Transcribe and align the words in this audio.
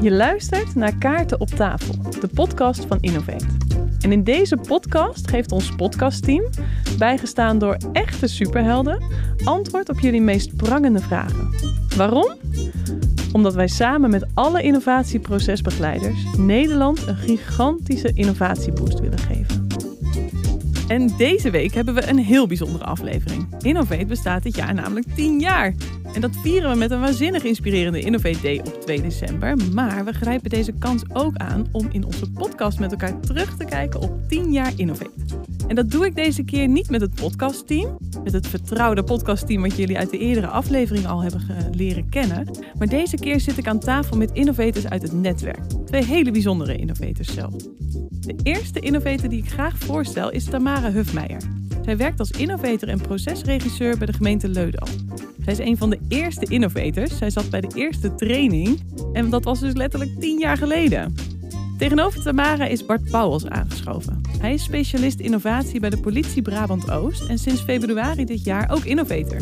Je 0.00 0.10
luistert 0.10 0.74
naar 0.74 0.96
Kaarten 0.96 1.40
op 1.40 1.48
tafel, 1.48 1.94
de 2.20 2.28
podcast 2.34 2.84
van 2.84 2.98
Innovate. 3.00 3.46
En 4.00 4.12
in 4.12 4.24
deze 4.24 4.56
podcast 4.56 5.28
geeft 5.28 5.52
ons 5.52 5.74
podcastteam, 5.74 6.44
bijgestaan 6.98 7.58
door 7.58 7.76
echte 7.92 8.26
superhelden, 8.26 9.02
antwoord 9.44 9.88
op 9.88 10.00
jullie 10.00 10.20
meest 10.20 10.56
prangende 10.56 11.00
vragen. 11.00 11.54
Waarom? 11.96 12.32
Omdat 13.32 13.54
wij 13.54 13.68
samen 13.68 14.10
met 14.10 14.26
alle 14.34 14.62
innovatieprocesbegeleiders 14.62 16.24
Nederland 16.36 17.06
een 17.06 17.16
gigantische 17.16 18.12
innovatieboost 18.14 19.00
willen 19.00 19.18
geven. 19.18 19.66
En 20.88 21.16
deze 21.16 21.50
week 21.50 21.74
hebben 21.74 21.94
we 21.94 22.08
een 22.08 22.18
heel 22.18 22.46
bijzondere 22.46 22.84
aflevering. 22.84 23.46
Innovate 23.62 24.06
bestaat 24.06 24.42
dit 24.42 24.56
jaar 24.56 24.74
namelijk 24.74 25.06
10 25.14 25.40
jaar. 25.40 25.74
En 26.14 26.20
dat 26.20 26.36
vieren 26.42 26.70
we 26.70 26.76
met 26.76 26.90
een 26.90 27.00
waanzinnig 27.00 27.44
inspirerende 27.44 28.00
Innovate 28.00 28.40
Day 28.42 28.58
op 28.58 28.80
2 28.80 29.02
december. 29.02 29.56
Maar 29.72 30.04
we 30.04 30.12
grijpen 30.12 30.50
deze 30.50 30.72
kans 30.72 31.02
ook 31.12 31.36
aan 31.36 31.66
om 31.72 31.88
in 31.92 32.04
onze 32.04 32.30
podcast 32.30 32.78
met 32.78 32.90
elkaar 32.90 33.20
terug 33.20 33.56
te 33.56 33.64
kijken 33.64 34.00
op 34.00 34.28
10 34.28 34.52
jaar 34.52 34.72
Innovate. 34.76 35.10
En 35.68 35.74
dat 35.74 35.90
doe 35.90 36.06
ik 36.06 36.14
deze 36.14 36.44
keer 36.44 36.68
niet 36.68 36.90
met 36.90 37.00
het 37.00 37.14
podcastteam, 37.14 37.98
met 38.24 38.32
het 38.32 38.46
vertrouwde 38.46 39.02
podcastteam 39.02 39.62
wat 39.62 39.76
jullie 39.76 39.98
uit 39.98 40.10
de 40.10 40.18
eerdere 40.18 40.46
aflevering 40.46 41.06
al 41.06 41.22
hebben 41.22 41.70
leren 41.72 42.08
kennen. 42.08 42.48
Maar 42.78 42.88
deze 42.88 43.16
keer 43.16 43.40
zit 43.40 43.58
ik 43.58 43.68
aan 43.68 43.78
tafel 43.78 44.16
met 44.16 44.32
innovators 44.32 44.88
uit 44.88 45.02
het 45.02 45.12
netwerk. 45.12 45.60
Twee 45.84 46.04
hele 46.04 46.30
bijzondere 46.30 46.76
innovators 46.76 47.34
zelf. 47.34 47.54
De 48.20 48.36
eerste 48.42 48.80
innovator 48.80 49.28
die 49.28 49.42
ik 49.42 49.50
graag 49.50 49.78
voorstel 49.78 50.30
is 50.30 50.44
Tamara 50.44 50.92
Hufmeijer. 50.92 51.63
Zij 51.84 51.96
werkt 51.96 52.18
als 52.18 52.30
innovator 52.30 52.88
en 52.88 53.00
procesregisseur 53.00 53.98
bij 53.98 54.06
de 54.06 54.12
gemeente 54.12 54.48
Leudal. 54.48 54.88
Zij 55.44 55.52
is 55.52 55.58
een 55.58 55.76
van 55.76 55.90
de 55.90 55.98
eerste 56.08 56.46
innovators. 56.48 57.16
Zij 57.16 57.30
zat 57.30 57.50
bij 57.50 57.60
de 57.60 57.70
eerste 57.74 58.14
training 58.14 58.80
en 59.12 59.30
dat 59.30 59.44
was 59.44 59.60
dus 59.60 59.74
letterlijk 59.74 60.20
tien 60.20 60.38
jaar 60.38 60.56
geleden. 60.56 61.14
Tegenover 61.78 62.22
Tamara 62.22 62.66
is 62.66 62.86
Bart 62.86 63.10
Pauwels 63.10 63.46
aangeschoven. 63.46 64.20
Hij 64.38 64.54
is 64.54 64.62
specialist 64.62 65.20
innovatie 65.20 65.80
bij 65.80 65.90
de 65.90 66.00
politie 66.00 66.42
Brabant 66.42 66.90
Oost 66.90 67.28
en 67.28 67.38
sinds 67.38 67.60
februari 67.60 68.24
dit 68.24 68.44
jaar 68.44 68.70
ook 68.70 68.84
innovator. 68.84 69.38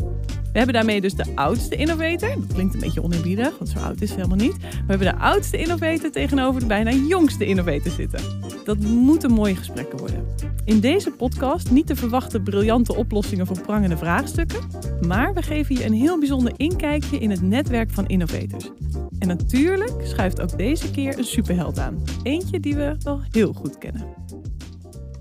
We 0.52 0.58
hebben 0.58 0.74
daarmee 0.74 1.00
dus 1.00 1.14
de 1.14 1.24
oudste 1.34 1.76
innovator. 1.76 2.28
Dat 2.28 2.52
klinkt 2.52 2.74
een 2.74 2.80
beetje 2.80 3.02
oneerbiedig, 3.02 3.58
want 3.58 3.70
zo 3.70 3.78
oud 3.78 4.00
is 4.00 4.08
ze 4.08 4.14
helemaal 4.14 4.36
niet. 4.36 4.56
we 4.56 4.84
hebben 4.86 5.06
de 5.06 5.16
oudste 5.16 5.56
innovator 5.56 6.10
tegenover 6.10 6.60
de 6.60 6.66
bijna 6.66 6.90
jongste 6.90 7.46
innovator 7.46 7.90
zitten. 7.90 8.20
Dat 8.64 8.78
moeten 8.78 9.30
mooie 9.30 9.56
gesprekken 9.56 9.98
worden. 9.98 10.26
In 10.64 10.80
deze 10.80 11.10
podcast 11.10 11.70
niet 11.70 11.86
te 11.86 11.96
verwachten 11.96 12.42
briljante 12.42 12.94
oplossingen 12.94 13.46
voor 13.46 13.60
prangende 13.60 13.96
vraagstukken, 13.96 14.60
maar 15.06 15.34
we 15.34 15.42
geven 15.42 15.74
je 15.74 15.84
een 15.84 15.92
heel 15.92 16.18
bijzonder 16.18 16.52
inkijkje 16.56 17.18
in 17.18 17.30
het 17.30 17.42
netwerk 17.42 17.90
van 17.90 18.06
innovators. 18.06 18.70
En 19.18 19.28
natuurlijk 19.28 20.06
schuift 20.06 20.40
ook 20.40 20.58
deze 20.58 20.90
keer 20.90 21.18
een 21.18 21.24
superheld 21.24 21.78
aan. 21.78 22.02
Eentje 22.22 22.60
die 22.60 22.74
we 22.74 22.96
wel 23.02 23.20
heel 23.30 23.52
goed 23.52 23.78
kennen. 23.78 24.14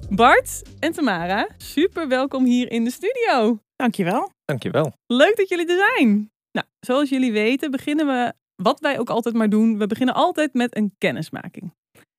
Bart 0.10 0.62
en 0.80 0.92
Tamara, 0.92 1.48
super 1.58 2.08
welkom 2.08 2.46
hier 2.46 2.72
in 2.72 2.84
de 2.84 2.92
studio. 2.92 3.60
Dankjewel. 3.82 4.32
Dankjewel. 4.46 4.94
Leuk 5.08 5.38
dat 5.38 5.50
jullie 5.50 5.68
er 5.68 5.94
zijn. 5.96 6.32
Nou, 6.52 6.68
zoals 6.80 7.10
jullie 7.10 7.32
weten 7.32 7.72
beginnen 7.72 8.08
we, 8.08 8.34
wat 8.56 8.80
wij 8.80 9.00
ook 9.00 9.10
altijd 9.10 9.36
maar 9.36 9.50
doen, 9.50 9.78
we 9.78 9.88
beginnen 9.88 10.16
altijd 10.16 10.54
met 10.54 10.76
een 10.76 10.96
kennismaking. 10.98 11.74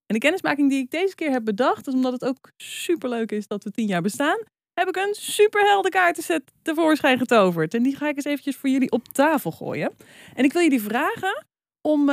En 0.07 0.15
de 0.15 0.19
kennismaking 0.19 0.71
die 0.71 0.83
ik 0.83 0.91
deze 0.91 1.15
keer 1.15 1.31
heb 1.31 1.45
bedacht, 1.45 1.87
is 1.87 1.95
omdat 1.95 2.13
het 2.13 2.25
ook 2.25 2.51
super 2.57 3.09
leuk 3.09 3.33
is 3.33 3.47
dat 3.47 3.65
we 3.65 3.71
tien 3.71 3.87
jaar 3.87 4.03
bestaan, 4.03 4.39
heb 4.81 4.89
ik 4.89 4.97
een 4.97 5.15
superhelde 5.15 5.89
kaartenset 5.89 6.43
tevoorschijn 6.63 7.19
getoverd. 7.19 7.75
En 7.75 7.83
die 7.83 7.97
ga 7.97 8.09
ik 8.09 8.17
eens 8.17 8.25
eventjes 8.25 8.57
voor 8.57 8.69
jullie 8.69 8.91
op 8.91 9.09
tafel 9.09 9.51
gooien. 9.51 9.93
En 10.35 10.45
ik 10.45 10.53
wil 10.53 10.63
jullie 10.63 10.83
vragen 10.83 11.45
om, 11.89 12.01
uh, 12.01 12.07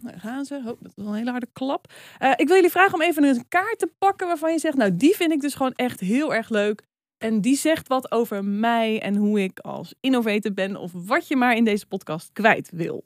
daar 0.00 0.20
gaan 0.20 0.44
ze. 0.44 0.54
Oh, 0.54 0.64
dat 0.64 0.76
is 0.80 0.92
wel 0.94 1.06
een 1.06 1.14
hele 1.14 1.30
harde 1.30 1.48
klap. 1.52 1.92
Uh, 2.22 2.32
ik 2.36 2.46
wil 2.46 2.56
jullie 2.56 2.70
vragen 2.70 2.94
om 2.94 3.02
even 3.02 3.24
een 3.24 3.48
kaart 3.48 3.78
te 3.78 3.90
pakken 3.98 4.26
waarvan 4.26 4.52
je 4.52 4.58
zegt, 4.58 4.76
nou 4.76 4.96
die 4.96 5.16
vind 5.16 5.32
ik 5.32 5.40
dus 5.40 5.54
gewoon 5.54 5.74
echt 5.74 6.00
heel 6.00 6.34
erg 6.34 6.48
leuk. 6.48 6.86
En 7.18 7.40
die 7.40 7.56
zegt 7.56 7.88
wat 7.88 8.12
over 8.12 8.44
mij 8.44 9.00
en 9.00 9.16
hoe 9.16 9.42
ik 9.42 9.58
als 9.58 9.94
innovator 10.00 10.52
ben 10.52 10.76
of 10.76 10.92
wat 10.94 11.28
je 11.28 11.36
maar 11.36 11.56
in 11.56 11.64
deze 11.64 11.86
podcast 11.86 12.32
kwijt 12.32 12.70
wil. 12.70 13.02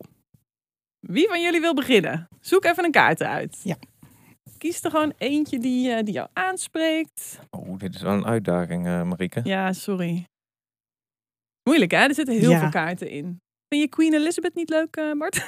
Wie 1.00 1.28
van 1.28 1.42
jullie 1.42 1.60
wil 1.60 1.74
beginnen? 1.74 2.28
Zoek 2.40 2.64
even 2.64 2.84
een 2.84 2.90
kaart 2.90 3.22
uit. 3.22 3.60
Ja. 3.62 3.76
Kies 4.58 4.82
er 4.82 4.90
gewoon 4.90 5.12
eentje 5.18 5.58
die, 5.58 5.88
uh, 5.88 6.02
die 6.02 6.14
jou 6.14 6.28
aanspreekt. 6.32 7.38
Oh, 7.50 7.78
dit 7.78 7.94
is 7.94 8.02
wel 8.02 8.12
een 8.12 8.26
uitdaging, 8.26 8.86
uh, 8.86 9.02
Marieke. 9.02 9.40
Ja, 9.44 9.72
sorry. 9.72 10.24
Moeilijk 11.62 11.90
hè? 11.90 11.98
Er 11.98 12.14
zitten 12.14 12.38
heel 12.38 12.50
ja. 12.50 12.58
veel 12.58 12.68
kaarten 12.68 13.10
in. 13.10 13.40
Vind 13.68 13.82
je 13.82 13.88
Queen 13.88 14.14
Elizabeth 14.14 14.54
niet 14.54 14.68
leuk, 14.68 14.96
uh, 14.96 15.12
Bart? 15.18 15.44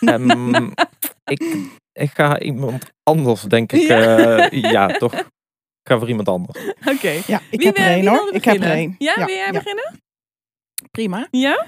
Um, 0.00 0.72
ik, 1.34 1.68
ik 1.92 2.10
ga 2.10 2.40
iemand 2.40 2.92
anders, 3.02 3.42
denk 3.42 3.72
ik. 3.72 3.80
Ja, 3.80 4.48
ja 4.50 4.86
toch. 4.86 5.28
Ik 5.86 5.92
ga 5.92 5.98
voor 5.98 6.08
iemand 6.08 6.28
anders. 6.28 6.58
Oké. 6.68 6.90
Okay. 6.90 7.22
Ja, 7.26 7.40
ik 7.50 7.58
wie 7.58 7.66
heb 7.66 7.78
er 7.78 7.86
één 7.86 8.06
hoor. 8.06 8.32
Ik 8.32 8.44
heb 8.44 8.60
er 8.60 8.70
één. 8.70 8.94
Ja, 8.98 9.14
wil 9.14 9.34
jij 9.34 9.52
beginnen? 9.52 10.00
Prima. 10.90 11.28
Ja? 11.30 11.66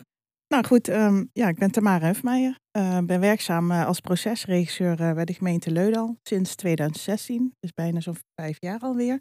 Nou 0.48 0.64
goed, 0.64 0.88
um, 0.88 1.30
ja, 1.32 1.48
ik 1.48 1.58
ben 1.58 1.70
Tamara 1.70 2.06
Hefmeijer. 2.06 2.50
Ik 2.50 2.80
uh, 2.80 2.98
ben 2.98 3.20
werkzaam 3.20 3.70
uh, 3.70 3.86
als 3.86 4.00
procesregisseur 4.00 5.00
uh, 5.00 5.12
bij 5.12 5.24
de 5.24 5.32
gemeente 5.32 5.70
Leudal 5.70 6.16
sinds 6.22 6.54
2016. 6.54 7.54
Dus 7.60 7.72
bijna 7.72 8.00
zo'n 8.00 8.16
vijf 8.40 8.56
jaar 8.60 8.80
alweer. 8.80 9.20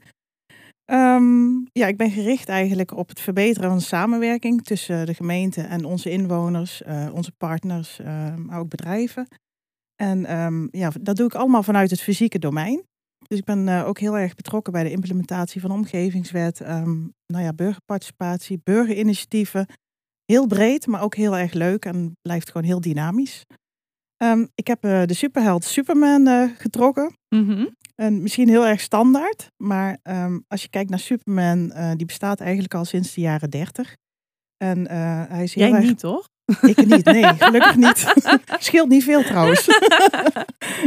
Um, 0.91 1.67
ja, 1.71 1.87
ik 1.87 1.97
ben 1.97 2.11
gericht 2.11 2.49
eigenlijk 2.49 2.97
op 2.97 3.09
het 3.09 3.19
verbeteren 3.19 3.69
van 3.69 3.77
de 3.77 3.83
samenwerking 3.83 4.63
tussen 4.63 5.05
de 5.05 5.13
gemeente 5.13 5.61
en 5.61 5.85
onze 5.85 6.09
inwoners, 6.09 6.81
onze 7.13 7.31
partners, 7.31 7.99
maar 8.35 8.59
ook 8.59 8.69
bedrijven. 8.69 9.27
En 9.95 10.39
um, 10.39 10.67
ja, 10.71 10.91
dat 11.01 11.15
doe 11.15 11.25
ik 11.25 11.35
allemaal 11.35 11.63
vanuit 11.63 11.89
het 11.89 12.01
fysieke 12.01 12.39
domein. 12.39 12.83
Dus 13.27 13.37
ik 13.37 13.45
ben 13.45 13.67
uh, 13.67 13.87
ook 13.87 13.99
heel 13.99 14.17
erg 14.17 14.35
betrokken 14.35 14.73
bij 14.73 14.83
de 14.83 14.91
implementatie 14.91 15.61
van 15.61 15.69
de 15.69 15.75
omgevingswet, 15.75 16.59
um, 16.59 17.13
nou 17.25 17.43
ja, 17.43 17.53
burgerparticipatie, 17.53 18.61
burgerinitiatieven. 18.63 19.65
Heel 20.25 20.47
breed, 20.47 20.87
maar 20.87 21.01
ook 21.01 21.15
heel 21.15 21.37
erg 21.37 21.53
leuk 21.53 21.85
en 21.85 22.17
blijft 22.21 22.51
gewoon 22.51 22.67
heel 22.67 22.81
dynamisch. 22.81 23.45
Um, 24.23 24.47
ik 24.55 24.67
heb 24.67 24.85
uh, 24.85 25.03
de 25.05 25.13
superheld 25.13 25.63
Superman 25.63 26.27
uh, 26.27 26.51
getrokken. 26.57 27.13
Mm 27.29 27.45
-hmm. 27.45 27.75
En 27.95 28.21
misschien 28.21 28.49
heel 28.49 28.65
erg 28.65 28.79
standaard, 28.79 29.51
maar 29.63 29.97
um, 30.03 30.43
als 30.47 30.61
je 30.61 30.69
kijkt 30.69 30.89
naar 30.89 30.99
Superman, 30.99 31.73
die 31.95 32.05
bestaat 32.05 32.39
eigenlijk 32.39 32.73
al 32.73 32.85
sinds 32.85 33.13
de 33.13 33.21
jaren 33.21 33.49
30. 33.49 33.95
En 34.57 34.91
hij 35.29 35.43
is 35.43 35.53
heel 35.53 35.67
Jij 35.67 35.77
erg... 35.77 35.87
niet, 35.87 35.99
toch? 35.99 36.27
Ik 36.61 36.85
niet, 36.85 37.05
nee, 37.05 37.23
gelukkig 37.23 37.75
niet. 37.75 38.13
Scheelt 38.65 38.89
niet 38.89 39.03
veel 39.03 39.23
trouwens. 39.23 39.67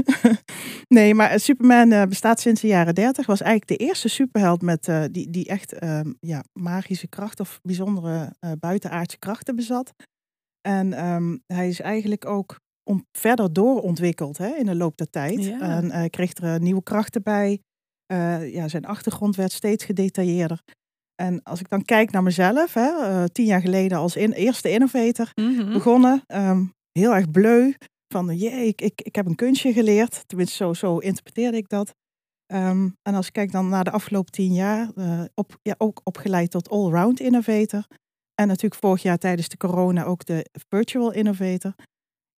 nee, 0.88 1.14
maar 1.14 1.40
Superman 1.40 1.92
uh, 1.92 2.02
bestaat 2.02 2.40
sinds 2.40 2.60
de 2.60 2.66
jaren 2.66 2.94
30. 2.94 3.26
Was 3.26 3.40
eigenlijk 3.40 3.80
de 3.80 3.86
eerste 3.86 4.08
superheld 4.08 4.62
met, 4.62 4.88
uh, 4.88 5.04
die, 5.10 5.30
die 5.30 5.46
echt 5.46 5.82
uh, 5.82 6.00
ja, 6.20 6.44
magische 6.52 7.08
kracht 7.08 7.40
of 7.40 7.60
bijzondere 7.62 8.34
buitenaardse 8.58 9.18
krachten 9.18 9.56
bezat. 9.56 9.92
En 10.60 11.04
um, 11.06 11.42
hij 11.46 11.68
is 11.68 11.80
eigenlijk 11.80 12.26
ook 12.26 12.60
om, 12.84 13.06
verder 13.12 13.52
doorontwikkeld 13.52 14.38
hè, 14.38 14.48
in 14.48 14.66
de 14.66 14.74
loop 14.74 14.96
der 14.96 15.10
tijd. 15.10 15.44
Ja. 15.44 15.60
En 15.60 16.10
kreeg 16.10 16.36
er 16.36 16.60
nieuwe 16.60 16.82
krachten 16.82 17.22
bij. 17.22 17.60
ja, 18.52 18.68
zijn 18.68 18.86
achtergrond 18.86 19.36
werd 19.36 19.52
steeds 19.52 19.84
gedetailleerder. 19.84 20.62
En 21.20 21.42
als 21.42 21.60
ik 21.60 21.68
dan 21.68 21.84
kijk 21.84 22.10
naar 22.10 22.22
mezelf, 22.22 22.74
hè, 22.74 22.88
uh, 22.88 23.24
tien 23.24 23.44
jaar 23.44 23.60
geleden 23.60 23.98
als 23.98 24.16
in, 24.16 24.32
eerste 24.32 24.70
innovator 24.70 25.32
mm 25.34 25.58
-hmm. 25.58 25.72
begonnen, 25.72 26.24
um, 26.26 26.72
heel 26.92 27.14
erg 27.14 27.30
bleu. 27.30 27.72
Van 28.08 28.36
jee, 28.36 28.66
ik, 28.66 28.80
ik, 28.80 29.00
ik 29.02 29.14
heb 29.14 29.26
een 29.26 29.34
kunstje 29.34 29.72
geleerd. 29.72 30.28
Tenminste, 30.28 30.56
zo, 30.56 30.74
zo 30.74 30.98
interpreteerde 30.98 31.56
ik 31.56 31.68
dat. 31.68 31.94
Um, 32.52 32.96
en 33.02 33.14
als 33.14 33.26
ik 33.26 33.32
kijk 33.32 33.52
dan 33.52 33.68
naar 33.68 33.84
de 33.84 33.90
afgelopen 33.90 34.32
tien 34.32 34.52
jaar, 34.52 34.90
uh, 34.94 35.22
op, 35.34 35.58
ja, 35.62 35.74
ook 35.78 36.00
opgeleid 36.04 36.50
tot 36.50 36.68
all-round 36.68 37.20
innovator. 37.20 37.86
En 38.34 38.46
natuurlijk 38.46 38.80
vorig 38.80 39.02
jaar 39.02 39.18
tijdens 39.18 39.48
de 39.48 39.56
corona 39.56 40.04
ook 40.04 40.24
de 40.24 40.46
virtual 40.68 41.12
innovator. 41.12 41.74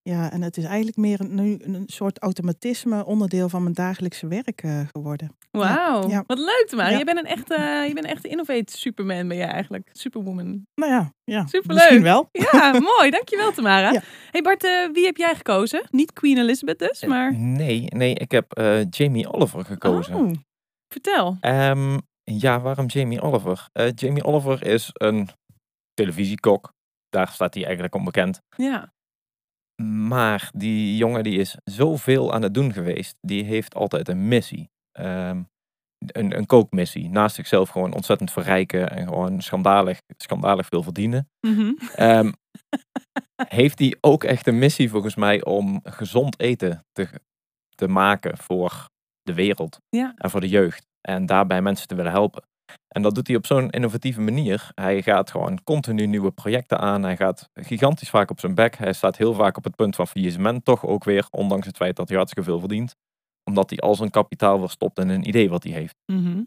Ja, 0.04 0.32
en 0.32 0.42
het 0.42 0.58
is 0.58 0.64
eigenlijk 0.64 0.98
meer 0.98 1.20
een, 1.20 1.36
nu 1.36 1.58
een 1.62 1.84
soort 1.86 2.20
automatisme, 2.20 3.06
onderdeel 3.06 3.50
van 3.50 3.64
mijn 3.64 3.76
dagelijkse 3.76 4.28
werk 4.28 4.64
uh, 4.64 4.82
geworden. 4.92 5.36
Wauw, 5.52 6.02
ja. 6.02 6.08
ja. 6.08 6.24
wat 6.28 6.38
leuk 6.38 6.66
Tamara. 6.68 6.90
Ja. 6.90 6.98
Je 6.98 7.06
bent 7.06 7.18
een 7.18 7.26
echte, 7.26 7.54
je 7.88 7.94
bent 7.94 8.06
een 8.06 8.12
echte 8.12 8.28
innovate 8.28 8.78
superman 8.78 9.28
ben 9.28 9.38
je 9.38 9.44
eigenlijk. 9.44 9.90
Superwoman. 9.92 10.66
Nou 10.76 10.92
ja, 10.92 11.14
ja 11.24 11.48
Superleuk. 11.48 11.78
misschien 11.78 12.04
wel. 12.04 12.30
Ja, 12.32 12.72
mooi. 12.98 13.10
Dankjewel 13.10 13.52
Tamara. 13.52 13.92
Ja. 13.92 14.02
Hey 14.32 14.42
Bart, 14.42 14.64
uh, 14.64 14.92
wie 14.94 15.06
heb 15.06 15.18
jij 15.18 15.36
gekozen? 15.36 15.84
Niet 15.90 16.14
Queen 16.14 16.38
Elizabeth 16.38 16.80
dus, 16.80 17.06
maar... 17.06 17.32
Uh, 17.32 17.38
nee, 17.38 17.86
nee, 17.88 18.14
ik 18.14 18.32
heb 18.32 18.60
uh, 18.60 18.84
Jamie 18.90 19.32
Oliver 19.34 19.66
gekozen. 19.66 20.16
Oh, 20.16 20.32
vertel. 20.88 21.38
Um, 21.42 22.02
ja, 22.24 22.60
waarom 22.62 22.86
Jamie 22.86 23.22
Oliver? 23.22 23.70
Jamie 23.96 24.24
Oliver 24.24 24.66
is 24.66 24.90
een 24.94 25.30
televisiekok. 25.94 26.74
Daar 27.10 27.28
staat 27.28 27.54
hij 27.54 27.64
eigenlijk 27.64 27.96
onbekend. 27.96 28.42
Ja. 28.56 28.94
Maar 29.84 30.50
die 30.56 30.98
jongen 30.98 31.24
die 31.24 31.40
is 31.40 31.58
zoveel 31.64 32.34
aan 32.34 32.42
het 32.42 32.54
doen 32.54 32.74
geweest. 32.74 33.18
Die 33.22 33.44
heeft 33.44 33.76
altijd 33.76 34.10
een 34.10 34.28
missie. 34.28 34.70
Um, 35.00 35.50
een, 36.06 36.38
een 36.38 36.46
kookmissie. 36.46 37.10
Naast 37.10 37.36
zichzelf 37.36 37.70
gewoon 37.70 37.94
ontzettend 37.94 38.32
verrijken 38.32 38.92
en 38.92 39.08
gewoon 39.08 39.42
schandalig, 39.42 40.02
schandalig 40.18 40.68
veel 40.68 40.84
verdienen. 40.84 41.30
Mhm. 41.48 41.72
Ehm, 41.96 42.32
heeft 43.48 43.80
hij 43.80 43.98
ook 44.02 44.24
echt 44.24 44.48
een 44.48 44.60
missie 44.60 44.90
volgens 44.90 45.16
mij 45.16 45.44
om 45.44 45.80
gezond 45.84 46.40
eten 46.40 46.86
te, 46.92 47.10
te 47.76 47.88
maken 47.88 48.38
voor 48.38 48.90
de 49.22 49.34
wereld 49.34 49.80
Ja. 49.90 50.14
en 50.16 50.30
voor 50.30 50.42
de 50.42 50.50
jeugd. 50.50 50.88
En 51.02 51.26
daarbij 51.26 51.62
mensen 51.62 51.88
te 51.88 51.96
willen 51.96 52.12
helpen. 52.12 52.44
En 52.88 53.02
dat 53.02 53.16
doet 53.16 53.28
hij 53.28 53.36
op 53.36 53.46
zo'n 53.46 53.70
innovatieve 53.70 54.22
manier. 54.22 54.72
Hij 54.76 55.02
gaat 55.02 55.32
gewoon 55.32 55.64
continu 55.64 56.06
nieuwe 56.06 56.32
projecten 56.32 56.80
aan. 56.80 57.04
Hij 57.04 57.16
gaat 57.16 57.50
gigantisch 57.54 58.10
vaak 58.10 58.32
op 58.32 58.40
zijn 58.40 58.56
bek. 58.56 58.78
Hij 58.78 58.94
staat 58.94 59.18
heel 59.18 59.34
vaak 59.34 59.58
op 59.58 59.64
het 59.64 59.76
punt 59.76 59.96
van 59.96 60.08
faillissement 60.08 60.66
toch 60.66 60.86
ook 60.86 61.04
weer. 61.04 61.28
Ondanks 61.30 61.68
het 61.68 61.76
feit 61.76 61.96
dat 61.96 62.08
hij 62.08 62.18
hartstikke 62.18 62.50
veel 62.50 62.60
verdient. 62.60 62.96
Omdat 63.44 63.70
hij 63.70 63.80
al 63.80 63.96
zijn 63.96 64.10
kapitaal 64.10 64.60
verstopt 64.60 65.00
in 65.00 65.10
een 65.10 65.28
idee 65.28 65.50
wat 65.50 65.64
hij 65.64 65.72
heeft. 65.72 65.96
Mhm. 66.06 66.44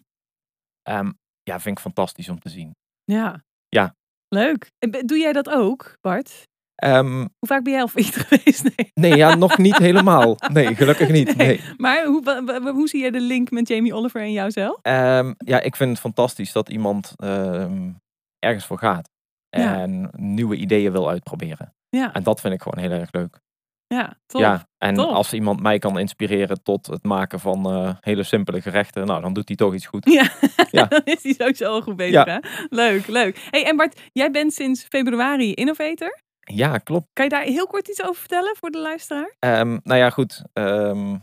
Ehm, 0.82 1.10
ja, 1.42 1.60
vind 1.60 1.76
ik 1.76 1.82
fantastisch 1.82 2.28
om 2.28 2.40
te 2.40 2.48
zien. 2.48 2.74
Ja. 3.04 3.44
Ja. 3.68 3.94
Leuk. 4.28 4.70
En 4.78 4.90
doe 4.90 5.18
jij 5.18 5.32
dat 5.32 5.48
ook, 5.50 5.96
Bart? 6.00 6.42
Ehm, 6.74 7.16
Hoe 7.18 7.48
vaak 7.48 7.62
ben 7.64 7.72
jij 7.72 7.82
al 7.82 7.88
failliet 7.88 8.16
geweest? 8.26 8.62
Nee. 8.76 8.90
nee, 8.94 9.16
ja, 9.16 9.34
nog 9.34 9.58
niet 9.58 9.76
helemaal. 9.88 10.36
Nee, 10.52 10.74
gelukkig 10.74 11.08
niet. 11.10 11.36
Nee. 11.36 11.46
Nee. 11.46 11.60
Maar 11.76 12.04
hoe, 12.04 12.70
hoe 12.72 12.88
zie 12.88 13.00
jij 13.00 13.10
de 13.10 13.20
link 13.20 13.50
met 13.50 13.68
Jamie 13.68 13.94
Oliver 13.94 14.20
en 14.20 14.32
jouzelf? 14.32 14.78
Ehm, 14.82 15.32
ja, 15.38 15.60
ik 15.60 15.76
vind 15.76 15.90
het 15.90 16.00
fantastisch 16.00 16.52
dat 16.52 16.68
iemand 16.68 17.12
ehm, 17.16 17.90
ergens 18.38 18.66
voor 18.66 18.78
gaat. 18.78 19.10
Ja. 19.48 19.80
En 19.80 20.10
nieuwe 20.16 20.56
ideeën 20.56 20.92
wil 20.92 21.08
uitproberen. 21.08 21.74
Ja, 21.88 22.12
En 22.12 22.22
dat 22.22 22.40
vind 22.40 22.54
ik 22.54 22.62
gewoon 22.62 22.84
heel 22.84 22.98
erg 22.98 23.12
leuk. 23.12 23.40
ja 23.86 24.18
tof. 24.26 24.40
Ja, 24.40 24.66
en 24.78 24.94
tof. 24.94 25.10
als 25.14 25.32
iemand 25.32 25.60
mij 25.60 25.78
kan 25.78 25.98
inspireren 25.98 26.62
tot 26.62 26.86
het 26.86 27.02
maken 27.04 27.40
van 27.40 27.66
eh, 27.70 27.94
hele 28.00 28.22
simpele 28.22 28.60
gerechten, 28.60 29.06
nou, 29.06 29.20
dan 29.20 29.32
doet 29.32 29.48
hij 29.48 29.56
toch 29.56 29.74
iets 29.74 29.86
goed. 29.86 30.10
Ja, 30.10 30.30
Ja. 30.70 30.84
dan 30.94 31.00
is 31.04 31.22
hij 31.22 31.32
sowieso 31.32 31.64
al 31.64 31.82
goed 31.82 31.96
bezig. 31.96 32.24
Ja. 32.24 32.40
Hè? 32.40 32.66
Leuk, 32.70 33.06
leuk. 33.06 33.46
Hey, 33.50 33.64
en 33.66 33.76
Bart, 33.76 34.00
jij 34.12 34.30
bent 34.30 34.52
sinds 34.52 34.84
februari 34.84 35.52
innovator. 35.52 36.22
Ja, 36.44 36.78
klopt. 36.78 37.06
Kan 37.12 37.24
je 37.24 37.30
daar 37.30 37.42
heel 37.42 37.66
kort 37.66 37.88
iets 37.88 38.02
over 38.02 38.14
vertellen 38.20 38.56
voor 38.56 38.70
de 38.70 38.78
luisteraar? 38.80 39.34
Ehm, 39.38 39.78
nou 39.82 39.98
ja, 40.00 40.10
goed. 40.10 40.42
ehm, 40.52 41.16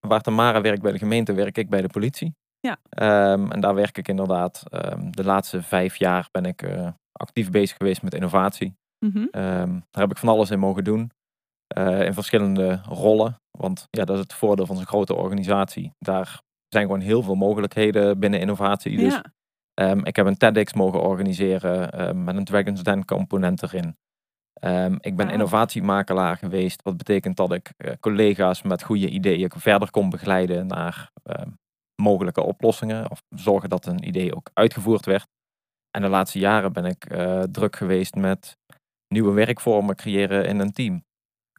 waar 0.00 0.20
Tamara 0.20 0.60
werkt 0.60 0.82
bij 0.82 0.92
de 0.92 0.98
gemeente, 0.98 1.32
werk 1.32 1.58
ik 1.58 1.68
bij 1.68 1.80
de 1.82 1.88
politie. 1.88 2.34
Ja. 2.60 2.76
Ehm, 2.88 3.50
en 3.50 3.60
daar 3.60 3.74
werk 3.74 3.98
ik 3.98 4.08
inderdaad. 4.08 4.62
de 5.10 5.24
laatste 5.24 5.62
vijf 5.62 5.96
jaar 5.96 6.28
ben 6.30 6.44
ik 6.44 6.62
eh, 6.62 6.88
actief 7.12 7.50
bezig 7.50 7.76
geweest 7.76 8.02
met 8.02 8.14
innovatie. 8.14 8.76
Mhm. 9.06 9.26
Daar 9.90 10.02
heb 10.02 10.10
ik 10.10 10.16
van 10.18 10.28
alles 10.28 10.50
in 10.50 10.58
mogen 10.58 10.84
doen. 10.84 11.10
eh, 11.66 12.02
in 12.04 12.14
verschillende 12.14 12.80
rollen. 12.88 13.40
Want 13.50 13.86
ja, 13.90 14.04
dat 14.04 14.16
is 14.16 14.22
het 14.22 14.32
voordeel 14.34 14.66
van 14.66 14.76
zo'n 14.76 14.86
grote 14.86 15.14
organisatie. 15.14 15.92
Daar 15.98 16.40
zijn 16.68 16.84
gewoon 16.84 17.00
heel 17.00 17.22
veel 17.22 17.34
mogelijkheden 17.34 18.18
binnen 18.18 18.40
innovatie. 18.40 18.96
Dus 18.98 19.20
ja. 19.74 19.94
Ik 20.02 20.16
heb 20.16 20.26
een 20.26 20.36
TEDx 20.36 20.72
mogen 20.72 21.00
organiseren 21.00 21.90
ehm, 21.92 22.24
met 22.24 22.36
een 22.36 22.44
Dragon's 22.44 22.82
Den 22.82 23.04
component 23.04 23.62
erin. 23.62 23.96
Ehm, 24.60 24.96
ik 25.00 25.16
ben 25.16 25.30
innovatiemakelaar 25.30 26.36
geweest. 26.36 26.82
Wat 26.82 26.96
betekent 26.96 27.36
dat 27.36 27.52
ik 27.52 27.70
eh, 27.76 27.92
collega's 28.00 28.62
met 28.62 28.82
goede 28.82 29.08
ideeën 29.08 29.50
verder 29.56 29.90
kon 29.90 30.10
begeleiden 30.10 30.66
naar 30.66 31.10
ehm, 31.22 31.50
mogelijke 32.02 32.42
oplossingen. 32.42 33.10
Of 33.10 33.22
zorgen 33.28 33.68
dat 33.68 33.86
een 33.86 34.06
idee 34.06 34.34
ook 34.36 34.50
uitgevoerd 34.52 35.04
werd. 35.06 35.26
En 35.90 36.02
de 36.02 36.08
laatste 36.08 36.38
jaren 36.38 36.72
ben 36.72 36.84
ik 36.84 37.04
eh, 37.04 37.42
druk 37.42 37.76
geweest 37.76 38.14
met 38.14 38.56
nieuwe 39.08 39.32
werkvormen 39.32 39.96
creëren 39.96 40.44
in 40.46 40.58
een 40.58 40.72
team. 40.72 41.04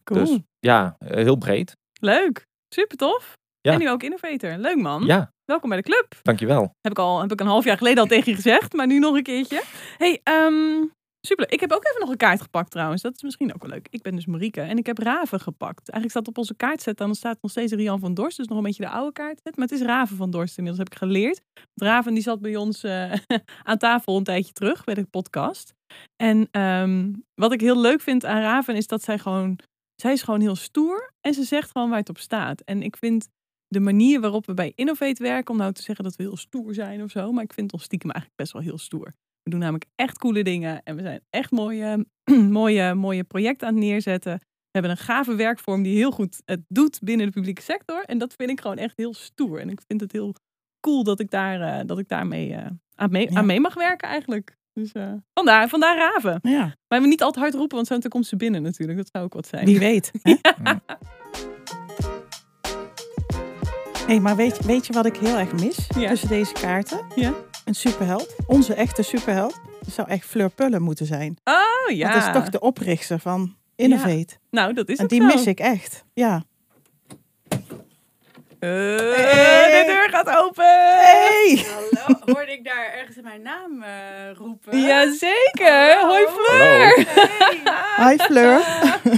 Cool. 0.03 0.25
Dus 0.25 0.39
ja, 0.59 0.95
eh, 0.99 1.15
heel 1.23 1.35
breed. 1.37 1.77
Leuk. 1.99 2.45
Super 2.75 2.97
tof. 2.97 3.33
Ja. 3.61 3.73
En 3.73 3.79
nu 3.79 3.89
ook 3.89 4.03
innovator. 4.03 4.57
Leuk 4.57 4.77
man. 4.77 5.05
Ja, 5.05 5.31
Welkom 5.45 5.69
bij 5.69 5.77
de 5.77 5.83
club. 5.83 6.19
dankjewel. 6.21 6.61
Heb 6.81 6.91
ik 6.91 6.99
al 6.99 7.21
heb 7.21 7.31
ik 7.31 7.39
een 7.39 7.47
half 7.47 7.63
jaar 7.65 7.77
geleden 7.77 7.99
al 7.99 8.05
tegen 8.09 8.29
je 8.31 8.35
gezegd, 8.35 8.73
maar 8.73 8.87
nu 8.87 8.99
nog 8.99 9.15
een 9.15 9.23
keertje. 9.23 9.63
Hey, 9.97 10.19
ehm, 10.23 10.85
super. 11.27 11.51
Ik 11.51 11.59
heb 11.59 11.71
ook 11.71 11.85
even 11.85 11.99
nog 11.99 12.09
een 12.09 12.17
kaart 12.17 12.41
gepakt 12.41 12.71
trouwens. 12.71 13.01
Dat 13.01 13.15
is 13.15 13.21
misschien 13.21 13.53
ook 13.53 13.61
wel 13.61 13.71
leuk. 13.71 13.87
Ik 13.89 14.01
ben 14.01 14.15
dus 14.15 14.25
Marieke 14.25 14.61
en 14.61 14.77
ik 14.77 14.85
heb 14.85 14.97
Raven 14.97 15.39
gepakt. 15.39 15.89
Eigenlijk 15.89 16.11
staat 16.11 16.27
op 16.27 16.37
onze 16.37 16.55
kaartset, 16.55 16.97
dan 16.97 17.15
staat 17.15 17.37
nog 17.41 17.51
steeds 17.51 17.73
Rian 17.73 17.99
van 17.99 18.13
Dorst. 18.13 18.37
Dus 18.37 18.47
nog 18.47 18.57
een 18.57 18.63
beetje 18.63 18.83
de 18.83 18.89
oude 18.89 19.11
kaartset. 19.11 19.55
Maar 19.57 19.67
het 19.67 19.79
is 19.79 19.85
Raven 19.85 20.17
van 20.17 20.31
Dorst 20.31 20.57
inmiddels, 20.57 20.87
heb 20.87 20.93
ik 20.93 20.99
geleerd. 20.99 21.41
Want 21.53 21.91
Raven 21.91 22.13
die 22.13 22.23
zat 22.23 22.41
bij 22.41 22.55
ons 22.55 22.83
eh, 22.83 23.13
aan 23.69 23.77
tafel 23.77 24.17
een 24.17 24.23
tijdje 24.23 24.53
terug 24.53 24.83
bij 24.83 24.93
de 24.93 25.05
podcast. 25.05 25.73
En 26.15 26.47
ehm, 26.51 27.13
wat 27.35 27.53
ik 27.53 27.61
heel 27.61 27.79
leuk 27.79 28.01
vind 28.01 28.25
aan 28.25 28.41
Raven 28.41 28.75
is 28.75 28.87
dat 28.87 29.03
zij 29.03 29.19
gewoon... 29.19 29.59
Zij 30.01 30.13
is 30.13 30.21
gewoon 30.21 30.41
heel 30.41 30.55
stoer 30.55 31.11
en 31.21 31.33
ze 31.33 31.43
zegt 31.43 31.71
gewoon 31.71 31.89
waar 31.89 31.99
het 31.99 32.09
op 32.09 32.17
staat. 32.17 32.61
En 32.61 32.81
ik 32.81 32.97
vind 32.97 33.27
de 33.67 33.79
manier 33.79 34.21
waarop 34.21 34.45
we 34.45 34.53
bij 34.53 34.71
Innovate 34.75 35.23
werken, 35.23 35.51
om 35.51 35.59
nou 35.59 35.73
te 35.73 35.81
zeggen 35.81 36.03
dat 36.03 36.15
we 36.15 36.23
heel 36.23 36.37
stoer 36.37 36.73
zijn 36.73 37.03
of 37.03 37.11
zo, 37.11 37.31
maar 37.31 37.43
ik 37.43 37.53
vind 37.53 37.73
ons 37.73 37.83
stiekem 37.83 38.11
eigenlijk 38.11 38.41
best 38.41 38.53
wel 38.53 38.61
heel 38.61 38.77
stoer. 38.77 39.13
We 39.47 39.53
doen 39.53 39.61
namelijk 39.61 39.89
echt 39.95 40.17
coole 40.17 40.43
dingen 40.43 40.83
en 40.83 40.95
we 40.95 41.01
zijn 41.01 41.21
echt 41.29 41.51
mooie, 41.51 42.05
mooie, 42.59 42.93
mooie 42.93 43.23
projecten 43.23 43.67
aan 43.67 43.73
het 43.73 43.83
neerzetten. 43.83 44.33
We 44.41 44.79
hebben 44.79 44.91
een 44.91 44.97
gave 44.97 45.35
werkvorm 45.35 45.83
die 45.83 45.95
heel 45.95 46.11
goed 46.11 46.41
het 46.45 46.61
doet 46.67 46.99
binnen 47.03 47.25
de 47.25 47.31
publieke 47.31 47.61
sector. 47.61 48.03
En 48.03 48.17
dat 48.17 48.33
vind 48.37 48.49
ik 48.49 48.61
gewoon 48.61 48.77
echt 48.77 48.93
heel 48.97 49.13
stoer. 49.13 49.59
En 49.59 49.69
ik 49.69 49.81
vind 49.87 50.01
het 50.01 50.11
heel 50.11 50.35
cool 50.79 51.03
dat 51.03 51.19
ik, 51.19 51.29
daar, 51.29 51.61
eh, 51.79 51.85
dat 51.85 51.99
ik 51.99 52.07
daarmee 52.07 52.53
eh, 52.53 52.65
aan, 52.95 53.11
mee, 53.11 53.31
Ja. 53.31 53.37
aan 53.37 53.45
mee 53.45 53.59
mag 53.59 53.73
werken 53.73 54.07
eigenlijk. 54.09 54.57
Dus 54.73 54.91
eh, 54.91 55.13
vandaar, 55.33 55.67
vandaar 55.69 55.97
Raven. 55.97 56.39
Ja, 56.41 56.75
Maar 56.87 57.01
we 57.01 57.07
niet 57.07 57.23
altijd 57.23 57.43
hard 57.45 57.55
roepen, 57.55 57.75
want 57.75 58.03
zo 58.03 58.09
komt 58.09 58.25
ze 58.27 58.35
binnen 58.35 58.61
natuurlijk. 58.61 58.97
Dat 58.97 59.09
zou 59.11 59.23
ook 59.25 59.33
wat 59.33 59.47
zijn. 59.47 59.65
wie 59.65 59.79
weet. 59.79 60.11
Mm. 60.23 60.81
hey, 64.07 64.19
maar 64.19 64.35
weet, 64.35 64.65
weet 64.65 64.87
je 64.87 64.93
wat 64.93 65.05
ik 65.05 65.15
heel 65.17 65.37
erg 65.37 65.53
mis 65.53 65.87
Ja. 65.97 66.09
tussen 66.09 66.27
deze 66.29 66.53
kaarten? 66.53 67.05
Ja. 67.15 67.33
Een 67.67 67.75
superheld. 67.75 68.35
Onze 68.47 68.73
echte 68.73 69.01
superheld. 69.03 69.59
Dat 69.85 69.93
zou 69.93 70.07
echt 70.09 70.25
Fleur 70.25 70.49
Pullen 70.49 70.81
moeten 70.81 71.05
zijn. 71.05 71.37
Oh 71.43 71.95
ja. 71.95 72.11
Dat 72.13 72.21
is 72.27 72.33
toch 72.33 72.49
de 72.49 72.59
oprichter 72.59 73.19
van 73.19 73.55
Innovate. 73.75 74.27
Nou, 74.51 74.73
dat 74.73 74.89
is 74.89 74.95
en 74.95 75.01
het 75.01 75.11
die 75.11 75.21
zo. 75.21 75.25
mis 75.27 75.45
ik 75.45 75.59
echt. 75.59 76.03
Ja. 76.13 76.43
Eh, 78.59 78.69
Hey. 78.69 79.83
De 79.85 79.91
deur 79.91 80.09
gaat 80.09 80.29
open. 80.45 80.65
Hey! 80.65 81.65
Hallo, 81.73 82.19
hoorde 82.25 82.51
ik 82.51 82.63
daar 82.65 82.93
ergens 82.93 83.17
mijn 83.21 83.41
naam 83.41 83.81
eh, 83.83 83.89
roepen? 84.37 84.81
Jazeker. 84.81 85.95
Hallo. 85.95 86.07
Hoi 86.13 86.25
Fleur. 86.27 87.05
Hey. 87.95 88.11
Hi 88.11 88.17
Fleur. 88.23 88.61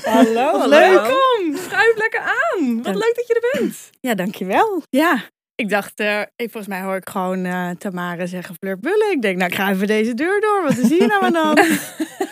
Hallo, 0.03 0.51
Wat 0.51 0.61
hallo. 0.61 0.67
leuk. 0.67 0.91
Welkom. 1.01 1.57
Schuif 1.57 1.97
lekker 1.97 2.19
aan. 2.19 2.81
Wat 2.83 2.95
leuk 2.95 3.13
dat 3.15 3.27
je 3.27 3.49
er 3.51 3.59
bent. 3.59 3.89
Ja, 3.99 4.15
dankjewel. 4.15 4.81
Ja, 4.89 5.21
ik 5.59 5.69
dacht, 5.69 5.99
eh, 5.99 6.19
ik, 6.19 6.51
volgens 6.51 6.67
mij 6.67 6.81
hoor 6.81 6.95
ik 6.95 7.09
gewoon 7.09 7.45
eh 7.45 7.69
Tamara 7.69 8.25
zeggen 8.25 8.55
Fleur 8.55 8.79
Bullen. 8.79 9.11
Ik 9.11 9.21
denk, 9.21 9.37
nou, 9.37 9.49
ik 9.49 9.57
ga 9.57 9.69
even 9.69 9.87
deze 9.87 10.13
deur 10.13 10.41
door. 10.41 10.63
Wat 10.63 10.77
is 10.77 10.89
hier 10.89 11.07
nou 11.07 11.35
aan? 11.35 11.55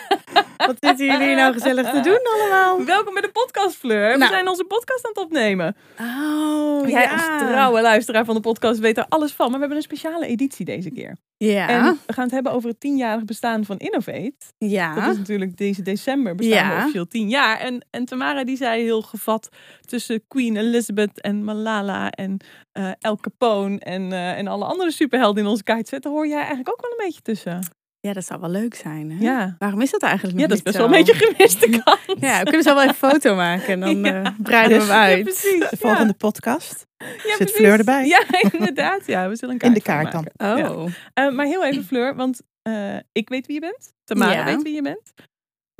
Wat 0.58 0.76
zitten 0.80 1.06
jullie 1.06 1.36
nou 1.36 1.54
gezellig 1.54 1.90
te 1.90 2.00
doen 2.00 2.20
allemaal? 2.36 2.86
Welkom 2.86 3.14
bij 3.14 3.22
de 3.22 3.30
podcast 3.32 3.76
Fleur. 3.76 4.12
We 4.12 4.18
Nou. 4.18 4.32
zijn 4.32 4.48
onze 4.48 4.64
podcast 4.64 5.06
aan 5.06 5.12
het 5.14 5.24
opnemen. 5.24 5.76
Oh, 6.00 6.88
Jij 6.90 7.02
ja. 7.02 7.12
als 7.12 7.22
trouwe 7.50 7.82
luisteraar 7.82 8.26
van 8.26 8.36
de 8.36 8.42
podcast 8.42 8.80
weet 8.80 8.98
er 8.98 9.06
alles 9.10 9.32
van. 9.32 9.46
Maar 9.46 9.54
we 9.54 9.60
hebben 9.60 9.78
een 9.78 9.84
speciale 9.84 10.28
editie 10.28 10.66
deze 10.66 10.92
keer. 10.92 11.18
Ja, 11.38 11.68
En 11.68 12.00
we 12.06 12.14
gaan 12.14 12.24
het 12.24 12.34
hebben 12.34 12.52
over 12.52 12.70
het 12.70 12.80
tienjarig 12.80 13.24
bestaan 13.26 13.66
van 13.66 13.78
Innovate. 13.78 14.34
ja. 14.58 14.96
Dat 14.96 15.12
is 15.12 15.18
natuurlijk 15.18 15.58
deze 15.58 15.82
december 15.82 16.36
bestaan 16.36 16.70
Ja. 16.72 16.78
officieel 16.78 17.08
tien 17.08 17.30
jaar. 17.30 17.60
En, 17.60 17.86
en 17.90 18.06
Tamara 18.06 18.44
die 18.44 18.58
zei 18.58 18.84
heel 18.84 19.02
gevat 19.02 19.50
tussen 19.86 20.24
Queen 20.28 20.56
Elizabeth 20.58 21.22
en 21.22 21.44
Malala 21.44 22.10
en 22.10 22.38
eh 22.72 22.92
El 23.00 23.18
Capone 23.18 23.80
en, 23.80 24.12
eh, 24.12 24.38
en 24.38 24.48
alle 24.48 24.66
andere 24.66 24.92
superhelden 24.92 25.44
in 25.44 25.50
onze 25.50 25.64
kaart 25.64 25.88
zetten, 25.88 26.12
hoor 26.12 26.28
jij 26.28 26.38
eigenlijk 26.38 26.70
ook 26.70 26.82
wel 26.82 26.92
een 26.92 27.06
beetje 27.06 27.22
tussen. 27.22 27.76
Ja, 28.08 28.14
dat 28.14 28.26
zou 28.26 28.40
wel 28.40 28.50
leuk 28.50 28.76
zijn. 28.76 29.12
Hè? 29.12 29.18
Ja, 29.24 29.56
Waarom 29.58 29.82
is 29.82 29.92
dat 29.92 30.02
eigenlijk 30.02 30.40
ja 30.40 30.48
nog 30.48 30.50
dat 30.50 30.58
is 30.58 30.64
niet 30.64 30.74
best 30.74 30.78
wel 30.78 30.98
een 31.00 31.06
beetje 31.06 31.26
gemiste 31.26 31.70
kans. 31.84 32.20
Ja, 32.20 32.38
we 32.40 32.44
kunnen 32.44 32.64
zo 32.64 32.74
wel 32.74 32.84
even 32.84 32.90
een 33.10 33.12
foto 33.12 33.36
maken 33.36 33.68
en 33.68 33.80
dan 33.80 34.04
Ja. 34.14 34.24
eh, 34.24 34.32
breiden 34.44 34.78
we 34.78 34.84
hem 34.84 34.94
Ja, 35.02 35.02
uit. 35.04 35.24
precies. 35.24 35.70
De 35.70 35.78
volgende 35.78 36.06
Ja. 36.08 36.14
podcast. 36.18 36.86
Ja, 36.98 37.06
Zit 37.22 37.38
precies. 37.38 37.56
Fleur 37.56 37.78
erbij? 37.78 38.06
Ja, 38.08 38.24
inderdaad. 38.52 39.06
Ja, 39.08 39.30
we 39.30 39.36
zullen 39.36 39.56
een 39.56 39.62
In 39.68 39.74
de 39.74 39.82
kaart 39.82 40.10
kaart 40.10 40.26
dan. 40.38 40.48
maken. 40.56 40.76
Oh, 40.76 40.86
Ja. 40.88 40.94
Eh, 41.28 41.34
maar 41.34 41.46
heel 41.46 41.66
even 41.66 41.84
Fleur, 41.84 42.16
want 42.16 42.42
eh, 42.62 42.96
ik 43.12 43.30
weet 43.30 43.46
wie 43.46 43.56
je 43.56 43.62
bent. 43.62 43.94
Tamara 44.04 44.32
Ja. 44.32 44.46
weet 44.46 44.62
wie 44.64 44.74
je 44.74 44.82
bent. 44.82 45.14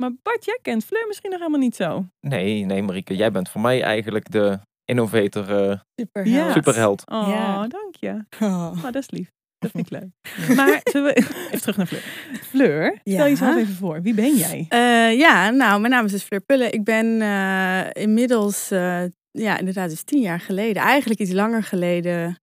Maar 0.02 0.10
Bart, 0.22 0.44
jij 0.44 0.58
kent 0.62 0.84
Fleur 0.84 1.04
misschien 1.06 1.30
nog 1.30 1.38
helemaal 1.38 1.60
niet 1.60 1.76
zo. 1.76 2.06
Nee, 2.20 2.64
nee 2.64 2.82
Marieke, 2.82 3.16
jij 3.16 3.30
bent 3.30 3.48
voor 3.50 3.60
mij 3.60 3.82
eigenlijk 3.82 4.30
de 4.30 4.58
innovator 4.84 5.70
eh, 5.70 5.78
super. 5.96 6.26
Ja. 6.26 6.52
superheld. 6.52 7.02
Oh, 7.10 7.28
Ja. 7.28 7.66
dank 7.66 7.94
je. 8.00 8.24
Oh. 8.40 8.72
Oh, 8.76 8.82
dat 8.82 8.94
is 8.94 9.10
lief. 9.10 9.28
Dat 9.58 9.70
vind 9.70 9.86
ik 9.86 10.00
leuk. 10.00 10.08
Maar 10.56 10.80
we 10.92 11.12
even 11.50 11.60
terug 11.60 11.76
naar 11.76 11.86
Fleur. 11.86 12.02
Fleur, 12.42 13.00
stel 13.04 13.14
Ja. 13.14 13.28
jezelf 13.28 13.56
even 13.56 13.74
voor. 13.74 14.02
Wie 14.02 14.14
ben 14.14 14.36
jij? 14.36 14.66
Eh, 14.68 15.18
ja, 15.18 15.50
nou, 15.50 15.80
mijn 15.80 15.92
naam 15.92 16.04
is 16.04 16.10
dus 16.12 16.22
Fleur 16.22 16.40
Pullen. 16.40 16.72
Ik 16.72 16.84
ben 16.84 17.22
eh, 17.22 18.02
inmiddels, 18.02 18.70
eh, 18.70 19.02
ja, 19.30 19.58
inderdaad, 19.58 19.90
dus 19.90 20.02
tien 20.02 20.20
jaar 20.20 20.40
geleden, 20.40 20.82
eigenlijk 20.82 21.20
iets 21.20 21.32
langer 21.32 21.62
geleden, 21.62 22.40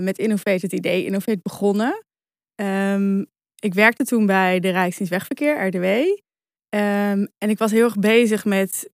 met 0.00 0.18
Innovate, 0.18 0.50
het 0.50 0.72
idee 0.72 1.04
Innovate 1.04 1.38
begonnen. 1.42 2.04
Ehm, 2.54 3.24
ik 3.58 3.74
werkte 3.74 4.04
toen 4.04 4.26
bij 4.26 4.60
de 4.60 4.70
Rijksdienst 4.70 5.12
Wegverkeer, 5.12 5.66
RDW. 5.66 5.84
Ehm, 6.68 7.26
en 7.38 7.50
ik 7.50 7.58
was 7.58 7.70
heel 7.70 7.84
erg 7.84 7.98
bezig 7.98 8.44
met 8.44 8.90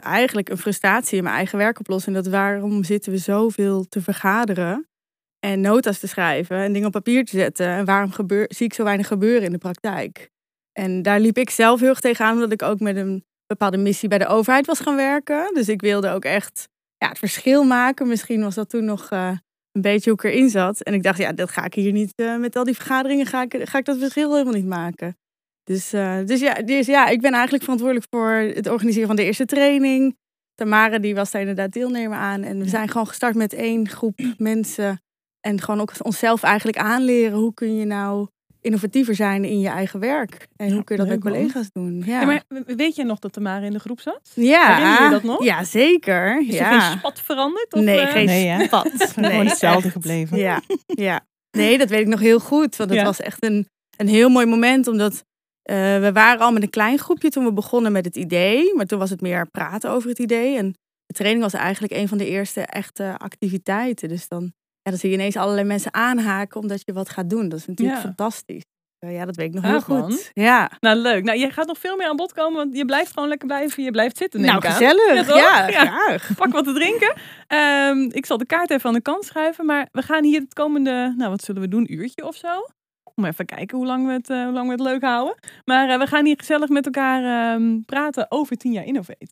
eigenlijk 0.00 0.48
een 0.48 0.58
frustratie 0.58 1.16
in 1.18 1.22
mijn 1.22 1.36
eigen 1.36 1.58
werk 1.58 1.78
oplossen. 1.78 2.14
En 2.14 2.22
dat 2.22 2.32
waarom 2.32 2.84
zitten 2.84 3.12
we 3.12 3.18
zoveel 3.18 3.84
te 3.88 4.02
vergaderen 4.02 4.88
En 5.38 5.60
nota's 5.60 5.98
te 5.98 6.08
schrijven 6.08 6.56
en 6.56 6.72
dingen 6.72 6.86
op 6.86 6.92
papier 6.92 7.24
te 7.24 7.36
zetten. 7.36 7.66
En 7.66 7.84
waarom 7.84 8.10
gebeur, 8.10 8.44
zie 8.48 8.66
ik 8.66 8.74
zo 8.74 8.84
weinig 8.84 9.06
gebeuren 9.06 9.42
in 9.42 9.52
de 9.52 9.58
praktijk? 9.58 10.30
En 10.72 11.02
daar 11.02 11.20
liep 11.20 11.38
ik 11.38 11.50
zelf 11.50 11.80
heel 11.80 11.88
erg 11.88 12.00
tegenaan, 12.00 12.34
omdat 12.34 12.52
ik 12.52 12.62
ook 12.62 12.80
met 12.80 12.96
een 12.96 13.24
bepaalde 13.46 13.76
missie 13.76 14.08
bij 14.08 14.18
de 14.18 14.26
overheid 14.26 14.66
was 14.66 14.80
gaan 14.80 14.96
werken. 14.96 15.54
Dus 15.54 15.68
ik 15.68 15.80
wilde 15.80 16.10
ook 16.10 16.24
echt 16.24 16.68
ja, 16.96 17.08
het 17.08 17.18
verschil 17.18 17.64
maken. 17.64 18.08
Misschien 18.08 18.42
was 18.42 18.54
dat 18.54 18.68
toen 18.68 18.84
nog 18.84 19.10
uh, 19.10 19.36
een 19.72 19.80
beetje 19.80 20.10
hoe 20.10 20.18
ik 20.18 20.32
erin 20.32 20.50
zat. 20.50 20.82
En 20.82 20.94
ik 20.94 21.02
dacht, 21.02 21.18
ja, 21.18 21.32
dat 21.32 21.50
ga 21.50 21.64
ik 21.64 21.74
hier 21.74 21.92
niet, 21.92 22.12
uh, 22.16 22.38
met 22.38 22.56
al 22.56 22.64
die 22.64 22.74
vergaderingen 22.74 23.26
ga 23.26 23.42
ik, 23.42 23.56
ga 23.62 23.78
ik 23.78 23.84
dat 23.84 23.98
verschil 23.98 24.32
helemaal 24.32 24.54
niet 24.54 24.66
maken. 24.66 25.16
Dus, 25.64 25.94
uh, 25.94 26.18
dus, 26.24 26.40
ja, 26.40 26.54
dus 26.54 26.86
ja, 26.86 27.06
ik 27.06 27.20
ben 27.20 27.32
eigenlijk 27.32 27.62
verantwoordelijk 27.62 28.06
voor 28.10 28.30
het 28.32 28.68
organiseren 28.68 29.06
van 29.06 29.16
de 29.16 29.24
eerste 29.24 29.44
training. 29.44 30.16
Tamara 30.54 30.98
die 30.98 31.14
was 31.14 31.30
daar 31.30 31.40
inderdaad 31.40 31.72
deelnemer 31.72 32.18
aan. 32.18 32.42
En 32.42 32.58
we 32.58 32.68
zijn 32.68 32.88
gewoon 32.88 33.06
gestart 33.06 33.34
met 33.34 33.52
één 33.52 33.88
groep 33.88 34.18
mensen. 34.38 35.00
En 35.46 35.60
gewoon 35.60 35.80
ook 35.80 35.92
onszelf 36.02 36.42
eigenlijk 36.42 36.78
aanleren. 36.78 37.38
Hoe 37.38 37.54
kun 37.54 37.76
je 37.76 37.84
nou 37.84 38.26
innovatiever 38.60 39.14
zijn 39.14 39.44
in 39.44 39.60
je 39.60 39.68
eigen 39.68 40.00
werk. 40.00 40.46
En 40.56 40.72
hoe 40.72 40.84
kun 40.84 40.96
je 40.96 41.02
dat 41.02 41.10
met 41.10 41.20
collega's 41.20 41.68
doen? 41.72 42.02
Ja. 42.06 42.20
ja. 42.20 42.26
maar 42.26 42.44
weet 42.66 42.96
je 42.96 43.04
nog 43.04 43.18
dat 43.18 43.32
Tamara 43.32 43.64
in 43.64 43.72
de 43.72 43.78
groep 43.78 44.00
zat? 44.00 44.32
Ja. 44.34 44.76
Herinner 44.76 45.02
je 45.02 45.10
dat 45.10 45.22
nog? 45.22 45.44
Ja, 45.44 45.64
zeker. 45.64 46.40
Is 46.46 46.54
ja. 46.54 46.72
er 46.72 46.80
geen 46.80 46.98
spat 46.98 47.20
veranderd? 47.20 47.74
Of, 47.74 47.80
nee, 47.80 48.00
uh... 48.00 48.10
geen 48.10 48.26
nee, 48.26 48.64
spat. 48.64 48.84
Nee, 49.16 49.30
gewoon 49.30 49.46
hetzelfde 49.46 49.90
gebleven. 49.90 50.38
Ja, 50.38 50.60
ja. 50.86 51.20
Nee, 51.50 51.78
dat 51.78 51.88
weet 51.88 52.00
ik 52.00 52.06
nog 52.06 52.20
heel 52.20 52.40
goed. 52.40 52.76
Want 52.76 52.90
het 52.90 52.98
Ja. 52.98 53.04
was 53.04 53.20
echt 53.20 53.44
een, 53.44 53.68
een 53.96 54.08
heel 54.08 54.28
mooi 54.28 54.46
moment. 54.46 54.86
Omdat 54.86 55.12
uh, 55.12 55.76
we 55.98 56.10
waren 56.12 56.40
al 56.40 56.52
met 56.52 56.62
een 56.62 56.70
klein 56.70 56.98
groepje 56.98 57.28
toen 57.28 57.44
we 57.44 57.52
begonnen 57.52 57.92
met 57.92 58.04
het 58.04 58.16
idee. 58.16 58.74
Maar 58.74 58.86
toen 58.86 58.98
was 58.98 59.10
het 59.10 59.20
meer 59.20 59.50
praten 59.50 59.90
over 59.90 60.08
het 60.08 60.18
idee. 60.18 60.56
En 60.56 60.74
de 61.06 61.14
training 61.14 61.42
was 61.42 61.52
eigenlijk 61.52 61.92
een 61.92 62.08
van 62.08 62.18
de 62.18 62.26
eerste 62.26 62.60
echte 62.60 63.18
activiteiten. 63.18 64.08
Dus 64.08 64.28
dan, 64.28 64.52
ja, 64.86 64.92
dan 64.92 65.00
zie 65.00 65.10
je 65.10 65.14
ineens 65.16 65.36
allerlei 65.36 65.66
mensen 65.66 65.94
aanhaken 65.94 66.60
omdat 66.60 66.82
je 66.84 66.92
wat 66.92 67.08
gaat 67.08 67.30
doen. 67.30 67.48
Dat 67.48 67.58
is 67.58 67.66
natuurlijk 67.66 67.96
Ja. 67.98 68.02
fantastisch. 68.04 68.62
Uh, 69.04 69.14
ja, 69.14 69.24
dat 69.24 69.36
weet 69.36 69.46
ik 69.48 69.54
nog 69.54 69.62
Gaaf, 69.64 69.86
heel 69.86 69.96
goed. 70.00 70.08
man. 70.08 70.18
Ja. 70.44 70.70
Nou, 70.80 70.96
leuk. 70.96 71.24
Nou, 71.24 71.38
je 71.38 71.50
gaat 71.50 71.66
nog 71.66 71.78
veel 71.78 71.96
meer 71.96 72.06
aan 72.08 72.16
bod 72.16 72.32
komen, 72.32 72.56
want 72.56 72.76
je 72.76 72.84
blijft 72.84 73.12
gewoon 73.12 73.28
lekker 73.28 73.46
blijven. 73.46 73.82
Je 73.84 73.90
blijft 73.90 74.16
zitten, 74.16 74.40
neem 74.40 74.50
Nou, 74.50 74.64
ik 74.64 74.70
gezellig. 74.70 75.26
Ja, 75.28 75.68
Ja. 75.68 75.86
graag. 75.86 76.30
Pak 76.36 76.52
wat 76.52 76.64
te 76.64 76.72
drinken. 76.72 77.14
Ehm, 77.46 77.98
ik 78.10 78.26
zal 78.26 78.36
de 78.38 78.46
kaart 78.46 78.70
even 78.70 78.88
aan 78.88 78.94
de 78.94 79.02
kant 79.02 79.24
schuiven, 79.24 79.66
maar 79.66 79.88
we 79.92 80.02
gaan 80.02 80.24
hier 80.24 80.40
het 80.40 80.54
komende, 80.54 81.14
nou 81.16 81.30
wat 81.30 81.42
zullen 81.42 81.60
we 81.62 81.68
doen, 81.68 81.92
uurtje 81.92 82.26
of 82.26 82.36
zo? 82.36 82.66
Om 83.14 83.24
even 83.24 83.46
kijken 83.46 83.76
hoe 83.76 83.86
lang 83.86 84.06
we 84.06 84.12
het, 84.12 84.30
eh, 84.30 84.42
hoe 84.44 84.52
lang 84.52 84.66
we 84.66 84.72
het 84.72 84.80
leuk 84.80 85.02
houden. 85.02 85.34
Maar 85.64 85.88
eh, 85.88 85.98
we 85.98 86.06
gaan 86.06 86.24
hier 86.24 86.36
gezellig 86.38 86.68
met 86.68 86.84
elkaar 86.84 87.54
ehm, 87.54 87.80
praten 87.86 88.26
over 88.28 88.56
10 88.56 88.72
jaar 88.72 88.84
Innovate. 88.84 89.28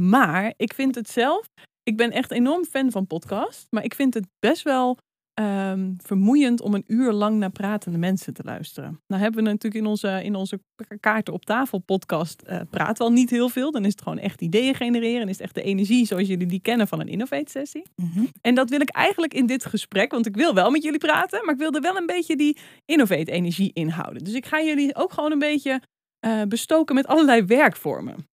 Maar 0.00 0.52
ik 0.56 0.74
vind 0.74 0.94
het 0.94 1.10
zelf, 1.10 1.46
ik 1.88 1.96
ben 1.96 2.10
echt 2.10 2.30
enorm 2.30 2.64
fan 2.64 2.90
van 2.90 3.06
podcast, 3.06 3.66
maar 3.70 3.84
ik 3.84 3.94
vind 3.94 4.14
het 4.14 4.26
best 4.38 4.62
wel 4.62 4.98
ehm, 5.34 5.92
vermoeiend 5.96 6.60
om 6.60 6.74
een 6.74 6.84
uur 6.86 7.12
lang 7.12 7.38
naar 7.38 7.50
pratende 7.50 7.98
mensen 7.98 8.34
te 8.34 8.42
luisteren. 8.44 9.00
Nou 9.06 9.22
hebben 9.22 9.44
we 9.44 9.50
natuurlijk 9.50 9.84
in 9.84 9.90
onze, 9.90 10.24
in 10.24 10.34
onze 10.34 10.60
kaarten 11.00 11.34
op 11.34 11.44
tafel 11.44 11.78
podcast 11.78 12.42
eh, 12.42 12.60
praten 12.70 12.96
we 12.96 13.02
al 13.02 13.12
niet 13.12 13.30
heel 13.30 13.48
veel. 13.48 13.70
Dan 13.70 13.84
is 13.84 13.90
het 13.90 14.02
gewoon 14.02 14.18
echt 14.18 14.40
ideeën 14.40 14.74
genereren. 14.74 15.20
En 15.20 15.28
is 15.28 15.36
het 15.36 15.44
echt 15.44 15.54
de 15.54 15.62
energie 15.62 16.06
zoals 16.06 16.28
jullie 16.28 16.46
die 16.46 16.60
kennen 16.60 16.88
van 16.88 17.00
een 17.00 17.08
innovate 17.08 17.50
sessie. 17.50 17.82
Mhm. 17.96 18.24
En 18.40 18.54
dat 18.54 18.70
wil 18.70 18.80
ik 18.80 18.90
eigenlijk 18.90 19.34
in 19.34 19.46
dit 19.46 19.66
gesprek, 19.66 20.10
want 20.10 20.26
ik 20.26 20.34
wil 20.34 20.54
wel 20.54 20.70
met 20.70 20.82
jullie 20.82 20.98
praten, 20.98 21.44
maar 21.44 21.54
ik 21.54 21.60
wil 21.60 21.72
er 21.72 21.80
wel 21.80 21.96
een 21.96 22.06
beetje 22.06 22.36
die 22.36 22.56
innovate 22.84 23.30
energie 23.30 23.70
inhouden. 23.72 24.24
Dus 24.24 24.34
ik 24.34 24.46
ga 24.46 24.62
jullie 24.62 24.96
ook 24.96 25.12
gewoon 25.12 25.32
een 25.32 25.38
beetje 25.38 25.80
eh, 26.18 26.42
bestoken 26.42 26.94
met 26.94 27.06
allerlei 27.06 27.44
werkvormen. 27.44 28.26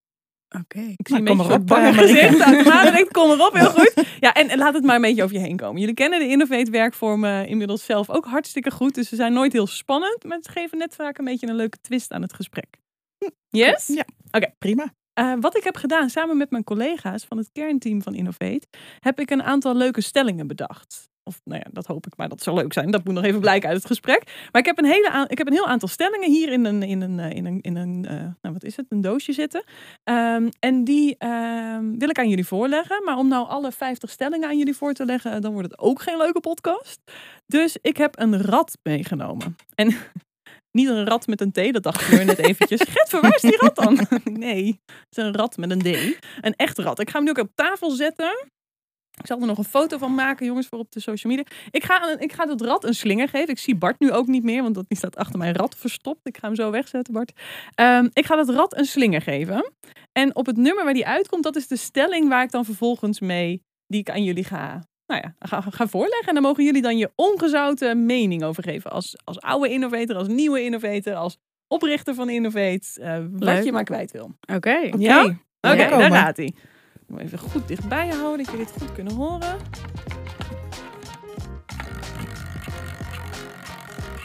Oké. 0.61 0.79
Ik 0.79 1.07
zie 1.07 1.19
Nou, 1.19 1.19
een 1.19 1.25
kom 1.25 1.37
beetje 1.37 1.47
maar 1.47 1.63
bange 1.63 1.93
gezicht. 1.93 2.37
Tamara 2.39 2.91
denkt, 2.91 3.11
kom 3.11 3.31
erop, 3.31 3.53
heel 3.53 3.69
goed. 3.69 3.93
Ja, 4.19 4.33
en, 4.33 4.49
en 4.49 4.57
laat 4.57 4.73
het 4.73 4.83
maar 4.83 4.95
een 4.95 5.01
beetje 5.01 5.23
over 5.23 5.35
je 5.35 5.41
heen 5.41 5.57
komen. 5.57 5.79
Jullie 5.79 5.95
kennen 5.95 6.19
de 6.19 6.27
Innovate 6.27 6.71
werkvormen 6.71 7.47
inmiddels 7.47 7.85
zelf 7.85 8.09
ook 8.09 8.25
hartstikke 8.25 8.71
goed. 8.71 8.95
Dus 8.95 9.09
ze 9.09 9.15
zijn 9.15 9.33
nooit 9.33 9.53
heel 9.53 9.67
spannend, 9.67 10.23
maar 10.23 10.37
ze 10.41 10.51
geven 10.51 10.77
net 10.77 10.95
vaak 10.95 11.17
een 11.17 11.25
beetje 11.25 11.47
een 11.47 11.55
leuke 11.55 11.77
twist 11.81 12.11
aan 12.11 12.21
het 12.21 12.33
gesprek. 12.33 12.77
Yes? 13.49 13.87
Ja, 13.87 14.05
Oké. 14.31 14.53
prima. 14.57 14.93
Eh, 15.13 15.33
wat 15.39 15.57
ik 15.57 15.63
heb 15.63 15.75
gedaan 15.75 16.09
samen 16.09 16.37
met 16.37 16.51
mijn 16.51 16.63
collega's 16.63 17.25
van 17.25 17.37
het 17.37 17.49
kernteam 17.51 18.01
van 18.01 18.15
Innovate, 18.15 18.67
heb 18.99 19.19
ik 19.19 19.29
een 19.29 19.43
aantal 19.43 19.75
leuke 19.75 20.01
stellingen 20.01 20.47
bedacht. 20.47 21.09
Of 21.27 21.41
nou 21.43 21.61
ja, 21.63 21.69
dat 21.71 21.85
hoop 21.85 22.05
ik, 22.05 22.17
maar 22.17 22.29
dat 22.29 22.43
zou 22.43 22.55
leuk 22.55 22.73
zijn. 22.73 22.91
Dat 22.91 23.03
moet 23.03 23.13
nog 23.13 23.23
even 23.23 23.39
blijken 23.39 23.69
uit 23.69 23.77
het 23.77 23.87
gesprek. 23.87 24.47
Maar 24.51 24.61
ik 24.61 24.67
heb 24.67 24.77
een, 24.77 24.85
hele 24.85 25.25
ik 25.27 25.37
heb 25.37 25.47
een 25.47 25.53
heel 25.53 25.67
aantal 25.67 25.87
stellingen 25.87 26.31
hier 26.31 26.51
in 26.51 26.65
een, 26.65 26.83
in 26.83 27.01
een, 27.01 27.19
eh, 27.19 27.31
in 27.31 27.45
een, 27.45 27.61
in 27.61 27.75
een 27.75 28.05
eh, 28.05 28.15
nou 28.15 28.53
wat 28.53 28.63
is 28.63 28.75
het, 28.75 28.85
een 28.89 29.01
doosje 29.01 29.33
zitten. 29.33 29.63
Ehm, 30.03 30.49
en 30.59 30.83
die 30.83 31.15
ehm, 31.17 31.97
wil 31.97 32.09
ik 32.09 32.19
aan 32.19 32.29
jullie 32.29 32.45
voorleggen. 32.45 33.03
Maar 33.03 33.17
om 33.17 33.27
nou 33.27 33.47
alle 33.47 33.71
50 33.71 34.09
stellingen 34.09 34.49
aan 34.49 34.57
jullie 34.57 34.75
voor 34.75 34.93
te 34.93 35.05
leggen, 35.05 35.31
eh, 35.31 35.41
dan 35.41 35.53
wordt 35.53 35.71
het 35.71 35.79
ook 35.79 36.01
geen 36.01 36.17
leuke 36.17 36.39
podcast. 36.39 37.01
Dus 37.45 37.77
ik 37.81 37.97
heb 37.97 38.19
een 38.19 38.41
rad 38.41 38.77
meegenomen. 38.83 39.55
En 39.75 39.95
niet 40.77 40.87
een 40.87 41.05
rat 41.05 41.27
met 41.27 41.41
een 41.41 41.51
T, 41.51 41.73
dat 41.73 41.83
dacht 41.83 42.11
ik 42.11 42.25
net 42.25 42.37
eventjes. 42.37 42.81
Gert, 42.89 43.11
waar 43.11 43.35
is 43.35 43.41
die 43.41 43.57
rat 43.57 43.75
dan? 43.75 43.99
nee, 44.23 44.79
het 44.85 45.17
is 45.17 45.23
een 45.23 45.35
rat 45.35 45.57
met 45.57 45.71
een 45.71 45.81
D. 45.81 46.17
Een 46.41 46.55
echt 46.55 46.77
rat. 46.77 46.99
Ik 46.99 47.09
ga 47.09 47.15
hem 47.15 47.23
nu 47.23 47.29
ook 47.29 47.37
op 47.37 47.55
tafel 47.55 47.89
zetten. 47.89 48.53
Ik 49.21 49.25
zal 49.27 49.39
er 49.41 49.47
nog 49.47 49.57
een 49.57 49.63
foto 49.63 49.97
van 49.97 50.15
maken, 50.15 50.45
jongens, 50.45 50.67
voor 50.67 50.79
op 50.79 50.91
de 50.91 50.99
social 50.99 51.33
media. 51.35 51.51
Ik 51.71 51.83
ga, 51.83 52.11
een- 52.11 52.19
ik 52.19 52.33
ga 52.33 52.45
dat 52.45 52.61
rad 52.61 52.83
een 52.83 52.93
slinger 52.95 53.29
geven. 53.29 53.49
Ik 53.49 53.59
zie 53.59 53.75
Bart 53.75 53.99
nu 53.99 54.11
ook 54.11 54.27
niet 54.27 54.43
meer, 54.43 54.61
want 54.61 54.75
dat, 54.75 54.85
die 54.87 54.97
staat 54.97 55.15
achter 55.15 55.37
mijn 55.39 55.53
rad 55.55 55.75
verstopt. 55.77 56.19
Ik 56.27 56.37
ga 56.37 56.47
hem 56.47 56.55
zo 56.55 56.71
wegzetten, 56.71 57.13
Bart. 57.13 57.31
Ehm, 57.75 58.07
ik 58.13 58.25
ga 58.25 58.35
dat 58.35 58.49
rad 58.49 58.77
een 58.77 58.85
slinger 58.85 59.21
geven. 59.21 59.71
En 60.11 60.35
op 60.35 60.45
het 60.45 60.57
nummer 60.57 60.83
waar 60.83 60.93
die 60.93 61.07
uitkomt, 61.07 61.43
dat 61.43 61.55
is 61.55 61.67
de 61.67 61.75
stelling 61.77 62.29
waar 62.29 62.43
ik 62.43 62.51
dan 62.51 62.65
vervolgens 62.65 63.19
mee, 63.19 63.61
die 63.87 63.99
ik 63.99 64.09
aan 64.09 64.23
jullie 64.23 64.43
ga, 64.43 64.83
nou 65.07 65.21
ja, 65.21 65.35
ga, 65.39 65.61
ga 65.61 65.87
voorleggen. 65.87 66.27
En 66.27 66.33
dan 66.33 66.43
mogen 66.43 66.63
jullie 66.63 66.81
dan 66.81 66.97
je 66.97 67.11
ongezouten 67.15 68.05
mening 68.05 68.43
over 68.43 68.63
geven. 68.63 68.91
Als, 68.91 69.15
als 69.23 69.39
oude 69.39 69.69
innovator, 69.69 70.15
als 70.15 70.27
nieuwe 70.27 70.63
innovator, 70.63 71.13
als 71.15 71.37
oprichter 71.67 72.15
van 72.15 72.29
Innovate. 72.29 72.87
eh, 73.01 73.17
wat 73.31 73.63
je 73.65 73.71
maar 73.71 73.83
kwijt 73.83 74.11
wil. 74.11 74.31
Oké. 74.55 74.77
Ja? 74.97 75.23
Oké, 75.23 75.37
Ja, 75.83 75.89
daar 75.97 76.09
gaat 76.23 76.37
hij. 76.37 76.53
Moet 77.07 77.19
even 77.19 77.39
goed 77.39 77.67
dichtbij 77.67 78.05
je 78.05 78.13
houden, 78.13 78.37
dat 78.37 78.53
jullie 78.53 78.65
het 78.65 78.81
goed 78.81 78.91
kunnen 78.93 79.13
horen. 79.13 79.57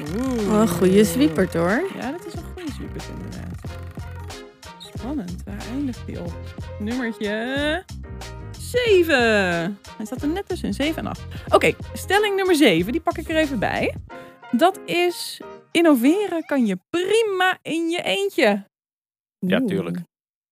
Oeh. 0.00 0.52
Oh, 0.52 0.60
een 0.60 0.68
goede 0.68 1.04
sweepert 1.04 1.54
hoor. 1.54 1.82
Ja, 1.96 2.10
dat 2.10 2.26
is 2.26 2.34
een 2.34 2.44
goede 2.54 2.72
sweepert 2.72 3.08
inderdaad. 3.08 3.58
Spannend, 4.78 5.42
waar 5.44 5.66
eindigt 5.70 6.06
die 6.06 6.20
op? 6.20 6.32
Nummertje 6.78 7.84
7. 8.58 9.78
Hij 9.96 10.06
staat 10.06 10.22
er 10.22 10.28
net 10.28 10.48
tussen, 10.48 10.74
7 10.74 10.96
en 10.96 11.06
8. 11.06 11.22
Oké, 11.48 11.72
stelling 11.92 12.36
nummer 12.36 12.54
7, 12.54 12.92
die 12.92 13.00
pak 13.00 13.18
ik 13.18 13.28
er 13.28 13.36
even 13.36 13.58
bij. 13.58 13.94
Dat 14.50 14.80
is, 14.84 15.40
innoveren 15.70 16.44
kan 16.44 16.66
je 16.66 16.78
prima 16.90 17.58
in 17.62 17.88
je 17.88 18.02
eentje. 18.02 18.64
Ja, 19.38 19.60
tuurlijk. 19.66 19.98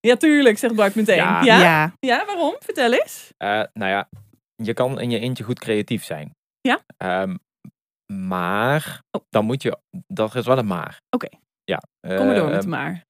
Ja, 0.01 0.17
tuurlijk, 0.17 0.59
zegt 0.59 0.75
Bart 0.75 0.95
meteen. 0.95 1.17
Ja, 1.17 1.43
Ja. 1.43 1.61
ja? 1.61 1.93
ja. 2.01 2.25
waarom? 2.27 2.57
Vertel 2.59 2.93
eens. 2.93 3.31
Eh, 3.37 3.49
nou 3.73 3.91
ja, 3.91 4.09
je 4.55 4.73
kan 4.75 5.01
in 5.01 5.11
je 5.11 5.19
eentje 5.19 5.45
goed 5.45 5.59
creatief 5.59 6.05
zijn. 6.05 6.35
Ja. 6.61 6.81
Ehm, 6.97 7.37
maar, 8.13 9.03
Oh. 9.11 9.23
dan 9.29 9.45
moet 9.45 9.63
je, 9.63 9.79
dat 10.07 10.35
is 10.35 10.47
wel 10.47 10.59
een 10.59 10.67
maar. 10.67 11.01
Oké. 11.11 11.29
Ja. 11.65 11.83
Kom 12.01 12.27
maar 12.27 12.35
door 12.35 12.51
met 12.51 12.63
de 12.63 12.69
maar. 12.69 13.05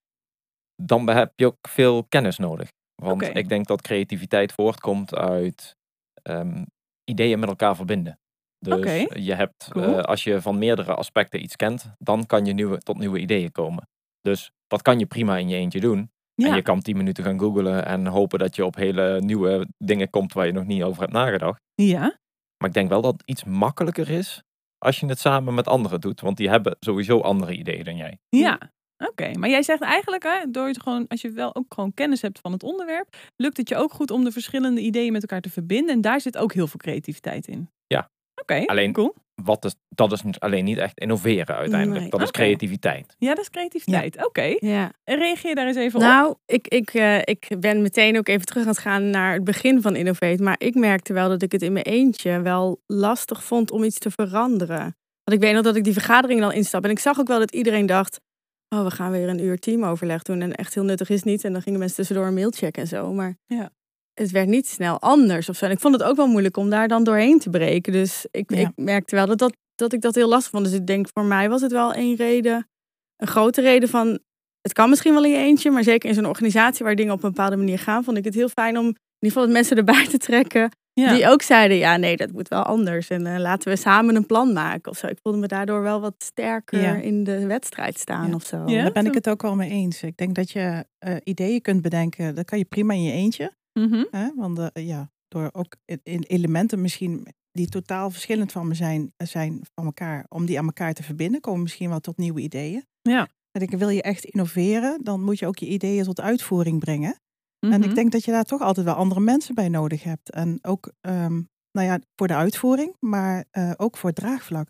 dan 0.82 1.08
heb 1.08 1.32
je 1.36 1.46
ook 1.46 1.68
veel 1.68 2.04
kennis 2.04 2.38
nodig. 2.38 2.68
Want 3.02 3.22
ik 3.36 3.48
denk 3.48 3.66
dat 3.66 3.82
creativiteit 3.82 4.52
voortkomt 4.52 5.14
uit 5.14 5.76
ehm, 6.22 6.64
ideeën 7.10 7.38
met 7.38 7.48
elkaar 7.48 7.76
verbinden. 7.76 8.18
Dus 8.58 8.74
Oké. 8.74 9.06
je 9.20 9.34
hebt, 9.34 9.68
Cool. 9.70 9.98
eh, 9.98 10.02
als 10.04 10.24
je 10.24 10.42
van 10.42 10.58
meerdere 10.58 10.94
aspecten 10.94 11.42
iets 11.42 11.56
kent, 11.56 11.92
dan 11.98 12.26
kan 12.26 12.44
je 12.44 12.52
nieuwe, 12.52 12.78
tot 12.78 12.98
nieuwe 12.98 13.18
ideeën 13.18 13.52
komen. 13.52 13.88
Dus 14.20 14.50
dat 14.66 14.82
kan 14.82 14.98
je 14.98 15.06
prima 15.06 15.36
in 15.36 15.48
je 15.48 15.56
eentje 15.56 15.80
doen. 15.80 16.10
Ja, 16.42 16.48
En 16.48 16.54
je 16.54 16.62
kan 16.62 16.80
tien 16.80 16.96
minuten 16.96 17.24
gaan 17.24 17.38
googlen 17.38 17.84
en 17.86 18.06
hopen 18.06 18.38
dat 18.38 18.56
je 18.56 18.64
op 18.64 18.74
hele 18.76 19.20
nieuwe 19.20 19.68
dingen 19.78 20.10
komt 20.10 20.32
waar 20.32 20.46
je 20.46 20.52
nog 20.52 20.64
niet 20.66 20.82
over 20.82 21.00
hebt 21.00 21.12
nagedacht. 21.12 21.60
ja. 21.74 22.18
Maar 22.58 22.68
ik 22.68 22.74
denk 22.74 22.88
wel 22.88 23.00
dat 23.02 23.12
het 23.12 23.22
iets 23.24 23.44
makkelijker 23.44 24.10
is 24.10 24.42
als 24.78 25.00
je 25.00 25.06
het 25.06 25.18
samen 25.18 25.54
met 25.54 25.66
anderen 25.66 26.00
doet. 26.00 26.20
Want 26.20 26.36
die 26.36 26.48
hebben 26.48 26.76
sowieso 26.80 27.20
andere 27.20 27.54
ideeën 27.56 27.84
dan 27.84 27.96
jij. 27.96 28.18
Ja, 28.28 28.58
oké. 28.98 29.30
Maar 29.38 29.48
jij 29.48 29.62
zegt 29.62 29.82
eigenlijk, 29.82 30.22
hè, 30.22 30.50
door 30.50 30.66
het 30.66 30.82
gewoon, 30.82 31.04
als 31.08 31.20
je 31.20 31.30
wel 31.30 31.54
ook 31.54 31.74
gewoon 31.74 31.94
kennis 31.94 32.22
hebt 32.22 32.38
van 32.38 32.52
het 32.52 32.62
onderwerp, 32.62 33.16
lukt 33.36 33.56
het 33.56 33.68
je 33.68 33.76
ook 33.76 33.92
goed 33.92 34.10
om 34.10 34.24
de 34.24 34.32
verschillende 34.32 34.80
ideeën 34.80 35.12
met 35.12 35.22
elkaar 35.22 35.40
te 35.40 35.50
verbinden. 35.50 35.94
En 35.94 36.00
daar 36.00 36.20
zit 36.20 36.36
ook 36.38 36.52
heel 36.52 36.66
veel 36.66 36.78
creativiteit 36.80 37.46
in. 37.46 37.70
Ja. 37.86 38.10
Oké, 38.40 38.64
Alleen- 38.66 38.92
cool. 38.92 39.14
Wat 39.44 39.64
is, 39.64 39.74
dat 39.88 40.12
is 40.12 40.22
alleen 40.38 40.64
niet 40.64 40.78
echt 40.78 40.98
innoveren 40.98 41.56
uiteindelijk. 41.56 42.00
Nee. 42.00 42.10
Dat 42.10 42.22
is 42.22 42.30
creativiteit. 42.30 43.14
Ja, 43.18 43.28
dat 43.28 43.38
is 43.38 43.50
creativiteit. 43.50 44.26
Oké. 44.26 44.56
Ja. 44.58 44.92
Reageer 45.04 45.54
daar 45.54 45.66
eens 45.66 45.76
even 45.76 46.00
op. 46.00 46.04
Nou, 46.06 46.34
ik, 46.46 46.68
ik, 46.68 46.94
eh, 46.94 47.18
ik 47.18 47.46
ben 47.58 47.82
meteen 47.82 48.18
ook 48.18 48.28
even 48.28 48.46
terug 48.46 48.62
aan 48.62 48.68
het 48.68 48.78
gaan 48.78 49.10
naar 49.10 49.32
het 49.32 49.44
begin 49.44 49.82
van 49.82 49.96
Innovate. 49.96 50.42
Maar 50.42 50.56
ik 50.58 50.74
merkte 50.74 51.12
wel 51.12 51.28
dat 51.28 51.42
ik 51.42 51.52
het 51.52 51.62
in 51.62 51.72
mijn 51.72 51.84
eentje 51.84 52.40
wel 52.40 52.80
lastig 52.86 53.44
vond 53.44 53.70
om 53.70 53.84
iets 53.84 53.98
te 53.98 54.10
veranderen. 54.10 54.96
Want 55.24 55.36
ik 55.36 55.40
weet 55.40 55.54
nog 55.54 55.62
dat 55.62 55.76
ik 55.76 55.84
die 55.84 55.92
vergadering 55.92 56.40
dan 56.40 56.52
instap. 56.52 56.84
En 56.84 56.90
ik 56.90 56.98
zag 56.98 57.18
ook 57.18 57.28
wel 57.28 57.38
dat 57.38 57.50
iedereen 57.50 57.86
dacht... 57.86 58.20
Oh, 58.68 58.84
we 58.84 58.90
gaan 58.90 59.10
weer 59.10 59.28
een 59.28 59.44
uur 59.44 59.58
teamoverleg 59.58 60.22
doen. 60.22 60.40
En 60.40 60.54
echt 60.54 60.74
heel 60.74 60.84
nuttig 60.84 61.08
is 61.08 61.22
niet. 61.22 61.44
En 61.44 61.52
dan 61.52 61.62
gingen 61.62 61.78
mensen 61.78 61.96
tussendoor 61.96 62.26
een 62.26 62.34
mail 62.34 62.50
checken 62.50 62.82
en 62.82 62.88
zo. 62.88 63.12
Maar 63.12 63.36
Ja. 63.46 63.70
Het 64.18 64.30
werd 64.30 64.48
niet 64.48 64.66
snel 64.68 65.00
anders 65.00 65.48
of 65.48 65.56
zo. 65.56 65.64
En 65.64 65.70
ik 65.70 65.80
vond 65.80 65.94
het 65.94 66.02
ook 66.02 66.16
wel 66.16 66.26
moeilijk 66.26 66.56
om 66.56 66.70
daar 66.70 66.88
dan 66.88 67.04
doorheen 67.04 67.38
te 67.38 67.50
breken. 67.50 67.92
Dus 67.92 68.26
ik, 68.30 68.54
Ja. 68.54 68.58
ik 68.60 68.68
merkte 68.76 69.14
wel 69.14 69.26
dat, 69.26 69.38
dat, 69.38 69.52
dat 69.74 69.92
ik 69.92 70.00
dat 70.00 70.14
heel 70.14 70.28
lastig 70.28 70.50
vond. 70.50 70.64
Dus 70.64 70.74
ik 70.74 70.86
denk, 70.86 71.06
voor 71.12 71.24
mij 71.24 71.48
was 71.48 71.60
het 71.60 71.72
wel 71.72 71.94
een 71.94 72.14
reden, 72.16 72.68
een 73.16 73.26
grote 73.28 73.60
reden 73.60 73.88
van... 73.88 74.18
Het 74.60 74.72
kan 74.72 74.88
misschien 74.88 75.14
wel 75.14 75.24
in 75.24 75.30
je 75.30 75.36
eentje, 75.36 75.70
maar 75.70 75.82
zeker 75.82 76.08
in 76.08 76.14
zo'n 76.14 76.26
organisatie 76.26 76.84
waar 76.84 76.94
dingen 76.94 77.12
op 77.12 77.22
een 77.22 77.30
bepaalde 77.30 77.56
manier 77.56 77.78
gaan, 77.78 78.04
vond 78.04 78.16
ik 78.16 78.24
het 78.24 78.34
heel 78.34 78.48
fijn 78.48 78.78
om 78.78 78.86
in 78.86 78.94
ieder 79.18 79.38
geval 79.38 79.52
mensen 79.52 79.76
erbij 79.76 80.06
te 80.06 80.18
trekken. 80.18 80.70
Ja. 80.92 81.14
Die 81.14 81.28
ook 81.28 81.42
zeiden, 81.42 81.76
ja 81.76 81.96
nee, 81.96 82.16
dat 82.16 82.32
moet 82.32 82.48
wel 82.48 82.62
anders. 82.62 83.08
En 83.08 83.26
eh, 83.26 83.38
laten 83.38 83.70
we 83.70 83.76
samen 83.76 84.16
een 84.16 84.26
plan 84.26 84.52
maken 84.52 84.90
of 84.90 84.98
zo. 84.98 85.06
Ik 85.06 85.18
voelde 85.22 85.38
me 85.38 85.46
daardoor 85.46 85.82
wel 85.82 86.00
wat 86.00 86.14
sterker 86.18 86.80
Ja. 86.80 86.94
in 86.94 87.24
de 87.24 87.46
wedstrijd 87.46 87.98
staan 87.98 88.28
Ja. 88.28 88.34
of 88.34 88.44
zo. 88.44 88.62
Ja? 88.66 88.82
Daar 88.82 88.92
ben 88.92 89.06
ik 89.06 89.14
het 89.14 89.28
ook 89.28 89.42
wel 89.42 89.54
mee 89.56 89.70
eens. 89.70 90.02
Ik 90.02 90.16
denk 90.16 90.34
dat 90.34 90.50
je 90.50 90.84
eh, 90.98 91.14
ideeën 91.24 91.60
kunt 91.60 91.82
bedenken. 91.82 92.34
Dat 92.34 92.44
kan 92.44 92.58
je 92.58 92.64
prima 92.64 92.92
in 92.94 93.02
je 93.02 93.12
eentje. 93.12 93.52
Mhm. 93.78 94.04
Hè? 94.10 94.28
Want 94.36 94.58
eh, 94.58 94.86
ja, 94.86 95.10
door 95.28 95.48
ook 95.52 95.76
in- 95.84 96.00
in 96.02 96.22
elementen 96.22 96.80
misschien 96.80 97.26
die 97.52 97.68
totaal 97.68 98.10
verschillend 98.10 98.52
van 98.52 98.68
me 98.68 98.74
zijn, 98.74 99.12
zijn 99.16 99.60
van 99.74 99.84
elkaar, 99.84 100.26
om 100.28 100.46
die 100.46 100.58
aan 100.58 100.66
elkaar 100.66 100.92
te 100.94 101.02
verbinden, 101.02 101.40
komen 101.40 101.62
misschien 101.62 101.88
wel 101.88 102.00
tot 102.00 102.16
nieuwe 102.16 102.40
ideeën. 102.40 102.84
Ja. 103.02 103.28
En 103.50 103.62
ik 103.62 103.70
wil 103.70 103.88
je 103.88 104.02
echt 104.02 104.24
innoveren, 104.24 105.00
dan 105.04 105.22
moet 105.24 105.38
je 105.38 105.46
ook 105.46 105.58
je 105.58 105.66
ideeën 105.66 106.04
tot 106.04 106.20
uitvoering 106.20 106.78
brengen. 106.80 107.16
En 107.58 107.68
Mhm. 107.80 107.82
ik 107.88 107.94
denk 107.94 108.12
dat 108.12 108.24
je 108.24 108.30
daar 108.30 108.44
toch 108.44 108.60
altijd 108.60 108.86
wel 108.86 108.94
andere 108.94 109.20
mensen 109.20 109.54
bij 109.54 109.68
nodig 109.68 110.02
hebt. 110.02 110.30
En 110.30 110.58
ook, 110.64 110.92
ehm, 111.00 111.34
nou 111.72 111.86
ja, 111.86 112.00
voor 112.16 112.26
de 112.26 112.34
uitvoering, 112.34 112.96
maar 113.00 113.44
eh, 113.50 113.72
ook 113.76 113.96
voor 113.96 114.08
het 114.10 114.18
draagvlak. 114.18 114.68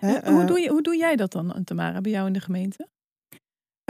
Hè, 0.00 0.10
Hoe- 0.30 0.40
eh, 0.40 0.46
doe 0.46 0.60
je, 0.60 0.68
hoe 0.70 0.82
doe 0.82 0.96
jij 0.96 1.16
dat 1.16 1.32
dan, 1.32 1.64
Tamara, 1.64 2.00
bij 2.00 2.12
jou 2.12 2.26
in 2.26 2.32
de 2.32 2.40
gemeente? 2.40 2.88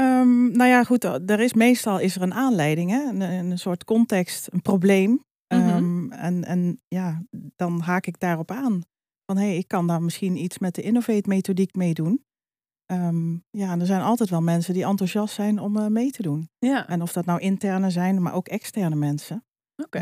Ehm, 0.01 0.51
nou 0.53 0.71
ja, 0.71 0.85
goed, 0.85 1.05
er 1.05 1.41
is 1.41 1.53
meestal 1.53 1.99
is 1.99 2.17
er 2.17 2.23
een 2.23 2.35
aanleiding, 2.35 2.91
hè? 2.91 3.03
Een, 3.09 3.21
een 3.21 3.59
soort 3.59 3.85
context, 3.85 4.53
een 4.53 4.63
probleem. 4.63 5.11
Mhm. 5.55 5.69
Ehm, 5.69 6.13
en, 6.13 6.45
en 6.45 6.81
ja, 6.89 7.23
dan 7.57 7.81
haak 7.81 8.07
ik 8.07 8.19
daarop 8.21 8.51
aan. 8.51 8.83
Van 9.27 9.37
hé, 9.37 9.47
hey, 9.47 9.57
ik 9.57 9.69
kan 9.69 9.87
daar 9.87 10.03
misschien 10.03 10.37
iets 10.37 10.59
met 10.59 10.75
de 10.75 10.83
Innovate-methodiek 10.83 11.75
mee 11.75 11.95
doen. 11.95 12.25
Ehm, 12.87 13.33
ja, 13.51 13.73
en 13.73 13.81
er 13.81 13.87
zijn 13.87 14.01
altijd 14.03 14.31
wel 14.31 14.41
mensen 14.43 14.75
die 14.75 14.85
enthousiast 14.85 15.35
zijn 15.35 15.59
om 15.59 15.77
eh, 15.77 15.87
mee 15.87 16.11
te 16.11 16.23
doen. 16.23 16.49
Ja, 16.59 16.89
En 16.89 17.03
of 17.03 17.13
dat 17.13 17.25
nou 17.25 17.41
interne 17.41 17.91
zijn, 17.91 18.23
maar 18.23 18.35
ook 18.35 18.49
externe 18.49 18.97
mensen. 18.97 19.45
oké. 19.85 19.99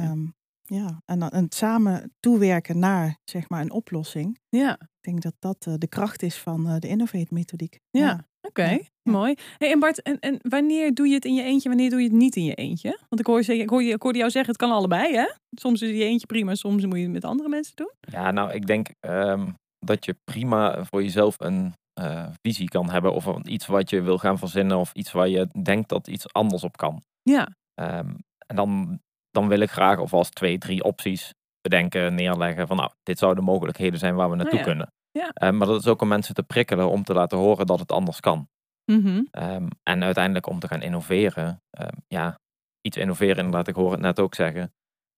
Ja, 0.68 1.00
en, 1.04 1.18
dan- 1.18 1.30
en 1.30 1.44
het 1.44 1.54
samen 1.54 2.12
toewerken 2.20 2.78
naar 2.78 3.18
zeg 3.24 3.48
maar 3.48 3.60
een 3.60 3.70
oplossing. 3.72 4.38
Ja, 4.48 4.72
Ik 4.80 4.88
denk 5.00 5.22
dat 5.22 5.34
dat 5.38 5.66
eh, 5.66 5.74
de 5.78 5.88
kracht 5.88 6.22
is 6.22 6.36
van 6.36 6.68
eh, 6.68 6.76
de 6.78 6.88
Innovate-methodiek. 6.88 7.78
ja. 7.90 8.26
Oké, 8.40 8.68
ja. 8.68 8.78
mooi. 9.02 9.34
Hey, 9.58 9.70
en 9.72 9.78
Bart, 9.78 10.02
en, 10.02 10.18
en 10.18 10.38
wanneer 10.42 10.94
doe 10.94 11.08
je 11.08 11.14
het 11.14 11.24
in 11.24 11.34
je 11.34 11.42
eentje, 11.42 11.68
wanneer 11.68 11.90
doe 11.90 11.98
je 12.00 12.04
het 12.08 12.16
niet 12.16 12.36
in 12.36 12.44
je 12.44 12.54
eentje? 12.54 12.88
Want 13.08 13.20
ik, 13.20 13.26
hoor 13.26 13.40
ik, 13.48 13.68
hoor 13.70 13.82
je, 13.82 13.92
ik 13.92 14.02
hoorde 14.02 14.18
jou 14.18 14.30
zeggen, 14.30 14.52
het 14.52 14.60
kan 14.62 14.70
allebei, 14.70 15.14
hè? 15.14 15.26
Soms 15.50 15.82
is 15.82 15.90
je 15.90 16.04
eentje 16.04 16.26
prima, 16.26 16.54
soms 16.54 16.84
moet 16.86 16.96
je 16.96 17.02
het 17.02 17.12
met 17.12 17.24
andere 17.24 17.48
mensen 17.48 17.76
doen. 17.76 17.90
Ja, 18.00 18.30
nou, 18.30 18.52
ik 18.52 18.66
denk 18.66 18.88
ehm, 19.00 19.50
dat 19.78 20.04
je 20.04 20.16
prima 20.24 20.84
voor 20.84 21.02
jezelf 21.02 21.34
een 21.40 21.72
eh, 22.00 22.26
visie 22.42 22.68
kan 22.68 22.90
hebben 22.90 23.14
of 23.14 23.42
iets 23.42 23.66
wat 23.66 23.90
je 23.90 24.00
wil 24.02 24.18
gaan 24.18 24.38
verzinnen 24.38 24.76
of 24.78 24.92
iets 24.92 25.12
waar 25.12 25.28
je 25.28 25.48
denkt 25.62 25.88
dat 25.88 26.08
iets 26.08 26.32
anders 26.32 26.64
op 26.64 26.76
kan. 26.76 27.02
Ja, 27.22 27.48
Ehm, 27.74 28.14
en 28.46 28.56
dan, 28.56 29.00
dan 29.38 29.48
wil 29.48 29.60
ik 29.60 29.70
graag 29.70 29.98
alvast 29.98 30.34
twee, 30.34 30.58
drie 30.58 30.84
opties 30.84 31.34
bedenken, 31.60 32.14
neerleggen 32.14 32.66
van 32.66 32.76
nou, 32.76 32.90
dit 33.02 33.18
zouden 33.18 33.44
mogelijkheden 33.44 33.98
zijn 33.98 34.14
waar 34.14 34.30
we 34.30 34.36
naartoe 34.36 34.58
ja. 34.58 34.64
kunnen. 34.64 34.92
Ja. 35.10 35.30
Ehm, 35.32 35.56
maar 35.56 35.66
dat 35.66 35.80
is 35.80 35.86
ook 35.86 36.02
om 36.02 36.08
mensen 36.08 36.34
te 36.34 36.42
prikkelen 36.42 36.90
om 36.90 37.02
te 37.04 37.12
laten 37.12 37.38
horen 37.38 37.66
dat 37.66 37.78
het 37.78 37.92
anders 37.92 38.20
kan. 38.20 38.48
Mhm. 38.84 39.22
Ehm, 39.30 39.66
en 39.82 40.04
uiteindelijk 40.04 40.46
om 40.46 40.58
te 40.58 40.68
gaan 40.68 40.82
innoveren. 40.82 41.62
Ehm, 41.70 41.96
ja, 42.08 42.38
iets 42.80 42.96
innoveren 42.96 43.36
inderdaad, 43.36 43.68
ik 43.68 43.74
hoor 43.74 43.92
het 43.92 44.00
net 44.00 44.20
ook 44.20 44.34
zeggen. 44.34 44.72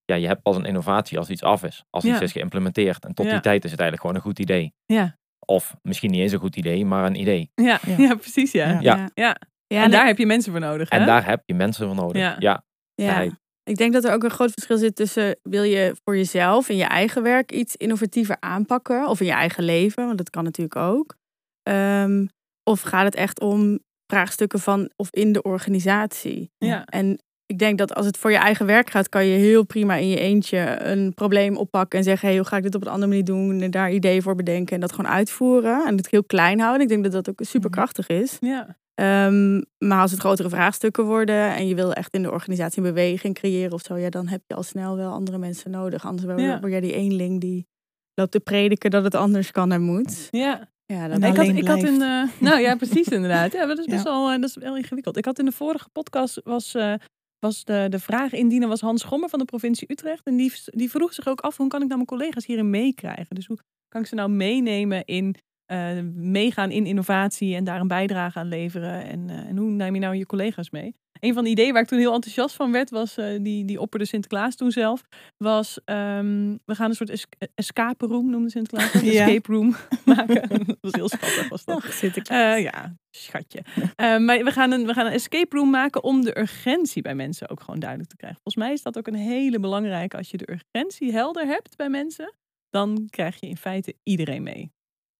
Ja, 0.05 0.15
je 0.15 0.27
hebt 0.27 0.43
pas 0.43 0.57
een 0.57 0.65
innovatie 0.65 1.19
als 1.19 1.31
iets 1.31 1.43
af 1.43 1.65
is. 1.65 1.85
Als 1.91 2.05
iets 2.05 2.21
is 2.21 2.33
geïmplementeerd. 2.33 3.05
En 3.05 3.15
tot 3.15 3.27
Ja. 3.27 3.33
die 3.33 3.41
tijd 3.41 3.65
is 3.65 3.71
het 3.71 3.81
eigenlijk 3.81 4.01
gewoon 4.01 4.17
een 4.17 4.29
goed 4.29 4.39
idee. 4.39 4.75
ja. 4.87 5.19
Of 5.47 5.77
misschien 5.83 6.11
niet 6.11 6.21
eens 6.21 6.33
een 6.33 6.39
goed 6.39 6.57
idee, 6.57 6.85
maar 6.87 7.05
een 7.05 7.21
idee. 7.21 7.51
Ja, 7.55 7.79
ja. 7.87 7.97
Ja. 8.07 8.15
precies, 8.15 8.53
ja. 8.53 8.69
Ja. 8.69 8.79
ja. 8.81 9.09
Ja. 9.15 9.37
Ja, 9.67 9.79
en 9.79 9.85
en 9.85 9.91
daar 9.91 10.07
heb 10.07 10.19
je 10.19 10.27
mensen 10.27 10.53
voor 10.53 10.61
nodig, 10.61 10.91
hè? 10.91 10.99
En 10.99 11.07
daar 11.07 11.27
heb 11.27 11.43
je 11.47 11.55
mensen 11.55 11.87
voor 11.87 11.95
nodig. 11.95 12.39
Ja. 12.39 12.63
Ja, 12.95 13.27
Ik 13.71 13.77
denk 13.77 13.93
dat 13.93 14.05
er 14.05 14.13
ook 14.13 14.23
een 14.25 14.31
groot 14.31 14.51
verschil 14.51 14.79
zit 14.79 14.97
tussen 14.97 15.39
wil 15.43 15.63
je 15.63 15.97
voor 16.05 16.17
jezelf 16.17 16.69
in 16.69 16.77
je 16.77 16.85
eigen 16.85 17.23
werk 17.23 17.53
iets 17.53 17.77
innovatiever 17.77 18.37
aanpakken 18.41 19.09
of 19.09 19.21
in 19.21 19.27
je 19.27 19.33
eigen 19.33 19.65
leven, 19.65 20.07
want 20.07 20.19
dat 20.19 20.31
kan 20.31 20.45
natuurlijk 20.45 20.77
ook. 20.77 21.17
Ehm, 21.63 22.27
of 22.63 22.81
gaat 22.81 23.05
het 23.05 23.15
echt 23.15 23.41
om 23.41 23.79
vraagstukken 24.07 24.61
van 24.61 24.91
of 24.97 25.09
in 25.11 25.33
de 25.33 25.43
organisatie? 25.43 26.51
Ja. 26.59 26.85
En 26.85 27.23
ik 27.51 27.59
denk 27.59 27.79
dat 27.79 27.95
als 27.95 28.07
het 28.07 28.17
voor 28.17 28.31
je 28.31 28.37
eigen 28.37 28.67
werk 28.67 28.91
gaat, 28.91 29.09
kan 29.09 29.27
je 29.27 29.39
heel 29.39 29.65
prima 29.65 29.95
in 29.95 30.09
je 30.09 30.19
eentje 30.19 30.77
een 30.83 31.15
probleem 31.15 31.57
oppakken 31.57 31.99
en 31.99 32.05
zeggen: 32.05 32.29
hey, 32.29 32.37
hoe 32.37 32.47
ga 32.47 32.57
ik 32.57 32.63
dit 32.63 32.75
op 32.75 32.83
een 32.83 32.89
andere 32.89 33.07
manier 33.09 33.25
doen? 33.25 33.61
En 33.61 33.71
daar 33.71 33.93
ideeën 33.93 34.23
voor 34.23 34.35
bedenken 34.35 34.75
en 34.75 34.81
dat 34.81 34.93
gewoon 34.93 35.11
uitvoeren. 35.11 35.87
En 35.87 35.97
het 35.97 36.11
heel 36.11 36.25
klein 36.25 36.61
houden. 36.61 36.83
Ik 36.83 36.89
denk 36.89 37.03
dat 37.03 37.13
dat 37.13 37.29
ook 37.29 37.41
super 37.47 37.71
krachtig 37.71 38.07
is. 38.07 38.37
Ja, 38.41 38.79
Ehm, 38.95 39.61
maar 39.79 40.01
als 40.01 40.11
het 40.11 40.21
grotere 40.21 40.49
vraagstukken 40.49 41.05
worden 41.05 41.55
en 41.55 41.67
je 41.69 41.75
wil 41.75 41.93
echt 41.93 42.15
in 42.15 42.23
de 42.23 42.31
organisatie 42.31 42.79
een 42.83 42.89
beweging 42.95 43.35
creëren 43.35 43.73
of 43.73 43.83
zo, 43.83 43.97
ja, 43.97 44.09
dan 44.11 44.29
heb 44.29 44.41
je 44.47 44.55
al 44.55 44.63
snel 44.63 44.97
wel 44.97 45.13
andere 45.13 45.39
mensen 45.39 45.71
nodig. 45.71 46.07
Anders 46.07 46.41
Ja. 46.43 46.61
word 46.61 46.73
jij 46.73 46.81
die 46.81 46.93
eenling 46.95 47.41
die 47.41 47.67
loopt 48.15 48.31
te 48.33 48.41
prediken 48.41 48.91
dat 48.91 49.05
het 49.05 49.15
anders 49.15 49.51
kan 49.51 49.73
en 49.73 49.83
moet. 49.83 50.29
ja. 50.31 50.69
Ja, 50.87 51.09
dat, 51.09 51.17
ik 51.25 51.37
had, 51.37 51.47
ik 51.47 51.69
had 51.69 51.83
in, 51.83 52.03
eh, 52.03 52.23
nou 52.41 52.61
ja, 52.61 52.77
precies 52.77 53.09
inderdaad. 53.09 53.53
Ja, 53.53 53.67
dat 53.67 53.79
is 53.79 53.85
best 53.95 54.05
Ja. 54.05 54.11
wel, 54.11 54.31
eh, 54.31 54.41
dat 54.41 54.49
is 54.49 54.57
wel 54.57 54.77
ingewikkeld. 54.77 55.17
Ik 55.17 55.25
had 55.25 55.39
in 55.39 55.45
de 55.45 55.53
vorige 55.53 55.89
podcast 55.93 56.41
was, 56.45 56.75
eh, 56.75 56.95
was 57.41 57.65
de, 57.65 57.87
de 57.89 57.99
vraag 57.99 58.33
indiener 58.33 58.69
was 58.69 58.81
Hans 58.81 59.01
Schommer 59.01 59.29
van 59.29 59.39
de 59.39 59.45
provincie 59.45 59.93
Utrecht. 59.93 60.27
En 60.27 60.37
die, 60.37 60.53
die 60.65 60.91
vroeg 60.91 61.15
zich 61.15 61.27
ook 61.27 61.41
af, 61.41 61.57
hoe 61.57 61.69
kan 61.69 61.83
ik 61.83 61.89
nou 61.89 62.05
mijn 62.05 62.19
collega's 62.19 62.47
hierin 62.47 62.71
meekrijgen? 62.71 63.35
Dus 63.35 63.47
hoe 63.47 63.59
kan 63.89 64.01
ik 64.01 64.07
ze 64.07 64.15
nou 64.15 64.31
meenemen 64.31 65.05
in 65.05 65.35
eh, 65.71 66.03
meegaan 66.15 66.71
in 66.71 66.87
innovatie 66.87 67.55
en 67.55 67.65
daar 67.65 67.81
een 67.81 67.89
bijdrage 67.89 68.39
aan 68.39 68.49
leveren? 68.49 69.05
En, 69.05 69.31
eh, 69.31 69.37
en 69.37 69.57
hoe 69.57 69.71
neem 69.71 69.95
je 69.95 70.01
nou 70.01 70.17
je 70.17 70.27
collega's 70.27 70.71
mee? 70.71 70.95
Een 71.21 71.35
van 71.35 71.45
de 71.45 71.51
ideeën 71.51 71.73
waar 71.73 71.83
ik 71.83 71.89
toen 71.89 71.99
heel 71.99 72.15
enthousiast 72.15 72.55
van 72.55 72.73
werd, 72.73 72.91
was 72.91 73.17
eh, 73.17 73.27
die, 73.43 73.65
die 73.65 73.81
opperde 73.81 74.07
Sinterklaas 74.07 74.57
toen 74.57 74.71
zelf, 74.71 75.03
was 75.37 75.79
ehm, 75.85 76.57
we 76.65 76.75
gaan 76.75 76.89
een 76.89 76.95
soort 76.97 77.11
es 77.11 77.27
escape 77.55 78.07
room, 78.07 78.31
noemde 78.31 78.51
Sinterklaas, 78.51 78.93
dat, 78.93 79.03
Ja. 79.13 79.27
escape 79.27 79.53
room 79.53 79.77
maken. 80.15 80.49
dat 80.49 80.77
was 80.81 80.93
heel 80.93 81.09
schattig 81.19 81.49
was 81.49 81.65
dat. 81.65 81.77
Ach, 81.77 81.93
Sinterklaas. 81.93 82.61
Ja, 82.61 82.95
schatje. 83.17 83.63
Maar 83.97 84.45
we 84.45 84.51
gaan, 84.51 84.71
een, 84.73 84.87
we 84.87 84.95
gaan 84.95 85.07
een 85.07 85.13
escape 85.13 85.57
room 85.57 85.71
maken 85.71 86.05
om 86.05 86.23
de 86.25 86.39
urgentie 86.39 87.03
bij 87.03 87.15
mensen 87.15 87.49
ook 87.49 87.61
gewoon 87.61 87.81
duidelijk 87.81 88.11
te 88.11 88.17
krijgen. 88.17 88.41
Volgens 88.43 88.65
mij 88.65 88.73
is 88.73 88.83
dat 88.83 88.99
ook 88.99 89.07
een 89.07 89.15
hele 89.15 89.61
belangrijke. 89.61 90.17
Als 90.17 90.31
je 90.31 90.37
de 90.37 90.51
urgentie 90.51 91.13
helder 91.13 91.47
hebt 91.47 91.77
bij 91.77 91.89
mensen, 91.89 92.35
dan 92.71 93.07
krijg 93.11 93.41
je 93.41 93.47
in 93.47 93.57
feite 93.57 93.95
iedereen 94.03 94.43
mee. 94.43 94.73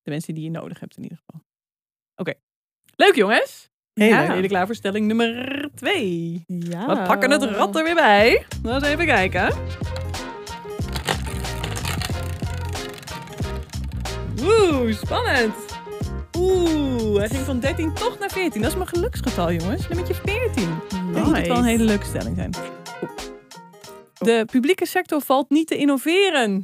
De 0.03 0.11
mensen 0.11 0.35
die 0.35 0.45
je 0.45 0.51
nodig 0.51 0.81
hebt 0.81 0.97
in 0.97 1.03
ieder 1.03 1.19
geval. 1.19 1.41
Oké. 2.17 2.33
Leuk 2.97 3.15
jongens. 3.15 3.69
Heel 3.93 4.09
Ja, 4.09 4.35
leuk. 4.35 4.49
klaar 4.49 4.67
voor 4.67 4.75
stelling 4.75 5.07
nummer 5.07 5.69
twee? 5.75 6.45
ja. 6.47 6.87
We 6.87 7.03
pakken 7.07 7.31
het 7.31 7.43
rad 7.43 7.77
er 7.77 7.85
weer 7.85 7.95
bij. 7.95 8.47
Laten 8.63 8.89
we 8.89 8.95
even 8.95 9.07
kijken. 9.07 9.55
Oeh, 14.43 14.93
spannend. 14.95 15.55
Oeh, 16.39 17.19
hij 17.19 17.29
ging 17.29 17.45
van 17.45 17.61
13 17.61 17.95
toch 17.95 18.19
naar 18.19 18.31
14. 18.31 18.61
Dat 18.63 18.71
is 18.71 18.77
mijn 18.77 18.89
geluksgetal, 18.89 19.53
jongens. 19.53 19.89
Nummertje 19.89 20.15
14. 20.15 20.63
Ik 20.63 20.91
denk 21.15 21.15
dat 21.27 21.37
het 21.37 21.47
wel 21.47 21.57
een 21.57 21.65
hele 21.65 21.85
leuke 21.85 22.05
stelling 22.07 22.37
zijn. 22.37 22.51
De 24.19 24.45
publieke 24.51 24.87
sector 24.87 25.21
valt 25.21 25.51
niet 25.51 25.67
te 25.67 25.77
innoveren. 25.77 26.63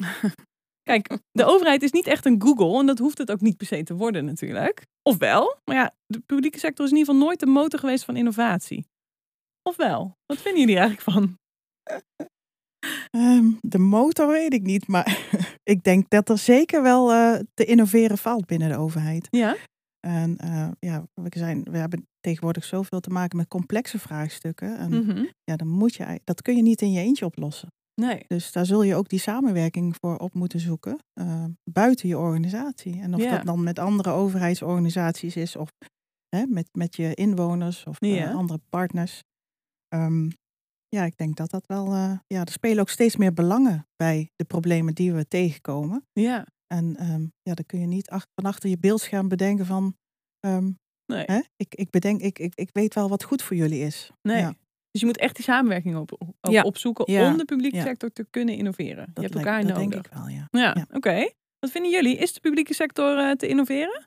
Kijk, 0.87 1.19
de 1.33 1.45
overheid 1.45 1.83
is 1.83 1.93
niet 1.93 2.07
echt 2.07 2.27
een 2.27 2.43
Google 2.43 2.79
en 2.79 2.87
dat 2.87 2.99
hoeft 2.99 3.19
het 3.19 3.31
ook 3.31 3.41
niet 3.41 3.57
per 3.57 3.67
se 3.67 3.83
te 3.83 3.95
worden 3.95 4.25
natuurlijk. 4.25 4.87
Ofwel, 5.03 5.57
maar 5.65 5.77
ja, 5.77 5.95
de 6.07 6.21
publieke 6.21 6.59
sector 6.59 6.85
is 6.85 6.91
in 6.91 6.97
ieder 6.97 7.13
geval 7.13 7.27
nooit 7.29 7.41
de 7.41 7.47
motor 7.47 7.81
geweest 7.81 8.05
van 8.05 8.17
innovatie. 8.17 8.87
Ofwel, 9.63 10.17
wat 10.27 10.39
vinden 10.41 10.61
jullie 10.61 10.79
eigenlijk 10.79 11.11
van? 11.11 11.39
Ehm, 13.11 13.51
de 13.61 13.79
motor 13.79 14.29
weet 14.29 14.53
ik 14.53 14.63
niet, 14.63 14.87
maar 14.89 15.19
ik 15.75 15.83
denk 15.83 16.11
dat 16.11 16.29
er 16.29 16.39
zeker 16.39 16.83
wel 16.83 17.13
eh, 17.13 17.41
te 17.55 17.65
innoveren 17.65 18.19
valt 18.19 18.47
binnen 18.47 18.69
de 18.69 18.77
overheid. 18.77 19.27
Ja? 19.31 19.57
En 20.01 20.37
eh, 20.37 20.69
ja, 20.79 21.05
we, 21.15 21.29
zijn, 21.31 21.63
we 21.63 21.79
hebben 21.79 22.07
tegenwoordig 22.21 22.65
zoveel 22.65 23.01
te 23.01 23.11
maken 23.11 23.37
met 23.37 23.49
complexe 23.49 23.99
vraagstukken. 23.99 24.79
En 24.79 24.91
Mhm. 24.91 25.25
ja, 25.45 25.57
dan 25.57 25.69
moet 25.69 25.95
je, 25.95 26.21
dat 26.25 26.43
kun 26.43 26.57
je 26.57 26.63
niet 26.63 26.83
in 26.83 26.93
je 26.93 27.01
eentje 27.01 27.25
oplossen. 27.25 27.69
Nee. 28.01 28.25
Dus 28.27 28.53
daar 28.53 28.67
zul 28.67 28.83
je 28.83 28.95
ook 28.95 29.09
die 29.09 29.19
samenwerking 29.19 29.97
voor 30.01 30.17
op 30.17 30.35
moeten 30.35 30.61
zoeken, 30.61 30.99
eh, 31.13 31.45
buiten 31.71 32.09
je 32.09 32.19
organisatie. 32.19 33.01
En 33.01 33.15
of 33.15 33.21
Ja. 33.23 33.37
dat 33.37 33.45
dan 33.47 33.63
met 33.63 33.79
andere 33.79 34.11
overheidsorganisaties 34.11 35.37
is, 35.37 35.57
of 35.57 35.69
hè, 36.29 36.47
met, 36.47 36.69
met 36.73 36.97
je 36.97 37.15
inwoners 37.15 37.85
of 37.85 38.01
eh, 38.01 38.35
andere 38.35 38.61
partners. 38.69 39.23
Ehm, 39.89 40.31
ja, 40.89 41.05
ik 41.05 41.17
denk 41.17 41.37
dat 41.37 41.51
dat 41.51 41.67
wel. 41.67 41.93
eh, 41.93 42.19
ja, 42.27 42.41
er 42.45 42.51
spelen 42.53 42.81
ook 42.81 42.89
steeds 42.89 43.17
meer 43.17 43.33
belangen 43.33 43.87
bij 43.97 44.31
de 44.37 44.45
problemen 44.45 44.95
die 44.95 45.13
we 45.13 45.29
tegenkomen. 45.29 46.07
Ja. 46.13 46.47
En 46.67 46.97
ehm, 46.97 47.27
ja, 47.43 47.55
dan 47.55 47.67
kun 47.67 47.81
je 47.81 47.87
niet 47.87 48.11
ach- 48.11 48.27
van 48.35 48.45
achter 48.45 48.69
je 48.71 48.79
beeldscherm 48.79 49.29
bedenken 49.29 49.67
van. 49.67 49.97
ehm, 50.41 50.71
Nee. 51.13 51.25
hè, 51.27 51.41
ik, 51.57 51.75
ik 51.75 51.91
bedenk, 51.91 52.21
ik, 52.21 52.39
ik, 52.39 52.55
ik 52.55 52.69
weet 52.73 52.95
wel 52.95 53.09
wat 53.09 53.23
goed 53.25 53.43
voor 53.43 53.57
jullie 53.57 53.81
is. 53.81 54.11
Nee. 54.23 54.41
Ja. 54.41 54.55
Dus 54.97 55.05
je 55.09 55.13
moet 55.15 55.25
echt 55.25 55.35
die 55.37 55.45
samenwerking 55.45 55.97
op, 55.97 56.13
op- 56.19 56.53
Ja. 56.53 56.63
opzoeken 56.63 57.13
Ja. 57.13 57.27
om 57.31 57.37
de 57.37 57.45
publieke 57.45 57.77
Ja. 57.77 57.83
sector 57.83 58.11
te 58.13 58.27
kunnen 58.31 58.55
innoveren. 58.55 58.93
je 59.15 59.21
hebt 59.21 59.35
lijkt- 59.35 59.35
elkaar 59.35 59.63
dat 59.67 59.77
nodig. 59.77 59.91
denk 59.91 60.07
ik 60.07 60.13
wel, 60.13 60.29
ja. 60.29 60.49
Ja, 60.51 60.75
Ja. 60.75 60.87
oké. 60.93 61.31
Wat 61.59 61.71
vinden 61.71 61.91
jullie? 61.91 62.17
Is 62.17 62.33
de 62.33 62.41
publieke 62.41 62.75
sector 62.75 63.19
eh, 63.19 63.31
te 63.31 63.47
innoveren? 63.47 64.07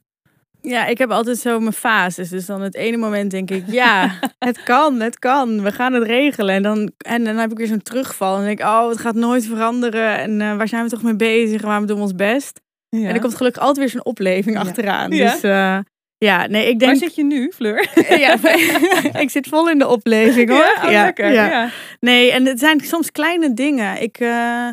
Ja, 0.62 0.86
ik 0.86 0.98
heb 0.98 1.10
altijd 1.12 1.38
zo 1.38 1.60
mijn 1.60 1.74
fases. 1.74 2.30
Dus 2.30 2.46
dan 2.46 2.62
het 2.62 2.76
ene 2.76 2.98
moment 2.98 3.32
denk 3.32 3.50
ik, 3.52 3.64
ja, 3.68 4.20
het 4.50 4.64
kan, 4.64 5.00
het 5.00 5.20
kan. 5.20 5.62
We 5.64 5.72
gaan 5.72 5.94
het 5.94 6.04
regelen. 6.04 6.56
En 6.56 6.64
dan, 6.64 6.92
en 6.98 7.24
dan 7.24 7.36
heb 7.38 7.52
ik 7.52 7.58
weer 7.58 7.68
zo'n 7.68 7.82
terugval. 7.82 8.32
En 8.32 8.38
dan 8.38 8.46
denk 8.48 8.60
ik, 8.60 8.66
oh, 8.66 8.90
het 8.90 8.98
gaat 9.00 9.16
nooit 9.16 9.46
veranderen. 9.46 10.18
En 10.18 10.42
eh, 10.42 10.56
waar 10.58 10.68
zijn 10.68 10.84
we 10.84 10.90
toch 10.90 11.04
mee 11.04 11.16
bezig? 11.16 11.62
En 11.62 11.68
waarom 11.68 11.86
doen 11.86 11.96
we 11.96 12.02
ons 12.04 12.16
best? 12.16 12.62
Ja. 12.90 13.08
En 13.08 13.14
er 13.14 13.22
komt 13.22 13.36
gelukkig 13.36 13.62
altijd 13.62 13.78
weer 13.78 13.90
zo'n 13.90 14.06
opleving 14.06 14.56
Ja. 14.56 14.62
achteraan. 14.62 15.12
Ja. 15.12 15.32
Dus 15.32 15.42
eh, 15.44 15.80
ja, 16.20 16.48
nee, 16.48 16.70
ik 16.70 16.80
Waar 16.80 16.90
denk... 16.90 17.02
zit 17.02 17.16
je 17.16 17.24
nu, 17.24 17.52
Fleur? 17.56 17.90
ja, 18.26 18.38
ik 19.24 19.30
zit 19.30 19.48
vol 19.48 19.70
in 19.70 19.80
de 19.80 19.88
opleving 19.88 20.50
hoor. 20.50 20.74
Ja, 20.76 20.84
oh, 20.84 20.90
lekker. 20.90 21.32
ja. 21.32 21.50
Ja. 21.50 21.70
Nee, 22.00 22.32
en 22.32 22.46
het 22.46 22.60
zijn 22.60 22.80
soms 22.80 23.12
kleine 23.12 23.54
dingen. 23.54 24.02
Ik, 24.02 24.18
eh, 24.20 24.70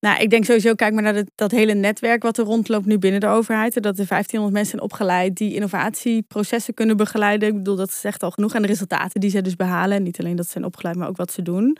nou, 0.00 0.20
ik 0.20 0.30
denk 0.30 0.44
sowieso, 0.44 0.74
kijk 0.74 0.92
maar 0.94 1.02
naar 1.02 1.14
dat, 1.14 1.30
dat 1.34 1.50
hele 1.50 1.74
netwerk 1.74 2.22
wat 2.22 2.38
er 2.38 2.44
rondloopt 2.44 2.86
nu 2.86 2.98
binnen 2.98 3.20
de 3.20 3.26
overheid. 3.26 3.82
Dat 3.82 3.98
er 3.98 4.06
1500 4.06 4.52
mensen 4.52 4.70
zijn 4.70 4.82
opgeleid 4.82 5.36
die 5.36 5.54
innovatieprocessen 5.54 6.74
kunnen 6.74 6.96
begeleiden. 6.96 7.48
Ik 7.48 7.54
bedoel, 7.54 7.76
dat 7.76 7.88
is 7.88 8.04
echt 8.04 8.22
al 8.22 8.30
genoeg. 8.30 8.54
En 8.54 8.62
de 8.62 8.68
resultaten 8.68 9.20
die 9.20 9.30
ze 9.30 9.42
dus 9.42 9.56
behalen. 9.56 9.96
En 9.96 10.02
niet 10.02 10.18
alleen 10.18 10.36
dat 10.36 10.46
ze 10.46 10.52
zijn 10.52 10.64
opgeleid, 10.64 10.96
maar 10.96 11.08
ook 11.08 11.16
wat 11.16 11.32
ze 11.32 11.42
doen. 11.42 11.76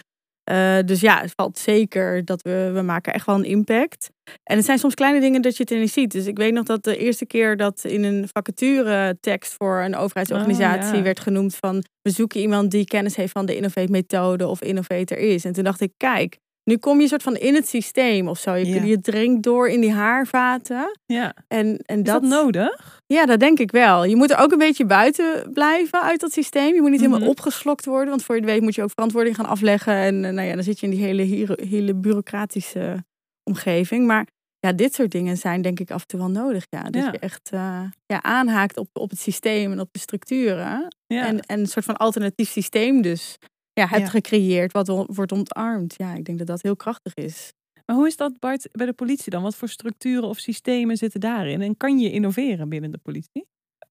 Eh, 0.49 0.79
dus 0.85 1.01
ja, 1.01 1.21
het 1.21 1.33
valt 1.35 1.59
zeker 1.59 2.25
dat 2.25 2.43
we, 2.43 2.71
we 2.75 2.83
maken 2.83 3.13
echt 3.13 3.27
wel 3.27 3.35
een 3.35 3.45
impact. 3.45 4.11
En 4.43 4.57
het 4.57 4.65
zijn 4.65 4.79
soms 4.79 4.95
kleine 4.95 5.21
dingen 5.21 5.43
dat 5.43 5.57
je 5.57 5.63
het 5.63 5.73
er 5.73 5.79
niet 5.79 5.93
ziet. 5.93 6.13
Dus 6.13 6.27
ik 6.27 6.37
weet 6.37 6.53
nog 6.53 6.65
dat 6.65 6.85
de 6.85 6.97
eerste 6.97 7.27
keer 7.27 7.57
dat 7.57 7.85
in 7.85 8.05
een 8.05 8.29
vacature 8.33 9.17
tekst 9.21 9.55
voor 9.55 9.81
een 9.81 9.97
overheidsorganisatie 9.97 10.91
Oh, 10.91 10.97
ja. 10.97 11.03
werd 11.03 11.21
genoemd 11.21 11.57
van 11.57 11.85
we 12.03 12.11
zoeken 12.11 12.41
iemand 12.41 12.71
die 12.71 12.85
kennis 12.85 13.17
heeft 13.17 13.33
van 13.33 13.47
de 13.47 13.57
Innovate 13.57 13.91
methode 13.91 14.47
of 14.47 14.63
innovator 14.63 15.19
is. 15.19 15.45
En 15.45 15.53
toen 15.53 15.65
dacht 15.65 15.81
ik, 15.81 15.93
kijk, 15.97 16.39
nu 16.69 16.77
kom 16.77 17.01
je 17.01 17.09
soort 17.09 17.23
van 17.23 17.37
in 17.37 17.55
het 17.55 17.69
systeem 17.69 18.29
of 18.29 18.39
zo. 18.39 18.55
Je, 18.55 18.67
Ja. 18.67 18.83
je 18.83 19.01
dringt 19.01 19.43
door 19.43 19.69
in 19.69 19.81
die 19.81 19.93
haarvaten. 19.93 20.99
Ja. 21.07 21.35
En, 21.49 21.77
en 21.85 21.99
Is 21.99 22.05
dat, 22.05 22.21
dat 22.23 22.31
nodig? 22.31 23.01
Ja, 23.07 23.27
dat 23.27 23.41
denk 23.41 23.59
ik 23.59 23.71
wel. 23.71 24.05
Je 24.05 24.17
moet 24.17 24.31
er 24.31 24.39
ook 24.39 24.53
een 24.53 24.59
beetje 24.59 24.85
buiten 24.87 25.51
blijven 25.53 26.03
uit 26.03 26.21
dat 26.21 26.33
systeem. 26.33 26.75
Je 26.75 26.81
moet 26.81 26.91
niet 26.91 27.01
Mhm. 27.01 27.09
helemaal 27.11 27.31
opgeslokt 27.31 27.85
worden. 27.85 28.09
Want 28.09 28.23
voor 28.25 28.35
je 28.35 28.41
het 28.41 28.51
weet 28.51 28.61
moet 28.61 28.75
je 28.75 28.83
ook 28.83 28.91
verantwoording 28.91 29.37
gaan 29.37 29.47
afleggen. 29.47 29.93
En 29.95 30.25
eh, 30.25 30.33
nou 30.33 30.49
ja, 30.49 30.55
dan 30.55 30.63
zit 30.65 30.81
je 30.81 30.87
in 30.87 30.93
die 30.93 31.05
hele, 31.05 31.23
hele, 31.69 31.95
bureaucratische 31.95 33.05
omgeving. 33.45 34.07
Maar 34.07 34.27
ja, 34.61 34.73
dit 34.73 34.95
soort 34.95 35.11
dingen 35.11 35.37
zijn 35.37 35.63
denk 35.63 35.81
ik 35.81 35.91
af 35.91 36.01
en 36.01 36.07
toe 36.07 36.19
wel 36.19 36.31
nodig. 36.31 36.65
Ja. 36.71 36.83
Dat 36.83 37.03
Ja. 37.03 37.11
je 37.13 37.19
echt 37.19 37.51
eh, 37.53 37.81
ja, 38.07 38.23
aanhaakt 38.23 38.77
op, 38.77 38.89
op 38.93 39.11
het 39.11 39.21
systeem 39.21 39.73
en 39.73 39.81
op 39.81 39.89
de 39.93 39.99
structuren. 39.99 40.95
Ja. 41.07 41.27
En, 41.27 41.41
en 41.41 41.61
een 41.61 41.67
soort 41.67 41.85
van 41.85 41.97
alternatief 41.97 42.51
systeem 42.51 43.03
dus 43.03 43.37
ja, 43.79 43.87
hebt 43.89 44.03
Ja. 44.03 44.09
gecreëerd 44.09 44.73
wat 44.73 44.89
wordt 45.07 45.33
ontarmd. 45.33 45.95
Ja, 45.97 46.15
ik 46.15 46.25
denk 46.25 46.39
dat 46.39 46.47
dat 46.47 46.63
heel 46.63 46.77
krachtig 46.77 47.15
is. 47.15 47.53
Maar 47.87 47.97
hoe 47.97 48.07
is 48.07 48.17
dat, 48.17 48.39
Bart, 48.39 48.69
bij 48.73 48.87
de 48.87 48.93
politie 48.93 49.31
dan? 49.31 49.43
Wat 49.43 49.57
voor 49.57 49.69
structuren 49.69 50.29
of 50.29 50.39
systemen 50.39 50.97
zitten 50.97 51.21
daarin? 51.21 51.63
En 51.63 51.77
kan 51.77 51.99
je 51.99 52.11
innoveren 52.11 52.69
binnen 52.69 52.91
de 52.91 52.99
politie? 53.03 53.47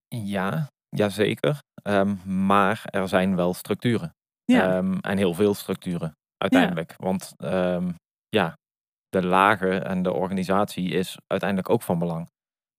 Ja, 0.07 0.67
jazeker. 0.89 1.59
Ehm 1.81 2.15
maar 2.45 2.81
er 2.85 3.07
zijn 3.07 3.35
wel 3.35 3.53
structuren. 3.53 4.15
Ja. 4.45 4.77
Ehm, 4.77 4.97
en 5.01 5.17
heel 5.17 5.33
veel 5.33 5.53
structuren 5.53 6.11
uiteindelijk. 6.37 6.93
Want 6.97 7.33
ehm, 7.37 7.91
ja, 8.29 8.57
de 9.09 9.23
lagen 9.25 9.85
en 9.85 10.01
de 10.03 10.13
organisatie 10.13 10.89
is 10.89 11.17
uiteindelijk 11.27 11.69
ook 11.69 11.81
van 11.81 11.99
belang. 11.99 12.29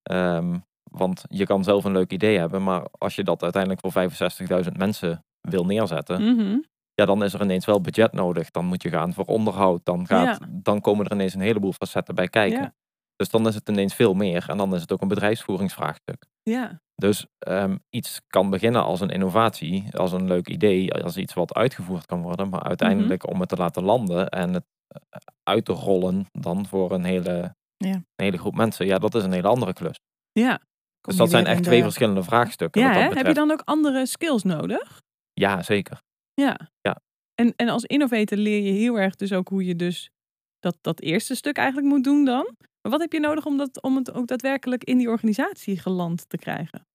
Ehm, 0.02 0.58
want 0.90 1.22
je 1.28 1.46
kan 1.46 1.64
zelf 1.64 1.84
een 1.84 1.92
leuk 1.92 2.12
idee 2.12 2.38
hebben, 2.38 2.62
maar 2.62 2.86
als 2.98 3.14
je 3.14 3.24
dat 3.24 3.42
uiteindelijk 3.42 3.80
voor 3.82 3.92
65.000 3.92 4.76
mensen 4.76 5.24
wil 5.40 5.64
neerzetten, 5.64 6.34
Mhm. 6.34 6.58
Ja, 6.98 7.04
dan 7.04 7.22
is 7.24 7.34
er 7.34 7.42
ineens 7.42 7.64
wel 7.66 7.80
budget 7.80 8.12
nodig. 8.12 8.50
Dan 8.50 8.64
moet 8.64 8.82
je 8.82 8.88
gaan 8.88 9.14
voor 9.14 9.24
onderhoud. 9.24 9.80
Dan, 9.84 10.06
gaat, 10.06 10.38
dan 10.48 10.80
komen 10.80 11.06
er 11.06 11.12
ineens 11.12 11.34
een 11.34 11.40
heleboel 11.40 11.72
facetten 11.72 12.14
bij 12.14 12.28
kijken. 12.28 12.60
Ja. 12.60 12.74
Dus 13.16 13.28
dan 13.30 13.46
is 13.46 13.54
het 13.54 13.68
ineens 13.68 13.94
veel 13.94 14.14
meer. 14.14 14.44
En 14.48 14.56
dan 14.56 14.74
is 14.74 14.80
het 14.80 14.92
ook 14.92 15.00
een 15.00 15.08
bedrijfsvoeringsvraagstuk. 15.08 16.26
Ja. 16.42 16.80
Dus 16.94 17.26
ehm, 17.38 17.76
iets 17.90 18.20
kan 18.26 18.50
beginnen 18.50 18.84
als 18.84 19.00
een 19.00 19.08
innovatie, 19.10 19.96
als 19.96 20.12
een 20.12 20.26
leuk 20.26 20.48
idee, 20.48 20.92
als 20.94 21.16
iets 21.16 21.34
wat 21.34 21.54
uitgevoerd 21.54 22.06
kan 22.06 22.22
worden. 22.22 22.48
Maar 22.48 22.62
uiteindelijk 22.62 23.26
om 23.30 23.40
het 23.40 23.48
te 23.48 23.56
laten 23.56 23.82
landen 23.82 24.28
en 24.28 24.52
het 24.54 24.64
eh, 24.88 25.18
uit 25.42 25.64
te 25.64 25.72
rollen 25.72 26.26
dan 26.32 26.66
voor 26.66 26.92
een 26.92 27.04
hele, 27.04 27.54
Ja. 27.76 27.92
een 27.94 28.04
hele 28.16 28.38
groep 28.38 28.54
mensen, 28.56 28.86
ja, 28.86 28.98
dat 28.98 29.14
is 29.14 29.22
een 29.22 29.32
hele 29.32 29.48
andere 29.48 29.72
klus. 29.72 29.96
Ja. 30.32 30.56
Kom 30.56 30.66
Dus 31.00 31.16
dat 31.16 31.30
zijn 31.30 31.46
echt 31.46 31.62
twee 31.62 31.76
de- 31.78 31.82
verschillende 31.84 32.22
vraagstukken. 32.22 32.80
Ja, 32.82 32.94
wat 32.94 33.02
dat 33.08 33.14
heb 33.16 33.26
je 33.26 33.34
dan 33.34 33.50
ook 33.50 33.62
andere 33.64 34.06
skills 34.06 34.42
nodig? 34.42 35.00
Ja, 35.32 35.62
zeker. 35.62 36.00
Ja. 36.42 36.70
Ja. 36.80 37.00
En, 37.34 37.52
en 37.56 37.68
als 37.68 37.84
innovator 37.84 38.38
leer 38.38 38.62
je 38.62 38.72
heel 38.72 38.98
erg 38.98 39.16
dus 39.16 39.32
ook 39.32 39.48
hoe 39.48 39.64
je 39.64 39.76
dus 39.76 40.10
dat, 40.58 40.76
dat 40.80 41.00
eerste 41.00 41.34
stuk 41.34 41.56
eigenlijk 41.56 41.88
moet 41.88 42.04
doen 42.04 42.24
dan. 42.24 42.54
Maar 42.82 42.92
wat 42.92 43.00
heb 43.00 43.12
je 43.12 43.20
nodig 43.20 43.46
om, 43.46 43.56
dat, 43.56 43.82
om 43.82 43.96
het 43.96 44.12
ook 44.12 44.26
daadwerkelijk 44.26 44.84
in 44.84 44.98
die 44.98 45.08
organisatie 45.08 45.78
geland 45.78 46.28
te 46.28 46.36
krijgen? 46.36 46.86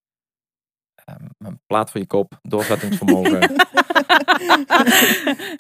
Ehm, 1.06 1.26
een 1.38 1.60
plaat 1.66 1.92
voor 1.92 2.00
je 2.00 2.08
kop, 2.08 2.40
doorzettingsvermogen. 2.42 3.40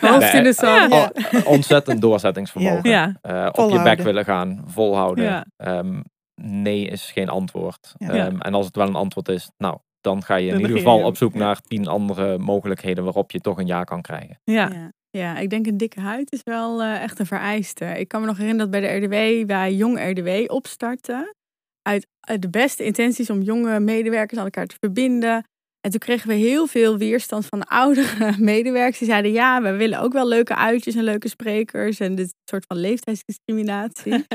Hoofd 0.09 0.33
in 0.33 0.43
de 0.43 0.53
zand. 0.53 1.11
Ontzettend 1.45 2.01
doorzettingsvermogen. 2.01 2.89
Ja. 2.89 3.17
Eh, 3.21 3.49
op 3.51 3.71
je 3.71 3.81
bek 3.81 3.99
willen 3.99 4.25
gaan, 4.25 4.63
volhouden. 4.65 5.23
Ja. 5.23 5.45
Ehm, 5.55 6.01
nee 6.41 6.87
is 6.87 7.11
geen 7.11 7.29
antwoord. 7.29 7.93
Ja. 7.97 8.09
Ehm, 8.09 8.39
en 8.39 8.53
als 8.53 8.65
het 8.65 8.75
wel 8.75 8.87
een 8.87 8.95
antwoord 8.95 9.27
is, 9.27 9.51
nou, 9.57 9.77
dan 10.03 10.23
ga 10.23 10.35
je 10.35 10.51
in 10.51 10.59
ieder 10.59 10.77
geval 10.77 11.03
op 11.03 11.17
zoek 11.17 11.33
naar 11.33 11.61
tien 11.61 11.87
andere 11.87 12.37
mogelijkheden 12.37 13.03
waarop 13.03 13.31
je 13.31 13.39
toch 13.39 13.57
een 13.57 13.67
ja 13.67 13.83
kan 13.83 14.01
krijgen. 14.01 14.39
Ja. 14.43 14.69
Ja. 14.73 14.91
ja, 15.09 15.37
ik 15.37 15.49
denk 15.49 15.67
een 15.67 15.77
dikke 15.77 15.99
huid 15.99 16.31
is 16.31 16.41
wel 16.43 16.81
eh, 16.81 17.01
echt 17.01 17.19
een 17.19 17.25
vereiste. 17.25 17.85
Ik 17.85 18.07
kan 18.07 18.21
me 18.21 18.27
nog 18.27 18.37
herinneren 18.37 18.71
dat 18.71 18.81
bij 18.81 18.99
de 18.99 19.05
RDW 19.05 19.47
wij 19.47 19.73
Jong 19.73 20.09
RDW 20.09 20.51
opstarten. 20.51 21.35
Uit, 21.81 22.07
uit 22.19 22.41
de 22.41 22.49
beste 22.49 22.83
intenties 22.83 23.29
om 23.29 23.41
jonge 23.41 23.79
medewerkers 23.79 24.37
aan 24.39 24.45
elkaar 24.45 24.65
te 24.65 24.75
verbinden. 24.79 25.43
En 25.81 25.91
toen 25.91 25.99
kregen 25.99 26.27
we 26.27 26.33
heel 26.33 26.67
veel 26.67 26.97
weerstand 26.97 27.45
van 27.45 27.63
oudere 27.63 28.33
medewerkers. 28.53 28.97
Die 28.97 29.07
zeiden, 29.07 29.31
ja, 29.31 29.61
we 29.61 29.71
willen 29.71 29.99
ook 29.99 30.13
wel 30.13 30.27
leuke 30.27 30.55
uitjes 30.55 30.95
en 30.95 31.03
leuke 31.03 31.27
sprekers. 31.27 31.99
En 31.99 32.15
dit 32.15 32.33
soort 32.49 32.65
van 32.67 32.77
leeftijdsdiscriminatie. 32.77 34.13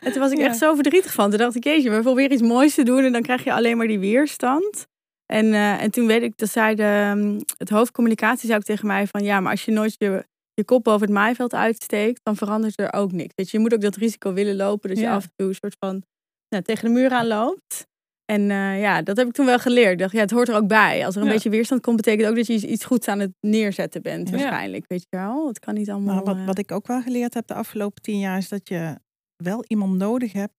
en 0.00 0.12
toen 0.12 0.18
was 0.18 0.30
ik 0.32 0.38
Ja. 0.38 0.44
echt 0.44 0.58
zo 0.58 0.74
verdrietig 0.74 1.12
van. 1.12 1.30
Toen 1.30 1.38
dacht 1.38 1.56
ik, 1.56 1.64
jeetje, 1.64 1.90
we 1.90 2.00
proberen 2.00 2.32
iets 2.32 2.42
moois 2.42 2.74
te 2.74 2.82
doen. 2.82 3.04
En 3.04 3.12
dan 3.12 3.22
krijg 3.22 3.44
je 3.44 3.52
alleen 3.52 3.76
maar 3.76 3.86
die 3.86 3.98
weerstand. 3.98 4.86
En, 5.32 5.52
eh, 5.54 5.82
en 5.82 5.90
toen 5.90 6.06
weet 6.06 6.22
ik, 6.22 6.36
dat 6.36 6.48
zei 6.50 6.74
de, 6.74 7.12
mm, 7.16 7.40
het 7.56 7.68
hoofdcommunicatie 7.68 8.46
zei 8.46 8.58
ook 8.58 8.64
tegen 8.64 8.86
mij 8.86 9.06
van... 9.06 9.24
Ja, 9.24 9.40
maar 9.40 9.50
als 9.50 9.64
je 9.64 9.72
nooit 9.72 9.94
je, 9.98 10.26
je 10.54 10.64
kop 10.64 10.84
boven 10.84 11.00
het 11.06 11.10
maaiveld 11.16 11.54
uitsteekt, 11.54 12.20
dan 12.22 12.36
verandert 12.36 12.80
er 12.80 12.92
ook 12.92 13.12
niks. 13.12 13.32
Weet 13.34 13.50
je, 13.50 13.56
je 13.56 13.62
moet 13.62 13.74
ook 13.74 13.80
dat 13.80 13.96
risico 13.96 14.32
willen 14.32 14.56
lopen. 14.56 14.88
Dat 14.88 14.98
je 14.98 15.04
Ja. 15.04 15.14
af 15.14 15.24
en 15.24 15.32
toe 15.36 15.48
een 15.48 15.54
soort 15.54 15.76
van 15.78 16.02
nou, 16.48 16.62
tegen 16.62 16.84
de 16.84 16.90
muur 17.00 17.10
aan 17.10 17.26
loopt. 17.26 17.86
En 18.24 18.50
eh, 18.50 18.80
ja, 18.80 19.02
dat 19.02 19.16
heb 19.16 19.26
ik 19.26 19.32
toen 19.32 19.46
wel 19.46 19.58
geleerd. 19.58 19.98
Dacht, 19.98 20.12
ja, 20.12 20.20
het 20.20 20.30
hoort 20.30 20.48
er 20.48 20.54
ook 20.56 20.66
bij. 20.66 21.04
Als 21.06 21.14
er 21.14 21.20
een 21.20 21.26
Ja. 21.26 21.32
beetje 21.32 21.50
weerstand 21.50 21.80
komt, 21.80 21.96
betekent 21.96 22.28
ook 22.28 22.36
dat 22.36 22.46
je 22.46 22.66
iets, 22.68 22.84
goeds 22.84 23.08
aan 23.08 23.18
het 23.20 23.32
neerzetten 23.40 24.02
bent. 24.02 24.28
Ja. 24.28 24.36
Waarschijnlijk, 24.36 24.84
weet 24.88 25.06
je 25.10 25.16
wel. 25.16 25.48
Het 25.48 25.58
kan 25.58 25.74
niet 25.74 25.90
allemaal... 25.90 26.14
Maar 26.14 26.24
wat, 26.24 26.36
eh, 26.36 26.46
wat 26.46 26.58
ik 26.58 26.72
ook 26.72 26.86
wel 26.86 27.02
geleerd 27.02 27.34
heb 27.34 27.46
de 27.46 27.54
afgelopen 27.54 28.02
tien 28.02 28.18
jaar 28.18 28.38
is 28.38 28.48
dat 28.48 28.68
je 28.68 28.98
wel 29.36 29.64
iemand 29.66 29.96
nodig 29.98 30.32
hebt 30.32 30.54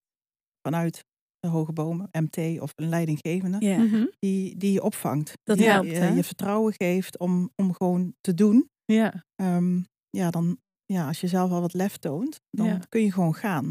vanuit 0.62 1.04
de 1.44 1.50
hoge 1.50 1.72
bomen, 1.72 2.08
MT 2.12 2.60
of 2.60 2.72
een 2.76 2.88
leidinggevende, 2.88 3.66
ja. 3.66 3.78
Mhm. 3.78 4.04
die, 4.18 4.56
die 4.56 4.72
je 4.72 4.82
opvangt. 4.82 5.32
Dat 5.42 5.56
die 5.56 5.66
helpt, 5.66 5.88
je, 5.90 5.94
hè? 5.96 6.08
je 6.14 6.24
vertrouwen 6.24 6.72
geeft 6.72 7.18
om, 7.18 7.50
om 7.56 7.72
gewoon 7.74 8.14
te 8.20 8.34
doen. 8.34 8.68
Ja. 8.84 9.24
Ehm, 9.34 9.80
ja, 10.10 10.30
dan, 10.30 10.58
ja, 10.84 11.06
als 11.06 11.20
je 11.20 11.26
zelf 11.26 11.50
al 11.50 11.60
wat 11.60 11.74
lef 11.74 11.96
toont, 11.96 12.40
dan 12.50 12.66
Ja. 12.66 12.78
kun 12.88 13.02
je 13.02 13.12
gewoon 13.12 13.34
gaan. 13.34 13.64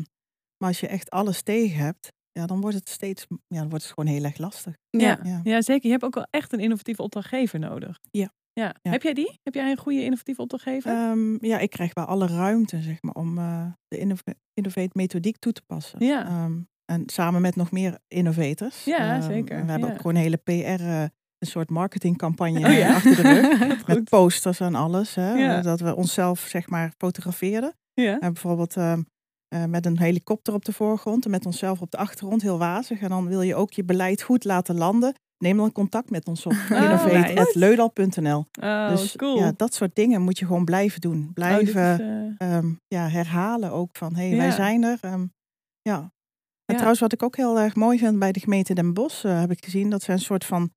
Maar 0.58 0.70
als 0.70 0.80
je 0.80 0.88
echt 0.88 1.10
alles 1.10 1.42
tegen 1.42 1.78
hebt, 1.78 2.12
ja, 2.32 2.46
dan 2.46 2.62
wordt 2.62 2.76
het 2.76 2.90
steeds, 2.90 3.26
ja, 3.48 3.60
dan 3.60 3.70
wordt 3.70 3.84
het 3.84 3.94
gewoon 3.94 4.14
heel 4.14 4.24
erg 4.24 4.38
lastig. 4.38 4.76
Ja. 4.90 5.20
Ja. 5.24 5.40
ja, 5.44 5.62
zeker. 5.62 5.86
Je 5.86 5.92
hebt 5.92 6.04
ook 6.04 6.16
wel 6.16 6.28
echt 6.30 6.54
een 6.54 6.60
innovatieve 6.60 7.02
opdrachtgever 7.02 7.60
nodig. 7.60 8.00
Ja. 8.12 8.32
ja. 8.54 8.76
Ja. 8.82 8.92
Heb 8.92 9.02
jij 9.04 9.14
die? 9.14 9.40
Heb 9.44 9.54
jij 9.54 9.72
een 9.72 9.78
goede 9.78 10.04
innovatieve 10.04 10.42
opdrachtgever? 10.42 10.92
Ehm, 10.92 11.46
ja, 11.46 11.60
ik 11.60 11.70
krijg 11.70 11.94
wel 11.94 12.06
alle 12.06 12.28
ruimte 12.28 12.82
zeg 12.82 13.02
maar, 13.02 13.14
om 13.14 13.38
eh, 13.38 13.72
de 13.88 13.98
innov- 13.98 14.20
Innovate 14.54 14.90
methodiek 14.94 15.38
toe 15.38 15.52
te 15.52 15.62
passen. 15.66 16.06
Ja. 16.06 16.26
Ehm, 16.28 16.62
en 16.86 17.04
samen 17.06 17.42
met 17.42 17.56
nog 17.56 17.72
meer 17.72 17.98
innovators. 18.08 18.84
Ja, 18.84 19.14
Ehm, 19.14 19.22
zeker, 19.22 19.66
We 19.66 19.72
hebben 19.72 19.88
ja. 19.88 19.94
ook 19.94 20.02
gewoon 20.02 20.16
een 20.16 20.22
hele 20.22 20.38
PR, 20.38 20.84
eh, 20.84 21.02
een 21.38 21.48
soort 21.50 21.70
marketingcampagne 21.70 22.68
Oh 22.68 22.74
ja. 22.78 22.94
achter 22.96 23.16
de 23.16 23.22
rug. 23.22 23.88
Met 23.88 24.04
posters 24.10 24.60
en 24.60 24.76
alles. 24.76 25.16
Hè, 25.16 25.34
Ja. 25.34 25.62
Dat 25.62 25.80
we 25.80 25.96
onszelf 25.96 26.40
zeg 26.40 26.70
maar 26.70 26.92
fotografeerden. 26.98 27.74
Ja. 27.94 28.20
En 28.20 28.34
bijvoorbeeld 28.34 28.76
ehm, 28.78 29.02
eh, 29.48 29.64
met 29.66 29.86
een 29.86 30.00
helikopter 30.00 30.54
op 30.54 30.66
de 30.66 30.74
voorgrond 30.74 31.26
en 31.26 31.32
met 31.32 31.46
onszelf 31.46 31.82
op 31.82 31.92
de 31.92 31.98
achtergrond, 31.98 32.42
heel 32.42 32.58
wazig. 32.58 33.00
En 33.02 33.10
dan 33.10 33.28
wil 33.28 33.42
je 33.42 33.56
ook 33.56 33.72
je 33.74 33.84
beleid 33.84 34.22
goed 34.22 34.44
laten 34.44 34.78
landen. 34.78 35.14
Neem 35.38 35.58
dan 35.58 35.72
contact 35.72 36.10
met 36.10 36.28
ons 36.28 36.46
op 36.46 36.52
Oh, 36.72 36.82
innovate.leudal.nl. 36.84 38.46
Oh, 38.62 38.90
dus 38.90 39.16
cool. 39.16 39.38
ja, 39.40 39.54
dat 39.56 39.74
soort 39.74 39.96
dingen 39.96 40.22
moet 40.22 40.40
je 40.40 40.46
gewoon 40.46 40.66
blijven 40.66 41.02
doen. 41.02 41.24
Oh, 41.28 41.34
Blijven 41.34 41.94
is, 41.94 42.00
eh, 42.38 42.56
ehm, 42.56 42.68
ja, 42.88 43.08
herhalen 43.10 43.72
ook 43.72 43.90
van 43.98 44.16
hé, 44.16 44.28
hey, 44.30 44.38
wij 44.38 44.52
zijn 44.52 44.84
er. 44.84 45.00
ja. 45.82 46.12
En 46.66 46.74
Ja. 46.74 46.74
trouwens, 46.74 47.00
wat 47.00 47.14
ik 47.14 47.24
ook 47.24 47.36
heel 47.36 47.60
erg 47.60 47.76
mooi 47.76 47.98
vind 47.98 48.20
bij 48.20 48.32
de 48.32 48.40
gemeente 48.40 48.74
Den 48.74 48.94
Bosch, 48.94 49.26
eh, 49.26 49.40
heb 49.40 49.52
ik 49.52 49.64
gezien 49.66 49.90
dat 49.90 50.02
ze 50.04 50.12
een 50.12 50.20
soort 50.20 50.46
van 50.46 50.72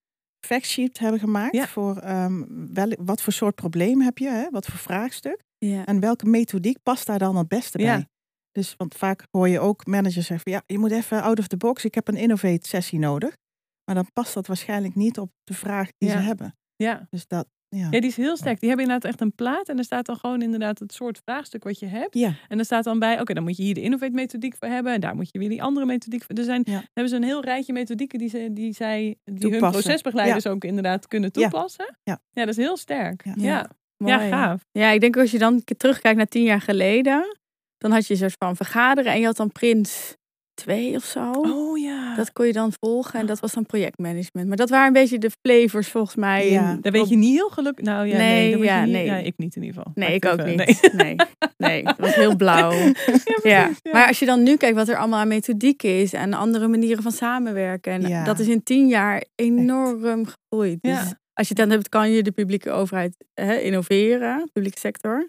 factsheet 0.47 0.99
hebben 0.99 1.21
gemaakt 1.21 1.55
Ja. 1.55 1.67
voor 1.67 1.97
ehm, 1.97 2.45
wel, 2.73 2.93
wat 2.99 3.23
voor 3.23 3.33
soort 3.33 3.55
probleem 3.55 4.01
heb 4.01 4.19
je, 4.19 4.29
hè? 4.29 4.51
wat 4.51 4.67
voor 4.67 4.79
vraagstuk. 4.79 5.45
Ja. 5.59 5.85
En 5.87 6.01
welke 6.01 6.27
methodiek 6.27 6.83
past 6.83 7.07
daar 7.07 7.19
dan 7.19 7.37
het 7.37 7.49
beste 7.49 7.79
bij? 7.79 8.07
Dus, 8.53 8.75
want 8.77 8.95
vaak 8.95 9.27
hoor 9.31 9.49
je 9.49 9.61
ook 9.61 9.87
managers 9.87 10.27
zeggen, 10.27 10.41
van, 10.41 10.53
ja, 10.53 10.63
je 10.67 10.79
moet 10.79 10.91
even 10.91 11.23
out 11.23 11.39
of 11.39 11.47
the 11.47 11.57
box. 11.57 11.85
Ik 11.85 11.95
heb 11.95 12.09
een 12.09 12.17
innovate 12.17 12.69
sessie 12.69 12.99
nodig. 12.99 13.37
Maar 13.85 13.95
dan 13.95 14.13
past 14.13 14.35
dat 14.35 14.47
waarschijnlijk 14.47 14.95
niet 14.95 15.19
op 15.19 15.31
de 15.45 15.55
vraag 15.55 15.89
die 15.99 16.11
ze 16.11 16.17
hebben. 16.17 16.57
Ja. 16.77 17.07
Dus 17.11 17.27
dat, 17.27 17.47
ja. 17.69 17.89
ja, 17.91 18.01
die 18.01 18.11
is 18.11 18.17
heel 18.17 18.37
sterk. 18.37 18.61
Die 18.61 18.69
hebben 18.69 18.87
inderdaad 18.87 19.11
echt 19.11 19.21
een 19.21 19.33
plaat. 19.35 19.69
En 19.69 19.79
er 19.79 19.85
staat 19.85 20.07
dan 20.07 20.17
gewoon 20.17 20.43
inderdaad 20.43 20.79
het 20.79 20.93
soort 20.93 21.21
vraagstuk 21.25 21.65
wat 21.65 21.79
je 21.79 21.87
hebt. 21.87 22.15
Ja, 22.15 22.35
En 22.49 22.57
dan 22.57 22.65
staat 22.65 22.85
dan 22.85 22.99
bij, 22.99 23.21
oké, 23.21 23.35
dan 23.35 23.43
moet 23.43 23.57
je 23.57 23.63
hier 23.63 23.75
de 23.75 23.81
innovate 23.83 24.13
methodiek 24.13 24.55
voor 24.59 24.69
hebben. 24.69 24.93
En 24.93 25.01
daar 25.01 25.15
moet 25.15 25.29
je 25.33 25.39
weer 25.39 25.49
die 25.49 25.63
andere 25.63 25.87
methodiek 25.87 26.23
voor. 26.25 26.35
Er 26.37 26.45
zijn, 26.45 26.63
Ja. 26.65 26.83
hebben 26.93 27.09
ze 27.09 27.17
een 27.17 27.23
heel 27.23 27.43
rijtje 27.45 27.73
methodieken 27.73 28.19
die, 28.19 28.29
ze, 28.29 28.49
die 28.53 28.73
zij, 28.73 29.17
die 29.25 29.51
hun 29.51 29.61
procesbegeleiders 29.61 30.47
ook 30.47 30.65
inderdaad 30.65 31.09
kunnen 31.09 31.33
toepassen. 31.33 31.97
Ja. 32.03 32.19
ja, 32.33 32.45
dat 32.45 32.57
is 32.59 32.65
heel 32.65 32.77
sterk. 32.77 33.25
Ja. 33.25 33.33
Ja, 33.37 33.71
ja. 33.99 34.17
Mooi. 34.19 34.29
gaaf. 34.29 34.65
Ja, 34.73 34.91
ik 34.91 35.01
denk 35.01 35.17
als 35.17 35.31
je 35.31 35.39
dan 35.39 35.63
terugkijkt 35.77 36.17
naar 36.17 36.27
tien 36.27 36.43
jaar 36.43 36.61
geleden, 36.61 37.37
dan 37.79 37.93
had 37.93 38.07
je 38.07 38.13
een 38.15 38.21
soort 38.21 38.35
van 38.39 38.57
vergaderen 38.57 39.13
en 39.13 39.21
je 39.21 39.27
had 39.27 39.37
dan 39.37 39.53
Prins 39.53 40.17
2 40.57 40.97
of 40.97 41.05
zo. 41.05 41.31
Oh 41.33 41.79
ja. 41.79 42.15
Dat 42.17 42.33
kon 42.33 42.47
je 42.47 42.53
dan 42.53 42.73
volgen 42.81 43.21
en 43.21 43.27
dat 43.27 43.41
was 43.41 43.53
dan 43.53 43.67
projectmanagement. 43.67 44.49
Maar 44.49 44.57
dat 44.57 44.71
waren 44.71 44.87
een 44.87 44.93
beetje 44.93 45.19
de 45.19 45.31
flavors 45.43 45.89
volgens 45.89 46.15
mij. 46.17 46.51
Ja. 46.51 46.79
Daar 46.81 46.93
weet 46.93 47.09
je 47.09 47.17
niet 47.17 47.35
heel 47.35 47.49
gelukkig. 47.49 47.85
Nou 47.85 48.07
ja, 48.07 48.17
nee, 48.17 48.55
Nee, 48.57 48.67
daar 48.67 48.81
je 48.81 48.85
niet- 48.87 48.93
nee. 48.93 49.05
ja, 49.05 49.17
ik 49.17 49.35
niet 49.37 49.57
in 49.57 49.63
ieder 49.63 49.77
geval. 49.77 49.93
Nee, 49.95 50.07
Maar 50.07 50.17
ik 50.17 50.25
ook 50.41 50.47
even- 50.47 50.67
niet. 50.67 50.91
Nee. 51.03 51.17
nee, 51.57 51.83
het 51.87 51.99
was 51.99 52.15
heel 52.15 52.37
blauw. 52.37 52.73
Ja, 52.85 52.93
precies, 52.93 53.41
Ja. 53.43 53.71
ja. 53.83 53.93
Maar 53.93 54.07
als 54.07 54.19
je 54.19 54.27
dan 54.27 54.43
nu 54.43 54.57
kijkt 54.57 54.77
wat 54.77 54.89
er 54.89 54.97
allemaal 54.97 55.21
aan 55.21 55.29
methodiek 55.29 55.83
is 55.83 56.13
en 56.13 56.35
andere 56.35 56.69
manieren 56.69 57.03
van 57.03 57.13
samenwerken. 57.13 57.93
En 58.05 58.25
dat 58.25 58.39
is 58.39 58.49
in 58.49 58.63
tien 58.63 58.89
jaar 58.89 59.25
enorm 59.35 60.27
gegroeid. 60.27 60.79
Dus 60.83 60.99
als 61.33 61.49
je 61.49 61.55
het 61.55 61.57
dan 61.57 61.71
hebt, 61.71 61.89
kan 61.89 62.11
je 62.11 62.23
de 62.23 62.33
publieke 62.33 62.71
overheid 62.71 63.17
hè, 63.35 63.55
innoveren, 63.57 64.51
publieke 64.53 64.79
sector. 64.79 65.29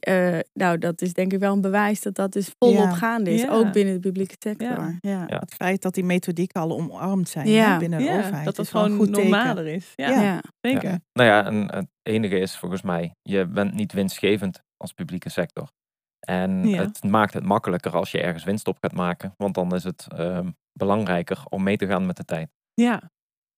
Eh, 0.00 0.38
nou, 0.52 0.78
dat 0.78 1.02
is 1.02 1.12
denk 1.12 1.32
ik 1.32 1.38
wel 1.38 1.52
een 1.52 1.60
bewijs 1.60 2.00
dat 2.00 2.14
dat 2.14 2.32
dus 2.32 2.50
volop 2.58 2.74
Ja. 2.76 2.94
gaande 2.94 3.30
is. 3.34 3.40
Ja. 3.42 3.48
Ook 3.50 3.72
binnen 3.72 3.94
de 3.94 4.00
publieke 4.00 4.34
sector. 4.38 4.68
Ja. 4.68 4.96
Ja. 5.00 5.24
Ja. 5.28 5.38
het 5.38 5.54
feit 5.54 5.82
dat 5.82 5.94
die 5.94 6.04
methodieken 6.04 6.60
al 6.60 6.70
omarmd 6.70 7.28
zijn 7.28 7.78
binnen 7.78 7.98
de 7.98 8.04
Ja, 8.04 8.18
overheid. 8.18 8.44
dat 8.44 8.56
dat 8.56 8.68
gewoon 8.68 8.96
goed 8.96 9.14
teken. 9.14 9.30
normaler 9.30 9.66
is. 9.66 9.92
Ja, 9.94 10.08
Ja. 10.10 10.22
Ja. 10.22 10.40
zeker. 10.60 10.90
Ja. 10.90 10.98
Nou 11.12 11.28
ja, 11.28 11.44
en 11.46 11.74
het 11.74 11.86
enige 12.02 12.38
is 12.38 12.56
volgens 12.56 12.82
mij, 12.82 13.14
je 13.22 13.46
bent 13.46 13.74
niet 13.74 13.92
winstgevend 13.92 14.62
als 14.76 14.92
publieke 14.92 15.28
sector. 15.30 15.68
En 16.26 16.68
Ja. 16.68 16.78
het 16.82 17.02
maakt 17.02 17.34
het 17.34 17.44
makkelijker 17.44 17.92
als 17.96 18.10
je 18.10 18.20
ergens 18.20 18.44
winst 18.44 18.68
op 18.68 18.76
gaat 18.80 18.92
maken. 18.92 19.32
Want 19.36 19.54
dan 19.54 19.74
is 19.74 19.84
het 19.84 20.06
ehm, 20.16 20.50
belangrijker 20.72 21.42
om 21.48 21.62
mee 21.62 21.76
te 21.76 21.86
gaan 21.86 22.06
met 22.06 22.16
de 22.16 22.24
tijd. 22.24 22.48
Ja. 22.74 23.10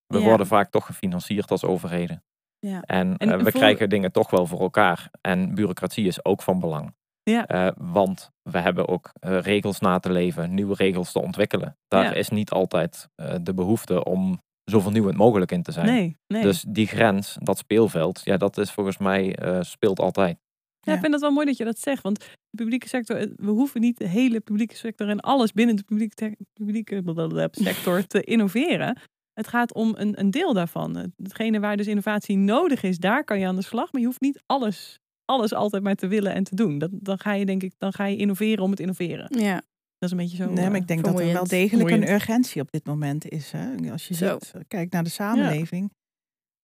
We 0.07 0.17
Ja. 0.19 0.23
worden 0.25 0.47
vaak 0.47 0.69
toch 0.71 0.85
gefinancierd 0.85 1.51
als 1.51 1.63
overheden. 1.63 2.23
Ja. 2.59 2.81
En, 2.81 3.17
En 3.17 3.29
eh, 3.29 3.35
we 3.37 3.41
voor- 3.41 3.51
krijgen 3.51 3.89
dingen 3.89 4.11
toch 4.11 4.29
wel 4.29 4.45
voor 4.45 4.59
elkaar. 4.59 5.09
En 5.21 5.55
bureaucratie 5.55 6.07
is 6.07 6.25
ook 6.25 6.41
van 6.41 6.59
belang. 6.59 6.95
Ja. 7.23 7.47
Eh, 7.47 7.71
want 7.77 8.29
we 8.41 8.57
hebben 8.59 8.87
ook 8.87 9.11
eh, 9.19 9.39
regels 9.39 9.79
na 9.79 9.99
te 9.99 10.11
leven, 10.11 10.53
nieuwe 10.53 10.75
regels 10.75 11.11
te 11.11 11.21
ontwikkelen. 11.21 11.77
Daar 11.87 12.03
Ja. 12.03 12.13
is 12.13 12.29
niet 12.29 12.49
altijd 12.51 13.07
eh, 13.15 13.35
de 13.41 13.53
behoefte 13.53 14.03
om 14.03 14.39
zo 14.71 14.79
vernieuwend 14.79 15.17
mogelijk 15.17 15.51
in 15.51 15.61
te 15.63 15.71
zijn. 15.71 15.85
Nee, 15.85 16.17
nee. 16.27 16.41
Dus 16.41 16.65
die 16.67 16.87
grens, 16.87 17.37
dat 17.41 17.57
speelveld, 17.57 18.21
ja, 18.23 18.37
dat 18.37 18.57
is 18.57 18.71
volgens 18.71 18.97
mij 18.97 19.35
eh, 19.35 19.61
speelt 19.61 19.99
altijd. 19.99 20.37
Ja, 20.79 20.93
ik 20.93 20.99
vind 20.99 21.11
dat 21.11 21.21
wel 21.21 21.31
mooi 21.31 21.45
dat 21.45 21.57
je 21.57 21.63
dat 21.63 21.79
zegt. 21.79 22.03
Want 22.03 22.19
de 22.19 22.25
publieke 22.57 22.87
sector, 22.87 23.17
we 23.35 23.49
hoeven 23.51 23.81
niet 23.81 23.97
de 23.97 24.07
hele 24.07 24.39
publieke 24.39 24.75
sector 24.75 25.09
en 25.09 25.19
alles 25.19 25.51
binnen 25.53 25.75
de 25.75 25.83
publieke, 25.83 26.15
te- 26.15 26.37
publieke 26.53 27.49
sector 27.51 28.07
te 28.07 28.21
innoveren. 28.21 28.97
Het 29.37 29.47
gaat 29.47 29.73
om 29.73 29.93
een, 29.97 30.19
een 30.19 30.31
deel 30.31 30.53
daarvan. 30.53 30.95
Het- 30.97 31.11
Hetgene 31.23 31.59
waar 31.59 31.77
dus 31.77 31.87
innovatie 31.87 32.37
nodig 32.37 32.83
is, 32.83 32.97
daar 32.97 33.23
kan 33.23 33.39
je 33.39 33.47
aan 33.47 33.55
de 33.55 33.61
slag. 33.61 33.91
Maar 33.91 34.01
je 34.01 34.07
hoeft 34.07 34.21
niet 34.21 34.41
alles, 34.45 34.99
alles 35.25 35.53
altijd 35.53 35.83
maar 35.83 35.95
te 35.95 36.07
willen 36.07 36.33
en 36.33 36.43
te 36.43 36.55
doen. 36.55 36.77
Dat, 36.77 36.89
dan 36.93 37.19
ga 37.19 37.33
je 37.33 37.45
denk 37.45 37.63
ik, 37.63 37.73
dan 37.77 37.93
ga 37.93 38.05
je 38.05 38.17
innoveren 38.17 38.63
om 38.63 38.69
het 38.71 38.79
innoveren. 38.79 39.39
Ja. 39.39 39.53
Dat 39.97 40.09
is 40.09 40.11
een 40.11 40.17
beetje 40.17 40.37
zo. 40.37 40.45
Nee, 40.45 40.65
maar 40.65 40.73
eh, 40.75 40.81
ik 40.81 40.87
denk 40.87 41.03
dat 41.03 41.09
er 41.09 41.17
wel 41.17 41.25
vermoeiend. 41.25 41.49
degelijk 41.49 41.89
een 41.89 42.13
urgentie 42.13 42.61
op 42.61 42.71
dit 42.71 42.85
moment 42.85 43.27
is. 43.29 43.51
Hè? 43.51 43.91
Als 43.91 44.07
je 44.07 44.13
Zo. 44.13 44.37
ziet, 44.39 44.67
kijkt 44.67 44.93
naar 44.93 45.03
de 45.03 45.09
samenleving. 45.09 45.91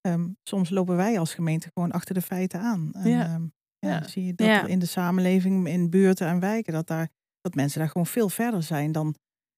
ehm, 0.01 0.27
soms 0.43 0.69
lopen 0.69 0.95
wij 0.95 1.19
als 1.19 1.33
gemeente 1.33 1.69
gewoon 1.73 1.91
achter 1.91 2.13
de 2.13 2.21
feiten 2.21 2.59
aan. 2.59 2.89
En, 2.93 3.09
Ja. 3.09 3.23
ehm, 3.25 3.41
ja, 3.79 3.89
Ja. 3.89 3.99
dan 3.99 4.09
zie 4.09 4.25
je 4.25 4.33
dat 4.33 4.47
Ja. 4.47 4.63
er 4.63 4.69
in 4.69 4.79
de 4.79 4.85
samenleving, 4.85 5.67
in 5.67 5.89
buurten 5.89 6.27
en 6.27 6.39
wijken, 6.39 6.73
dat, 6.73 6.87
daar, 6.87 7.09
dat 7.41 7.55
mensen 7.55 7.79
daar 7.79 7.87
gewoon 7.89 8.07
veel 8.07 8.29
verder 8.29 8.63
zijn 8.63 8.91
dan 8.91 9.15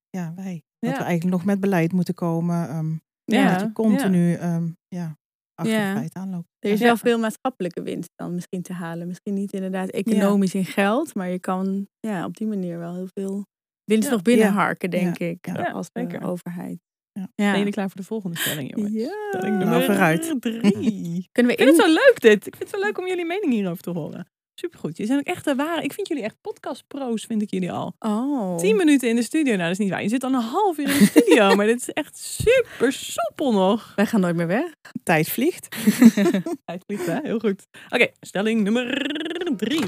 ja, 0.10 0.34
wij. 0.36 0.64
Dat 0.80 0.92
Ja. 0.92 0.98
we 0.98 1.04
eigenlijk 1.04 1.36
nog 1.38 1.46
met 1.46 1.60
beleid 1.60 1.92
moeten 1.94 2.14
komen. 2.14 2.70
ehm, 2.70 2.94
Ja, 3.26 3.52
dat 3.52 3.62
je 3.62 3.72
continu 3.72 4.34
ehm, 4.34 4.68
ja, 4.88 5.18
achter 5.56 5.76
Ja. 5.76 5.92
de 5.94 5.98
feiten 5.98 6.22
aanloopt. 6.22 6.48
Er 6.60 6.72
is 6.72 6.80
Ja. 6.80 6.86
wel 6.86 6.98
veel 6.98 7.20
maatschappelijke 7.20 7.82
winst 7.82 8.12
dan 8.16 8.34
misschien 8.36 8.62
te 8.62 8.74
halen. 8.74 9.08
Misschien 9.08 9.34
niet 9.34 9.54
inderdaad 9.54 9.90
economisch 9.90 10.54
in 10.56 10.66
geld, 10.66 11.16
maar 11.16 11.30
je 11.30 11.40
kan 11.40 11.88
ja, 12.00 12.26
op 12.26 12.38
die 12.38 12.48
manier 12.48 12.78
wel 12.80 12.94
heel 12.96 13.08
veel 13.14 13.46
winst 13.84 14.08
Ja. 14.08 14.14
nog 14.14 14.22
binnenharken, 14.22 14.92
Ja. 14.92 14.98
denk 15.00 15.18
ik, 15.18 15.46
Ja, 15.46 15.72
als 15.72 15.88
zeker. 15.94 16.20
de 16.20 16.26
overheid. 16.26 16.80
Ja. 17.12 17.28
Ja. 17.36 17.52
Ben 17.52 17.66
je 17.66 17.72
klaar 17.72 17.88
voor 17.90 18.00
de 18.02 18.08
volgende 18.08 18.38
stelling, 18.38 18.76
jongens? 18.76 18.94
Ja. 18.94 19.10
Stelling 19.30 19.58
Nou, 19.58 19.70
nummer 19.70 19.84
vooruit. 19.86 20.36
drie. 20.40 21.30
Kunnen 21.32 21.52
we 21.56 21.58
Ik 21.58 21.64
vind 21.64 21.78
het 21.78 21.86
in... 21.86 21.86
zo 21.86 21.88
leuk 21.88 22.16
dit. 22.20 22.48
Ik 22.48 22.56
vind 22.56 22.72
het 22.72 22.80
zo 22.80 22.86
leuk 22.86 22.98
om 22.98 23.08
jullie 23.08 23.26
mening 23.26 23.52
hierover 23.54 23.84
te 23.84 23.90
horen. 23.90 24.28
Supergoed. 24.56 24.98
Je 24.98 25.06
zijn 25.06 25.20
ook 25.20 25.26
echt 25.26 25.46
de 25.46 25.56
ware. 25.56 25.84
Ik 25.84 25.94
vind 25.94 26.08
jullie 26.08 26.24
echt 26.24 26.36
podcastpro's, 26.42 27.26
vind 27.26 27.42
ik 27.42 27.52
jullie 27.52 27.72
al. 27.72 27.96
Oh. 28.00 28.58
Tien 28.58 28.76
minuten 28.76 29.10
in 29.10 29.16
de 29.16 29.24
studio. 29.24 29.52
Nou, 29.52 29.62
dat 29.64 29.72
is 29.72 29.78
niet 29.78 29.90
waar. 29.90 30.02
Je 30.02 30.10
zit 30.10 30.24
al 30.24 30.34
een 30.34 30.42
half 30.42 30.78
uur 30.78 30.90
in 30.90 30.98
de 30.98 31.06
studio. 31.06 31.52
maar 31.56 31.66
dit 31.66 31.82
is 31.82 31.90
echt 31.90 32.18
super 32.18 32.94
soepel 32.94 33.52
nog. 33.52 33.94
Wij 33.96 34.06
gaan 34.06 34.20
nooit 34.20 34.36
meer 34.36 34.48
weg. 34.48 34.72
Tijd 35.04 35.30
vliegt. 35.30 35.76
Hij 36.66 36.80
vliegt, 36.86 37.06
hè? 37.06 37.20
Heel 37.24 37.40
goed. 37.40 37.68
Oké, 37.90 38.08
stelling 38.20 38.64
nummer 38.64 39.10
drie. 39.58 39.86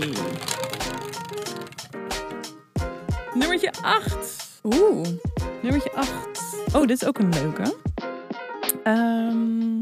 Nummertje 3.33 3.71
acht. 3.81 4.45
Oeh. 4.63 5.07
Nummertje 5.61 5.91
8. 5.93 6.09
Oh, 6.73 6.81
dit 6.81 7.01
is 7.01 7.05
ook 7.05 7.19
een 7.19 7.29
leuke. 7.29 7.75
Ehm, 8.83 9.81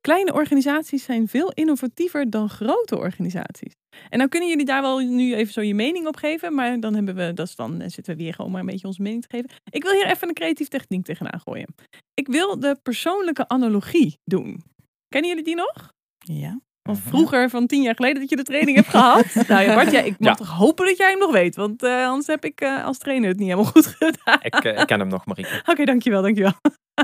kleine 0.00 0.32
organisaties 0.32 1.04
zijn 1.04 1.28
veel 1.28 1.50
innovatiever 1.52 2.30
dan 2.30 2.48
grote 2.48 2.96
organisaties. 2.98 3.72
En 4.08 4.18
dan 4.18 4.28
kunnen 4.28 4.48
jullie 4.48 4.64
daar 4.64 4.82
wel 4.82 4.98
nu 4.98 5.34
even 5.34 5.52
zo 5.52 5.60
je 5.60 5.74
mening 5.74 6.06
op 6.06 6.16
geven. 6.16 6.54
Maar 6.54 6.80
dan, 6.80 6.94
hebben 6.94 7.14
we, 7.14 7.32
dat 7.34 7.46
is 7.46 7.54
dan 7.56 7.80
eh, 7.80 7.88
zitten 7.88 8.16
we 8.16 8.22
weer 8.22 8.34
gewoon 8.34 8.50
maar 8.50 8.60
een 8.60 8.66
beetje 8.66 8.86
onze 8.86 9.02
mening 9.02 9.22
te 9.22 9.36
geven. 9.36 9.50
Ik 9.70 9.82
wil 9.82 9.92
hier 9.92 10.06
even 10.06 10.28
een 10.28 10.34
creatieve 10.34 10.70
techniek 10.70 11.04
tegenaan 11.04 11.40
gooien. 11.40 11.74
Ik 12.14 12.26
wil 12.26 12.60
de 12.60 12.78
persoonlijke 12.82 13.48
analogie 13.48 14.18
doen. 14.24 14.62
Kennen 15.08 15.30
jullie 15.30 15.44
die 15.44 15.54
nog? 15.56 15.88
Ja. 16.18 16.60
Van 16.88 16.94
Mhm. 16.98 17.08
vroeger, 17.08 17.50
van 17.50 17.66
tien 17.66 17.82
jaar 17.82 17.94
geleden, 17.94 18.20
dat 18.20 18.30
je 18.30 18.36
de 18.36 18.42
training 18.42 18.76
hebt 18.76 18.88
gehad. 18.88 19.34
nou 19.48 19.62
ja, 19.62 19.74
Bart, 19.74 19.90
jij, 19.90 20.06
ik 20.06 20.18
mag 20.18 20.28
Ja. 20.28 20.34
toch 20.34 20.56
hopen 20.56 20.86
dat 20.86 20.96
jij 20.96 21.10
hem 21.10 21.18
nog 21.18 21.30
weet. 21.32 21.56
Want 21.56 21.82
eh, 21.82 22.06
anders 22.06 22.26
heb 22.26 22.44
ik 22.44 22.60
eh, 22.60 22.84
als 22.84 22.98
trainer 22.98 23.28
het 23.28 23.38
niet 23.38 23.48
helemaal 23.48 23.70
goed 23.72 23.86
gedaan. 23.98 24.38
Ik, 24.42 24.54
ik 24.54 24.86
ken 24.86 24.98
hem 25.00 25.08
nog, 25.08 25.26
Marieke. 25.26 25.62
Oké, 25.66 25.84
dankjewel, 25.84 26.22
dankjewel. 26.22 26.52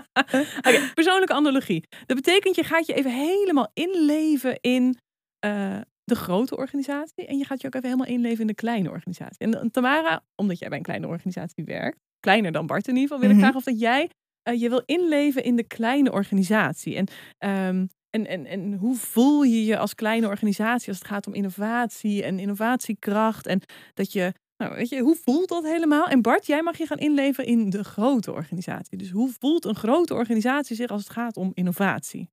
Persoonlijke 0.95 1.35
analogie. 1.35 1.85
Dat 2.07 2.17
betekent, 2.17 2.57
je 2.57 2.65
gaat 2.65 2.87
je 2.87 2.95
even 2.95 3.11
helemaal 3.11 3.71
inleven 3.75 4.59
in 4.61 4.99
eh, 5.39 5.81
de 6.05 6.15
grote 6.15 6.57
organisatie. 6.57 7.27
En 7.27 7.39
je 7.39 7.45
gaat 7.45 7.61
je 7.61 7.67
ook 7.67 7.75
even 7.75 7.89
helemaal 7.89 8.13
inleven 8.15 8.41
in 8.41 8.47
de 8.47 8.55
kleine 8.55 8.91
organisatie. 8.91 9.39
En 9.39 9.71
Tamara, 9.71 10.23
omdat 10.35 10.59
jij 10.59 10.69
bij 10.69 10.79
een 10.79 10.85
kleine 10.85 11.07
organisatie 11.07 11.65
werkt, 11.65 11.99
kleiner 12.21 12.53
dan 12.53 12.67
Bart 12.67 12.89
in 12.89 12.95
ieder 12.97 13.09
geval, 13.09 13.21
wil 13.21 13.31
ik 13.31 13.37
Mhm. 13.37 13.45
graag 13.45 13.57
of 13.57 13.65
dat 13.65 13.81
jij 13.81 14.11
eh, 14.43 14.61
je 14.61 14.69
wil 14.69 14.83
inleven 14.85 15.45
in 15.45 15.57
de 15.57 15.65
kleine 15.67 16.13
organisatie. 16.13 16.97
En, 16.97 17.07
ehm, 17.39 17.87
en, 18.11 18.27
en, 18.27 18.47
en 18.47 18.73
hoe 18.75 18.97
voel 18.97 19.43
je 19.43 19.65
je 19.65 19.79
als 19.79 19.95
kleine 19.95 20.27
organisatie 20.27 20.89
als 20.89 20.99
het 20.99 21.07
gaat 21.07 21.27
om 21.27 21.35
innovatie 21.35 22.23
en 22.25 22.39
innovatiekracht? 22.39 23.47
En 23.47 23.61
dat 23.95 24.13
je 24.13 24.33
nou, 24.57 24.75
weet 24.75 24.89
je, 24.89 25.01
hoe 25.01 25.17
voelt 25.25 25.49
dat 25.49 25.65
helemaal? 25.65 26.07
En 26.07 26.23
Bart, 26.23 26.47
jij 26.47 26.63
mag 26.63 26.79
je 26.79 26.87
gaan 26.87 26.99
inleven 26.99 27.47
in 27.47 27.71
de 27.71 27.85
grote 27.85 28.33
organisatie. 28.33 28.99
Dus 28.99 29.11
hoe 29.11 29.33
voelt 29.41 29.65
een 29.65 29.75
grote 29.75 30.15
organisatie 30.15 30.77
zich 30.77 30.91
als 30.91 31.03
het 31.03 31.13
gaat 31.13 31.37
om 31.37 31.51
innovatie? 31.55 32.31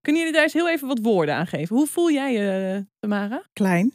Kunnen 0.00 0.20
jullie 0.20 0.36
daar 0.36 0.44
eens 0.44 0.52
heel 0.52 0.68
even 0.68 0.88
wat 0.88 0.98
woorden 1.02 1.34
aan 1.34 1.46
geven? 1.46 1.76
Hoe 1.76 1.86
voel 1.86 2.10
jij 2.10 2.32
je, 2.32 2.86
Tamara? 2.98 3.42
Klein. 3.52 3.94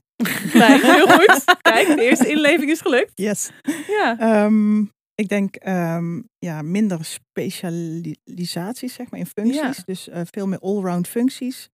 Klein, 0.52 0.82
heel 0.82 1.08
goed. 1.08 1.44
Kijk, 1.62 1.88
de 1.88 2.02
eerste 2.02 2.30
inleving 2.30 2.72
is 2.72 2.82
gelukt. 2.82 3.12
Yes. 3.16 3.52
Ja. 3.88 4.20
Ehm, 4.20 4.80
ik 5.16 5.28
denk 5.28 5.56
ehm, 5.56 6.22
ja, 6.38 6.62
minder 6.62 7.06
specialisaties 7.06 8.94
zeg 8.94 9.12
maar, 9.12 9.20
in 9.20 9.26
functies. 9.26 9.78
Ja. 9.78 9.84
Dus 9.86 10.10
eh, 10.10 10.22
veel 10.32 10.48
meer 10.48 10.60
allround 10.60 11.08
functies. 11.08 11.70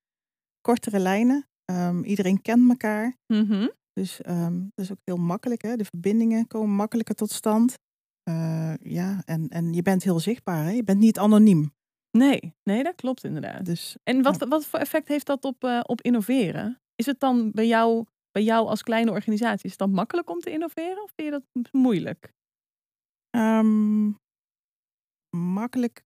Kortere 0.62 1.00
lijnen. 1.00 1.47
Ehm, 1.65 2.04
iedereen 2.04 2.41
kent 2.41 2.69
elkaar. 2.69 3.17
Mhm. 3.28 3.67
Dus 3.93 4.21
ehm, 4.21 4.60
dat 4.75 4.86
is 4.86 4.91
ook 4.91 5.01
heel 5.04 5.17
makkelijk. 5.17 5.62
Hè? 5.62 5.75
De 5.75 5.86
verbindingen 5.86 6.47
komen 6.47 6.75
makkelijker 6.75 7.15
tot 7.15 7.32
stand. 7.32 7.75
Eh, 8.23 8.73
ja, 8.82 9.21
en, 9.25 9.47
en 9.49 9.73
je 9.73 9.82
bent 9.82 10.04
heel 10.04 10.19
zichtbaar. 10.19 10.63
Hè? 10.63 10.71
Je 10.71 10.84
bent 10.84 10.99
niet 10.99 11.19
anoniem. 11.19 11.73
Nee, 12.17 12.54
nee, 12.63 12.84
dat 12.84 12.95
klopt 12.95 13.23
inderdaad. 13.23 13.65
Dus 13.65 13.97
En 14.04 14.21
wat, 14.21 14.47
wat 14.47 14.65
voor 14.65 14.80
effect 14.80 15.08
heeft 15.08 15.25
dat 15.25 15.43
op, 15.43 15.63
eh, 15.63 15.80
op 15.84 16.01
innoveren? 16.01 16.80
Is 16.95 17.06
het 17.06 17.19
dan 17.19 17.51
bij 17.51 17.67
jou, 17.67 18.06
bij 18.32 18.43
jou 18.43 18.67
als 18.67 18.84
kleine 18.84 19.12
organisatie, 19.12 19.65
is 19.65 19.69
het 19.69 19.80
dan 19.80 19.91
makkelijk 19.91 20.30
om 20.30 20.39
te 20.39 20.51
innoveren 20.51 21.04
of 21.04 21.12
vind 21.15 21.34
je 21.34 21.39
dat 21.39 21.71
moeilijk? 21.71 22.34
ehm, 23.30 24.12
makkelijk, 25.38 26.04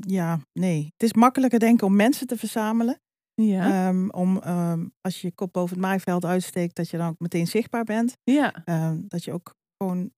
ja, 0.00 0.40
nee. 0.52 0.84
Het 0.84 1.02
is 1.02 1.12
makkelijker 1.12 1.58
denk 1.58 1.74
ik 1.74 1.84
om 1.84 1.96
mensen 1.96 2.26
te 2.26 2.36
verzamelen. 2.36 3.00
Ja. 3.34 3.88
Ehm, 3.88 4.08
om 4.08 4.38
ehm, 4.40 4.86
als 5.00 5.20
je 5.20 5.26
je 5.26 5.34
kop 5.34 5.52
boven 5.52 5.76
het 5.76 5.84
maaiveld 5.84 6.24
uitsteekt, 6.24 6.76
dat 6.76 6.90
je 6.90 6.96
dan 6.96 7.08
ook 7.08 7.18
meteen 7.18 7.46
zichtbaar 7.46 7.84
bent. 7.84 8.16
ja. 8.24 8.64
Ehm, 8.64 9.00
dat 9.08 9.24
je 9.24 9.32
ook 9.32 9.54
gewoon 9.76 10.12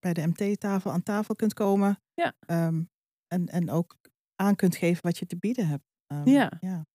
bij 0.00 0.12
de 0.12 0.26
MT-tafel 0.26 0.90
aan 0.90 1.02
tafel 1.02 1.34
kunt 1.34 1.54
komen. 1.54 2.00
Ja. 2.14 2.34
En, 3.26 3.48
en 3.48 3.70
ook 3.70 3.96
aan 4.36 4.56
kunt 4.56 4.76
geven 4.76 5.02
wat 5.02 5.18
je 5.18 5.26
te 5.26 5.36
bieden 5.36 5.66
hebt. 5.68 5.84
Ehm, 6.06 6.28
Ja. 6.60 6.86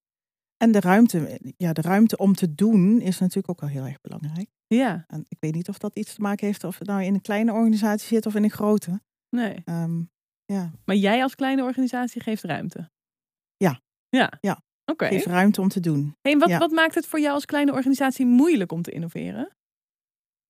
En 0.57 0.71
de 0.71 0.79
ruimte, 0.79 1.39
ja, 1.57 1.73
de 1.73 1.81
ruimte 1.81 2.17
om 2.17 2.33
te 2.33 2.55
doen 2.55 3.01
is 3.01 3.19
natuurlijk 3.19 3.49
ook 3.49 3.59
wel 3.61 3.69
heel 3.69 3.85
erg 3.85 4.01
belangrijk. 4.01 4.49
Ja. 4.67 5.03
En 5.07 5.25
ik 5.27 5.37
weet 5.39 5.53
niet 5.53 5.69
of 5.69 5.77
dat 5.77 5.95
iets 5.95 6.13
te 6.15 6.21
maken 6.21 6.45
heeft 6.45 6.63
of 6.63 6.77
het 6.79 6.87
nou 6.87 7.03
in 7.03 7.13
een 7.13 7.21
kleine 7.21 7.51
organisatie 7.51 8.07
zit 8.07 8.25
of 8.25 8.35
in 8.35 8.43
een 8.43 8.49
grote. 8.51 9.01
Nee. 9.29 9.63
Ja, 10.45 10.71
Maar 10.85 10.95
jij 10.95 11.21
als 11.23 11.35
kleine 11.35 11.63
organisatie 11.63 12.21
geeft 12.21 12.43
ruimte? 12.43 12.89
Ja. 13.57 13.81
Ja. 14.09 14.33
Ja. 14.41 14.61
Oké. 14.89 15.05
geef 15.07 15.25
ruimte 15.25 15.61
om 15.61 15.67
te 15.67 15.79
doen. 15.79 16.15
Hey, 16.21 16.31
en 16.31 16.39
wat, 16.39 16.49
Ja. 16.49 16.57
wat 16.57 16.71
maakt 16.71 16.95
het 16.95 17.05
voor 17.07 17.19
jou 17.19 17.33
als 17.33 17.45
kleine 17.45 17.71
organisatie 17.73 18.25
moeilijk 18.25 18.71
om 18.71 18.81
te 18.81 18.91
innoveren? 18.91 19.55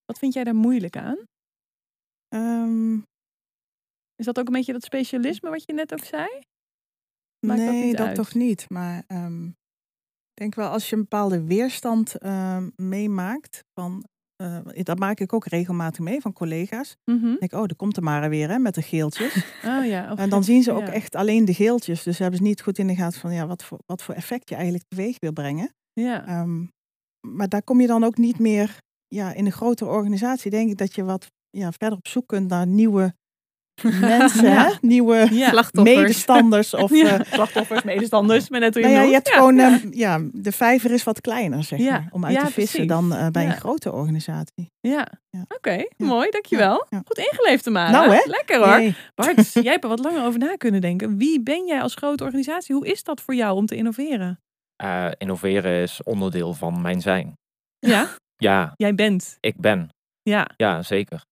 Wat 0.04 0.18
vind 0.18 0.32
jij 0.34 0.44
daar 0.44 0.54
moeilijk 0.54 0.96
aan? 0.96 1.18
Ehm, 2.28 2.94
Is 4.16 4.26
dat 4.26 4.38
ook 4.38 4.46
een 4.46 4.52
beetje 4.52 4.72
dat 4.72 4.82
specialisme 4.84 5.50
wat 5.50 5.62
je 5.66 5.72
net 5.72 5.92
ook 5.92 6.04
zei? 6.04 6.26
Maakt 7.46 7.60
dat 7.60 7.70
nee, 7.70 7.84
niet 7.84 7.96
dat 7.96 8.06
uit? 8.06 8.16
toch 8.16 8.34
niet. 8.34 8.70
Maar 8.70 9.04
ehm, 9.06 9.46
ik 9.46 10.34
denk 10.34 10.54
wel 10.54 10.68
als 10.70 10.88
je 10.90 10.94
een 10.96 11.02
bepaalde 11.02 11.44
weerstand 11.44 12.18
ehm, 12.18 12.70
meemaakt. 12.76 13.64
Van, 13.72 14.04
eh, 14.40 14.82
dat 14.84 14.98
maak 14.98 15.20
ik 15.20 15.32
ook 15.32 15.46
regelmatig 15.46 16.04
mee 16.04 16.20
van 16.20 16.32
collega's. 16.32 16.96
Dan 17.04 17.20
denk 17.20 17.40
ik, 17.40 17.52
oh, 17.52 17.58
daar 17.58 17.76
komt 17.76 17.96
er 17.96 18.02
maar 18.02 18.28
weer 18.28 18.48
hè, 18.48 18.58
met 18.58 18.74
de 18.74 18.82
geeltjes. 18.82 19.34
Oh 19.64 19.86
ja. 19.86 20.16
en 20.16 20.28
dan 20.30 20.44
zien 20.44 20.62
ze 20.62 20.72
ook 20.72 20.86
Ja. 20.86 20.92
echt 20.92 21.14
alleen 21.14 21.44
de 21.44 21.54
geeltjes. 21.54 22.02
Dus 22.02 22.18
hebben 22.18 22.38
ze 22.38 22.44
niet 22.44 22.62
goed 22.62 22.78
in 22.78 22.86
de 22.86 22.94
gaten 22.94 23.20
van 23.20 23.32
ja, 23.32 23.46
wat, 23.46 23.64
voor, 23.64 23.78
wat 23.86 24.02
voor 24.02 24.14
effect 24.14 24.48
je 24.48 24.54
eigenlijk 24.54 24.84
teweeg 24.88 25.16
wil 25.18 25.32
brengen. 25.32 25.74
Ja. 25.92 26.26
Ehm, 26.26 26.64
maar 27.26 27.48
daar 27.48 27.62
kom 27.62 27.80
je 27.80 27.86
dan 27.86 28.04
ook 28.04 28.16
niet 28.16 28.38
meer 28.38 28.78
ja, 29.06 29.32
in 29.32 29.46
een 29.46 29.52
grotere 29.52 29.90
organisatie. 29.90 30.50
Denk 30.50 30.70
ik 30.70 30.76
dat 30.78 30.94
je 30.94 31.04
wat 31.04 31.26
ja, 31.50 31.72
verder 31.72 31.98
op 31.98 32.08
zoek 32.08 32.26
kunt 32.26 32.48
naar 32.48 32.66
nieuwe 32.66 33.14
mensen, 34.00 34.44
Ja. 34.50 34.64
hè? 34.68 34.72
nieuwe 34.80 35.26
Ja. 35.30 35.48
Slachtoffers. 35.48 35.96
medestanders. 35.96 36.74
Of, 36.74 36.90
Ja. 37.02 37.18
eh, 37.18 37.32
Slachtoffers, 37.32 37.82
medestanders, 37.82 38.48
maar 38.48 38.60
net 38.60 38.74
hoe 38.74 38.82
je 38.82 38.88
nou 38.88 39.00
ja, 39.00 39.06
je 39.08 39.14
hebt 39.14 39.30
gewoon, 39.30 39.58
ehm, 39.58 39.78
ja, 39.90 40.20
de 40.32 40.52
vijver 40.52 40.90
is 40.90 41.04
wat 41.04 41.20
kleiner, 41.20 41.64
zeg 41.64 41.78
Ja. 41.78 41.90
maar, 41.90 42.08
om 42.10 42.24
uit 42.24 42.34
Ja, 42.34 42.44
te 42.44 42.52
vissen 42.52 42.86
precies. 42.86 43.08
dan 43.08 43.18
eh, 43.18 43.26
bij 43.30 43.42
Ja. 43.42 43.48
een 43.50 43.56
grote 43.60 43.92
organisatie. 43.92 44.70
Ja. 44.80 45.06
Ja. 45.30 45.44
Oké, 45.48 45.84
mooi, 45.96 46.30
dankjewel. 46.30 46.86
Ja. 46.90 47.02
Goed 47.06 47.18
ingeleefd, 47.18 47.64
Tamara. 47.64 47.90
Nou, 47.90 48.10
hè? 48.14 48.20
Lekker 48.24 48.56
hoor. 48.56 48.94
Bart, 49.14 49.52
jij 49.64 49.72
hebt 49.72 49.84
er 49.84 49.90
wat 49.90 49.98
langer 50.04 50.24
over 50.24 50.38
na 50.38 50.56
kunnen 50.56 50.80
denken. 50.80 51.16
Wie 51.16 51.42
ben 51.42 51.66
jij 51.66 51.80
als 51.82 51.94
grote 51.94 52.24
organisatie? 52.24 52.74
Hoe 52.74 52.86
is 52.86 53.02
dat 53.02 53.20
voor 53.20 53.34
jou 53.34 53.56
om 53.56 53.66
te 53.66 53.76
innoveren? 53.76 54.40
Eh, 54.76 55.06
innoveren 55.18 55.82
is 55.82 56.02
onderdeel 56.02 56.54
van 56.54 56.80
mijn 56.80 57.00
zijn. 57.00 57.32
Ja, 57.78 58.08
Ja, 58.36 58.72
jij 58.76 58.94
bent. 58.94 59.36
ik 59.40 59.56
ben. 59.60 59.88
Ja, 60.22 60.50
Ja, 60.56 60.82
zeker. 60.82 61.22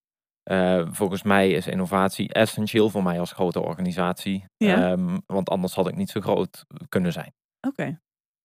Eh, 0.48 0.86
volgens 0.90 1.22
mij 1.22 1.50
is 1.50 1.66
innovatie 1.66 2.32
essentieel 2.32 2.90
voor 2.90 3.02
mij 3.02 3.20
als 3.20 3.32
grote 3.32 3.60
organisatie. 3.60 4.44
Ja. 4.56 4.90
Ehm, 4.90 5.16
want 5.26 5.48
anders 5.50 5.74
had 5.74 5.88
ik 5.88 5.96
niet 5.96 6.10
zo 6.10 6.20
groot 6.20 6.64
kunnen 6.88 7.12
zijn. 7.12 7.32
oké. 7.68 7.98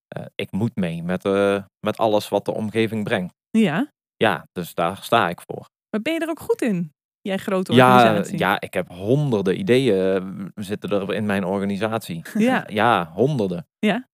Eh, 0.08 0.26
ik 0.36 0.52
moet 0.52 0.76
mee 0.76 1.04
met, 1.04 1.26
eh, 1.26 1.64
met 1.86 1.98
alles 1.98 2.30
wat 2.30 2.46
de 2.46 2.54
omgeving 2.54 3.04
brengt. 3.04 3.34
Ja, 3.58 3.88
Ja, 4.16 4.46
dus 4.52 4.74
daar 4.74 4.98
sta 4.98 5.30
ik 5.30 5.42
voor. 5.42 5.68
maar 5.90 6.02
ben 6.02 6.14
je 6.14 6.20
er 6.20 6.30
ook 6.30 6.40
goed 6.40 6.62
in? 6.62 6.92
Jij 7.22 7.38
grote 7.38 7.74
Ja, 7.74 7.96
organisatie. 7.96 8.38
ja, 8.38 8.60
ik 8.60 8.74
heb 8.74 8.88
honderden 8.90 9.60
ideeën 9.60 10.52
zitten 10.56 10.90
er 10.90 11.14
in 11.14 11.26
mijn 11.26 11.44
organisatie. 11.46 12.22
Ja, 12.38 12.64
Ja, 12.68 13.12
honderden. 13.14 13.66
Ja. 13.80 14.08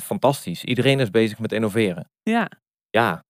Fantastisch. 0.00 0.64
Iedereen 0.64 1.00
is 1.00 1.10
bezig 1.10 1.38
met 1.38 1.52
innoveren. 1.52 2.08
ja. 2.22 2.48
Ja, 2.90 3.22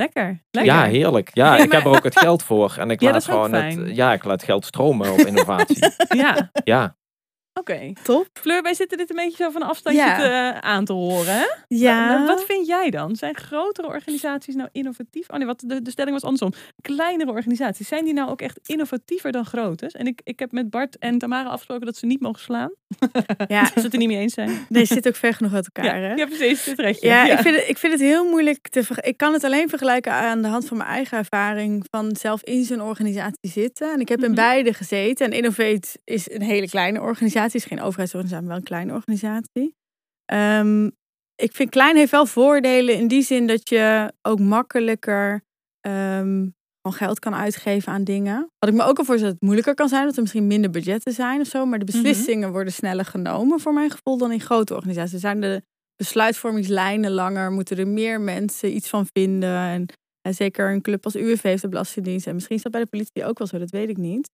Lekker. 0.00 0.42
Lekker. 0.50 0.74
ja 0.74 0.84
heerlijk. 0.84 1.30
Ja, 1.32 1.56
ik 1.64 1.72
heb 1.72 1.84
er 1.84 1.90
ook 1.90 2.04
het 2.04 2.18
geld 2.18 2.42
voor. 2.42 2.74
En 2.78 2.90
ik 2.90 3.00
Ja, 3.00 3.10
laat 3.10 3.24
gewoon 3.24 3.52
het, 3.52 3.96
ja, 3.96 4.12
ik 4.12 4.24
laat 4.24 4.42
geld 4.42 4.64
stromen 4.64 5.12
op 5.12 5.18
innovatie. 5.18 5.78
Ja, 6.08 6.50
ja, 6.64 6.96
oké. 7.54 7.92
Top. 8.02 8.26
Fleur, 8.32 8.62
wij 8.62 8.74
zitten 8.74 8.98
dit 8.98 9.10
een 9.10 9.16
beetje 9.16 9.44
zo 9.44 9.50
van 9.50 9.62
afstandje 9.62 10.02
Ja. 10.02 10.16
te, 10.16 10.24
eh, 10.24 10.58
aan 10.70 10.84
te 10.84 10.92
horen. 10.92 11.34
Hè? 11.34 11.44
Ja. 11.68 12.18
Wa- 12.20 12.26
Wat 12.26 12.44
vind 12.44 12.66
jij 12.66 12.90
dan? 12.90 13.16
Zijn 13.16 13.36
grotere 13.36 13.86
organisaties 13.88 14.54
nou 14.54 14.68
innovatief? 14.72 15.28
Oh 15.30 15.36
nee, 15.36 15.46
wat, 15.46 15.62
de, 15.66 15.82
de 15.82 15.90
stelling 15.90 16.14
was 16.14 16.22
andersom. 16.24 16.52
Kleinere 16.80 17.30
organisaties, 17.30 17.88
zijn 17.88 18.04
die 18.04 18.14
nou 18.14 18.30
ook 18.30 18.40
echt 18.42 18.58
innovatiever 18.66 19.32
dan 19.32 19.44
grote? 19.46 19.88
En 19.92 20.06
ik, 20.06 20.20
ik 20.24 20.38
heb 20.38 20.52
met 20.52 20.70
Bart 20.70 20.98
en 20.98 21.18
Tamara 21.18 21.48
afgesproken 21.48 21.86
dat 21.86 21.96
ze 21.96 22.06
niet 22.06 22.20
mogen 22.20 22.40
slaan. 22.40 22.72
Ja, 23.46 23.60
Als 23.60 23.72
ze 23.72 23.80
het 23.80 23.92
er 23.92 23.98
niet 23.98 24.08
mee 24.08 24.18
eens 24.18 24.34
zijn. 24.34 24.66
deze 24.68 24.94
zit 24.94 25.08
ook 25.08 25.16
ver 25.16 25.34
genoeg 25.34 25.54
uit 25.54 25.68
elkaar, 25.74 26.00
Ja, 26.00 26.08
hè? 26.08 26.14
ja 26.14 26.26
precies, 26.26 26.64
dit 26.64 26.78
rechtje. 26.78 27.06
Ja, 27.08 27.24
Ik, 27.32 27.38
vind 27.38 27.56
het, 27.56 27.68
ik 27.68 27.78
vind 27.78 27.92
het 27.92 28.02
heel 28.02 28.24
moeilijk 28.28 28.68
te 28.68 28.82
Ik 29.00 29.16
kan 29.16 29.32
het 29.32 29.44
alleen 29.44 29.68
vergelijken 29.68 30.12
aan 30.12 30.42
de 30.42 30.48
hand 30.48 30.66
van 30.66 30.76
mijn 30.76 30.88
eigen 30.88 31.18
ervaring 31.18 31.84
van 31.90 32.16
zelf 32.16 32.42
in 32.44 32.64
zo'n 32.64 32.82
organisatie 32.82 33.50
zitten. 33.50 33.92
En 33.92 34.00
ik 34.00 34.08
heb 34.08 34.18
in 34.18 34.24
Mhm. 34.30 34.34
beide 34.34 34.74
gezeten. 34.74 35.26
En 35.26 35.32
Innovate 35.32 35.88
is 36.04 36.30
een 36.30 36.42
hele 36.42 36.68
kleine 36.68 37.00
organisatie, 37.00 37.49
is 37.54 37.64
geen 37.64 37.80
overheidsorganisatie, 37.80 38.46
maar 38.46 38.54
wel 38.54 38.64
een 38.64 38.68
kleine 38.68 38.92
organisatie. 38.92 39.74
Ehm, 40.24 40.86
ik 41.34 41.54
vind 41.54 41.70
klein 41.70 41.96
heeft 41.96 42.10
wel 42.10 42.26
voordelen 42.26 42.94
in 42.94 43.08
die 43.08 43.22
zin 43.22 43.46
dat 43.46 43.68
je 43.68 44.12
ook 44.22 44.40
makkelijker 44.40 45.42
gewoon 46.82 46.98
geld 46.98 47.18
kan 47.18 47.34
uitgeven 47.34 47.92
aan 47.92 48.04
dingen. 48.04 48.50
Wat 48.58 48.70
ik 48.70 48.76
me 48.76 48.82
ook 48.82 48.98
al 48.98 49.04
voorstel 49.04 49.26
dat 49.26 49.32
het 49.32 49.42
moeilijker 49.42 49.74
kan 49.74 49.88
zijn, 49.88 50.04
dat 50.04 50.14
er 50.14 50.20
misschien 50.22 50.46
minder 50.46 50.70
budgetten 50.70 51.12
zijn 51.12 51.40
of 51.40 51.46
zo. 51.46 51.66
Maar 51.66 51.78
de 51.78 51.84
beslissingen 51.84 52.52
worden 52.52 52.72
sneller 52.72 53.04
genomen 53.04 53.60
voor 53.60 53.72
mijn 53.72 53.90
gevoel 53.90 54.18
dan 54.18 54.32
in 54.32 54.40
grote 54.40 54.74
organisaties. 54.74 55.20
Zijn 55.20 55.40
de 55.40 55.62
besluitvormingslijnen 55.96 57.10
langer, 57.10 57.50
moeten 57.50 57.78
er 57.78 57.88
meer 57.88 58.20
mensen 58.20 58.74
iets 58.74 58.88
van 58.88 59.06
vinden. 59.12 59.56
En, 59.56 59.86
en 60.20 60.34
zeker 60.34 60.72
een 60.72 60.82
club 60.82 61.04
als 61.04 61.16
UWV 61.16 61.42
heeft 61.42 61.62
de 61.62 61.68
Belastingdienst. 61.68 62.26
En 62.26 62.34
misschien 62.34 62.56
is 62.56 62.62
dat 62.62 62.72
bij 62.72 62.80
de 62.80 62.86
politie 62.86 63.24
ook 63.24 63.38
wel 63.38 63.46
zo, 63.46 63.58
dat 63.58 63.70
weet 63.70 63.88
ik 63.88 63.96
niet. 63.96 64.30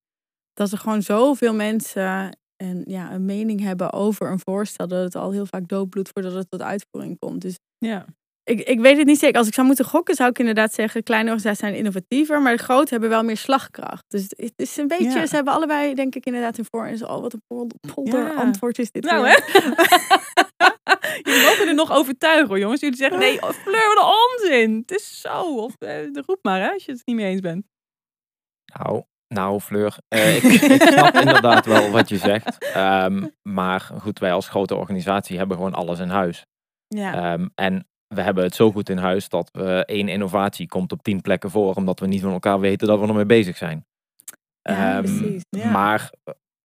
Dat 0.53 0.73
er 0.73 0.79
gewoon 0.79 1.03
zoveel 1.03 1.55
mensen 1.55 2.39
en, 2.57 2.83
ja, 2.87 3.13
een 3.13 3.25
mening 3.25 3.61
hebben 3.61 3.93
over 3.93 4.31
een 4.31 4.41
voorstel, 4.45 4.89
dat 4.89 5.05
het 5.05 5.15
al 5.15 5.31
heel 5.31 5.47
vaak 5.47 5.69
doodbloedt 5.69 6.11
voordat 6.13 6.35
het 6.35 6.51
tot 6.51 6.63
uitvoering 6.63 7.19
komt. 7.19 7.41
Dus 7.41 7.59
Ja. 7.79 8.05
ik, 8.45 8.61
ik 8.61 8.81
weet 8.81 8.97
het 8.97 9.07
niet 9.07 9.19
zeker. 9.19 9.39
Als 9.39 9.47
ik 9.47 9.55
zou 9.55 9.67
moeten 9.67 9.85
gokken, 9.85 10.15
zou 10.15 10.31
ik 10.31 10.39
inderdaad 10.39 10.73
zeggen: 10.75 11.03
kleine 11.03 11.31
organisaties 11.31 11.61
zijn 11.65 11.75
innovatiever, 11.79 12.43
maar 12.43 12.57
de 12.57 12.63
grote 12.63 12.91
hebben 12.91 13.09
wel 13.09 13.23
meer 13.25 13.37
slagkracht. 13.37 14.05
Dus 14.09 14.23
het 14.37 14.53
is 14.57 14.77
een 14.77 14.89
beetje, 14.89 15.05
Ja. 15.19 15.27
ze 15.27 15.35
hebben 15.35 15.53
allebei, 15.55 15.95
denk 15.95 16.15
ik, 16.15 16.27
inderdaad 16.27 16.57
hun 16.57 16.67
voor. 16.71 16.87
En 16.87 16.99
zo, 16.99 17.05
oh, 17.07 17.21
wat 17.21 17.33
een 17.33 17.43
pol- 17.47 17.71
polder 17.95 18.27
Ja. 18.27 18.35
antwoord 18.35 18.79
is 18.79 18.91
dit. 18.91 19.05
Nou 19.05 19.23
weer. 19.23 19.43
hè. 19.47 19.65
Jullie 21.23 21.43
mogen 21.45 21.69
er 21.69 21.75
nog 21.75 21.93
overtuigen 21.93 22.49
hoor, 22.49 22.59
jongens. 22.59 22.81
Jullie 22.81 22.97
zeggen 22.97 23.19
nee, 23.19 23.43
oh, 23.43 23.51
Fleur, 23.51 23.95
wat 23.95 24.05
een 24.05 24.13
onzin. 24.51 24.77
Het 24.87 24.91
is 24.91 25.21
zo. 25.21 25.55
Of 25.57 25.75
eh, 25.79 26.07
roep 26.27 26.39
maar 26.43 26.61
hè, 26.61 26.71
als 26.71 26.85
je 26.85 26.93
het 26.93 27.03
niet 27.05 27.17
mee 27.17 27.31
eens 27.31 27.41
bent. 27.41 27.65
nou, 28.75 29.03
nou 29.29 29.61
Fleur, 29.61 29.97
eh, 30.09 30.37
ik, 30.37 30.43
ik 30.43 30.83
snap 30.83 31.15
inderdaad 31.15 31.67
wel 31.67 31.91
wat 31.91 32.09
je 32.09 32.17
zegt. 32.19 32.59
Ehm, 32.75 33.27
maar 33.43 33.81
goed, 33.81 34.19
wij 34.19 34.33
als 34.33 34.49
grote 34.49 34.75
organisatie 34.75 35.39
hebben 35.39 35.57
gewoon 35.57 35.75
alles 35.75 35.99
in 35.99 36.09
huis. 36.09 36.47
Ja. 36.89 37.33
Ehm, 37.33 37.47
en 37.55 37.87
we 38.15 38.21
hebben 38.21 38.45
het 38.45 38.55
zo 38.55 38.73
goed 38.73 38.89
in 38.89 38.99
huis 38.99 39.29
dat 39.29 39.49
we 39.53 39.85
één 39.85 40.09
innovatie 40.09 40.67
komt 40.69 40.93
op 40.93 41.03
tien 41.03 41.21
plekken 41.21 41.51
voor, 41.51 41.75
omdat 41.75 42.01
we 42.01 42.07
niet 42.07 42.21
van 42.21 42.33
elkaar 42.33 42.61
weten 42.61 42.89
dat 42.89 43.01
we 43.01 43.07
ermee 43.07 43.27
bezig 43.27 43.57
zijn. 43.57 43.87
Ja, 44.63 44.97
Ehm, 44.97 45.03
precies, 45.03 45.43
ja. 45.49 45.71
Maar, 45.71 46.11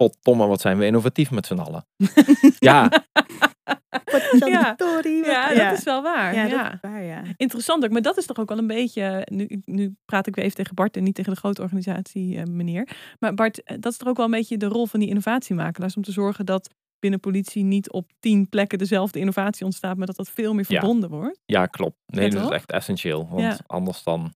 potdomme, 0.10 0.48
wat 0.48 0.62
zijn 0.62 0.78
we 0.78 0.86
innovatief 0.86 1.32
met 1.32 1.46
z'n 1.46 1.58
allen. 1.60 1.86
ja, 2.60 2.90
Ja. 4.46 4.76
Ja, 5.24 5.54
dat 5.70 5.78
is 5.78 5.84
wel 5.84 6.02
waar. 6.02 6.36
Ja, 6.36 6.46
Ja, 6.46 6.74
is 6.74 6.78
waar, 6.82 7.04
ja. 7.04 7.22
Interessant 7.38 7.84
ook. 7.84 7.92
Maar 7.92 8.02
dat 8.02 8.18
is 8.18 8.26
toch 8.26 8.38
ook 8.38 8.50
wel 8.50 8.58
een 8.58 8.68
beetje. 8.68 9.28
Nu, 9.32 9.62
nu 9.66 9.96
praat 10.06 10.28
ik 10.28 10.36
weer 10.36 10.44
even 10.44 10.58
tegen 10.58 10.76
Bart 10.76 10.98
en 10.98 11.04
niet 11.04 11.16
tegen 11.16 11.34
de 11.34 11.40
grote 11.40 11.62
organisatie, 11.62 12.38
eh, 12.38 12.44
meneer. 12.44 12.88
Maar 13.20 13.34
Bart, 13.34 13.64
eh, 13.64 13.78
dat 13.80 13.92
is 13.92 13.98
toch 13.98 14.08
ook 14.08 14.18
wel 14.18 14.26
een 14.26 14.32
beetje 14.32 14.58
de 14.58 14.66
rol 14.66 14.86
van 14.86 15.00
die 15.00 15.10
innovatiemakelaars. 15.10 15.96
Om 15.96 16.04
te 16.04 16.12
zorgen 16.12 16.46
dat 16.46 16.70
binnen 17.00 17.20
politie 17.20 17.64
niet 17.64 17.92
op 17.92 18.12
tien 18.20 18.50
plekken 18.50 18.78
dezelfde 18.78 19.20
innovatie 19.20 19.66
ontstaat, 19.66 19.98
maar 19.98 20.08
dat 20.08 20.16
dat 20.16 20.30
veel 20.30 20.54
meer 20.54 20.66
Ja. 20.68 20.80
verbonden 20.80 21.10
wordt. 21.10 21.40
ja, 21.46 21.66
klopt. 21.66 21.96
Nee, 22.06 22.30
dat 22.30 22.44
is 22.44 22.50
echt 22.50 22.72
essentieel. 22.72 23.28
Want 23.30 23.42
Ja. 23.42 23.58
anders 23.68 24.04
dan... 24.04 24.34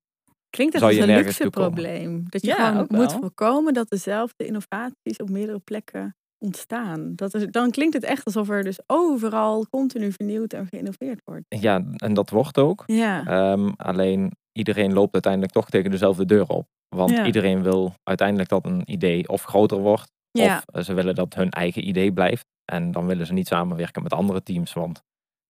Klinkt 0.56 0.74
echt 0.74 0.84
Zou 0.84 0.96
als 0.96 1.08
een 1.10 1.16
luxe 1.16 1.50
probleem. 1.50 2.24
Dat 2.30 2.42
je 2.42 2.48
Ja, 2.48 2.70
gewoon 2.70 2.86
moet 2.90 3.12
voorkomen 3.14 3.74
dat 3.74 3.90
dezelfde 3.90 4.46
innovaties 4.46 5.18
op 5.18 5.30
meerdere 5.30 5.60
plekken 5.60 6.16
ontstaan. 6.38 7.16
Dat 7.16 7.34
is, 7.34 7.46
dan 7.46 7.72
klinkt 7.72 7.94
het 7.94 8.04
echt 8.04 8.26
alsof 8.26 8.50
er 8.50 8.64
dus 8.64 8.80
overal 8.88 9.68
continu 9.70 10.12
vernieuwd 10.12 10.54
en 10.54 10.68
geïnnoveerd 10.68 11.22
wordt. 11.26 11.46
Ja, 11.48 11.84
en 11.98 12.14
dat 12.14 12.30
wordt 12.30 12.58
ook. 12.58 12.84
Ja, 12.86 13.26
Ehm, 13.26 13.72
alleen 13.78 14.32
iedereen 14.52 14.94
loopt 14.94 15.14
uiteindelijk 15.14 15.52
toch 15.54 15.70
tegen 15.70 15.92
dezelfde 15.92 16.26
deur 16.26 16.48
op. 16.48 16.68
Want 16.96 17.12
Ja. 17.12 17.26
iedereen 17.26 17.64
wil 17.64 17.94
uiteindelijk 18.04 18.50
dat 18.50 18.66
een 18.66 18.82
idee 18.86 19.28
of 19.30 19.44
groter 19.44 19.78
wordt. 19.78 20.14
ja. 20.32 20.58
Of 20.58 20.64
eh, 20.76 20.84
ze 20.84 20.94
willen 20.94 21.16
dat 21.16 21.34
hun 21.34 21.50
eigen 21.50 21.88
idee 21.88 22.12
blijft. 22.14 22.46
En 22.72 22.92
dan 22.92 23.06
willen 23.06 23.26
ze 23.26 23.34
niet 23.34 23.48
samenwerken 23.48 24.04
met 24.04 24.14
andere 24.14 24.44
teams. 24.44 24.74
Want 24.74 25.04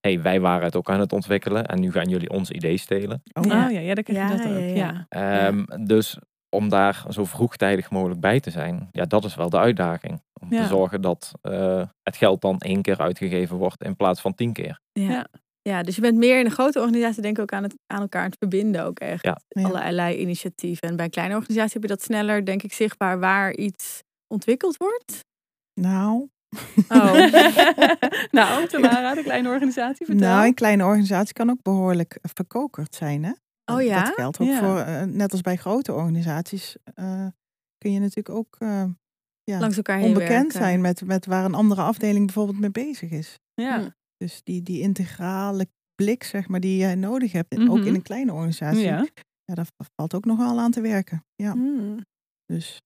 hey, 0.06 0.22
wij 0.22 0.40
waren 0.40 0.64
het 0.64 0.76
ook 0.76 0.90
aan 0.90 1.00
het 1.00 1.12
ontwikkelen. 1.12 1.66
En 1.66 1.80
nu 1.80 1.92
gaan 1.92 2.08
jullie 2.08 2.30
ons 2.30 2.50
idee 2.50 2.76
stelen. 2.76 3.22
Oh, 3.32 3.42
Oh 3.44 3.50
Ja. 3.50 3.68
ja, 3.68 3.80
ja, 3.80 3.94
dan 3.94 4.04
krijg 4.04 4.28
je 4.28 4.34
Ja, 4.34 4.42
dat 4.42 4.46
ook. 4.46 4.58
ja, 4.58 4.66
Ja, 4.74 5.06
ja. 5.08 5.46
Ehm, 5.46 5.84
Dus 5.86 6.18
om 6.56 6.68
daar 6.68 7.04
zo 7.08 7.24
vroegtijdig 7.24 7.90
mogelijk 7.90 8.20
bij 8.20 8.40
te 8.40 8.50
zijn, 8.50 8.88
ja, 8.92 9.04
dat 9.04 9.24
is 9.24 9.34
wel 9.34 9.50
de 9.50 9.58
uitdaging. 9.58 10.22
Om 10.40 10.52
Ja. 10.52 10.62
te 10.62 10.68
zorgen 10.68 11.00
dat 11.00 11.32
eh, 11.42 11.82
het 12.02 12.16
geld 12.16 12.40
dan 12.40 12.58
één 12.58 12.82
keer 12.82 12.98
uitgegeven 12.98 13.56
wordt 13.56 13.82
in 13.84 13.96
plaats 13.96 14.20
van 14.20 14.34
tien 14.34 14.52
keer. 14.52 14.80
Ja. 14.92 15.10
Ja. 15.10 15.26
ja. 15.62 15.82
dus 15.82 15.94
je 15.94 16.00
bent 16.00 16.16
meer 16.18 16.38
in 16.38 16.44
een 16.44 16.50
grote 16.50 16.78
organisatie 16.78 17.22
denk 17.22 17.36
ik 17.36 17.42
ook 17.42 17.52
aan, 17.52 17.62
het, 17.62 17.74
aan 17.86 18.00
elkaar 18.00 18.22
aan 18.22 18.28
het 18.28 18.38
verbinden 18.38 18.84
ook 18.84 18.98
echt. 18.98 19.24
Ja. 19.24 19.38
Ja. 19.48 19.62
Allerlei 19.68 20.16
initiatieven. 20.16 20.88
En 20.88 20.96
bij 20.96 21.04
een 21.04 21.10
kleine 21.10 21.34
organisatie 21.34 21.72
heb 21.72 21.82
je 21.82 21.88
dat 21.88 22.02
sneller 22.02 22.44
denk 22.44 22.62
ik 22.62 22.72
zichtbaar 22.72 23.18
waar 23.20 23.54
iets 23.54 24.02
ontwikkeld 24.34 24.76
wordt. 24.76 25.24
Nou, 25.80 26.28
Oh. 26.88 27.12
nou, 28.38 28.66
Tamara, 28.68 29.14
de 29.14 29.22
kleine 29.22 29.48
organisatie, 29.48 30.06
vertel. 30.06 30.28
nou, 30.28 30.46
een 30.46 30.54
kleine 30.54 30.84
organisatie 30.84 31.32
kan 31.34 31.50
ook 31.50 31.62
behoorlijk 31.62 32.18
verkokerd 32.22 32.94
zijn. 32.94 33.24
Hè? 33.24 33.32
Oh 33.72 33.82
ja? 33.82 34.04
Dat 34.04 34.14
geldt 34.14 34.40
ook 34.40 34.48
Ja. 34.48 34.58
voor, 34.58 34.78
eh, 34.78 35.02
net 35.02 35.32
als 35.32 35.40
bij 35.40 35.56
grote 35.56 35.92
organisaties, 35.94 36.76
eh, 36.94 37.26
kun 37.78 37.92
je 37.92 37.98
natuurlijk 38.00 38.30
ook 38.36 38.56
eh, 38.58 38.84
ja, 39.42 39.58
Langs 39.58 39.76
elkaar 39.76 39.98
heen 39.98 40.06
onbekend 40.06 40.30
werken. 40.52 40.60
zijn 40.60 40.80
met, 40.80 41.04
met 41.04 41.26
waar 41.26 41.44
een 41.44 41.54
andere 41.54 41.80
afdeling 41.82 42.24
bijvoorbeeld 42.24 42.60
mee 42.60 42.70
bezig 42.70 43.10
is. 43.10 43.38
ja. 43.54 43.78
Hm. 43.80 43.88
Dus 44.16 44.40
die, 44.44 44.62
die 44.62 44.80
integrale 44.80 45.66
blik, 45.94 46.24
zeg 46.24 46.48
maar, 46.48 46.60
die 46.60 46.86
je 46.86 46.94
nodig 46.94 47.32
hebt, 47.32 47.58
ook 47.58 47.78
Mhm. 47.78 47.86
in 47.86 47.94
een 47.94 48.02
kleine 48.02 48.32
organisatie, 48.32 48.82
ja. 48.82 49.06
ja, 49.44 49.54
daar 49.54 49.66
valt 49.94 50.14
ook 50.14 50.24
nogal 50.24 50.58
aan 50.60 50.70
te 50.70 50.80
werken. 50.80 51.24
Ja, 51.34 51.52
Hmm. 51.52 52.00
dus 52.46 52.80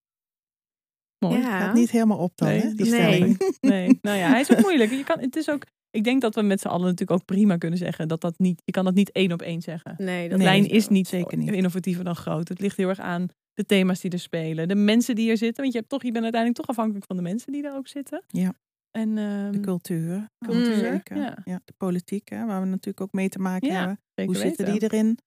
mooi. 1.20 1.38
Ja. 1.40 1.58
gaat 1.60 1.74
niet 1.74 1.90
helemaal 1.90 2.18
op 2.18 2.32
dan, 2.34 2.48
Nee, 2.48 2.60
hè, 2.60 2.74
die 2.74 2.86
stelling. 2.86 3.38
Nee, 3.60 3.98
nou 4.02 4.18
ja, 4.18 4.28
hij 4.28 4.40
is 4.40 4.52
ook 4.52 4.60
moeilijk. 4.60 4.90
Je 4.90 5.04
kan, 5.04 5.18
het 5.20 5.36
is 5.36 5.50
ook, 5.50 5.62
ik 5.90 6.04
denk 6.04 6.20
dat 6.20 6.34
we 6.34 6.42
met 6.42 6.60
z'n 6.60 6.68
allen 6.68 6.84
natuurlijk 6.86 7.10
ook 7.20 7.24
prima 7.24 7.56
kunnen 7.56 7.78
zeggen 7.78 8.08
dat 8.08 8.20
dat 8.20 8.38
niet, 8.38 8.62
je 8.64 8.72
kan 8.72 8.84
dat 8.84 8.94
niet 8.94 9.10
één 9.12 9.32
op 9.32 9.42
één 9.42 9.62
zeggen. 9.62 9.94
Nee, 9.98 10.28
dat 10.28 10.38
Nee, 10.38 10.62
zo. 10.62 10.68
is 10.70 10.88
niet 10.88 11.08
zeker 11.08 11.38
niet. 11.38 11.50
innovatiever 11.52 12.04
dan 12.04 12.16
groot. 12.16 12.48
Het 12.48 12.60
ligt 12.60 12.76
heel 12.76 12.88
erg 12.88 13.00
aan 13.00 13.26
de 13.54 13.66
thema's 13.66 14.00
die 14.00 14.10
er 14.10 14.18
spelen, 14.18 14.68
de 14.68 14.74
mensen 14.74 15.14
die 15.14 15.30
er 15.30 15.36
zitten. 15.36 15.62
Want 15.62 15.72
je, 15.72 15.78
hebt 15.78 15.90
toch, 15.90 16.02
je 16.02 16.12
bent 16.12 16.22
uiteindelijk 16.24 16.60
toch 16.60 16.70
afhankelijk 16.76 17.06
van 17.06 17.16
de 17.16 17.22
mensen 17.22 17.52
die 17.52 17.64
er 17.66 17.74
ook 17.74 17.88
zitten. 17.88 18.22
Ja. 18.26 18.54
En 18.90 19.18
ehm, 19.18 19.52
De 19.52 19.60
cultuur, 19.60 20.26
cultuur, 20.46 20.74
zeker. 20.76 21.16
ja. 21.16 21.38
Ja. 21.44 21.60
de 21.64 21.72
politiek, 21.76 22.28
hè, 22.28 22.46
waar 22.46 22.60
we 22.60 22.66
natuurlijk 22.66 23.00
ook 23.00 23.12
mee 23.12 23.28
te 23.28 23.38
maken 23.38 23.68
Ja, 23.68 23.74
hebben. 23.78 23.98
Hoe 24.24 24.36
zitten 24.36 24.66
weten. 24.66 24.80
die 24.88 24.98
erin? 24.98 25.18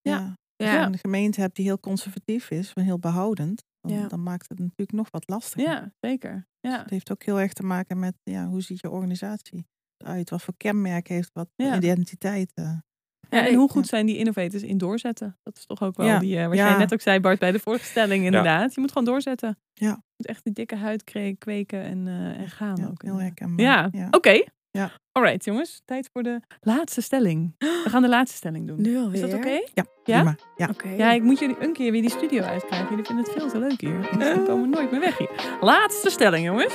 Ja. 0.00 0.12
Ja. 0.12 0.36
Ja. 0.56 0.70
Als 0.76 0.86
je 0.86 0.92
een 0.92 0.98
gemeente 0.98 1.40
hebt 1.40 1.56
die 1.56 1.64
heel 1.64 1.80
conservatief 1.80 2.50
is, 2.50 2.72
heel 2.74 2.98
behoudend, 2.98 3.62
dan, 3.88 3.98
Ja. 3.98 4.06
dan 4.08 4.22
maakt 4.22 4.48
het 4.48 4.58
natuurlijk 4.58 4.92
nog 4.92 5.10
wat 5.10 5.28
lastiger. 5.28 5.68
Ja, 5.68 5.92
zeker. 6.00 6.46
Ja. 6.60 6.78
Het 6.80 6.90
heeft 6.90 7.10
ook 7.10 7.22
heel 7.22 7.40
erg 7.40 7.52
te 7.52 7.62
maken 7.62 7.98
met 7.98 8.14
ja, 8.22 8.46
hoe 8.46 8.60
ziet 8.62 8.80
je 8.80 8.90
organisatie 8.90 9.66
eruit? 9.96 10.30
Wat 10.30 10.42
voor 10.42 10.54
kenmerk 10.56 11.08
heeft 11.08 11.30
wat 11.32 11.48
Ja. 11.56 11.76
identiteit? 11.76 12.52
Ja, 12.54 13.46
en 13.46 13.54
hoe 13.54 13.70
goed 13.70 13.86
zijn 13.86 14.06
die 14.06 14.16
innovators 14.16 14.62
in 14.62 14.78
doorzetten? 14.78 15.38
Dat 15.42 15.56
is 15.56 15.66
toch 15.66 15.82
ook 15.82 15.96
wel 15.96 16.06
Ja. 16.06 16.18
die, 16.18 16.38
eh, 16.38 16.46
wat 16.46 16.56
Ja. 16.56 16.68
jij 16.68 16.78
net 16.78 16.92
ook 16.92 17.00
zei, 17.00 17.20
Bart, 17.20 17.38
bij 17.38 17.52
de 17.52 17.58
vorige 17.58 17.84
stelling 17.84 18.24
inderdaad. 18.24 18.74
Je 18.74 18.80
moet 18.80 18.92
gewoon 18.92 19.06
doorzetten. 19.08 19.58
Ja. 19.72 19.88
Je 19.88 20.12
moet 20.16 20.26
echt 20.26 20.44
die 20.44 20.52
dikke 20.52 20.76
huid 20.76 21.04
kwe- 21.04 21.34
kweken 21.38 21.82
en, 21.82 22.06
eh, 22.08 22.40
en 22.40 22.48
gaan 22.48 22.76
ja, 22.76 22.86
ook. 22.86 23.02
heel 23.02 23.20
herkenbaar. 23.20 23.64
Ja, 23.66 23.88
Ja. 23.92 24.08
oké. 24.10 24.44
Ja. 24.78 24.90
Alright, 25.12 25.44
jongens. 25.44 25.82
Tijd 25.84 26.08
voor 26.12 26.22
de 26.22 26.40
laatste 26.60 27.00
stelling. 27.00 27.54
We 27.58 27.84
gaan 27.90 28.02
de 28.02 28.08
laatste 28.08 28.36
stelling 28.36 28.66
doen. 28.66 28.80
Nu 28.86 28.96
alweer. 28.98 29.24
Is 29.24 29.30
dat 29.30 29.38
oké? 29.38 29.48
Ja, 29.74 29.84
Ja? 30.04 30.22
prima. 30.22 30.36
Ja. 30.56 30.70
Ja, 30.96 31.12
ik 31.12 31.22
moet 31.22 31.38
jullie 31.38 31.56
een 31.60 31.72
keer 31.72 31.92
weer 31.92 32.00
die 32.00 32.10
studio 32.10 32.42
uitkrijgen. 32.42 32.88
Jullie 32.88 33.04
vinden 33.04 33.24
het 33.24 33.34
veel 33.34 33.48
te 33.50 33.58
leuk 33.58 33.80
hier. 33.80 34.00
Dus 34.00 34.34
we 34.34 34.42
komen 34.46 34.70
nooit 34.70 34.90
meer 34.90 35.00
weg 35.00 35.18
hier. 35.18 35.30
Laatste 35.60 36.10
stelling, 36.10 36.44
jongens. 36.46 36.74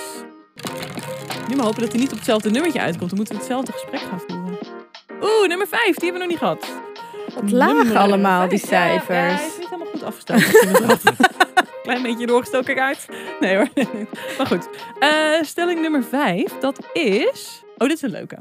Nu 1.48 1.56
maar 1.56 1.66
hopen 1.66 1.82
dat 1.82 1.92
hij 1.92 2.00
niet 2.02 2.10
op 2.12 2.16
hetzelfde 2.18 2.50
nummertje 2.50 2.80
uitkomt. 2.80 3.10
Dan 3.10 3.18
moeten 3.18 3.36
we 3.36 3.42
hetzelfde 3.42 3.72
gesprek 3.72 4.00
gaan 4.00 4.20
voeren. 4.28 4.58
Oeh, 5.22 5.48
nummer 5.48 5.68
5. 5.68 5.82
Die 5.96 6.12
hebben 6.12 6.12
we 6.12 6.18
nog 6.20 6.28
niet 6.28 6.38
gehad. 6.38 6.82
Wat 7.36 7.52
laag 7.52 7.74
Nummer 7.74 7.98
allemaal, 7.98 8.48
die 8.50 8.60
vijf. 8.60 9.08
Ja, 9.08 9.14
Ja, 9.30 9.38
cijfers. 9.38 9.40
hij 9.42 9.48
is 9.50 9.58
niet 9.58 9.70
helemaal 9.70 9.92
goed 9.92 10.04
afgesteld. 10.04 10.88
dat. 10.88 11.02
Klein 11.84 12.02
beetje 12.02 12.26
doorgestoken 12.28 12.76
kaart. 12.76 13.06
Nee 13.40 13.56
hoor. 13.56 13.68
Maar 14.38 14.48
goed. 14.48 14.70
Eh, 15.00 15.42
stelling 15.42 15.82
nummer 15.82 16.04
5. 16.04 16.58
Dat 16.60 16.80
is... 16.94 17.64
Oh, 17.80 17.88
dit 17.88 17.98
is 17.98 18.02
een 18.02 18.12
leuke. 18.12 18.38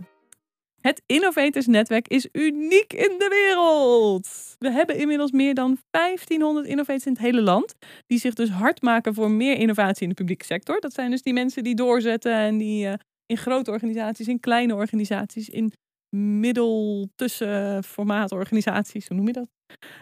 Het 0.80 1.02
Innovators 1.06 1.66
Netwerk 1.66 2.08
is 2.08 2.28
uniek 2.32 2.92
in 2.92 3.18
de 3.18 3.28
wereld. 3.28 4.56
We 4.58 4.70
hebben 4.70 4.96
inmiddels 4.96 5.30
meer 5.30 5.54
dan 5.54 5.78
1500 5.90 6.66
innovators 6.66 7.06
in 7.06 7.12
het 7.12 7.20
hele 7.20 7.40
land. 7.40 7.74
Die 8.06 8.18
zich 8.18 8.34
dus 8.34 8.48
hard 8.48 8.82
maken 8.82 9.14
voor 9.14 9.30
meer 9.30 9.56
innovatie 9.56 10.02
in 10.02 10.08
de 10.08 10.14
publieke 10.14 10.44
sector. 10.44 10.80
Dat 10.80 10.92
zijn 10.92 11.10
dus 11.10 11.22
die 11.22 11.32
mensen 11.32 11.64
die 11.64 11.74
doorzetten 11.74 12.32
en 12.32 12.58
die 12.58 12.86
eh, 12.86 12.94
in 13.26 13.36
grote 13.36 13.70
organisaties, 13.70 14.28
in 14.28 14.40
kleine 14.40 14.74
organisaties, 14.74 15.48
in 15.48 15.72
middel 16.16 17.08
tussen 17.14 17.84
formaat 17.84 18.32
organisaties, 18.32 19.08
hoe 19.08 19.16
noem 19.16 19.26
je 19.26 19.32
dat? 19.32 19.48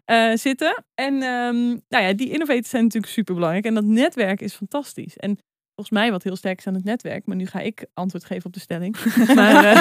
eh, 0.05 0.32
zitten. 0.34 0.84
En 0.95 1.14
ehm, 1.14 1.66
nou 1.89 2.05
ja, 2.05 2.12
die 2.12 2.30
innovators 2.30 2.68
zijn 2.68 2.82
natuurlijk 2.82 3.12
super 3.12 3.34
belangrijk. 3.34 3.64
En 3.64 3.74
dat 3.74 3.84
netwerk 3.84 4.41
is 4.41 4.55
fantastisch. 4.55 5.16
En 5.16 5.39
volgens 5.76 5.98
mij 5.98 6.10
wat 6.10 6.22
heel 6.22 6.36
sterk 6.36 6.58
is 6.58 6.66
aan 6.66 6.74
het 6.74 6.84
netwerk. 6.84 7.26
Maar 7.26 7.36
nu 7.36 7.46
ga 7.46 7.60
ik 7.60 7.86
antwoord 7.94 8.24
geven 8.24 8.46
op 8.46 8.52
de 8.52 8.60
stelling. 8.60 8.96
Maar 9.34 9.64
eh, 9.64 9.80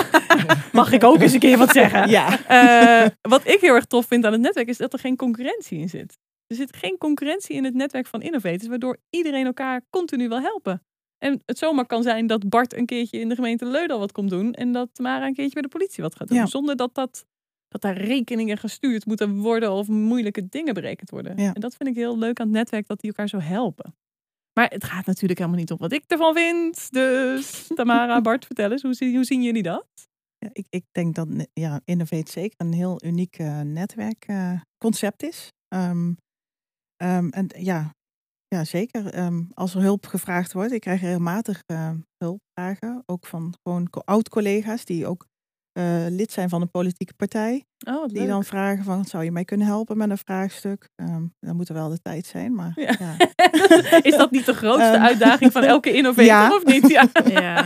mag 0.71 0.91
ik 0.91 1.03
ook 1.03 1.21
eens 1.21 1.33
een 1.33 1.39
keer 1.39 1.57
wat 1.57 1.71
zeggen? 1.71 2.09
Ja. 2.09 2.45
Eh, 2.47 3.09
wat 3.21 3.47
ik 3.47 3.59
heel 3.59 3.73
erg 3.73 3.85
tof 3.85 4.05
vind 4.05 4.25
aan 4.25 4.31
het 4.31 4.41
netwerk 4.41 4.67
is 4.67 4.77
dat 4.77 4.93
er 4.93 4.99
geen 4.99 5.15
concurrentie 5.15 5.79
in 5.79 5.89
zit. 5.89 6.17
Er 6.47 6.55
zit 6.55 6.75
geen 6.75 6.97
concurrentie 6.97 7.55
in 7.55 7.63
het 7.63 7.73
netwerk 7.73 8.07
van 8.07 8.21
innovators, 8.21 8.67
waardoor 8.67 8.97
iedereen 9.09 9.45
elkaar 9.45 9.81
continu 9.89 10.27
wil 10.27 10.41
helpen. 10.41 10.83
En 11.17 11.41
het 11.45 11.57
zomaar 11.57 11.85
kan 11.85 12.03
zijn 12.03 12.27
dat 12.27 12.49
Bart 12.49 12.73
een 12.73 12.85
keertje 12.85 13.19
in 13.19 13.29
de 13.29 13.35
gemeente 13.35 13.65
Leudal 13.65 13.99
wat 13.99 14.11
komt 14.11 14.29
doen 14.29 14.53
en 14.53 14.71
dat 14.71 14.89
Tamara 14.93 15.25
een 15.25 15.33
keertje 15.33 15.53
bij 15.53 15.61
de 15.61 15.67
politie 15.67 16.03
wat 16.03 16.15
gaat 16.15 16.27
doen. 16.27 16.37
Ja. 16.37 16.45
Zonder 16.45 16.75
dat, 16.75 16.93
dat, 16.93 17.25
dat 17.67 17.81
daar 17.81 17.97
rekeningen 17.97 18.57
gestuurd 18.57 19.05
moeten 19.05 19.37
worden 19.37 19.71
of 19.71 19.87
moeilijke 19.87 20.49
dingen 20.49 20.73
berekend 20.73 21.09
worden. 21.09 21.37
Ja. 21.37 21.53
En 21.53 21.61
dat 21.61 21.75
vind 21.75 21.89
ik 21.89 21.95
heel 21.95 22.17
leuk 22.17 22.39
aan 22.39 22.47
het 22.47 22.55
netwerk, 22.55 22.87
dat 22.87 22.99
die 22.99 23.09
elkaar 23.09 23.29
zo 23.29 23.39
helpen. 23.39 23.95
Maar 24.59 24.69
het 24.69 24.83
gaat 24.83 25.05
natuurlijk 25.05 25.39
helemaal 25.39 25.59
niet 25.59 25.71
om 25.71 25.77
wat 25.77 25.91
ik 25.91 26.03
ervan 26.07 26.33
vind. 26.33 26.91
Dus 26.91 27.67
Tamara, 27.75 28.21
Bart, 28.21 28.45
vertel 28.51 28.71
eens, 28.71 28.81
hoe, 28.81 28.93
zie- 28.93 29.15
hoe 29.15 29.23
zien 29.23 29.43
jullie 29.43 29.63
dat? 29.63 29.87
Ja, 30.37 30.49
ik, 30.53 30.65
ik 30.69 30.83
denk 30.91 31.15
dat 31.15 31.27
ja, 31.53 31.81
Innovate 31.85 32.31
zeker 32.31 32.55
een 32.57 32.73
heel 32.73 33.03
uniek 33.05 33.37
eh, 33.37 33.61
netwerkconcept 33.61 35.23
is. 35.23 35.51
Ehm, 35.67 36.13
ehm, 36.95 37.29
en 37.29 37.47
ja, 37.57 37.89
ja 38.47 38.63
zeker. 38.63 39.13
Ehm, 39.13 39.43
als 39.53 39.75
er 39.75 39.81
hulp 39.81 40.05
gevraagd 40.05 40.53
wordt, 40.53 40.71
ik 40.71 40.81
krijg 40.81 41.01
regelmatig 41.01 41.61
eh, 41.65 41.91
hulpvragen, 42.17 43.03
ook 43.05 43.25
van 43.25 43.53
gewoon 43.63 43.89
co- 43.89 44.01
oud-collega's 44.05 44.85
die 44.85 45.07
ook 45.07 45.25
eh, 45.75 46.05
lid 46.09 46.31
zijn 46.31 46.49
van 46.49 46.61
een 46.61 46.69
politieke 46.71 47.13
partij. 47.13 47.63
Oh, 47.87 47.93
wat 47.99 48.09
Die 48.09 48.17
leuk. 48.19 48.27
dan 48.27 48.43
vragen 48.43 48.83
van, 48.83 49.05
zou 49.05 49.23
je 49.23 49.31
mij 49.31 49.45
kunnen 49.45 49.67
helpen 49.67 49.97
met 49.97 50.09
een 50.09 50.17
vraagstuk? 50.17 50.89
Ehm, 50.95 51.25
dan 51.39 51.55
moet 51.55 51.67
er 51.69 51.73
wel 51.73 51.89
de 51.89 52.01
tijd 52.01 52.25
zijn, 52.25 52.55
maar 52.55 52.71
Ja. 52.75 52.95
ja. 52.99 53.15
Is 54.09 54.17
dat 54.17 54.31
niet 54.31 54.45
de 54.45 54.53
grootste 54.53 54.93
Ehm, 54.95 55.03
uitdaging 55.03 55.51
van 55.51 55.63
elke 55.63 55.91
innovator, 55.97 56.25
ja. 56.25 56.55
of 56.55 56.65
niet? 56.65 56.87
Ja. 56.89 57.07
Ja. 57.41 57.65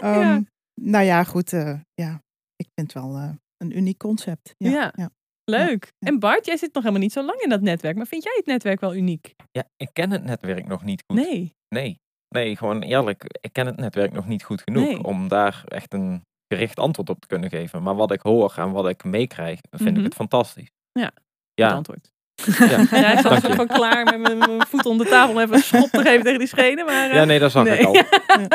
Ehm, 0.00 0.42
Nou 0.80 1.04
ja, 1.04 1.24
goed. 1.24 1.52
eh, 1.52 1.80
ja, 1.94 2.20
ik 2.56 2.68
vind 2.74 2.92
het 2.92 3.02
wel 3.02 3.16
eh, 3.16 3.30
een 3.56 3.76
uniek 3.76 3.98
concept. 3.98 4.54
Ja, 4.56 4.70
Ja. 4.70 4.92
ja. 4.96 5.10
Leuk. 5.44 5.92
Ja. 5.98 6.08
En 6.08 6.18
Bart, 6.18 6.46
jij 6.46 6.56
zit 6.56 6.74
nog 6.74 6.82
helemaal 6.82 7.02
niet 7.04 7.12
zo 7.12 7.22
lang 7.24 7.40
in 7.40 7.48
dat 7.48 7.60
netwerk. 7.60 7.96
Maar 7.96 8.06
vind 8.06 8.22
jij 8.22 8.32
het 8.36 8.46
netwerk 8.46 8.80
wel 8.80 8.94
uniek? 8.94 9.34
Ja, 9.50 9.64
ik 9.76 9.88
ken 9.92 10.10
het 10.10 10.24
netwerk 10.24 10.66
nog 10.66 10.84
niet 10.84 11.02
goed. 11.06 11.16
Nee. 11.16 11.54
Nee, 11.68 12.00
nee, 12.28 12.56
gewoon 12.56 12.82
eerlijk. 12.82 13.24
Ik 13.40 13.52
ken 13.52 13.66
het 13.66 13.76
netwerk 13.76 14.12
nog 14.12 14.26
niet 14.26 14.42
goed 14.42 14.62
genoeg 14.62 14.84
Nee. 14.84 15.02
om 15.04 15.28
daar 15.28 15.62
echt 15.66 15.94
een 15.94 16.22
gericht 16.48 16.78
antwoord 16.78 17.08
op 17.10 17.20
te 17.20 17.26
kunnen 17.26 17.50
geven. 17.50 17.82
Maar 17.82 17.94
wat 17.94 18.12
ik 18.12 18.20
hoor 18.20 18.52
en 18.56 18.70
wat 18.70 18.88
ik 18.88 19.04
meekrijg, 19.04 19.60
vind 19.70 19.90
Mhm. 19.90 19.98
ik 19.98 20.04
het 20.04 20.14
fantastisch. 20.14 20.70
Ja, 20.92 21.10
Ja, 21.54 21.70
antwoord. 21.70 22.12
ja. 22.58 22.66
Ja, 23.00 23.18
ik 23.36 23.46
je. 23.46 23.54
van 23.54 23.66
klaar 23.66 24.04
met 24.04 24.18
mijn, 24.20 24.38
mijn 24.38 24.66
voet 24.66 24.86
onder 24.86 25.06
de 25.06 25.12
tafel 25.12 25.34
om 25.34 25.40
even 25.40 25.54
een 25.54 25.60
schop 25.62 25.88
te 25.90 26.02
geven 26.02 26.22
tegen 26.22 26.38
die 26.38 26.48
schenen. 26.48 26.84
Maar, 26.84 27.08
eh, 27.10 27.14
ja, 27.16 27.24
nee, 27.24 27.38
dat 27.38 27.50
zag 27.50 27.64
nee. 27.64 27.78
ik 27.78 27.84
al. 27.86 27.94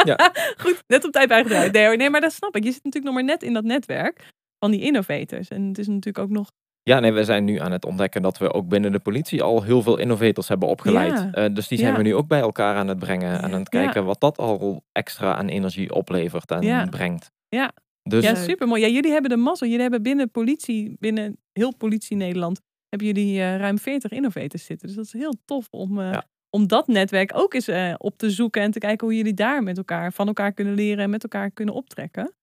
Ja. 0.03 0.31
Goed, 0.57 0.83
net 0.87 1.05
op 1.05 1.11
tijd 1.11 1.27
bijgedraaid. 1.27 1.71
Nee, 1.71 1.97
nee, 1.97 2.09
maar 2.09 2.21
dat 2.21 2.33
snap 2.33 2.55
ik. 2.55 2.63
Je 2.63 2.71
zit 2.71 2.83
natuurlijk 2.83 3.13
nog 3.13 3.23
maar 3.23 3.33
net 3.33 3.43
in 3.43 3.53
dat 3.53 3.63
netwerk 3.63 4.27
van 4.59 4.71
die 4.71 4.81
innovators. 4.81 5.47
En 5.47 5.67
het 5.67 5.77
is 5.77 5.87
natuurlijk 5.87 6.17
ook 6.17 6.29
nog... 6.29 6.47
Ja, 6.83 6.99
nee, 6.99 7.11
we 7.13 7.23
zijn 7.23 7.43
nu 7.43 7.57
aan 7.59 7.71
het 7.71 7.85
ontdekken 7.85 8.21
dat 8.21 8.37
we 8.37 8.53
ook 8.53 8.67
binnen 8.67 8.91
de 8.91 8.99
politie 8.99 9.41
al 9.43 9.63
heel 9.63 9.81
veel 9.81 9.97
innovators 9.97 10.47
hebben 10.47 10.67
opgeleid. 10.67 11.11
Ja. 11.19 11.29
Eh, 11.31 11.53
dus 11.53 11.67
die 11.67 11.77
zijn 11.77 11.91
Ja. 11.91 11.97
we 11.97 12.03
nu 12.03 12.15
ook 12.15 12.27
bij 12.27 12.39
elkaar 12.39 12.75
aan 12.75 12.87
het 12.87 12.99
brengen 12.99 13.37
en 13.41 13.43
aan 13.53 13.59
het 13.59 13.69
kijken 13.69 14.05
wat 14.05 14.19
dat 14.19 14.37
al 14.37 14.83
extra 14.91 15.35
aan 15.35 15.47
energie 15.47 15.93
oplevert 15.93 16.51
en 16.51 16.61
Ja. 16.61 16.85
brengt. 16.85 17.31
Ja. 17.55 17.73
Dus 18.03 18.23
Ja, 18.23 18.35
super 18.35 18.67
mooi. 18.67 18.81
Ja, 18.81 18.87
jullie 18.87 19.11
hebben 19.11 19.29
de 19.29 19.37
mazzel. 19.37 19.67
Jullie 19.67 19.81
hebben 19.81 20.01
binnen 20.01 20.31
politie, 20.31 20.95
binnen 20.99 21.37
heel 21.51 21.75
politie 21.75 22.17
Nederland, 22.17 22.61
hebben 22.89 23.07
jullie 23.07 23.39
eh, 23.39 23.57
ruim 23.57 23.77
40 23.77 24.11
innovators 24.11 24.65
zitten. 24.65 24.87
Dus 24.87 24.95
dat 24.95 25.05
is 25.05 25.13
heel 25.13 25.35
tof 25.45 25.67
om, 25.69 25.99
eh, 25.99 26.11
Ja. 26.11 26.25
om 26.49 26.67
dat 26.67 26.87
netwerk 26.87 27.31
ook 27.37 27.53
eens 27.53 27.67
eh, 27.67 27.93
op 27.97 28.17
te 28.17 28.29
zoeken 28.29 28.61
en 28.61 28.71
te 28.71 28.79
kijken 28.79 29.07
hoe 29.07 29.15
jullie 29.15 29.33
daar 29.33 29.63
met 29.63 29.77
elkaar, 29.77 30.13
van 30.13 30.27
elkaar 30.27 30.53
kunnen 30.53 30.73
leren 30.73 31.03
en 31.03 31.09
met 31.09 31.23
elkaar 31.23 31.51
kunnen 31.51 31.75
optrekken. 31.75 32.33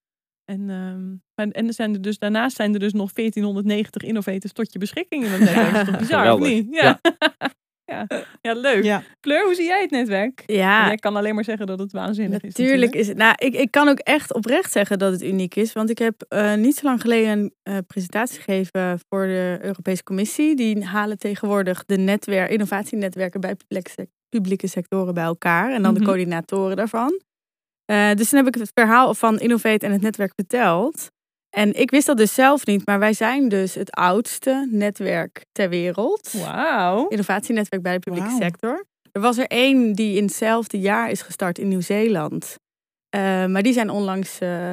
En, 0.45 0.71
ehm, 0.71 1.15
en, 1.35 1.53
en 1.53 1.67
er 1.67 1.73
zijn 1.75 1.95
er 1.95 2.01
dus, 2.03 2.19
daarnaast 2.19 2.57
zijn 2.57 2.73
er 2.75 2.81
dus 2.81 2.93
nog 2.93 3.13
1490 3.13 4.03
innovators 4.03 4.53
tot 4.53 4.73
je 4.73 4.79
beschikking 4.79 5.25
in 5.25 5.31
dat 5.31 5.41
netwerk. 5.41 5.73
Dat 5.73 5.81
is 5.81 5.89
toch 5.89 5.99
bizar, 5.99 6.33
of 6.33 6.41
niet? 6.41 6.67
Ja. 6.71 6.83
Ja. 6.83 7.01
ja. 7.89 8.07
Ja, 8.43 8.53
leuk. 8.53 8.85
Ja. 8.85 9.03
Fleur, 9.21 9.45
hoe 9.45 9.55
zie 9.55 9.65
jij 9.65 9.81
het 9.81 9.91
netwerk? 9.91 10.43
Ja, 10.47 10.87
Jij 10.87 10.97
kan 10.97 11.17
alleen 11.17 11.35
maar 11.35 11.45
zeggen 11.45 11.67
dat 11.67 11.79
het 11.79 11.93
waanzinnig 11.93 12.43
is. 12.43 12.55
Natuurlijk 12.57 12.95
is 12.95 13.09
het. 13.09 13.17
Nou, 13.17 13.35
ik, 13.39 13.55
ik 13.55 13.71
kan 13.71 13.89
ook 13.89 13.99
echt 13.99 14.35
oprecht 14.35 14.73
zeggen 14.73 14.99
dat 14.99 15.13
het 15.13 15.23
uniek 15.23 15.55
is. 15.55 15.73
Want 15.73 15.91
ik 15.91 15.99
heb 15.99 16.25
eh, 16.29 16.55
niet 16.55 16.77
zo 16.77 16.87
lang 16.87 17.01
geleden 17.01 17.39
een 17.39 17.53
eh, 17.63 17.77
presentatie 17.87 18.41
gegeven 18.41 19.01
voor 19.09 19.27
de 19.27 19.59
Europese 19.63 20.03
Commissie. 20.03 20.55
Die 20.57 20.85
halen 20.85 21.19
tegenwoordig 21.19 21.85
de 21.85 21.97
netwerk, 21.97 22.51
innovatienetwerken 22.51 23.41
bij 23.41 23.55
publieke, 23.55 23.91
sec- 23.91 24.11
publieke 24.29 24.67
sectoren 24.67 25.15
bij 25.15 25.25
elkaar. 25.25 25.73
En 25.73 25.83
dan 25.83 25.91
Mhm. 25.93 26.01
de 26.01 26.07
coördinatoren 26.07 26.77
daarvan. 26.77 27.21
Eh, 27.85 28.13
dus 28.15 28.29
toen 28.29 28.39
heb 28.45 28.55
ik 28.55 28.61
het 28.61 28.71
verhaal 28.75 29.15
van 29.15 29.39
Innovate 29.39 29.87
en 29.87 29.93
het 29.93 30.01
netwerk 30.01 30.33
verteld. 30.35 31.11
En 31.59 31.75
ik 31.75 31.91
wist 31.91 32.07
dat 32.07 32.17
dus 32.17 32.35
zelf 32.35 32.67
niet, 32.67 32.87
maar 32.87 32.99
wij 32.99 33.13
zijn 33.13 33.49
dus 33.49 33.75
het 33.75 33.91
oudste 33.91 34.69
netwerk 34.71 35.45
ter 35.53 35.69
wereld. 35.69 36.33
Wauw. 36.33 37.09
Innovatienetwerk 37.09 37.83
bij 37.83 37.93
de 37.93 37.99
publieke 37.99 38.37
sector. 38.41 38.85
Er 39.13 39.21
was 39.21 39.39
er 39.39 39.47
één 39.47 39.93
die 39.93 40.17
in 40.17 40.25
hetzelfde 40.25 40.79
jaar 40.79 41.11
is 41.11 41.23
gestart 41.23 41.59
in 41.59 41.69
Nieuw-Zeeland. 41.69 42.57
Eh, 43.09 43.47
maar 43.47 43.63
die 43.63 43.73
zijn 43.73 43.91
onlangs 43.91 44.39
eh 44.39 44.73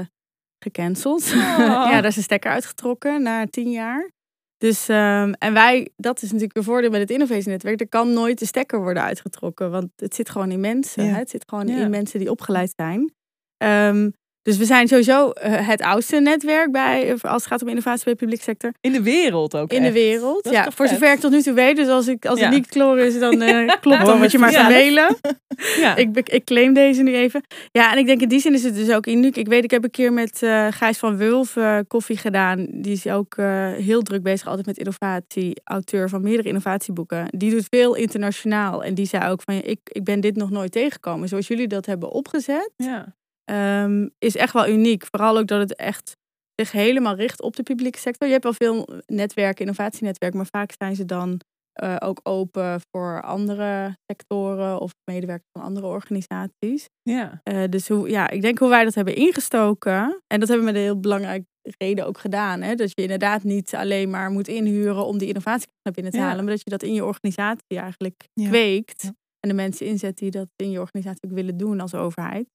gecanceld. 0.59 1.25
ja, 1.57 1.91
daar 1.91 2.05
is 2.05 2.15
een 2.15 2.23
stekker 2.23 2.51
uitgetrokken 2.51 3.21
na 3.21 3.47
tien 3.47 3.71
jaar. 3.71 4.11
Dus, 4.57 4.87
ehm, 4.89 5.33
en 5.37 5.53
wij, 5.53 5.89
dat 5.95 6.21
is 6.21 6.31
natuurlijk 6.31 6.57
een 6.57 6.63
voordeel 6.63 6.89
met 6.89 7.01
het 7.01 7.09
innovatienetwerk. 7.09 7.79
Er 7.79 7.87
kan 7.89 8.13
nooit 8.13 8.39
de 8.39 8.45
stekker 8.45 8.81
worden 8.81 9.03
uitgetrokken, 9.03 9.71
want 9.71 9.89
het 9.95 10.15
zit 10.15 10.29
gewoon 10.29 10.51
in 10.51 10.59
mensen. 10.59 11.03
Ja. 11.03 11.11
hè. 11.11 11.17
Het 11.17 11.29
zit 11.29 11.43
gewoon 11.47 11.67
Ja. 11.67 11.77
in 11.77 11.89
mensen 11.89 12.19
die 12.19 12.31
opgeleid 12.31 12.73
zijn. 12.75 13.13
Ehm, 13.57 14.09
dus 14.45 14.57
we 14.57 14.65
zijn 14.65 14.87
sowieso 14.87 15.29
eh, 15.29 15.67
het 15.67 15.81
oudste 15.81 16.19
netwerk 16.19 16.71
bij, 16.71 17.15
als 17.21 17.43
het 17.43 17.45
gaat 17.45 17.61
om 17.61 17.67
innovatie 17.67 18.03
bij 18.03 18.13
de 18.13 18.19
publieke 18.19 18.43
sector. 18.43 18.73
In 18.81 18.91
de 18.91 19.01
wereld 19.01 19.57
ook 19.57 19.71
In 19.71 19.83
de 19.83 19.91
wereld. 19.91 20.43
Dat 20.43 20.53
Ja, 20.53 20.71
voor 20.71 20.87
zover 20.87 21.11
ik 21.11 21.19
tot 21.19 21.31
nu 21.31 21.41
toe 21.41 21.53
weet. 21.53 21.75
Dus 21.75 21.87
als, 21.87 22.07
ik, 22.07 22.25
als 22.25 22.39
Ja. 22.39 22.45
het 22.45 22.53
niet 22.53 22.67
kloren 22.67 23.05
is, 23.05 23.19
dan 23.19 23.41
eh, 23.41 23.57
klopt, 23.67 23.83
Horen 23.83 24.05
dan 24.05 24.17
moet 24.17 24.31
je 24.31 24.37
maar 24.37 24.51
gaan 24.51 24.71
mailen. 24.71 25.15
Ja. 25.79 25.95
Ik, 25.95 26.29
ik 26.29 26.43
claim 26.45 26.73
deze 26.73 27.01
nu 27.03 27.15
even. 27.15 27.41
Ja, 27.71 27.91
en 27.91 27.97
ik 27.97 28.05
denk 28.05 28.21
in 28.21 28.27
die 28.27 28.39
zin 28.39 28.53
is 28.53 28.63
het 28.63 28.75
dus 28.75 28.91
ook 28.91 29.07
uniek. 29.07 29.35
Ik 29.35 29.47
weet, 29.47 29.63
ik 29.63 29.71
heb 29.71 29.83
een 29.83 29.91
keer 29.91 30.13
met 30.13 30.43
eh 30.43 30.67
Gijs 30.69 30.97
van 30.97 31.17
Wulf 31.17 31.55
eh, 31.55 31.79
koffie 31.87 32.17
gedaan. 32.17 32.67
Die 32.71 32.91
is 32.91 33.07
ook 33.07 33.35
eh, 33.37 33.71
heel 33.73 34.01
druk 34.01 34.23
bezig 34.23 34.47
altijd 34.47 34.65
met 34.65 34.77
innovatie. 34.77 35.61
Auteur 35.63 36.09
van 36.09 36.21
meerdere 36.21 36.47
innovatieboeken. 36.47 37.27
Die 37.29 37.51
doet 37.51 37.67
veel 37.69 37.95
internationaal. 37.95 38.83
En 38.83 38.93
die 38.93 39.05
zei 39.05 39.29
ook 39.29 39.41
van, 39.41 39.53
ik, 39.55 39.79
ik 39.83 40.03
ben 40.03 40.19
dit 40.19 40.35
nog 40.35 40.49
nooit 40.49 40.71
tegengekomen. 40.71 41.27
Zoals 41.27 41.47
jullie 41.47 41.67
dat 41.67 41.85
hebben 41.85 42.09
opgezet, 42.09 42.71
ja. 42.75 43.15
Ehm, 43.45 44.07
is 44.19 44.35
echt 44.35 44.53
wel 44.53 44.67
uniek. 44.67 45.03
Vooral 45.11 45.37
ook 45.37 45.47
dat 45.47 45.59
het 45.59 45.75
echt 45.75 46.15
zich 46.61 46.71
helemaal 46.71 47.15
richt 47.15 47.41
op 47.41 47.55
de 47.55 47.63
publieke 47.63 47.99
sector. 47.99 48.27
Je 48.27 48.33
hebt 48.33 48.43
wel 48.43 48.53
veel 48.53 48.87
netwerken, 49.05 49.61
innovatienetwerken. 49.61 50.37
Maar 50.39 50.47
vaak 50.51 50.71
zijn 50.77 50.95
ze 50.95 51.05
dan 51.05 51.39
eh, 51.73 51.95
ook 51.99 52.19
open 52.23 52.79
voor 52.91 53.21
andere 53.21 53.97
sectoren 54.11 54.79
of 54.79 54.91
medewerkers 55.11 55.49
van 55.51 55.61
andere 55.63 55.85
organisaties. 55.87 56.85
Ja. 57.01 57.39
Eh, 57.43 57.63
dus 57.69 57.87
hoe, 57.87 58.09
ja, 58.09 58.29
ik 58.29 58.41
denk 58.41 58.59
hoe 58.59 58.69
wij 58.69 58.83
dat 58.83 58.93
hebben 58.95 59.15
ingestoken. 59.15 60.21
En 60.27 60.39
dat 60.39 60.47
hebben 60.49 60.65
we 60.65 60.71
met 60.71 60.75
een 60.75 60.87
heel 60.87 60.99
belangrijke 60.99 61.45
reden 61.77 62.05
ook 62.05 62.17
gedaan. 62.17 62.61
Hè? 62.61 62.75
Dat 62.75 62.91
je 62.93 63.01
inderdaad 63.01 63.43
niet 63.43 63.75
alleen 63.75 64.09
maar 64.09 64.29
moet 64.31 64.47
inhuren 64.47 65.05
om 65.05 65.17
die 65.17 65.27
innovatie 65.27 65.67
naar 65.83 65.93
binnen 65.93 66.11
te 66.13 66.19
Ja. 66.19 66.23
halen. 66.25 66.43
Maar 66.43 66.53
dat 66.53 66.61
je 66.63 66.69
dat 66.69 66.83
in 66.83 66.93
je 66.93 67.05
organisatie 67.05 67.77
eigenlijk 67.79 68.23
Ja. 68.33 68.47
kweekt. 68.47 69.01
Ja. 69.01 69.13
En 69.39 69.49
de 69.49 69.55
mensen 69.55 69.85
inzet 69.85 70.17
die 70.17 70.31
dat 70.31 70.47
in 70.55 70.71
je 70.71 70.79
organisatie 70.79 71.29
ook 71.29 71.35
willen 71.35 71.57
doen 71.57 71.79
als 71.79 71.93
overheid. 71.93 72.47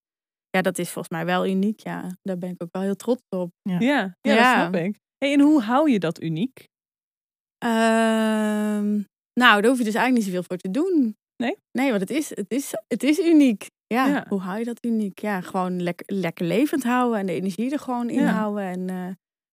Ja, 0.51 0.63
dat 0.63 0.79
is 0.79 0.91
volgens 0.91 1.09
mij 1.15 1.25
wel 1.25 1.47
uniek. 1.47 1.81
Ja, 1.81 2.17
daar 2.23 2.39
ben 2.39 2.51
ik 2.51 2.63
ook 2.63 2.69
wel 2.73 2.83
heel 2.83 2.97
trots 2.97 3.23
op. 3.29 3.51
Ja. 3.63 3.79
Ja, 3.79 4.03
dat 4.21 4.35
Ja. 4.35 4.61
snap 4.61 4.83
ik. 4.83 4.99
Hey, 5.19 5.33
en 5.33 5.41
hoe 5.41 5.61
hou 5.63 5.91
je 5.91 5.99
dat 5.99 6.23
uniek? 6.23 6.69
Ehm, 7.59 8.91
nou, 9.41 9.61
daar 9.61 9.67
hoef 9.67 9.79
je 9.79 9.85
dus 9.85 9.95
eigenlijk 9.95 10.13
niet 10.15 10.25
zoveel 10.25 10.43
voor 10.43 10.57
te 10.57 10.71
doen. 10.71 11.17
Nee? 11.37 11.57
Nee, 11.73 11.89
want 11.89 12.01
het 12.01 12.11
is, 12.11 12.29
het 12.29 12.51
is, 12.53 12.75
het 12.89 13.03
is 13.03 13.19
uniek. 13.19 13.67
Ja, 13.87 14.07
Ja. 14.07 14.25
hoe 14.29 14.41
hou 14.41 14.59
je 14.59 14.65
dat 14.65 14.85
uniek? 14.85 15.19
Ja, 15.21 15.41
gewoon 15.41 15.83
lekker, 15.83 16.17
lekker 16.17 16.47
levend 16.47 16.83
houden 16.85 17.19
en 17.19 17.27
de 17.27 17.33
energie 17.33 17.73
er 17.73 17.79
gewoon 17.79 18.11
in 18.11 18.23
Ja. 18.23 18.33
houden. 18.33 18.63
En 18.65 18.89
eh, 18.91 19.07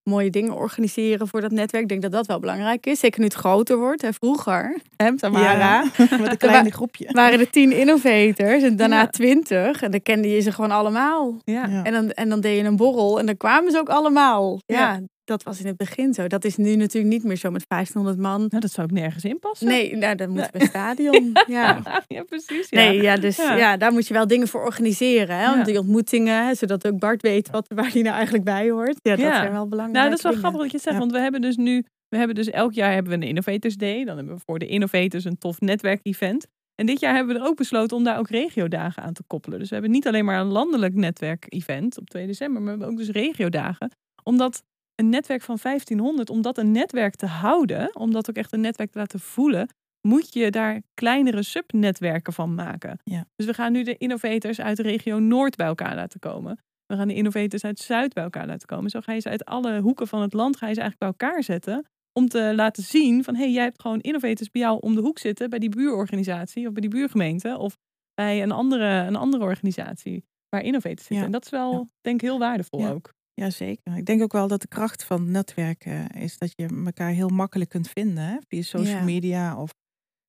mooie 0.07 0.29
dingen 0.29 0.53
organiseren 0.55 1.27
voor 1.27 1.41
dat 1.41 1.51
netwerk. 1.51 1.83
Ik 1.83 1.89
denk 1.89 2.01
dat 2.01 2.11
dat 2.11 2.25
wel 2.27 2.39
belangrijk 2.39 2.85
is. 2.85 2.99
Zeker 2.99 3.19
nu 3.19 3.25
het 3.25 3.33
groter 3.35 3.77
wordt. 3.77 4.01
Hè. 4.01 4.13
Vroeger, 4.13 4.77
hè, 4.95 5.17
Tamara, 5.17 5.51
Ja, 5.51 5.83
met 5.97 6.31
een 6.31 6.37
kleine 6.47 6.71
groepje. 6.71 7.07
waren 7.11 7.39
er 7.39 7.49
tien 7.49 7.71
innovators 7.71 8.63
en 8.63 8.75
daarna 8.75 8.99
Ja. 8.99 9.07
twintig. 9.07 9.81
En 9.81 9.91
dan 9.91 10.01
kende 10.01 10.29
je 10.29 10.39
ze 10.39 10.51
gewoon 10.51 10.71
allemaal. 10.71 11.35
Ja. 11.43 11.83
En 11.83 11.93
dan, 11.93 12.09
en 12.11 12.29
dan 12.29 12.39
deed 12.41 12.57
je 12.57 12.63
een 12.63 12.75
borrel 12.75 13.19
en 13.19 13.25
dan 13.25 13.37
kwamen 13.37 13.71
ze 13.71 13.77
ook 13.79 13.89
allemaal. 13.89 14.59
Ja. 14.65 14.99
Dat 15.27 15.43
was 15.43 15.59
in 15.59 15.65
het 15.65 15.77
begin 15.77 16.13
zo. 16.13 16.27
Dat 16.27 16.43
is 16.45 16.55
nu 16.57 16.75
natuurlijk 16.75 17.13
niet 17.13 17.23
meer 17.23 17.35
zo 17.35 17.51
met 17.51 17.65
1500 17.67 18.17
man. 18.27 18.39
Nou, 18.49 18.59
dat 18.61 18.71
zou 18.71 18.87
ook 18.87 18.93
nergens 18.93 19.23
in 19.23 19.39
passen. 19.39 19.67
Nee, 19.67 19.95
nou, 19.95 20.15
dan 20.15 20.29
moeten 20.29 20.49
we 20.53 20.59
een 20.61 20.67
stadion. 20.67 21.31
Ja. 21.47 21.81
ja, 22.07 22.23
precies. 22.23 22.69
Ja. 22.69 22.77
Nee, 22.79 23.01
ja, 23.01 23.17
dus 23.17 23.37
Ja. 23.37 23.55
ja. 23.55 23.77
daar 23.77 23.91
moet 23.91 24.07
je 24.07 24.13
wel 24.13 24.27
dingen 24.27 24.47
voor 24.47 24.63
organiseren. 24.65 25.37
Hè? 25.37 25.53
Om 25.53 25.63
die 25.63 25.79
ontmoetingen, 25.79 26.55
zodat 26.55 26.87
ook 26.87 26.99
Bart 26.99 27.21
weet 27.21 27.49
wat, 27.49 27.67
waar 27.75 27.91
hij 27.91 28.01
nou 28.01 28.15
eigenlijk 28.15 28.43
bij 28.43 28.69
hoort. 28.69 28.99
Ja, 29.01 29.15
dat 29.15 29.25
zijn 29.25 29.51
wel 29.51 29.67
belangrijke 29.67 29.97
Nou, 29.97 30.09
dat 30.09 30.17
is 30.17 30.23
wel 30.23 30.31
dingen. 30.31 30.47
grappig 30.47 30.71
dat 30.71 30.81
je 30.81 30.87
zegt, 30.87 30.97
want 30.97 31.11
we 31.11 31.19
hebben 31.19 31.41
dus 31.41 31.55
nu, 31.55 31.85
we 32.09 32.17
hebben 32.17 32.35
dus 32.35 32.49
elk 32.49 32.73
jaar 32.73 32.93
hebben 32.93 33.11
we 33.11 33.17
een 33.17 33.27
Innovators 33.27 33.75
Day. 33.75 34.03
Dan 34.05 34.17
hebben 34.17 34.35
we 34.35 34.41
voor 34.45 34.59
de 34.59 34.67
Innovators 34.67 35.23
een 35.25 35.37
tof 35.37 35.59
netwerkevent. 35.59 36.47
En 36.75 36.85
dit 36.85 36.99
jaar 36.99 37.15
hebben 37.15 37.35
we 37.35 37.41
er 37.41 37.47
ook 37.47 37.55
besloten 37.55 37.97
om 37.97 38.03
daar 38.03 38.17
ook 38.17 38.29
regiodagen 38.29 39.03
aan 39.03 39.13
te 39.13 39.23
koppelen. 39.27 39.59
Dus 39.59 39.67
we 39.67 39.73
hebben 39.73 39.91
niet 39.93 40.07
alleen 40.07 40.25
maar 40.25 40.39
een 40.39 40.47
landelijk 40.47 40.93
netwerkevent 40.93 41.97
op 41.97 42.09
2 42.09 42.25
december, 42.27 42.61
maar 42.61 42.73
we 42.73 42.79
hebben 42.79 42.87
ook 42.87 43.05
dus 43.05 43.21
regiodagen. 43.23 43.91
Omdat 44.23 44.63
een 44.97 45.09
netwerk 45.09 45.41
van 45.41 45.57
1500, 45.61 46.29
om 46.29 46.41
dat 46.41 46.57
een 46.57 46.71
netwerk 46.71 47.15
te 47.15 47.25
houden, 47.25 47.95
om 47.95 48.11
dat 48.11 48.29
ook 48.29 48.35
echt 48.35 48.53
een 48.53 48.61
netwerk 48.61 48.91
te 48.91 48.97
laten 48.99 49.19
voelen, 49.19 49.69
moet 50.07 50.33
je 50.33 50.51
daar 50.51 50.81
kleinere 50.93 51.43
subnetwerken 51.43 52.33
van 52.33 52.55
maken. 52.55 52.99
Ja. 53.03 53.25
Dus 53.35 53.45
we 53.45 53.53
gaan 53.53 53.71
nu 53.71 53.83
de 53.83 53.97
innovators 53.97 54.61
uit 54.61 54.77
de 54.77 54.83
regio 54.83 55.19
Noord 55.19 55.55
bij 55.55 55.67
elkaar 55.67 55.95
laten 55.95 56.19
komen. 56.19 56.59
We 56.85 56.95
gaan 56.95 57.07
de 57.07 57.13
innovators 57.13 57.63
uit 57.63 57.79
Zuid 57.79 58.13
bij 58.13 58.23
elkaar 58.23 58.47
laten 58.47 58.67
komen. 58.67 58.89
Zo 58.89 58.99
ga 59.01 59.13
je 59.13 59.19
ze 59.19 59.29
uit 59.29 59.45
alle 59.45 59.79
hoeken 59.79 60.07
van 60.07 60.21
het 60.21 60.33
land 60.33 60.57
ga 60.57 60.67
je 60.67 60.73
ze 60.73 60.81
eigenlijk 60.81 61.17
bij 61.17 61.27
elkaar 61.27 61.43
zetten. 61.43 61.85
Om 62.13 62.27
te 62.27 62.51
laten 62.55 62.83
zien 62.83 63.23
van, 63.23 63.35
hé, 63.35 63.41
hey, 63.43 63.51
jij 63.51 63.63
hebt 63.63 63.81
gewoon 63.81 63.99
innovators 63.99 64.49
bij 64.51 64.61
jou 64.61 64.79
om 64.79 64.95
de 64.95 65.01
hoek 65.01 65.19
zitten. 65.19 65.49
Bij 65.49 65.59
die 65.59 65.69
buurorganisatie 65.69 66.67
of 66.67 66.73
bij 66.73 66.81
die 66.81 66.89
buurgemeente. 66.89 67.57
Of 67.57 67.77
bij 68.13 68.43
een 68.43 68.51
andere, 68.51 68.85
een 68.85 69.15
andere 69.15 69.43
organisatie 69.43 70.25
waar 70.49 70.61
innovators 70.61 70.99
zitten. 70.99 71.17
Ja. 71.17 71.25
En 71.25 71.31
dat 71.31 71.45
is 71.45 71.51
wel, 71.51 71.71
Ja. 71.71 71.85
denk 72.01 72.15
ik, 72.21 72.27
heel 72.27 72.39
waardevol 72.39 72.87
ook. 72.87 73.13
Jazeker. 73.41 73.97
Ik 73.97 74.05
denk 74.05 74.21
ook 74.21 74.31
wel 74.31 74.47
dat 74.47 74.61
de 74.61 74.67
kracht 74.67 75.03
van 75.03 75.31
netwerken 75.31 76.09
is 76.11 76.37
dat 76.37 76.51
je 76.55 76.81
elkaar 76.85 77.09
heel 77.11 77.29
makkelijk 77.29 77.69
kunt 77.69 77.89
vinden. 77.89 78.23
Hè? 78.23 78.37
Via 78.47 78.61
social 78.61 78.97
Ja. 78.97 79.03
media 79.03 79.61
of 79.61 79.71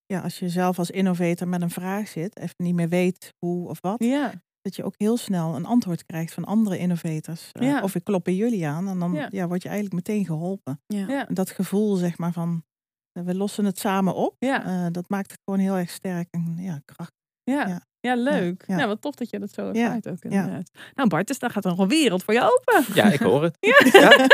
ja, 0.05 0.19
als 0.21 0.39
je 0.39 0.49
zelf 0.49 0.79
als 0.79 0.89
innovator 0.91 1.47
met 1.47 1.61
een 1.61 1.69
vraag 1.69 2.07
zit, 2.07 2.37
even 2.37 2.55
niet 2.57 2.73
meer 2.75 2.89
weet 2.89 3.33
hoe 3.39 3.67
of 3.69 3.81
wat. 3.81 4.03
Ja, 4.03 4.31
Dat 4.61 4.75
je 4.75 4.83
ook 4.83 4.93
heel 4.97 5.17
snel 5.17 5.55
een 5.55 5.65
antwoord 5.65 6.05
krijgt 6.05 6.33
van 6.33 6.45
andere 6.45 6.77
innovators. 6.77 7.51
Eh. 7.51 7.79
Of 7.83 7.95
ik 7.95 8.03
klop 8.03 8.23
bij 8.23 8.35
jullie 8.35 8.67
aan 8.67 8.87
en 8.87 8.99
dan 8.99 9.13
Ja. 9.31 9.47
word 9.47 9.61
je 9.61 9.69
eigenlijk 9.69 10.07
meteen 10.07 10.25
geholpen. 10.25 10.81
Ja. 10.87 11.25
dat 11.25 11.49
gevoel 11.49 11.95
zeg 11.95 12.17
maar 12.17 12.31
van, 12.33 12.63
eh, 13.11 13.23
we 13.23 13.35
lossen 13.35 13.65
het 13.65 13.79
samen 13.79 14.15
op. 14.15 14.35
ja, 14.39 14.85
eh, 14.85 14.91
dat 14.91 15.09
maakt 15.09 15.31
het 15.31 15.39
gewoon 15.45 15.59
heel 15.59 15.75
erg 15.77 15.89
sterk 15.89 16.27
en 16.31 16.55
ja, 16.57 16.81
krachtig. 16.85 17.17
ja. 17.43 17.87
Ja. 17.99 18.15
Leuk. 18.15 18.63
ja. 18.67 18.75
Nou, 18.75 18.87
wat 18.87 19.01
tof 19.01 19.15
dat 19.15 19.29
je 19.29 19.39
dat 19.39 19.53
zo 19.53 19.69
Ja, 19.73 19.85
ervaart 19.85 20.09
ook 20.09 20.23
ja. 20.23 20.29
inderdaad. 20.29 20.71
Nou 20.95 21.09
Bart, 21.09 21.27
dus 21.27 21.39
daar 21.39 21.49
gaat 21.49 21.63
nog 21.63 21.79
een 21.79 21.87
wereld 21.87 22.23
voor 22.23 22.33
je 22.33 22.41
open. 22.41 22.93
Ja, 22.93 23.11
ik 23.11 23.19
hoor 23.19 23.43
het. 23.43 23.57
Ja. 23.91 24.27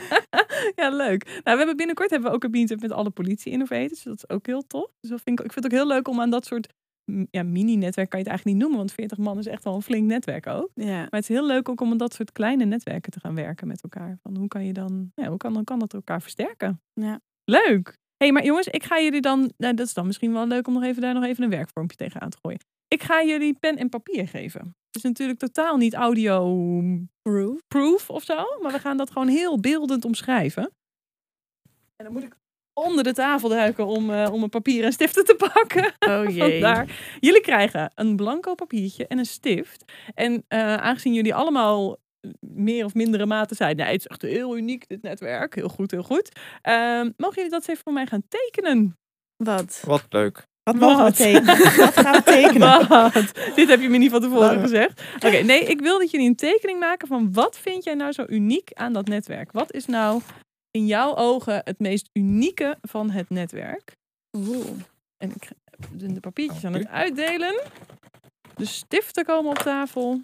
ja, 0.82 0.90
leuk. 0.90 1.24
Nou, 1.24 1.42
we 1.42 1.56
hebben 1.56 1.76
binnenkort 1.76 2.10
hebben 2.10 2.28
we 2.28 2.34
ook 2.34 2.44
een 2.44 2.50
meetup 2.50 2.80
met 2.80 2.92
alle 2.92 3.10
politie-innovators. 3.10 4.02
Dat 4.02 4.16
is 4.16 4.28
ook 4.28 4.46
heel 4.46 4.66
tof. 4.66 4.90
Dus 5.00 5.10
dat 5.10 5.20
vind 5.24 5.38
ik, 5.38 5.44
ik 5.44 5.52
vind 5.52 5.64
het 5.64 5.72
ook 5.72 5.80
heel 5.80 5.88
leuk 5.88 6.08
om 6.08 6.20
aan 6.20 6.30
dat 6.30 6.46
soort 6.46 6.68
ja, 7.30 7.42
mini-netwerk 7.42 8.10
kan 8.10 8.18
je 8.18 8.24
het 8.24 8.34
eigenlijk 8.34 8.44
niet 8.44 8.56
noemen. 8.56 8.78
Want 8.78 8.92
40 8.92 9.18
man 9.18 9.38
is 9.38 9.46
echt 9.46 9.64
wel 9.64 9.74
een 9.74 9.82
flink 9.82 10.06
netwerk 10.06 10.46
ook. 10.46 10.70
Ja. 10.74 10.96
Maar 10.96 11.08
het 11.10 11.22
is 11.22 11.28
heel 11.28 11.46
leuk 11.46 11.68
ook 11.68 11.80
om 11.80 11.90
aan 11.90 11.96
dat 11.96 12.14
soort 12.14 12.32
kleine 12.32 12.64
netwerken 12.64 13.12
te 13.12 13.20
gaan 13.20 13.34
werken 13.34 13.66
met 13.66 13.82
elkaar. 13.82 14.18
Van 14.22 14.36
hoe 14.36 14.48
kan 14.48 14.64
je 14.64 14.72
dan, 14.72 15.12
ja, 15.14 15.28
hoe 15.28 15.36
kan, 15.36 15.54
hoe 15.54 15.64
kan 15.64 15.78
dat 15.78 15.94
elkaar 15.94 16.22
versterken? 16.22 16.80
Ja. 16.92 17.20
Leuk. 17.44 17.98
hey, 18.16 18.32
maar 18.32 18.44
jongens, 18.44 18.66
ik 18.66 18.84
ga 18.84 19.00
jullie 19.00 19.20
dan, 19.20 19.52
nou, 19.56 19.74
dat 19.74 19.86
is 19.86 19.94
dan 19.94 20.06
misschien 20.06 20.32
wel 20.32 20.46
leuk 20.46 20.66
om 20.66 20.72
nog 20.72 20.82
even 20.82 21.02
daar 21.02 21.14
nog 21.14 21.24
even 21.24 21.44
een 21.44 21.50
werkvormpje 21.50 21.96
tegenaan 21.96 22.30
te 22.30 22.38
gooien. 22.42 22.60
Ik 22.94 23.02
ga 23.02 23.24
jullie 23.24 23.54
pen 23.60 23.76
en 23.76 23.88
papier 23.88 24.28
geven. 24.28 24.60
Het 24.60 24.96
is 24.96 25.02
natuurlijk 25.02 25.38
totaal 25.38 25.76
niet 25.76 25.94
audio 25.94 26.56
Proof. 27.22 27.60
proof 27.68 28.10
of 28.10 28.22
zo. 28.22 28.44
Maar 28.60 28.72
we 28.72 28.78
gaan 28.78 28.96
dat 28.96 29.10
gewoon 29.10 29.28
heel 29.28 29.60
beeldend 29.60 30.04
omschrijven. 30.04 30.70
En 31.96 32.04
dan 32.04 32.12
moet 32.12 32.22
ik 32.22 32.36
onder 32.72 33.04
de 33.04 33.12
tafel 33.12 33.48
duiken 33.48 33.86
om, 33.86 34.10
eh, 34.10 34.32
om 34.32 34.42
een 34.42 34.48
papier 34.48 34.84
en 34.84 34.92
stiften 34.92 35.24
te 35.24 35.50
pakken. 35.52 35.92
Oh 36.10 36.28
jee. 36.36 36.50
Vandaar. 36.50 37.16
Jullie 37.20 37.40
krijgen 37.40 37.92
een 37.94 38.16
blanco 38.16 38.54
papiertje 38.54 39.06
en 39.06 39.18
een 39.18 39.24
stift. 39.24 39.84
En 40.14 40.44
eh, 40.48 40.74
aangezien 40.74 41.14
jullie 41.14 41.34
allemaal 41.34 41.96
meer 42.40 42.84
of 42.84 42.94
mindere 42.94 43.26
mate 43.26 43.54
zijn. 43.54 43.76
Nee, 43.76 43.86
het 43.86 44.00
is 44.00 44.06
echt 44.06 44.22
heel 44.22 44.56
uniek, 44.56 44.88
dit 44.88 45.02
netwerk. 45.02 45.54
Heel 45.54 45.68
goed, 45.68 45.90
heel 45.90 46.02
goed. 46.02 46.40
Ehm, 46.62 47.10
mogen 47.16 47.36
jullie 47.36 47.50
dat 47.50 47.60
eens 47.60 47.68
even 47.68 47.82
voor 47.82 47.92
mij 47.92 48.06
gaan 48.06 48.22
tekenen? 48.28 48.98
Wat? 49.36 49.82
Wat 49.86 50.06
leuk. 50.08 50.48
Wat 50.62 50.74
mogen 50.74 50.96
we 50.96 51.02
Wat? 51.02 51.16
tekenen? 51.16 51.58
Wat 51.76 51.96
gaan 51.98 52.12
we 52.12 52.22
tekenen? 52.22 52.88
Wat? 52.88 53.12
Dit 53.54 53.68
heb 53.68 53.80
je 53.80 53.88
me 53.88 53.96
niet 53.96 54.10
van 54.10 54.20
tevoren 54.20 54.54
Wat? 54.54 54.60
gezegd. 54.60 55.02
Oké, 55.14 55.36
nee, 55.42 55.60
ik 55.64 55.80
wil 55.80 55.98
dat 55.98 56.10
jullie 56.10 56.28
een 56.28 56.36
tekening 56.36 56.78
maken 56.78 57.08
van 57.08 57.32
wat 57.32 57.58
vind 57.58 57.84
jij 57.84 57.94
nou 57.94 58.12
zo 58.12 58.24
uniek 58.28 58.72
aan 58.72 58.92
dat 58.92 59.06
netwerk? 59.08 59.52
Wat 59.52 59.72
is 59.72 59.86
nou 59.86 60.20
in 60.70 60.86
jouw 60.86 61.16
ogen 61.16 61.60
het 61.64 61.78
meest 61.78 62.08
unieke 62.12 62.78
van 62.82 63.10
het 63.10 63.30
netwerk? 63.30 63.96
Oeh. 64.36 64.66
En 65.16 65.30
ik 65.30 65.48
zijn 65.96 66.14
de 66.14 66.20
papiertjes 66.20 66.64
aan 66.64 66.74
het 66.74 66.88
uitdelen. 66.88 67.60
De 68.56 68.64
stiften 68.64 69.24
komen 69.24 69.50
op 69.50 69.58
tafel. 69.58 70.20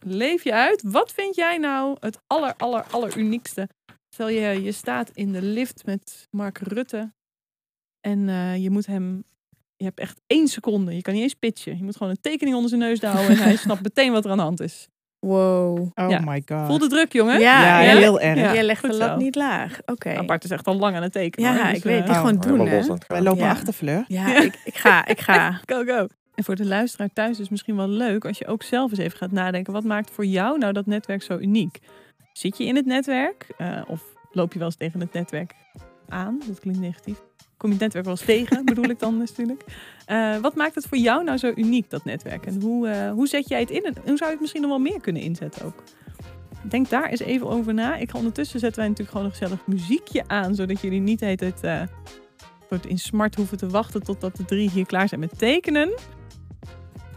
Leef 0.00 0.44
je 0.44 0.52
uit. 0.52 0.82
Wat 0.82 1.12
vind 1.12 1.34
jij 1.34 1.58
nou 1.58 1.96
het 2.00 2.18
aller, 2.26 2.54
aller, 2.56 2.82
aller 2.90 3.16
uniekste? 3.16 3.68
Stel 4.14 4.28
je, 4.28 4.62
je 4.62 4.72
staat 4.72 5.10
in 5.10 5.32
de 5.32 5.42
lift 5.42 5.84
met 5.86 6.26
Mark 6.30 6.58
Rutte. 6.58 7.12
En 8.00 8.28
eh, 8.28 8.56
je 8.62 8.70
moet 8.70 8.86
hem... 8.86 9.24
Je 9.76 9.84
hebt 9.84 9.98
echt 10.00 10.20
één 10.26 10.48
seconde. 10.48 10.94
Je 10.94 11.02
kan 11.02 11.14
niet 11.14 11.22
eens 11.22 11.34
pitchen. 11.34 11.76
Je 11.76 11.82
moet 11.84 11.96
gewoon 11.96 12.12
een 12.12 12.20
tekening 12.20 12.54
onder 12.56 12.68
zijn 12.70 12.80
neus 12.82 13.00
houden. 13.00 13.28
En 13.36 13.42
hij 13.42 13.56
snapt 13.66 13.82
meteen 13.82 14.12
wat 14.12 14.24
er 14.24 14.30
aan 14.30 14.36
de 14.36 14.42
hand 14.42 14.60
is. 14.60 14.88
Wow. 15.26 15.78
Oh 15.94 16.10
Ja. 16.10 16.20
my 16.24 16.42
god. 16.46 16.66
Voel 16.66 16.78
de 16.78 16.86
druk, 16.88 17.12
jongen. 17.12 17.40
Ja, 17.40 17.78
heel 17.78 18.20
erg. 18.20 18.38
Ja. 18.38 18.54
Jij 18.54 18.64
legt 18.64 18.82
de 18.82 18.96
lat 18.96 19.08
zo. 19.10 19.16
niet 19.16 19.34
laag. 19.34 19.78
Oké. 19.86 20.12
Nou, 20.12 20.26
Bart 20.26 20.44
is 20.44 20.50
echt 20.50 20.66
al 20.66 20.74
lang 20.76 20.96
aan 20.96 21.02
het 21.02 21.12
tekenen. 21.12 21.50
Ja, 21.52 21.56
hoor, 21.56 21.68
dus, 21.68 21.76
ik 21.76 21.82
weet 21.84 21.98
het. 22.00 22.08
eh, 22.08 22.16
gewoon 22.16 22.36
Helemaal 22.40 22.66
doen, 22.66 22.88
hè? 22.90 22.96
Wij 23.06 23.22
lopen 23.22 23.44
Ja. 23.44 23.50
achter 23.50 23.72
Fleur. 23.72 24.04
Ja, 24.08 24.42
ik, 24.42 24.60
ik 24.64 24.74
ga, 24.76 25.06
ik 25.06 25.20
ga. 25.20 25.60
Go, 25.72 25.84
go. 25.84 26.06
En 26.34 26.44
voor 26.44 26.56
de 26.56 26.66
luisteraar 26.66 27.08
thuis 27.12 27.30
is 27.30 27.38
het 27.38 27.50
misschien 27.50 27.76
wel 27.76 27.88
leuk 27.88 28.24
als 28.24 28.38
je 28.38 28.46
ook 28.46 28.62
zelf 28.62 28.90
eens 28.90 29.00
even 29.00 29.18
gaat 29.18 29.32
nadenken. 29.32 29.72
Wat 29.72 29.84
maakt 29.84 30.10
voor 30.10 30.24
jou 30.26 30.58
nou 30.58 30.72
dat 30.72 30.86
netwerk 30.86 31.22
zo 31.22 31.38
uniek? 31.38 31.78
Zit 32.32 32.56
je 32.58 32.64
in 32.64 32.76
het 32.76 32.86
netwerk? 32.86 33.46
Eh, 33.58 33.80
of 33.86 34.02
loop 34.32 34.52
je 34.52 34.58
wel 34.58 34.68
eens 34.68 34.76
tegen 34.76 35.00
het 35.00 35.12
netwerk 35.12 35.54
aan? 36.08 36.40
Dat 36.46 36.60
klinkt 36.60 36.80
negatief. 36.80 37.18
Kom 37.60 37.72
je 37.72 37.76
netwerk 37.78 38.04
wel 38.04 38.14
eens 38.14 38.24
tegen, 38.24 38.64
bedoel 38.64 38.84
ik 38.84 38.98
dan 38.98 39.18
natuurlijk. 39.18 39.64
Eh, 40.06 40.36
wat 40.36 40.54
maakt 40.54 40.74
het 40.74 40.86
voor 40.86 40.98
jou 40.98 41.24
nou 41.24 41.38
zo 41.38 41.52
uniek, 41.56 41.90
dat 41.90 42.04
netwerk? 42.04 42.46
En 42.46 42.60
hoe, 42.60 42.88
eh, 42.88 43.10
hoe 43.10 43.26
zet 43.26 43.48
jij 43.48 43.60
het 43.60 43.70
in? 43.70 43.84
En 43.84 43.94
hoe 43.94 44.16
zou 44.16 44.24
je 44.24 44.30
het 44.30 44.40
misschien 44.40 44.60
nog 44.60 44.70
wel 44.70 44.78
meer 44.78 45.00
kunnen 45.00 45.22
inzetten 45.22 45.64
ook? 45.64 45.82
Denk 46.62 46.88
daar 46.88 47.08
eens 47.08 47.20
even 47.20 47.48
over 47.48 47.74
na. 47.74 47.96
Ik 47.96 48.10
ga 48.10 48.18
ondertussen 48.18 48.60
zetten 48.60 48.78
wij 48.78 48.88
natuurlijk 48.88 49.16
gewoon 49.16 49.32
een 49.32 49.38
gezellig 49.38 49.66
muziekje 49.66 50.24
aan. 50.26 50.54
Zodat 50.54 50.80
jullie 50.80 51.00
niet 51.00 51.20
het 51.20 51.60
eh, 51.62 51.82
in 52.86 52.98
smart 52.98 53.34
hoeven 53.34 53.58
te 53.58 53.68
wachten 53.68 54.02
totdat 54.02 54.36
de 54.36 54.44
drie 54.44 54.70
hier 54.70 54.86
klaar 54.86 55.08
zijn 55.08 55.20
met 55.20 55.38
tekenen. 55.38 55.90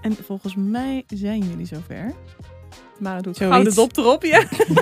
En 0.01 0.15
volgens 0.15 0.55
mij 0.55 1.03
zijn 1.07 1.39
jullie 1.39 1.65
zover. 1.65 2.13
Maar 3.03 3.21
doet 3.21 3.37
Zoiets. 3.37 3.55
gouden 3.55 3.75
dop 3.75 3.97
erop, 3.97 4.23
ja. 4.23 4.39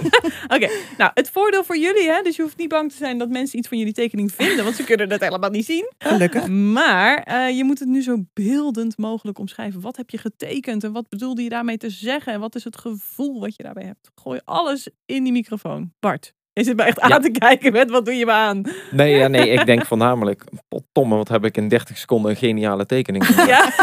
Oké, 0.55 0.69
nou 0.97 1.11
het 1.13 1.30
voordeel 1.30 1.63
voor 1.63 1.78
jullie, 1.78 2.09
hè, 2.09 2.22
dus 2.22 2.36
je 2.36 2.41
hoeft 2.41 2.57
niet 2.57 2.69
bang 2.69 2.91
te 2.91 2.97
zijn 2.97 3.17
dat 3.17 3.30
mensen 3.30 3.57
iets 3.59 3.67
van 3.67 3.78
jullie 3.78 3.93
tekening 3.93 4.32
vinden, 4.32 4.63
want 4.63 4.76
ze 4.76 4.84
kunnen 4.84 5.09
dat 5.09 5.19
helemaal 5.19 5.49
niet 5.49 5.65
zien. 5.65 5.91
Gelukkig. 5.97 6.47
Maar 6.47 7.17
eh, 7.24 7.57
je 7.57 7.63
moet 7.63 7.80
het 7.80 7.88
nu 7.88 8.01
zo 8.01 8.17
beeldend 8.34 8.97
mogelijk 8.97 9.39
omschrijven. 9.39 9.82
Wat 9.82 9.97
heb 9.97 10.09
je 10.09 10.17
getekend 10.17 10.84
en 10.84 10.91
wat 10.91 11.09
bedoelde 11.09 11.43
je 11.43 11.49
daarmee 11.49 11.78
te 11.78 11.89
zeggen? 11.89 12.34
En 12.34 12.39
wat 12.39 12.55
is 12.55 12.63
het 12.63 12.78
gevoel 12.78 13.39
wat 13.39 13.55
je 13.55 13.63
daarbij 13.63 13.86
hebt? 13.86 14.09
Gooi 14.22 14.39
alles 14.45 14.89
in 15.05 15.24
die 15.24 15.34
microfoon. 15.34 15.91
Bart, 15.99 16.34
je 16.53 16.63
zit 16.63 16.76
mij 16.76 16.86
echt 16.88 16.97
Ja. 17.07 17.15
aan 17.15 17.22
te 17.22 17.32
kijken 17.32 17.72
met 17.72 17.89
wat 17.89 18.05
doe 18.05 18.13
je 18.15 18.26
me 18.26 18.32
aan? 18.32 18.61
Nee, 18.91 19.15
ja, 19.15 19.28
nee, 19.28 19.49
ik 19.49 19.65
denk 19.65 19.86
voornamelijk, 19.86 20.43
pottomme, 20.67 21.15
wat 21.15 21.28
heb 21.28 21.45
ik 21.45 21.57
in 21.57 21.67
30 21.67 21.97
seconden 21.97 22.32
een 22.32 22.38
geniale 22.38 22.86
tekening 22.86 23.26
gemaakt. 23.28 23.49
Ja. 23.49 23.74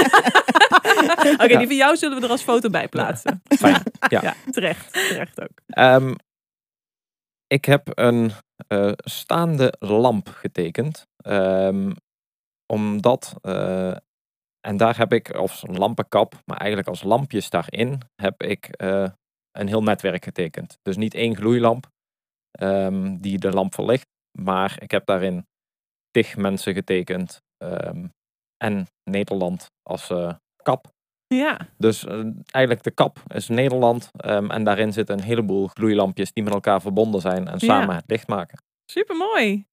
Oké, 1.34 1.44
Ja. 1.44 1.58
die 1.58 1.66
van 1.66 1.76
jou 1.76 1.96
zullen 1.96 2.18
we 2.18 2.24
er 2.24 2.30
als 2.30 2.42
foto 2.42 2.70
bij 2.70 2.88
plaatsen. 2.88 3.42
Fijn, 3.44 3.82
ja. 4.08 4.20
Ja, 4.22 4.34
terecht. 4.50 4.92
Terecht 4.92 5.40
ook. 5.40 5.60
Ehm, 5.66 6.14
ik 7.46 7.64
heb 7.64 7.98
een 7.98 8.30
eh, 8.68 8.92
staande 8.96 9.74
lamp 9.78 10.28
getekend. 10.28 11.06
Ehm, 11.16 11.92
omdat, 12.72 13.34
eh, 13.40 13.96
en 14.60 14.76
daar 14.76 14.96
heb 14.96 15.12
ik, 15.12 15.34
of 15.38 15.62
een 15.62 15.78
lampenkap, 15.78 16.34
maar 16.44 16.56
eigenlijk 16.56 16.88
als 16.88 17.02
lampjes 17.02 17.50
daarin, 17.50 18.00
heb 18.22 18.42
ik 18.42 18.66
eh, 18.68 19.08
een 19.50 19.68
heel 19.68 19.82
netwerk 19.82 20.24
getekend. 20.24 20.78
Dus 20.82 20.96
niet 20.96 21.14
één 21.14 21.36
gloeilamp 21.36 21.86
ehm, 22.50 23.16
die 23.16 23.38
de 23.38 23.50
lamp 23.50 23.74
verlicht, 23.74 24.06
maar 24.38 24.76
ik 24.82 24.90
heb 24.90 25.06
daarin 25.06 25.46
tig 26.10 26.36
mensen 26.36 26.74
getekend. 26.74 27.40
en 28.64 28.86
Nederland 29.10 29.66
als 29.82 30.10
eh, 30.10 30.34
kap. 30.70 30.96
Ja, 31.34 31.68
Dus 31.78 32.04
eh, 32.04 32.18
eigenlijk 32.50 32.82
de 32.84 32.90
kap 32.90 33.18
is 33.34 33.48
Nederland. 33.48 34.10
ehm, 34.16 34.50
en 34.50 34.64
daarin 34.64 34.92
zitten 34.92 35.18
een 35.18 35.24
heleboel 35.24 35.66
gloeilampjes 35.66 36.32
die 36.32 36.42
met 36.44 36.52
elkaar 36.52 36.80
verbonden 36.80 37.20
zijn 37.20 37.48
en 37.48 37.58
samen 37.60 37.94
het 37.94 38.04
licht 38.06 38.28
maken. 38.28 38.62
supermooi. 38.92 39.66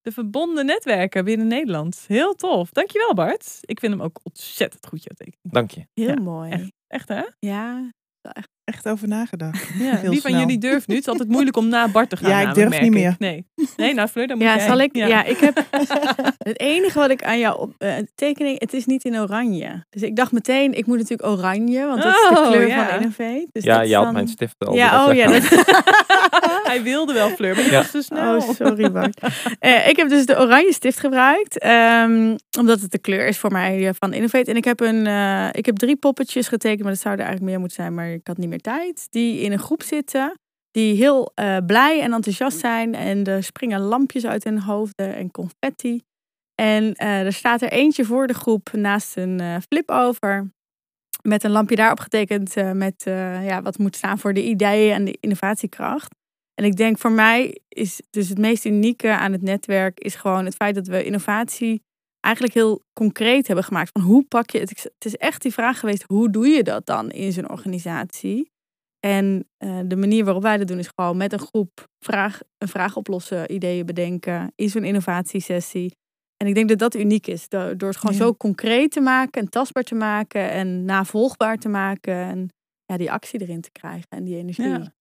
De 0.00 0.12
verbonden 0.12 0.66
netwerken 0.66 1.24
binnen 1.24 1.46
Nederland. 1.46 2.04
Heel 2.08 2.34
tof. 2.34 2.70
Dankjewel 2.70 3.14
Bart. 3.14 3.58
Ik 3.60 3.80
vind 3.80 3.92
hem 3.92 4.02
ook 4.02 4.20
ontzettend 4.22 4.86
goed, 4.86 5.02
jouw 5.02 5.14
tekening. 5.16 5.52
Dank 5.54 5.70
je. 5.70 5.86
Heel 5.94 6.08
Ja, 6.08 6.20
mooi. 6.20 6.50
echt. 6.50 6.72
Echt 6.86 7.08
hè? 7.08 7.22
Ja. 7.38 7.90
Echt 8.22 8.48
over 8.86 9.08
nagedacht. 9.08 9.68
Ja. 9.78 9.96
Heel 9.96 10.10
Wie 10.10 10.20
van 10.20 10.38
jullie 10.38 10.58
durft 10.58 10.86
nu? 10.88 10.94
Het 10.94 11.02
is 11.02 11.08
altijd 11.10 11.28
moeilijk 11.28 11.56
om 11.56 11.68
na 11.68 11.88
Bart 11.88 12.10
te 12.10 12.16
gaan. 12.16 12.30
Ja, 12.30 12.48
ik 12.48 12.54
durf 12.54 12.80
niet 12.80 12.90
meer. 12.92 13.10
ik. 13.10 13.18
Nee. 13.18 13.46
Nee, 13.76 13.94
nou 13.94 14.08
Fleur, 14.08 14.26
dan 14.26 14.36
moet 14.38 14.46
Ja, 14.46 14.56
jij. 14.56 14.66
zal 14.66 14.78
ik? 14.78 14.96
Ja, 14.96 15.24
ik 15.24 15.38
heb 15.38 15.64
het 16.48 16.60
enige 16.60 16.98
wat 16.98 17.10
ik 17.10 17.22
aan 17.24 17.38
jou 17.38 17.58
op 17.58 17.74
eh, 17.78 17.92
tekening, 18.14 18.60
het 18.60 18.72
is 18.72 18.86
niet 18.86 19.04
in 19.04 19.16
oranje. 19.18 19.84
Dus 19.90 20.02
ik 20.02 20.16
dacht 20.16 20.32
meteen, 20.32 20.74
ik 20.74 20.86
moet 20.86 20.98
natuurlijk 20.98 21.28
oranje, 21.28 21.86
want 21.86 22.02
dat 22.02 22.12
is 22.14 22.28
Oh, 22.38 22.42
de 22.44 22.48
kleur 22.50 22.68
ja. 22.68 22.88
van 22.88 22.96
Innovate. 22.98 23.46
Dus 23.52 23.64
ja, 23.64 23.80
je 23.80 23.94
had 23.96 24.12
mijn 24.12 24.28
stiften 24.28 24.68
al 24.68 24.74
Ja, 24.74 25.06
oh 25.08 25.14
ja. 25.14 25.26
dat- 25.26 25.42
Hij 26.68 26.82
wilde 26.82 27.12
wel 27.12 27.28
Fleur, 27.28 27.54
maar 27.54 27.64
je 27.64 27.70
Ja. 27.70 27.76
was 27.76 27.90
te 27.90 28.02
snel. 28.02 28.36
Oh, 28.36 28.50
sorry 28.54 28.90
Bart. 28.92 29.20
Eh, 29.58 29.88
ik 29.88 29.96
heb 29.96 30.08
dus 30.08 30.26
de 30.26 30.38
oranje 30.38 30.72
stift 30.72 31.00
gebruikt. 31.00 31.58
ehm, 31.58 32.36
omdat 32.58 32.80
het 32.80 32.90
de 32.90 32.98
kleur 32.98 33.26
is 33.26 33.38
voor 33.38 33.52
mij 33.52 33.90
van 33.98 34.12
Innovate. 34.12 34.50
En 34.50 34.56
ik 34.56 34.64
heb, 34.64 34.80
een, 34.80 35.06
eh, 35.06 35.48
ik 35.52 35.66
heb 35.66 35.76
drie 35.76 35.96
poppetjes 35.96 36.48
getekend. 36.48 36.82
Maar 36.82 36.92
dat 36.92 37.00
zouden 37.00 37.24
eigenlijk 37.24 37.52
meer 37.52 37.60
moeten 37.64 37.82
zijn. 37.82 37.94
Maar 37.94 38.08
ik 38.08 38.20
had 38.26 38.36
niet 38.36 38.48
meer 38.48 38.57
tijd. 38.60 39.06
Die 39.10 39.40
in 39.40 39.52
een 39.52 39.58
groep 39.58 39.82
zitten. 39.82 40.34
Die 40.70 40.94
heel 40.94 41.32
eh, 41.34 41.56
blij 41.66 42.00
en 42.00 42.12
enthousiast 42.12 42.58
zijn. 42.58 42.94
En 42.94 43.24
er 43.24 43.42
springen 43.42 43.80
lampjes 43.80 44.26
uit 44.26 44.44
hun 44.44 44.60
hoofden 44.60 45.14
en 45.14 45.30
confetti. 45.30 46.02
En 46.54 46.94
eh, 46.94 47.26
er 47.26 47.32
staat 47.32 47.62
er 47.62 47.72
eentje 47.72 48.04
voor 48.04 48.26
de 48.26 48.34
groep 48.34 48.72
naast 48.72 49.16
een 49.16 49.40
eh, 49.40 49.56
flip 49.68 49.90
over. 49.90 50.50
Met 51.22 51.44
een 51.44 51.50
lampje 51.50 51.76
daarop 51.76 52.00
getekend. 52.00 52.54
met 52.74 53.02
ja, 53.42 53.62
wat 53.62 53.78
moet 53.78 53.96
staan 53.96 54.18
voor 54.18 54.34
de 54.34 54.44
ideeën 54.44 54.92
en 54.92 55.04
de 55.04 55.16
innovatiekracht. 55.20 56.14
En 56.54 56.64
ik 56.64 56.76
denk 56.76 56.98
voor 56.98 57.12
mij 57.12 57.60
is 57.68 58.00
dus 58.10 58.28
het 58.28 58.38
meest 58.38 58.64
unieke 58.64 59.08
aan 59.08 59.32
het 59.32 59.42
netwerk 59.42 60.00
is 60.00 60.14
gewoon 60.14 60.44
het 60.44 60.54
feit 60.54 60.74
dat 60.74 60.86
we 60.86 61.04
innovatie 61.04 61.82
eigenlijk 62.20 62.54
heel 62.54 62.82
concreet 62.92 63.46
hebben 63.46 63.64
gemaakt. 63.64 63.90
Van 63.92 64.02
hoe 64.02 64.24
pak 64.24 64.50
je 64.50 64.58
het? 64.58 64.70
Het 64.82 65.04
is 65.04 65.16
echt 65.16 65.42
die 65.42 65.52
vraag 65.52 65.78
geweest, 65.78 66.02
hoe 66.06 66.30
doe 66.30 66.48
je 66.48 66.62
dat 66.62 66.86
dan 66.86 67.10
in 67.10 67.32
zo'n 67.32 67.50
organisatie? 67.50 68.50
En 69.06 69.48
eh, 69.56 69.78
de 69.86 69.96
manier 69.96 70.24
waarop 70.24 70.42
wij 70.42 70.56
dat 70.56 70.68
doen 70.68 70.78
is 70.78 70.90
gewoon 70.94 71.16
met 71.16 71.32
een 71.32 71.38
groep 71.38 71.84
vraag, 72.04 72.40
een 72.58 72.68
vraag 72.68 72.96
oplossen, 72.96 73.52
ideeën 73.52 73.86
bedenken 73.86 74.52
in 74.54 74.68
zo'n 74.70 74.84
innovatiesessie. 74.84 75.96
En 76.36 76.46
ik 76.46 76.54
denk 76.54 76.68
dat 76.68 76.78
dat 76.78 76.94
uniek 76.94 77.26
is. 77.26 77.48
Door, 77.48 77.76
door 77.76 77.88
het 77.88 77.98
gewoon 77.98 78.16
Ja. 78.16 78.22
zo 78.22 78.34
concreet 78.34 78.90
te 78.90 79.00
maken 79.00 79.42
en 79.42 79.48
tastbaar 79.48 79.82
te 79.82 79.94
maken 79.94 80.50
en 80.50 80.84
navolgbaar 80.84 81.56
te 81.58 81.68
maken. 81.68 82.14
En 82.14 82.48
ja, 82.84 82.96
die 82.96 83.10
actie 83.12 83.40
erin 83.40 83.60
te 83.60 83.70
krijgen 83.72 84.06
en 84.08 84.24
die 84.24 84.36
energie. 84.36 84.68
Ja. 84.68 84.92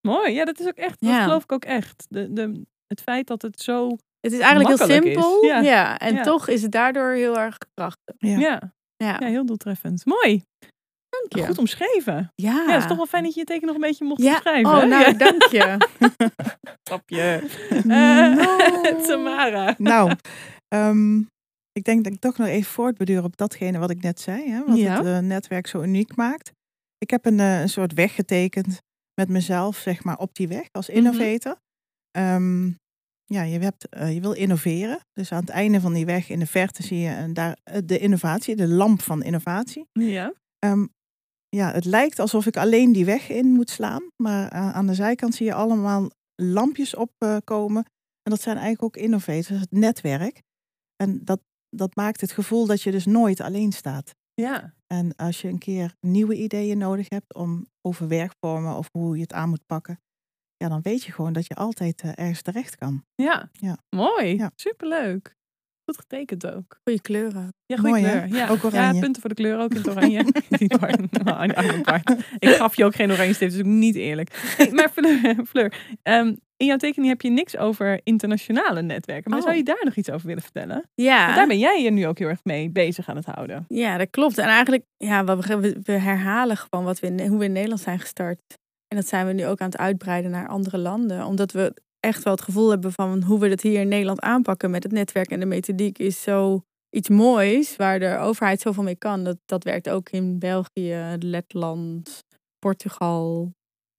Mooi, 0.00 0.32
ja, 0.32 0.44
dat 0.44 0.60
is 0.60 0.66
ook 0.66 0.76
echt, 0.76 1.00
dat 1.00 1.10
Ja. 1.10 1.22
geloof 1.24 1.42
ik 1.42 1.52
ook 1.52 1.64
echt. 1.64 2.06
De, 2.08 2.32
de, 2.32 2.66
het 2.86 3.00
feit 3.00 3.26
dat 3.26 3.42
het 3.42 3.60
zo, 3.60 3.96
Het 4.26 4.34
is 4.34 4.40
eigenlijk 4.40 4.78
heel 4.78 4.86
simpel. 4.88 5.44
ja. 5.44 5.60
Ja. 5.60 5.98
en 5.98 6.14
Ja. 6.14 6.22
toch 6.22 6.48
is 6.48 6.62
het 6.62 6.72
daardoor 6.72 7.10
heel 7.12 7.38
erg 7.38 7.58
krachtig. 7.74 8.14
Ja. 8.18 8.38
ja, 8.38 8.72
Ja, 8.96 9.16
ja 9.20 9.26
heel 9.26 9.46
doeltreffend. 9.46 10.04
Mooi, 10.06 10.42
dank 11.08 11.32
je. 11.36 11.46
goed 11.46 11.58
omschreven. 11.58 12.32
Ja. 12.34 12.52
Ja, 12.52 12.72
het 12.72 12.82
is 12.82 12.86
toch 12.88 12.96
wel 12.96 13.06
fijn 13.06 13.22
dat 13.24 13.34
je 13.34 13.40
je 13.40 13.46
teken 13.46 13.66
nog 13.66 13.74
een 13.74 13.80
beetje 13.80 14.04
mocht 14.04 14.22
Ja. 14.22 14.32
omschrijven. 14.34 14.70
Oh, 14.70 14.80
hè? 14.80 14.86
nou, 14.86 15.02
Ja. 15.04 15.12
dank 15.12 15.42
je. 15.42 15.76
Grapje. 16.88 17.42
No. 17.84 17.94
Eh, 18.86 18.96
Tamara. 19.06 19.74
Nou, 19.78 20.12
ehm, 20.68 21.18
ik 21.72 21.84
denk 21.84 22.04
dat 22.04 22.12
ik 22.12 22.20
toch 22.20 22.36
nog 22.36 22.46
even 22.48 22.70
voortbeduur 22.72 23.24
op 23.24 23.36
datgene 23.36 23.78
wat 23.78 23.90
ik 23.90 24.02
net 24.02 24.20
zei. 24.20 24.50
Hè, 24.50 24.64
wat 24.64 24.76
Ja. 24.78 24.96
het 24.96 25.06
eh, 25.06 25.18
netwerk 25.18 25.66
zo 25.66 25.82
uniek 25.82 26.16
maakt. 26.16 26.52
Ik 26.98 27.10
heb 27.10 27.26
een, 27.26 27.40
eh, 27.40 27.60
een 27.60 27.68
soort 27.68 27.94
weg 27.94 28.14
getekend 28.14 28.78
met 29.20 29.28
mezelf, 29.28 29.76
zeg 29.76 30.04
maar, 30.04 30.18
op 30.18 30.34
die 30.34 30.48
weg 30.48 30.66
als 30.72 30.88
Mhm. 30.88 30.96
innovator. 30.96 31.56
Ehm, 32.10 32.70
ja, 33.26 33.42
je, 33.42 33.58
hebt, 33.58 33.88
eh, 33.88 34.14
je 34.14 34.20
wil 34.20 34.32
innoveren. 34.32 34.98
Dus 35.12 35.32
aan 35.32 35.40
het 35.40 35.48
einde 35.48 35.80
van 35.80 35.92
die 35.92 36.06
weg 36.06 36.28
in 36.28 36.38
de 36.38 36.46
verte 36.46 36.82
zie 36.82 36.98
je 36.98 37.08
en 37.08 37.34
daar, 37.34 37.58
eh, 37.62 37.80
de 37.84 37.98
innovatie, 37.98 38.56
de 38.56 38.68
lamp 38.68 39.02
van 39.02 39.22
innovatie. 39.22 39.86
Ja. 39.92 40.32
Ehm, 40.58 40.86
ja, 41.48 41.72
het 41.72 41.84
lijkt 41.84 42.18
alsof 42.18 42.46
ik 42.46 42.56
alleen 42.56 42.92
die 42.92 43.04
weg 43.04 43.28
in 43.28 43.46
moet 43.46 43.70
slaan. 43.70 44.10
Maar 44.16 44.48
eh, 44.48 44.70
aan 44.70 44.86
de 44.86 44.94
zijkant 44.94 45.34
zie 45.34 45.46
je 45.46 45.54
allemaal 45.54 46.10
lampjes 46.34 46.94
opkomen. 46.94 47.84
en 48.22 48.32
dat 48.32 48.40
zijn 48.40 48.56
eigenlijk 48.56 48.84
ook 48.84 49.02
innovators, 49.02 49.60
het 49.60 49.70
netwerk. 49.70 50.42
En 50.96 51.24
dat, 51.24 51.40
dat 51.68 51.96
maakt 51.96 52.20
het 52.20 52.32
gevoel 52.32 52.66
dat 52.66 52.82
je 52.82 52.90
dus 52.90 53.06
nooit 53.06 53.40
alleen 53.40 53.72
staat. 53.72 54.14
Ja. 54.34 54.74
En 54.86 55.14
als 55.16 55.40
je 55.40 55.48
een 55.48 55.58
keer 55.58 55.94
nieuwe 56.00 56.34
ideeën 56.34 56.78
nodig 56.78 57.08
hebt 57.08 57.34
om 57.34 57.66
over 57.82 58.08
werkvormen 58.08 58.76
of 58.76 58.88
hoe 58.92 59.16
je 59.16 59.22
het 59.22 59.32
aan 59.32 59.48
moet 59.48 59.66
pakken. 59.66 60.00
Ja, 60.56 60.68
dan 60.68 60.80
weet 60.82 61.04
je 61.04 61.12
gewoon 61.12 61.32
dat 61.32 61.46
je 61.46 61.54
altijd 61.54 62.02
eh, 62.02 62.10
ergens 62.14 62.42
terecht 62.42 62.76
kan. 62.76 63.04
Ja. 63.14 63.48
Ja. 63.52 63.76
Mooi. 63.96 64.36
Ja. 64.36 64.50
Superleuk. 64.54 65.34
Goed 65.84 65.98
getekend 65.98 66.46
ook. 66.46 66.78
Goeie 66.84 67.00
kleuren. 67.00 67.54
Ja, 67.66 67.76
goede 67.76 67.98
kleur. 68.00 68.26
Ja. 68.28 68.48
Ook 68.48 68.62
ja, 68.62 68.66
oranje. 68.68 69.00
punten 69.00 69.20
voor 69.20 69.30
de 69.30 69.36
kleur 69.36 69.58
ook 69.58 69.70
in 69.70 69.76
het 69.76 69.88
oranje. 69.88 70.24
Niet 70.58 70.78
Bart. 70.80 71.00
Oh, 71.26 71.70
die 71.72 71.80
Bart. 71.82 72.10
Ik 72.38 72.48
gaf 72.48 72.76
je 72.76 72.84
ook 72.84 72.94
geen 72.94 73.10
oranje 73.12 73.32
stift, 73.32 73.52
dus 73.52 73.60
ook 73.60 73.66
niet 73.66 73.94
eerlijk. 73.94 74.30
Hey, 74.56 74.70
maar 74.70 74.88
Fleur, 74.88 75.36
Fleur 75.48 75.74
ehm, 76.02 76.34
in 76.56 76.66
jouw 76.66 76.76
tekening 76.76 77.08
heb 77.12 77.20
je 77.20 77.30
niks 77.30 77.56
over 77.56 78.00
internationale 78.02 78.82
netwerken. 78.82 79.30
Maar 79.30 79.38
Oh. 79.38 79.44
zou 79.44 79.56
je 79.56 79.64
daar 79.64 79.80
nog 79.84 79.94
iets 79.96 80.10
over 80.10 80.26
willen 80.26 80.42
vertellen? 80.42 80.90
Ja. 80.94 81.24
Want 81.24 81.36
daar 81.36 81.46
ben 81.46 81.58
jij 81.58 81.82
je 81.82 81.90
nu 81.90 82.06
ook 82.06 82.18
heel 82.18 82.28
erg 82.28 82.44
mee 82.44 82.70
bezig 82.70 83.08
aan 83.08 83.16
het 83.16 83.26
houden. 83.26 83.64
Ja, 83.68 83.96
dat 83.96 84.10
klopt. 84.10 84.38
En 84.38 84.48
eigenlijk, 84.48 84.84
ja, 84.96 85.24
wat 85.24 85.44
we, 85.46 85.56
we- 85.60 85.78
we 85.82 85.92
herhalen 85.92 86.56
gewoon 86.56 86.84
wat 86.84 87.00
we 87.00 87.06
in, 87.06 87.26
hoe 87.28 87.38
we 87.38 87.44
in 87.44 87.52
Nederland 87.52 87.80
zijn 87.80 87.98
gestart. 88.00 88.40
En 88.88 88.96
dat 88.96 89.06
zijn 89.06 89.26
we 89.26 89.32
nu 89.32 89.46
ook 89.46 89.60
aan 89.60 89.70
het 89.70 89.78
uitbreiden 89.78 90.30
naar 90.30 90.48
andere 90.48 90.78
landen. 90.78 91.26
Omdat 91.26 91.52
we 91.52 91.74
echt 92.00 92.22
wel 92.22 92.32
het 92.32 92.42
gevoel 92.42 92.70
hebben 92.70 92.92
van 92.92 93.22
hoe 93.22 93.38
we 93.38 93.48
het 93.48 93.62
hier 93.62 93.80
in 93.80 93.88
Nederland 93.88 94.20
aanpakken 94.20 94.70
met 94.70 94.82
het 94.82 94.92
netwerk 94.92 95.30
en 95.30 95.40
de 95.40 95.46
methodiek 95.46 95.98
is 95.98 96.22
zo 96.22 96.62
iets 96.90 97.08
moois 97.08 97.76
waar 97.76 97.98
de 97.98 98.16
overheid 98.16 98.60
zoveel 98.60 98.82
mee 98.82 98.96
kan. 98.96 99.24
Dat, 99.24 99.36
dat 99.44 99.64
werkt 99.64 99.88
ook 99.88 100.08
in 100.10 100.38
België, 100.38 101.16
Letland, 101.18 102.24
Portugal, 102.58 103.52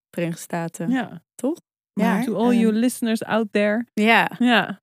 Verenigde 0.10 0.42
Staten. 0.42 0.90
Ja. 0.90 1.24
Toch? 1.36 1.58
Maar, 2.00 2.24
To 2.24 2.36
all 2.36 2.52
ehm, 2.52 2.60
you 2.60 2.74
listeners 2.74 3.24
out 3.24 3.48
there. 3.52 3.86
Ja, 3.94 4.32
Ja. 4.40 4.80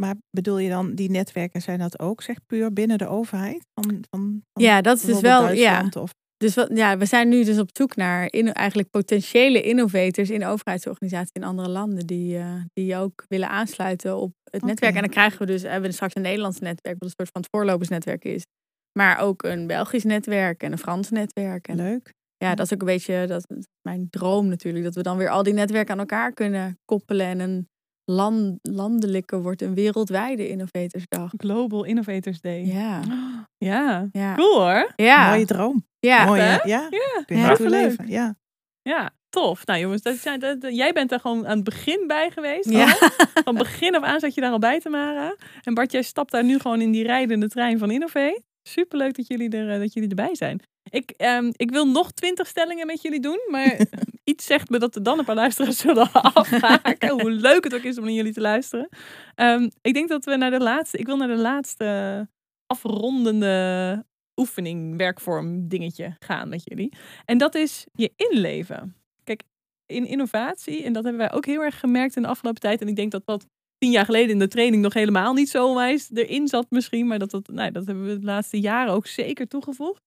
Maar 0.00 0.14
bedoel 0.30 0.58
je 0.58 0.68
dan, 0.68 0.94
die 0.94 1.10
netwerken 1.10 1.62
zijn 1.62 1.78
dat 1.78 1.98
ook, 1.98 2.22
zeg 2.22 2.46
puur 2.46 2.72
binnen 2.72 2.98
de 2.98 3.06
overheid? 3.06 3.66
Van, 3.74 4.04
van, 4.10 4.42
van 4.52 4.62
ja 4.62 4.80
dat 4.80 4.96
is 4.96 5.04
dus 5.04 5.20
wel. 5.20 5.52
Ja. 5.52 5.88
Of, 5.98 6.10
Dus 6.42 6.54
wat, 6.54 6.70
ja, 6.74 6.98
we 6.98 7.04
zijn 7.04 7.28
nu 7.28 7.44
dus 7.44 7.58
op 7.58 7.68
zoek 7.72 7.96
naar 7.96 8.32
in, 8.32 8.52
eigenlijk 8.52 8.90
potentiële 8.90 9.62
innovators 9.62 10.30
in 10.30 10.44
overheidsorganisaties 10.44 11.32
in 11.32 11.44
andere 11.44 11.68
landen 11.68 12.06
die, 12.06 12.36
eh, 12.38 12.54
die 12.72 12.96
ook 12.96 13.24
willen 13.28 13.48
aansluiten 13.48 14.16
op 14.16 14.32
het 14.50 14.62
netwerk. 14.62 14.94
En 14.94 15.00
dan 15.00 15.10
krijgen 15.10 15.38
we 15.38 15.46
dus, 15.46 15.62
hebben 15.62 15.88
we 15.88 15.92
straks 15.92 16.14
een 16.14 16.22
Nederlands 16.22 16.58
netwerk, 16.58 16.98
wat 16.98 17.08
een 17.08 17.14
soort 17.16 17.30
van 17.32 17.40
het 17.40 17.50
voorlopersnetwerk 17.50 18.24
is. 18.24 18.42
Maar 18.98 19.18
ook 19.18 19.42
een 19.42 19.66
Belgisch 19.66 20.04
netwerk 20.04 20.62
en 20.62 20.72
een 20.72 20.78
Frans 20.78 21.10
netwerk. 21.10 21.68
En 21.68 21.76
leuk. 21.76 22.12
ja, 22.36 22.54
dat 22.54 22.66
is 22.66 22.72
ook 22.72 22.80
een 22.80 22.86
beetje 22.86 23.26
dat, 23.26 23.46
mijn 23.88 24.06
droom 24.10 24.48
natuurlijk. 24.48 24.84
Dat 24.84 24.94
we 24.94 25.02
dan 25.02 25.16
weer 25.16 25.30
al 25.30 25.42
die 25.42 25.54
netwerken 25.54 25.92
aan 25.92 25.98
elkaar 25.98 26.32
kunnen 26.32 26.78
koppelen. 26.84 27.26
En 27.26 27.40
een 27.40 27.68
land, 28.12 28.58
landelijke 28.62 29.40
wordt 29.40 29.62
een 29.62 29.74
wereldwijde 29.74 30.48
innovatorsdag. 30.48 31.32
Global 31.36 31.84
Innovators 31.84 32.40
Day. 32.40 32.64
Ja, 32.64 33.00
Ja. 33.58 34.08
ja. 34.12 34.34
Cool 34.34 34.60
hoor. 34.60 34.92
Ja, 34.96 35.28
Mooie 35.30 35.46
droom. 35.46 35.86
ja. 35.98 36.24
Mooi? 36.24 36.40
Ja, 36.40 36.60
Ja. 36.64 36.88
kun 37.26 37.36
je 37.36 37.42
Ja. 37.42 37.56
leven. 37.68 38.08
Ja. 38.08 38.34
Ja, 38.82 39.10
tof. 39.28 39.66
Nou 39.66 39.80
jongens, 39.80 40.02
dat 40.02 40.16
zijn, 40.16 40.40
dat, 40.40 40.60
dat- 40.60 40.76
jij 40.76 40.92
bent 40.92 41.10
daar 41.10 41.20
gewoon 41.20 41.46
aan 41.46 41.54
het 41.56 41.64
begin 41.64 42.04
bij 42.06 42.30
geweest. 42.30 42.70
Ja. 42.70 42.96
al. 43.00 43.08
Van 43.44 43.54
begin 43.54 43.94
af 43.96 44.02
aan 44.02 44.20
zat 44.20 44.34
je 44.34 44.40
daar 44.40 44.50
al 44.52 44.58
bij, 44.58 44.80
Tamara. 44.80 45.36
En 45.62 45.74
Bart, 45.74 45.92
jij 45.92 46.02
stapt 46.02 46.30
daar 46.30 46.44
nu 46.44 46.58
gewoon 46.58 46.80
in 46.80 46.90
die 46.90 47.02
rijdende 47.04 47.48
trein 47.48 47.78
van 47.78 47.90
Innovate. 47.90 48.42
Superleuk 48.68 49.16
dat 49.16 49.26
jullie, 49.26 49.50
er, 49.50 49.70
eh, 49.70 49.78
dat 49.80 49.92
jullie 49.92 50.08
erbij 50.08 50.34
zijn. 50.34 50.60
Ik, 50.90 51.10
ehm, 51.10 51.50
ik 51.56 51.70
wil 51.70 51.86
nog 51.86 52.12
twintig 52.12 52.46
stellingen 52.46 52.86
met 52.86 53.02
jullie 53.02 53.20
doen. 53.20 53.40
Maar 53.50 53.78
iets 54.24 54.46
zegt 54.46 54.70
me 54.70 54.78
dat 54.78 54.94
er 54.94 55.02
dan 55.02 55.18
een 55.18 55.24
paar 55.24 55.34
luisteraars 55.34 55.78
zullen 55.86 56.12
afhaken. 56.12 57.10
Hoe 57.10 57.30
leuk 57.30 57.64
het 57.64 57.74
ook 57.74 57.82
is 57.82 57.98
om 57.98 58.04
naar 58.04 58.12
jullie 58.12 58.32
te 58.32 58.40
luisteren. 58.40 58.88
Ehm, 59.34 59.68
ik 59.80 59.94
denk 59.94 60.08
dat 60.08 60.24
we 60.24 60.36
naar 60.36 60.50
de 60.50 60.60
laatste... 60.60 60.98
Ik 60.98 61.06
wil 61.06 61.16
naar 61.16 61.28
de 61.28 61.36
laatste 61.36 62.28
afrondende 62.66 64.04
oefening, 64.36 64.96
werkvorm, 64.96 65.68
dingetje 65.68 66.16
gaan 66.18 66.48
met 66.48 66.62
jullie. 66.64 66.92
En 67.24 67.38
dat 67.38 67.54
is 67.54 67.86
je 67.92 68.12
inleven. 68.16 68.96
Kijk, 69.24 69.42
in 69.86 70.06
innovatie, 70.06 70.84
en 70.84 70.92
dat 70.92 71.04
hebben 71.04 71.20
wij 71.22 71.32
ook 71.32 71.46
heel 71.46 71.62
erg 71.62 71.80
gemerkt 71.80 72.16
in 72.16 72.22
de 72.22 72.28
afgelopen 72.28 72.60
tijd. 72.60 72.80
En 72.80 72.88
ik 72.88 72.96
denk 72.96 73.10
dat 73.10 73.26
dat 73.26 73.46
tien 73.78 73.90
jaar 73.90 74.04
geleden 74.04 74.30
in 74.30 74.38
de 74.38 74.48
training 74.48 74.82
nog 74.82 74.94
helemaal 74.94 75.32
niet 75.34 75.48
zo 75.48 75.74
wijs 75.74 76.10
erin 76.12 76.48
zat 76.48 76.66
misschien. 76.70 77.06
Maar 77.06 77.18
dat, 77.18 77.30
dat, 77.30 77.48
nou, 77.48 77.70
dat 77.70 77.86
hebben 77.86 78.06
we 78.06 78.18
de 78.18 78.24
laatste 78.24 78.60
jaren 78.60 78.92
ook 78.92 79.06
zeker 79.06 79.48
toegevoegd. 79.48 80.02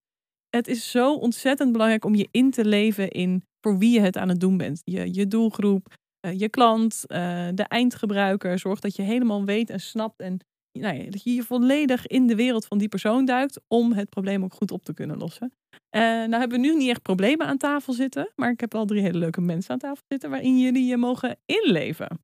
Het 0.56 0.68
is 0.68 0.92
zo 0.92 1.14
ontzettend 1.14 1.72
belangrijk 1.72 2.06
om 2.06 2.16
je 2.16 2.28
in 2.32 2.52
te 2.52 2.66
leven 2.66 3.10
in 3.10 3.44
voor 3.62 3.78
wie 3.78 3.92
je 3.92 4.00
het 4.00 4.18
aan 4.18 4.30
het 4.30 4.40
doen 4.40 4.58
bent. 4.58 4.82
Je, 4.84 5.14
je 5.14 5.28
doelgroep, 5.28 5.94
eh, 6.20 6.40
je 6.40 6.50
klant, 6.50 7.04
eh, 7.08 7.48
de 7.54 7.64
eindgebruiker. 7.64 8.60
Zorg 8.60 8.80
dat 8.80 8.96
je 8.96 9.02
helemaal 9.02 9.46
weet 9.46 9.70
en 9.70 9.80
snapt 9.80 10.20
en 10.20 10.40
nou 10.80 10.96
ja, 10.98 11.10
dat 11.10 11.24
je 11.24 11.34
je 11.34 11.44
volledig 11.44 12.08
in 12.08 12.28
de 12.28 12.36
wereld 12.36 12.66
van 12.66 12.78
die 12.78 12.88
persoon 12.88 13.26
duikt 13.26 13.60
om 13.68 13.94
het 13.94 14.10
probleem 14.10 14.44
ook 14.44 14.54
goed 14.54 14.72
op 14.72 14.84
te 14.84 14.94
kunnen 14.94 15.18
lossen. 15.18 15.54
Eh, 15.90 16.02
nou 16.02 16.36
hebben 16.36 16.62
we 16.62 16.68
nu 16.68 16.76
niet 16.76 16.90
echt 16.90 17.02
problemen 17.02 17.48
aan 17.48 17.58
tafel 17.58 17.94
zitten, 17.94 18.32
maar 18.36 18.52
ik 18.52 18.60
heb 18.60 18.74
wel 18.74 18.86
drie 18.86 19.02
hele 19.02 19.18
leuke 19.18 19.42
mensen 19.42 19.72
aan 19.72 19.80
tafel 19.80 20.04
zitten 20.08 20.30
waarin 20.30 20.60
jullie 20.60 20.86
je 20.86 20.98
mogen 20.98 21.38
inleven. 21.46 22.24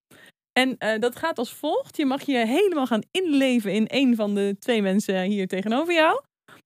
En 0.59 0.99
dat 0.99 1.15
gaat 1.15 1.37
als 1.37 1.53
volgt. 1.53 1.97
Je 1.97 2.05
mag 2.05 2.21
je 2.21 2.37
helemaal 2.37 2.87
gaan 2.87 3.03
inleven 3.11 3.73
in 3.73 3.85
een 3.87 4.15
van 4.15 4.35
de 4.35 4.55
twee 4.59 4.81
mensen 4.81 5.21
hier 5.21 5.47
tegenover 5.47 5.93
jou. 5.93 6.21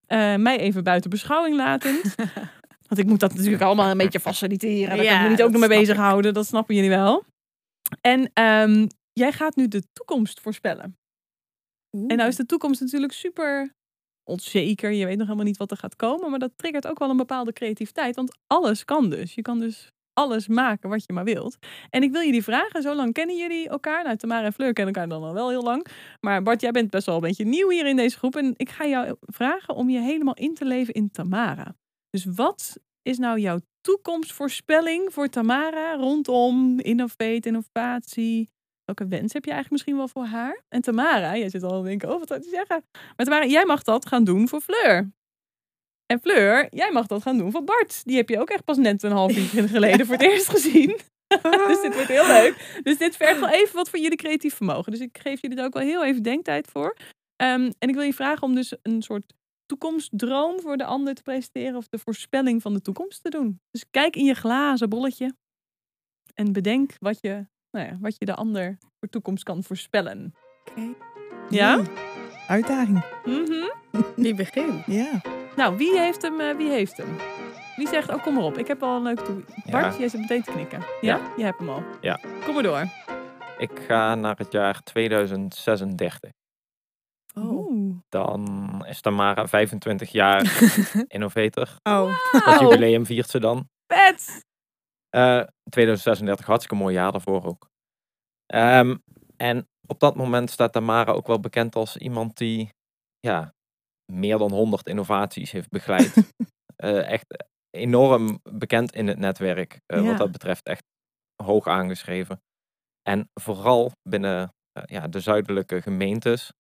Eh, 0.06 0.36
mij 0.36 0.60
even 0.60 0.84
buiten 0.84 1.10
beschouwing 1.10 1.56
latend. 1.56 2.16
Want 2.88 3.00
ik 3.00 3.06
moet 3.06 3.20
dat 3.20 3.34
natuurlijk 3.34 3.62
allemaal 3.64 3.92
een 3.92 3.98
beetje 3.98 4.20
faciliteren. 4.20 4.96
Daar 4.96 5.06
Ja, 5.06 5.10
kan 5.12 5.18
ik 5.18 5.24
me 5.24 5.30
niet 5.30 5.44
ook 5.44 5.52
nog 5.52 5.60
mee 5.60 5.80
bezighouden. 5.80 6.34
Dat 6.34 6.46
snappen 6.48 6.76
jullie 6.76 6.90
wel. 6.90 7.24
En 8.02 8.32
ehm, 8.34 8.88
jij 9.14 9.32
gaat 9.32 9.56
nu 9.56 9.68
de 9.68 9.84
toekomst 9.94 10.40
voorspellen. 10.40 10.98
En 12.08 12.18
nou 12.18 12.28
is 12.30 12.36
de 12.36 12.46
toekomst 12.46 12.82
natuurlijk 12.82 13.14
super 13.14 13.74
onzeker. 14.24 14.92
Je 14.92 15.06
weet 15.06 15.18
nog 15.18 15.26
helemaal 15.26 15.46
niet 15.48 15.58
wat 15.58 15.72
er 15.72 15.78
gaat 15.78 15.96
komen. 15.96 16.30
Maar 16.30 16.40
dat 16.40 16.52
triggert 16.56 16.88
ook 16.88 17.00
wel 17.00 17.10
een 17.10 17.18
bepaalde 17.18 17.54
creativiteit. 17.54 18.16
Want 18.16 18.38
alles 18.48 18.86
kan 18.86 19.10
dus. 19.10 19.34
Je 19.36 19.42
kan 19.42 19.60
dus 19.60 19.92
alles 20.16 20.47
maken 20.47 20.89
wat 20.89 21.03
je 21.05 21.13
maar 21.13 21.24
wilt. 21.24 21.57
En 21.89 22.03
ik 22.03 22.11
wil 22.11 22.22
jullie 22.22 22.43
vragen, 22.43 22.82
zo 22.82 22.95
lang 22.95 23.13
kennen 23.13 23.38
jullie 23.38 23.70
elkaar? 23.70 24.03
Nou, 24.03 24.16
Tamara 24.18 24.45
en 24.45 24.53
Fleur 24.53 24.74
kennen 24.74 24.93
elkaar 24.93 25.09
dan 25.09 25.24
al 25.24 25.34
wel 25.34 25.49
heel 25.49 25.63
lang. 25.63 25.88
Maar 26.20 26.43
Bart, 26.43 26.61
jij 26.61 26.72
bent 26.72 26.89
best 26.89 27.05
wel 27.05 27.16
een 27.16 27.22
beetje 27.22 27.45
nieuw 27.45 27.70
hier 27.70 27.86
in 27.86 27.95
deze 27.95 28.18
groep. 28.18 28.36
En 28.36 28.53
ik 28.57 28.70
ga 28.70 28.86
jou 28.86 29.16
vragen 29.20 29.76
om 29.76 29.89
je 29.89 29.99
helemaal 29.99 30.36
in 30.36 30.53
te 30.53 30.66
leven 30.66 30.93
in 30.93 31.11
Tamara. 31.11 31.76
Dus 32.09 32.26
wat 32.26 32.80
is 33.01 33.18
nou 33.18 33.39
jouw 33.39 33.59
toekomstvoorspelling 33.82 35.13
voor 35.13 35.28
Tamara 35.28 35.95
rondom 35.95 36.80
innovate, 36.80 37.47
innovatie? 37.47 38.49
Welke 38.84 39.07
wens 39.07 39.34
heb 39.34 39.45
je 39.45 39.51
eigenlijk 39.51 39.72
misschien 39.72 39.97
wel 39.97 40.07
voor 40.07 40.26
haar? 40.26 40.63
En 40.70 40.82
Tamara, 40.82 41.38
jij 41.38 41.49
zit 41.49 41.63
al 41.63 41.82
te 41.82 41.88
denken, 41.88 42.11
oh, 42.11 42.20
wat 42.20 42.28
zou 42.28 42.39
die 42.39 42.49
zeggen? 42.49 42.84
Maar 43.16 43.26
Tamara, 43.26 43.45
jij 43.45 43.66
mag 43.66 43.84
dat 43.84 44.05
gaan 44.05 44.24
doen 44.24 44.47
voor 44.47 44.61
Fleur. 44.61 45.11
En 46.06 46.20
Fleur, 46.22 46.68
jij 46.70 46.91
mag 46.91 47.08
dat 47.08 47.22
gaan 47.22 47.38
doen 47.38 47.51
voor 47.51 47.64
Bart. 47.64 48.06
Die 48.06 48.16
heb 48.16 48.30
je 48.30 48.39
ook 48.39 48.49
echt 48.49 48.64
pas 48.64 48.78
net 48.78 49.03
een 49.03 49.12
half 49.12 49.38
uur 49.38 49.70
geleden 49.70 50.06
voor 50.06 50.16
het 50.16 50.24
eerst 50.24 50.49
gezien. 50.49 50.99
dus 51.68 51.82
dit 51.82 51.93
wordt 51.93 52.08
heel 52.08 52.28
leuk. 52.28 52.80
Dus 52.84 52.97
dit 52.97 53.16
vergt 53.16 53.39
wel 53.39 53.49
even 53.49 53.76
wat 53.76 53.89
voor 53.89 53.99
jullie 53.99 54.18
creatief 54.18 54.56
vermogen. 54.56 54.91
Dus 54.91 55.01
ik 55.01 55.18
geef 55.22 55.41
jullie 55.41 55.58
er 55.58 55.66
ook 55.66 55.74
wel 55.74 55.84
heel 55.84 56.06
even 56.06 56.24
denktijd 56.24 56.68
voor. 56.72 56.95
Ehm, 57.36 57.72
en 57.80 57.89
ik 57.89 57.95
wil 57.95 58.03
je 58.03 58.14
vragen 58.14 58.43
om 58.43 58.56
dus 58.56 58.74
een 58.82 59.01
soort 59.01 59.34
toekomstdroom 59.66 60.60
voor 60.60 60.78
de 60.78 60.86
ander 60.86 61.14
te 61.14 61.22
presenteren. 61.22 61.76
Of 61.76 61.88
de 61.88 61.99
voorspelling 61.99 62.62
van 62.62 62.74
de 62.74 62.82
toekomst 62.82 63.24
te 63.24 63.30
doen. 63.30 63.60
Dus 63.72 63.86
kijk 63.91 64.16
in 64.16 64.26
je 64.26 64.34
glazen 64.34 64.89
bolletje. 64.89 65.36
En 66.34 66.53
bedenk 66.53 66.91
wat 66.99 67.18
je, 67.22 67.45
nou 67.72 67.86
ja, 67.86 67.97
wat 67.99 68.16
je 68.18 68.26
de 68.26 68.36
ander 68.36 68.78
voor 68.99 69.10
toekomst 69.10 69.43
kan 69.43 69.64
voorspellen. 69.64 70.34
Oké. 70.70 70.93
Ja? 71.49 71.84
Uitdaging. 72.47 73.06
Mhm. 73.26 73.70
Wie 74.16 74.36
begint? 74.36 74.86
Ja. 74.86 75.22
Nou, 75.56 75.78
wie 75.78 75.99
heeft 75.99 76.22
hem? 76.22 76.39
eh, 76.39 76.56
wie 76.56 76.70
heeft 76.70 76.97
hem? 76.97 77.18
Wie 77.76 77.88
zegt, 77.88 78.10
oh 78.10 78.24
kom 78.24 78.34
maar 78.34 78.43
op, 78.43 78.58
ik 78.58 78.68
heb 78.68 78.84
al 78.84 78.95
een 78.95 79.03
leuk 79.03 79.20
toe. 79.20 79.43
Bart, 79.72 79.93
Ja. 79.93 79.99
jij 79.99 80.10
zit 80.10 80.20
meteen 80.20 80.43
te 80.43 80.51
knikken. 80.51 80.82
Ja? 81.01 81.34
Je 81.38 81.43
hebt 81.43 81.60
hem 81.60 81.70
al. 81.70 81.84
Ja. 82.01 82.20
Kom 82.45 82.53
maar 82.53 82.64
door. 82.64 82.84
Ik 83.58 83.80
ga 83.88 84.16
naar 84.16 84.38
het 84.38 84.51
jaar 84.51 84.84
2036. 84.84 86.30
Oeh. 87.36 87.95
Dan 88.10 88.86
is 88.88 89.01
Tamara 89.01 89.47
25 89.47 90.12
jaar 90.12 90.60
innovator. 91.08 91.70
Oh. 91.84 92.32
Dat 92.32 92.45
Wauw, 92.45 92.62
jubileum 92.62 93.06
viert 93.06 93.30
ze 93.30 93.39
dan. 93.39 93.70
vet! 93.88 94.43
Eh 95.10 95.41
2036, 95.70 96.45
hartstikke 96.45 96.84
mooi 96.84 96.93
jaar 96.95 97.12
daarvoor 97.12 97.45
ook. 97.45 97.68
Ehm, 98.45 98.95
en 99.38 99.68
op 99.88 99.99
dat 99.99 100.16
moment 100.16 100.49
staat 100.51 100.74
Tamara 100.74 101.12
ook 101.12 101.28
wel 101.28 101.39
bekend 101.39 101.76
als 101.76 101.97
iemand 101.97 102.38
die 102.38 102.70
ja, 103.20 103.53
meer 104.12 104.38
dan 104.38 104.51
100 104.51 104.88
innovaties 104.88 105.51
heeft 105.51 105.70
begeleid. 105.70 106.14
Eh, 106.76 107.10
echt 107.12 107.45
enorm 107.70 108.39
bekend 108.43 108.91
in 108.95 109.08
het 109.08 109.18
netwerk. 109.18 109.80
eh, 109.86 109.99
Ja. 110.01 110.06
Wat 110.06 110.18
dat 110.18 110.32
betreft 110.32 110.66
echt 110.68 110.84
hoog 111.43 111.68
aangeschreven. 111.68 112.41
En 113.10 113.30
vooral 113.41 113.91
binnen 114.10 114.53
eh, 114.72 114.84
ja, 114.86 115.08
de 115.08 115.20
zuidelijke 115.20 115.82
gemeentes 115.82 116.51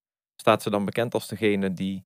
staat 0.41 0.61
ze 0.61 0.69
dan 0.69 0.85
bekend 0.85 1.13
als 1.13 1.27
degene 1.27 1.73
die 1.73 2.03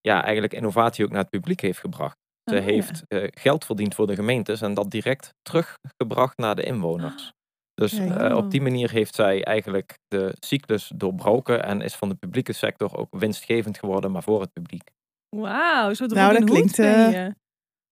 ja, 0.00 0.22
eigenlijk 0.22 0.52
innovatie 0.52 1.04
ook 1.04 1.10
naar 1.10 1.20
het 1.20 1.30
publiek 1.30 1.60
heeft 1.60 1.78
gebracht. 1.80 2.16
Ze 2.50 2.56
Oh, 2.56 2.64
heeft 2.64 3.02
geld 3.40 3.64
verdiend 3.64 3.94
voor 3.94 4.06
de 4.06 4.14
gemeentes 4.14 4.60
en 4.60 4.74
dat 4.74 4.90
direct 4.90 5.34
teruggebracht 5.42 6.36
naar 6.38 6.54
de 6.54 6.62
inwoners. 6.62 7.32
Dus 7.74 7.92
eh, 7.98 8.36
op 8.36 8.50
die 8.50 8.60
manier 8.62 8.90
heeft 8.90 9.14
zij 9.14 9.44
eigenlijk 9.44 9.98
de 10.08 10.34
cyclus 10.40 10.92
doorbroken 10.96 11.64
en 11.64 11.80
is 11.80 11.94
van 11.94 12.08
de 12.08 12.14
publieke 12.14 12.52
sector 12.52 12.96
ook 12.96 13.08
winstgevend 13.10 13.78
geworden, 13.78 14.10
maar 14.10 14.22
voor 14.22 14.40
het 14.40 14.52
publiek. 14.52 14.90
Wauw, 15.36 15.94
zo 15.94 16.06
Nou, 16.06 16.32
dat 16.32 16.44
klinkt, 16.44 16.76
ben 16.76 17.14
eh, 17.14 17.32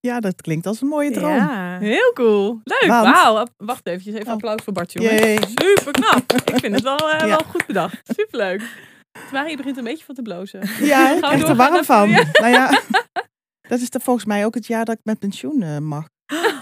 ja, 0.01 0.21
dat 0.21 0.43
klinkt 0.43 0.67
als 0.67 0.81
een 0.81 0.89
mooie 0.89 1.11
droom. 1.11 1.35
Ja. 1.35 1.79
Heel 1.79 2.13
cool. 2.13 2.61
Leuk. 2.65 2.85
Want- 2.91 3.07
Wauw. 3.17 3.47
Wacht 3.57 3.87
even, 3.87 4.13
even 4.13 4.27
Oh. 4.27 4.33
applaus 4.33 4.63
voor 4.63 4.73
Bart, 4.73 4.93
jongen. 4.93 5.15
Yay. 5.15 5.37
Super 5.37 5.93
knap. 5.93 6.33
Ik 6.33 6.59
vind 6.61 6.75
het 6.75 6.83
wel, 6.83 7.11
eh, 7.11 7.19
Ja. 7.27 7.27
wel 7.27 7.45
goed 7.49 7.67
bedacht. 7.67 8.01
Superleuk. 8.17 8.63
Maar 9.33 9.51
je 9.51 9.57
begint 9.57 9.77
een 9.77 9.85
beetje 9.85 10.05
van 10.05 10.15
te 10.15 10.23
blozen. 10.23 10.61
Ja, 10.81 11.13
ik 11.15 11.21
krijg 11.23 11.49
er 11.49 11.57
warm 11.57 11.85
van. 11.85 12.11
Nou 12.11 12.49
ja, 12.49 12.81
dat 13.69 13.81
is 13.81 13.89
volgens 13.91 14.25
mij 14.27 14.45
ook 14.45 14.55
het 14.55 14.67
jaar 14.67 14.85
dat 14.85 14.95
ik 14.95 15.05
met 15.05 15.19
pensioen 15.19 15.87
mag. 15.89 16.09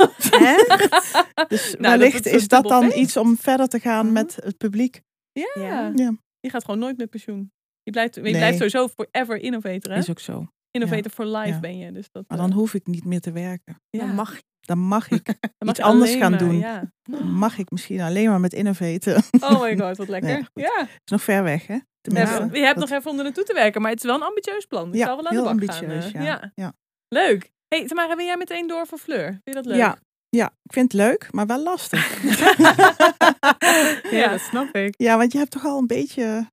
Echt? 0.30 1.48
Dus 1.48 1.74
Nou, 1.78 1.98
wellicht 1.98 2.26
is 2.26 2.48
dat 2.48 2.64
dan 2.68 2.82
feest. 2.82 2.96
iets 2.96 3.16
om 3.16 3.36
verder 3.36 3.68
te 3.68 3.78
gaan 3.80 4.04
Mhm. 4.04 4.14
met 4.14 4.38
het 4.42 4.56
publiek. 4.56 5.00
Ja. 5.32 5.50
Ja. 5.62 5.92
Ja. 5.94 6.12
Je 6.40 6.50
gaat 6.50 6.64
gewoon 6.64 6.80
nooit 6.80 6.96
met 6.96 7.10
pensioen. 7.10 7.52
Je 7.82 7.90
blijft, 7.90 8.14
je 8.14 8.20
Nee. 8.20 8.32
blijft 8.32 8.56
sowieso 8.56 8.88
forever 8.88 9.36
innovator, 9.36 9.92
hè? 9.92 9.98
Is 9.98 10.10
ook 10.10 10.20
zo. 10.20 10.46
Innovator 10.70 11.10
for 11.10 11.26
life 11.26 11.48
Ja. 11.48 11.60
ben 11.60 11.78
je. 11.78 11.92
Dus 11.92 12.10
dat, 12.10 12.24
Maar 12.28 12.38
eh, 12.38 12.44
dan 12.44 12.52
hoef 12.52 12.74
ik 12.74 12.86
niet 12.86 13.04
meer 13.04 13.20
te 13.20 13.32
werken. 13.32 13.80
ja. 13.90 13.98
Dan 14.06 14.14
mag 14.14 14.34
je. 14.36 14.42
Dan 14.60 14.78
mag 14.78 15.10
ik, 15.10 15.24
Dan 15.40 15.50
mag 15.58 15.68
iets 15.76 15.80
anders 15.84 16.14
gaan 16.14 16.30
maar, 16.30 16.38
doen. 16.38 16.58
Ja. 16.58 16.92
dan 17.02 17.30
mag 17.32 17.58
ik 17.58 17.70
misschien 17.70 18.00
alleen 18.00 18.28
maar 18.28 18.40
met 18.40 18.52
innovaten. 18.52 19.22
Oh 19.40 19.60
my 19.62 19.76
god, 19.78 19.96
wat 19.96 20.08
lekker. 20.08 20.28
Nee, 20.54 20.64
ja. 20.66 20.80
is 20.82 21.10
nog 21.10 21.22
ver 21.22 21.42
weg, 21.42 21.66
hè? 21.66 21.74
Je 21.74 21.82
Tenminste, 22.00 22.40
hebt, 22.40 22.54
je 22.56 22.62
hebt 22.62 22.78
dat- 22.78 22.88
nog 22.88 22.98
even 22.98 23.10
onder 23.10 23.24
naartoe 23.24 23.44
te 23.44 23.54
werken, 23.54 23.80
maar 23.82 23.90
het 23.90 24.00
is 24.00 24.06
wel 24.06 24.14
een 24.14 24.22
ambitieus 24.26 24.64
plan. 24.64 24.92
Ja, 24.92 25.06
zal 25.06 25.16
wel 25.16 25.26
aan 25.26 25.32
heel 25.32 25.42
de 25.44 25.48
bak 25.56 25.60
ambitieus, 25.68 26.04
gaan. 26.04 26.20
eh. 26.20 26.26
ja. 26.26 26.52
Ja. 26.54 26.72
Leuk. 27.08 27.50
Hey, 27.74 27.86
Tamara, 27.86 28.16
wil 28.16 28.26
jij 28.26 28.36
meteen 28.36 28.66
door 28.66 28.86
voor 28.86 28.98
Fleur? 28.98 29.26
Vind 29.26 29.40
je 29.44 29.52
dat 29.54 29.66
leuk? 29.66 29.76
Ja, 29.76 29.98
ja, 30.28 30.46
ik 30.62 30.72
vind 30.72 30.92
het 30.92 31.00
leuk, 31.00 31.32
maar 31.32 31.46
wel 31.46 31.62
lastig. 31.62 32.22
Ja, 34.10 34.28
dat 34.30 34.40
snap 34.40 34.74
ik. 34.74 34.94
ja, 34.96 35.16
want 35.16 35.32
je 35.32 35.38
hebt 35.38 35.50
toch 35.50 35.64
al 35.64 35.78
een 35.78 35.86
beetje 35.86 36.50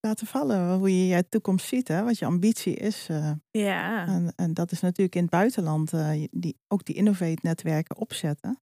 laten 0.00 0.26
vallen 0.26 0.74
hoe 0.78 0.98
je 0.98 1.14
je 1.16 1.28
toekomst 1.28 1.66
ziet, 1.66 1.88
hè? 1.88 2.02
Wat 2.02 2.18
je 2.18 2.24
ambitie 2.24 2.74
is. 2.74 3.06
eh. 3.08 3.30
Ja. 3.50 4.06
En, 4.06 4.32
en 4.36 4.54
dat 4.54 4.72
is 4.72 4.80
natuurlijk 4.80 5.14
in 5.16 5.22
het 5.22 5.30
buitenland 5.30 5.92
eh, 5.92 6.24
die, 6.30 6.56
ook 6.68 6.84
die 6.84 6.94
innovate-netwerken 6.94 7.96
opzetten. 7.96 8.60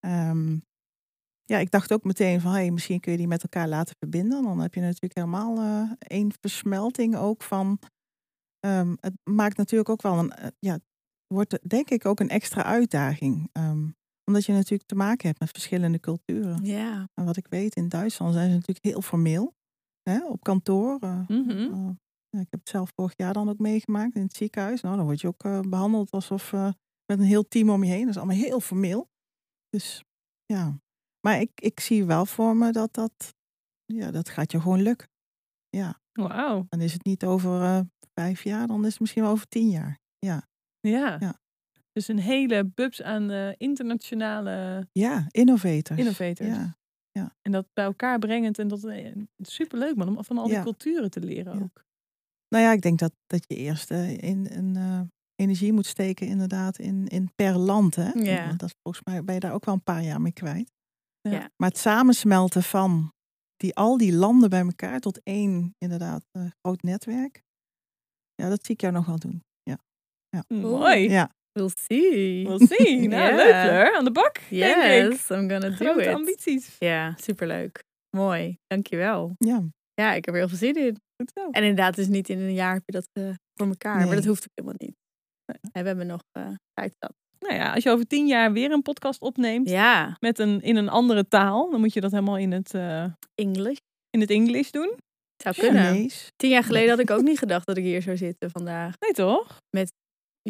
Ehm, 0.00 0.58
ja, 1.44 1.58
ik 1.58 1.70
dacht 1.70 1.92
ook 1.92 2.04
meteen 2.04 2.40
van, 2.40 2.52
hey, 2.52 2.70
misschien 2.70 3.00
kun 3.00 3.12
je 3.12 3.18
die 3.18 3.26
met 3.28 3.42
elkaar 3.42 3.68
laten 3.68 3.94
verbinden. 3.98 4.42
Dan 4.42 4.58
heb 4.60 4.74
je 4.74 4.80
natuurlijk 4.80 5.14
helemaal 5.14 5.58
eh 5.58 5.90
één 5.98 6.32
versmelting 6.40 7.16
ook 7.16 7.42
van. 7.42 7.78
ehm, 8.60 8.94
het 9.00 9.14
maakt 9.24 9.56
natuurlijk 9.56 9.88
ook 9.90 10.02
wel 10.02 10.18
een, 10.18 10.32
ja, 10.58 10.78
wordt 11.26 11.58
denk 11.68 11.90
ik 11.90 12.06
ook 12.06 12.20
een 12.20 12.28
extra 12.28 12.62
uitdaging. 12.64 13.48
Ehm, 13.52 13.88
omdat 14.24 14.44
je 14.44 14.52
natuurlijk 14.52 14.88
te 14.88 14.94
maken 14.94 15.26
hebt 15.26 15.40
met 15.40 15.50
verschillende 15.50 16.00
culturen. 16.00 16.64
Ja. 16.64 17.08
En 17.14 17.24
wat 17.24 17.36
ik 17.36 17.46
weet, 17.48 17.76
in 17.76 17.88
Duitsland 17.88 18.32
zijn 18.34 18.48
ze 18.48 18.54
natuurlijk 18.54 18.84
heel 18.86 19.02
formeel. 19.02 19.54
Hè, 20.02 20.26
op 20.26 20.42
kantoor. 20.44 20.98
eh, 21.00 21.28
Mhm. 21.28 21.50
uh, 21.50 21.90
ja, 22.28 22.40
ik 22.40 22.46
heb 22.50 22.60
het 22.60 22.68
zelf 22.68 22.90
vorig 22.94 23.12
jaar 23.16 23.32
dan 23.32 23.48
ook 23.48 23.58
meegemaakt 23.58 24.14
in 24.14 24.22
het 24.22 24.36
ziekenhuis. 24.36 24.80
Nou, 24.80 24.96
dan 24.96 25.04
word 25.04 25.20
je 25.20 25.26
ook 25.26 25.44
uh, 25.44 25.60
behandeld 25.60 26.10
alsof 26.10 26.52
met 26.52 27.18
een 27.18 27.20
heel 27.20 27.48
team 27.48 27.70
om 27.70 27.84
je 27.84 27.90
heen. 27.90 28.00
Dat 28.00 28.08
is 28.10 28.16
allemaal 28.16 28.36
heel 28.36 28.60
formeel. 28.60 29.08
Dus 29.68 30.04
ja, 30.44 30.80
maar 31.20 31.40
ik, 31.40 31.50
ik 31.54 31.80
zie 31.80 32.04
wel 32.04 32.26
voor 32.26 32.56
me 32.56 32.72
dat 32.72 32.92
dat, 32.94 33.34
ja, 33.84 34.10
dat 34.10 34.28
gaat 34.28 34.52
je 34.52 34.60
gewoon 34.60 34.82
lukken. 34.82 35.08
Ja. 35.68 36.00
Wauw. 36.12 36.66
Dan 36.68 36.80
is 36.80 36.92
het 36.92 37.04
niet 37.04 37.24
over 37.24 37.84
vijf 38.14 38.42
jaar, 38.42 38.66
dan 38.66 38.84
is 38.84 38.90
het 38.90 39.00
misschien 39.00 39.22
wel 39.22 39.32
over 39.32 39.48
tien 39.48 39.68
jaar. 39.68 39.98
Ja. 40.18 40.48
Ja. 40.86 41.16
ja. 41.20 41.40
Dus 41.92 42.08
een 42.08 42.18
hele 42.18 42.64
bubs 42.64 43.02
aan 43.02 43.30
uh, 43.30 43.52
internationale 43.56 44.86
ja, 44.92 45.26
innovators. 45.30 45.98
innovators. 45.98 46.48
Ja. 46.48 46.76
Ja. 47.10 47.36
En 47.42 47.52
dat 47.52 47.66
bij 47.72 47.84
elkaar 47.84 48.18
brengend 48.18 48.58
en 48.58 48.68
dat 48.68 48.84
is 48.84 49.14
superleuk 49.36 49.96
man, 49.96 50.08
om 50.08 50.24
van 50.24 50.38
al 50.38 50.48
die 50.48 50.62
culturen 50.62 51.10
te 51.10 51.20
leren 51.20 51.62
ook. 51.62 51.84
Nou 52.48 52.64
ja, 52.64 52.72
ik 52.72 52.80
denk 52.80 52.98
dat, 52.98 53.12
dat 53.26 53.44
je 53.46 53.56
eerst 53.56 53.90
uh, 53.90 54.18
in, 54.18 54.74
uh, 54.76 55.00
energie 55.34 55.72
moet 55.72 55.86
steken 55.86 56.26
inderdaad 56.26 56.78
in, 56.78 57.06
in 57.06 57.30
per 57.34 57.56
land. 57.56 57.94
Hè? 57.94 58.10
Ja. 58.10 58.46
Want 58.46 58.58
dat, 58.58 58.74
volgens 58.82 59.04
mij 59.04 59.24
ben 59.24 59.34
je 59.34 59.40
daar 59.40 59.52
ook 59.52 59.64
wel 59.64 59.74
een 59.74 59.82
paar 59.82 60.02
jaar 60.02 60.20
mee 60.20 60.32
kwijt. 60.32 60.72
Ja. 61.20 61.50
Maar 61.56 61.68
het 61.68 61.78
samensmelten 61.78 62.62
van 62.62 63.12
die, 63.56 63.74
al 63.74 63.96
die 63.96 64.14
landen 64.14 64.50
bij 64.50 64.60
elkaar 64.60 65.00
tot 65.00 65.22
één 65.22 65.74
inderdaad 65.78 66.24
uh, 66.32 66.46
groot 66.62 66.82
netwerk. 66.82 67.42
Ja, 68.34 68.48
dat 68.48 68.64
zie 68.64 68.74
ik 68.74 68.80
jou 68.80 68.92
nog 68.92 69.06
wel 69.06 69.18
doen. 69.18 69.44
Ja. 70.36 70.56
Mooi. 70.56 71.10
Ja. 71.10 71.30
We'll 71.52 71.70
see. 71.88 72.46
We'll 72.46 72.66
see. 72.66 73.08
Nou, 73.08 73.34
yeah. 73.34 73.36
leuk 73.36 73.54
Fleur. 73.54 73.96
Aan 73.96 74.04
de 74.04 74.10
bak, 74.10 74.40
yes, 74.50 74.74
denk 74.74 75.12
ik. 75.12 75.20
I'm 75.30 75.50
gonna 75.50 75.68
do 75.68 75.74
Grote 75.74 76.02
it. 76.02 76.14
ambities. 76.14 76.76
Ja, 76.78 77.14
superleuk. 77.16 77.84
Mooi. 78.16 78.58
Dankjewel. 78.66 79.34
Ja. 79.38 79.62
Ja, 79.94 80.12
ik 80.12 80.24
heb 80.24 80.34
er 80.34 80.40
heel 80.40 80.48
veel 80.48 80.58
zin 80.58 80.74
in. 80.74 81.00
Goed 81.16 81.30
zo. 81.34 81.50
En 81.50 81.62
inderdaad, 81.62 81.94
dus 81.94 82.06
niet 82.06 82.28
in 82.28 82.38
een 82.38 82.54
jaar 82.54 82.74
heb 82.74 82.82
je 82.86 82.92
dat 82.92 83.08
uh, 83.12 83.34
voor 83.54 83.66
elkaar. 83.66 83.96
Nee. 83.96 84.06
Maar 84.06 84.16
dat 84.16 84.24
hoeft 84.24 84.42
ook 84.42 84.50
helemaal 84.54 84.78
niet. 84.78 84.96
Nee. 85.46 85.82
We 85.82 85.88
hebben 85.88 86.06
nog 86.06 86.22
uh, 86.38 86.48
tijd 86.72 86.94
zat. 86.98 87.14
Nou 87.38 87.54
ja, 87.54 87.72
als 87.72 87.82
je 87.82 87.90
over 87.90 88.06
tien 88.06 88.26
jaar 88.26 88.52
weer 88.52 88.70
een 88.70 88.82
podcast 88.82 89.20
opneemt 89.20 89.68
ja. 89.68 90.16
met 90.20 90.38
een, 90.38 90.62
in 90.62 90.76
een 90.76 90.88
andere 90.88 91.28
taal, 91.28 91.70
dan 91.70 91.80
moet 91.80 91.92
je 91.92 92.00
dat 92.00 92.10
helemaal 92.10 92.38
in 92.38 92.52
het 92.52 92.74
uh, 92.74 93.04
English. 93.34 93.78
In 94.10 94.20
het 94.20 94.30
Engels 94.30 94.70
doen. 94.70 94.96
Zou 95.42 95.54
kunnen. 95.54 96.08
Tien 96.36 96.50
jaar 96.50 96.64
geleden 96.64 96.90
had 96.90 96.98
ik 96.98 97.10
ook 97.10 97.22
niet 97.22 97.38
gedacht 97.38 97.66
dat 97.66 97.76
ik 97.76 97.84
hier 97.84 98.02
zou 98.02 98.16
zitten 98.16 98.50
vandaag. 98.50 98.94
Nee, 98.98 99.12
toch? 99.12 99.60
Met 99.70 99.92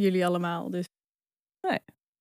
jullie 0.01 0.27
allemaal. 0.27 0.71
Dus 0.71 0.85
nee. 1.69 1.79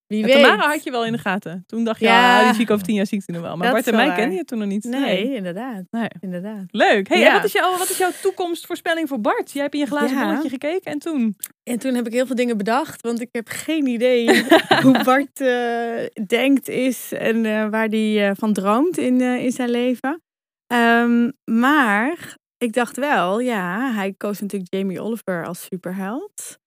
Wie 0.08 0.24
weet. 0.24 0.34
Tamara 0.34 0.68
had 0.70 0.84
je 0.84 0.92
wel 0.92 1.06
in 1.06 1.12
de 1.12 1.18
gaten. 1.18 1.64
Toen 1.68 1.84
dacht 1.84 2.00
je, 2.00 2.06
ja, 2.06 2.38
ah, 2.40 2.46
die 2.46 2.54
zie 2.54 2.64
ik 2.64 2.70
over 2.72 2.86
tien 2.86 2.96
jaar 2.96 3.06
zie 3.06 3.18
ik 3.26 3.28
nog 3.34 3.42
wel. 3.42 3.56
Maar 3.58 3.66
Dat 3.66 3.74
Bart 3.74 3.88
en 3.88 3.96
mij 3.96 4.16
kende 4.16 4.36
je 4.36 4.44
toen 4.46 4.60
nog 4.60 4.68
niet. 4.68 4.84
Nee, 4.84 5.02
Nee. 5.02 5.36
inderdaad. 5.36 5.84
Nee. 5.90 6.08
inderdaad. 6.20 6.64
Leuk. 6.68 7.08
Hey, 7.08 7.20
Ja. 7.20 7.28
en 7.28 7.34
wat 7.34 7.44
is, 7.44 7.52
jouw, 7.52 7.78
wat 7.78 7.90
is 7.90 7.98
jouw 7.98 8.12
toekomstvoorspelling 8.22 9.08
voor 9.08 9.22
Bart? 9.22 9.52
Jij 9.52 9.62
hebt 9.62 9.74
in 9.74 9.80
je 9.80 9.86
glazen 9.86 10.18
Ja. 10.18 10.24
bolletje 10.28 10.50
gekeken 10.50 10.92
en 10.92 11.00
toen? 11.00 11.36
En 11.64 11.80
toen 11.80 11.94
heb 11.94 12.08
ik 12.08 12.14
heel 12.14 12.26
veel 12.26 12.36
dingen 12.36 12.58
bedacht, 12.58 13.02
want 13.02 13.22
ik 13.22 13.30
heb 13.32 13.48
geen 13.50 13.88
idee 13.88 14.44
hoe 14.84 15.04
Bart 15.04 15.42
eh, 15.42 16.26
denkt 16.28 16.68
is 16.68 17.12
en 17.12 17.46
eh, 17.46 17.70
waar 17.70 17.88
hij 17.88 18.30
eh, 18.30 18.36
van 18.36 18.54
droomt 18.54 18.98
in, 18.98 19.22
in 19.22 19.52
zijn 19.52 19.70
leven. 19.70 20.22
Ehm, 20.68 21.32
maar 21.52 22.38
ik 22.58 22.74
dacht 22.74 22.98
wel, 22.98 23.40
ja, 23.40 23.92
hij 23.94 24.14
koos 24.18 24.42
natuurlijk 24.42 24.74
Jamie 24.74 25.02
Oliver 25.02 25.46
als 25.46 25.64
superheld. 25.64 26.58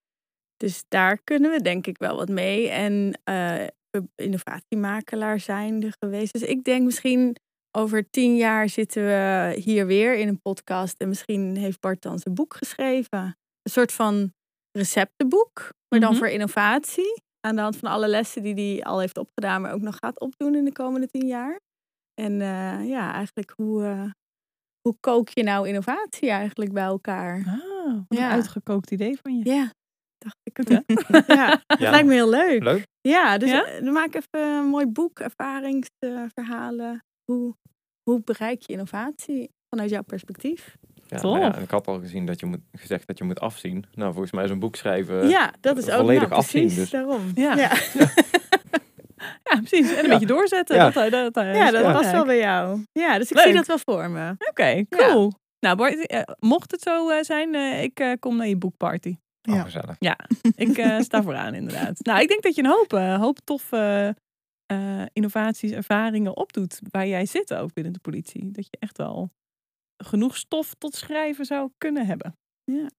Dus 0.58 0.84
daar 0.88 1.18
kunnen 1.24 1.50
we 1.50 1.60
denk 1.62 1.86
ik 1.86 1.98
wel 1.98 2.16
wat 2.16 2.28
mee. 2.28 2.68
En 2.68 3.20
eh, 3.24 3.66
innovatiemakelaar 4.14 5.40
zijn 5.40 5.92
geweest. 6.00 6.32
Dus 6.32 6.42
ik 6.42 6.64
denk 6.64 6.84
misschien 6.84 7.36
over 7.76 8.10
tien 8.10 8.36
jaar 8.36 8.68
zitten 8.68 9.04
we 9.04 9.52
hier 9.64 9.86
weer 9.86 10.14
in 10.16 10.28
een 10.28 10.40
podcast. 10.40 10.98
En 10.98 11.08
misschien 11.08 11.56
heeft 11.56 11.80
Bart 11.80 12.02
dan 12.02 12.18
zijn 12.18 12.34
boek 12.34 12.54
geschreven. 12.56 13.18
Een 13.62 13.70
soort 13.70 13.92
van 13.92 14.32
receptenboek, 14.72 15.68
maar 15.88 16.00
dan 16.00 16.10
Mhm. 16.10 16.18
voor 16.18 16.28
innovatie. 16.28 17.22
Aan 17.40 17.56
de 17.56 17.62
hand 17.62 17.76
van 17.76 17.90
alle 17.90 18.08
lessen 18.08 18.42
die 18.42 18.54
hij 18.54 18.84
al 18.84 18.98
heeft 19.00 19.18
opgedaan, 19.18 19.60
maar 19.62 19.72
ook 19.72 19.80
nog 19.80 19.96
gaat 19.96 20.20
opdoen 20.20 20.54
in 20.54 20.64
de 20.64 20.72
komende 20.72 21.06
tien 21.08 21.26
jaar. 21.26 21.60
En 22.14 22.32
uh, 22.32 22.88
ja, 22.88 23.12
eigenlijk 23.12 23.52
hoe, 23.56 23.82
uh, 23.82 24.10
hoe 24.80 24.96
kook 25.00 25.28
je 25.28 25.42
nou 25.42 25.68
innovatie 25.68 26.30
eigenlijk 26.30 26.72
bij 26.72 26.84
elkaar? 26.84 27.36
Ah, 27.46 27.94
wat 28.08 28.18
Ja. 28.18 28.24
een 28.26 28.32
uitgekookt 28.32 28.90
idee 28.90 29.18
van 29.22 29.38
je. 29.38 29.50
Ja, 29.50 29.72
dacht 30.18 30.36
ik. 30.42 30.56
Hè? 30.56 30.78
ja, 31.40 31.62
dat 31.66 31.78
Ja. 31.78 31.90
lijkt 31.90 32.06
me 32.06 32.12
heel 32.12 32.28
leuk. 32.30 32.62
Leuk. 32.62 32.86
Ja, 33.00 33.38
dus 33.38 33.50
Ja? 33.50 33.64
eh, 33.64 33.84
dan 33.84 33.92
maak 33.92 34.14
even 34.14 34.40
een 34.48 34.64
mooi 34.66 34.86
boek, 34.86 35.18
ervaringsverhalen. 35.20 37.04
Hoe, 37.32 37.54
hoe 38.10 38.20
bereik 38.24 38.62
je 38.62 38.72
innovatie 38.72 39.50
vanuit 39.74 39.90
jouw 39.90 40.02
perspectief? 40.02 40.76
Ja, 41.06 41.22
nou 41.22 41.38
ja, 41.38 41.54
en 41.56 41.62
ik 41.62 41.70
had 41.70 41.86
al 41.86 41.98
gezien 42.00 42.26
dat 42.26 42.40
je 42.40 42.46
moet, 42.46 42.60
gezegd 42.72 43.06
dat 43.06 43.18
je 43.18 43.24
moet 43.24 43.40
afzien. 43.40 43.84
Nou, 43.94 44.10
volgens 44.12 44.32
mij 44.32 44.44
is 44.44 44.50
een 44.50 44.58
boek 44.58 44.76
schrijven. 44.76 45.28
ja, 45.28 45.52
dat 45.60 45.78
is 45.78 45.88
ook 45.88 45.98
volledig 45.98 46.28
nou, 46.28 46.32
afzien, 46.40 46.60
precies 46.60 46.78
dus. 46.78 46.90
daarom. 46.90 47.30
Ja. 47.34 47.54
ja. 47.56 47.70
Ja, 49.42 49.56
precies. 49.60 49.90
En 49.92 49.98
een 49.98 50.04
Ja. 50.04 50.08
beetje 50.10 50.26
doorzetten. 50.26 50.76
Ja. 50.76 50.90
Dat, 50.90 51.10
dat, 51.10 51.34
dat, 51.34 51.44
Ja, 51.44 51.70
dat 51.70 51.82
belangrijk. 51.82 52.12
wel 52.12 52.24
bij 52.24 52.38
jou. 52.38 52.82
Ja, 52.92 53.18
dus 53.18 53.30
ik 53.30 53.36
Leuk. 53.36 53.44
zie 53.44 53.54
dat 53.54 53.66
wel 53.66 53.78
voor 53.84 54.10
me. 54.10 54.34
Oké, 54.50 54.84
cool. 54.88 55.32
Nou, 55.60 55.76
Bart, 55.76 56.06
eh, 56.06 56.22
mocht 56.38 56.70
het 56.70 56.80
zo 56.82 57.08
eh, 57.10 57.22
zijn, 57.22 57.54
eh, 57.54 57.82
ik 57.82 58.16
kom 58.20 58.36
naar 58.36 58.46
je 58.48 58.56
boekparty. 58.56 59.16
Oh, 59.48 59.94
Ja. 59.98 60.18
Ik 60.56 60.78
eh, 60.78 61.00
sta 61.00 61.22
vooraan, 61.22 61.54
inderdaad. 61.54 61.98
Nou, 62.04 62.20
ik 62.20 62.28
denk 62.28 62.42
dat 62.42 62.54
je 62.54 62.62
een 62.62 62.70
hoop, 62.70 62.92
eh, 62.92 63.20
hoop 63.20 63.38
toffe 63.44 64.16
eh, 64.66 65.02
innovaties, 65.12 65.70
ervaringen 65.70 66.36
opdoet 66.36 66.80
waar 66.90 67.06
jij 67.06 67.26
zit 67.26 67.54
ook 67.54 67.72
binnen 67.72 67.92
de 67.92 67.98
politie. 67.98 68.50
Dat 68.50 68.64
je 68.64 68.76
echt 68.78 68.96
wel 68.98 69.30
genoeg 70.04 70.36
stof 70.36 70.74
tot 70.74 70.94
schrijven 70.94 71.44
zou 71.44 71.70
kunnen 71.78 72.06
hebben. 72.06 72.36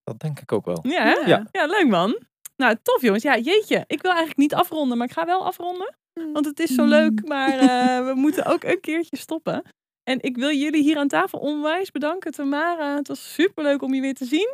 Dat 0.04 0.20
denk 0.20 0.40
ik 0.40 0.52
ook 0.52 0.66
wel. 0.66 0.80
Ja? 0.82 1.24
Ja. 1.26 1.48
ja. 1.52 1.66
leuk 1.66 1.88
man. 1.88 2.18
Nou, 2.56 2.76
tof 2.82 3.02
jongens. 3.02 3.24
Ja, 3.24 3.38
jeetje. 3.38 3.84
Ik 3.88 4.02
wil 4.02 4.12
eigenlijk 4.12 4.40
niet 4.40 4.54
afronden, 4.54 4.98
maar 4.98 5.08
ik 5.08 5.14
ga 5.14 5.26
wel 5.26 5.46
afronden. 5.46 5.96
Want 6.34 6.46
het 6.46 6.60
is 6.60 6.74
zo 6.76 6.86
leuk, 6.86 7.28
maar 7.28 7.60
eh, 7.60 8.06
we 8.08 8.14
moeten 8.16 8.46
ook 8.46 8.64
een 8.64 8.80
keertje 8.80 9.18
stoppen. 9.18 9.64
En 10.04 10.22
ik 10.22 10.36
wil 10.36 10.52
jullie 10.52 10.84
hier 10.84 10.98
aan 10.98 11.08
tafel 11.08 11.40
onwijs 11.40 11.92
bedanken, 11.92 12.32
Tamara. 12.32 12.96
Het 12.96 13.08
was 13.08 13.34
superleuk 13.34 13.82
om 13.82 13.94
je 13.94 14.02
weer 14.02 14.14
te 14.14 14.26
zien. 14.26 14.50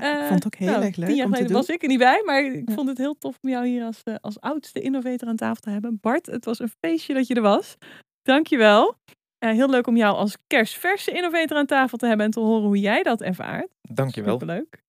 Ja, 0.00 0.14
ik 0.14 0.20
Eh, 0.20 0.26
vond 0.26 0.44
het 0.44 0.46
ook 0.54 0.60
heel 0.60 0.70
nou, 0.70 0.84
erg 0.84 0.96
leuk 0.96 1.06
Tien 1.08 1.16
jaar 1.16 1.26
geleden 1.28 1.52
was 1.52 1.68
ik 1.68 1.82
er 1.82 1.88
niet 1.88 1.98
bij, 1.98 2.22
maar 2.24 2.44
ik 2.44 2.68
Ja. 2.68 2.74
vond 2.74 2.88
het 2.88 2.98
heel 2.98 3.18
tof 3.18 3.38
om 3.42 3.50
jou 3.50 3.66
hier 3.66 3.84
als, 3.84 4.00
eh, 4.04 4.14
als 4.20 4.40
oudste 4.40 4.80
innovator 4.80 5.28
aan 5.28 5.36
tafel 5.36 5.60
te 5.60 5.70
hebben. 5.70 5.98
Bart, 6.00 6.26
het 6.26 6.44
was 6.44 6.58
een 6.58 6.70
feestje 6.80 7.14
dat 7.14 7.26
je 7.26 7.34
er 7.34 7.42
was. 7.42 7.76
Dankjewel. 8.22 8.94
Uh, 9.44 9.50
heel 9.50 9.68
leuk 9.70 9.86
om 9.86 9.96
jou 9.96 10.16
als 10.16 10.36
kerstverse 10.46 11.10
innovator 11.10 11.56
aan 11.56 11.66
tafel 11.66 11.98
te 11.98 12.06
hebben 12.06 12.26
en 12.26 12.32
te 12.32 12.40
horen 12.40 12.66
hoe 12.66 12.78
jij 12.80 13.02
dat 13.02 13.20
ervaart. 13.20 13.68
Dankjewel. 13.82 14.32
Superleuk. 14.38 14.82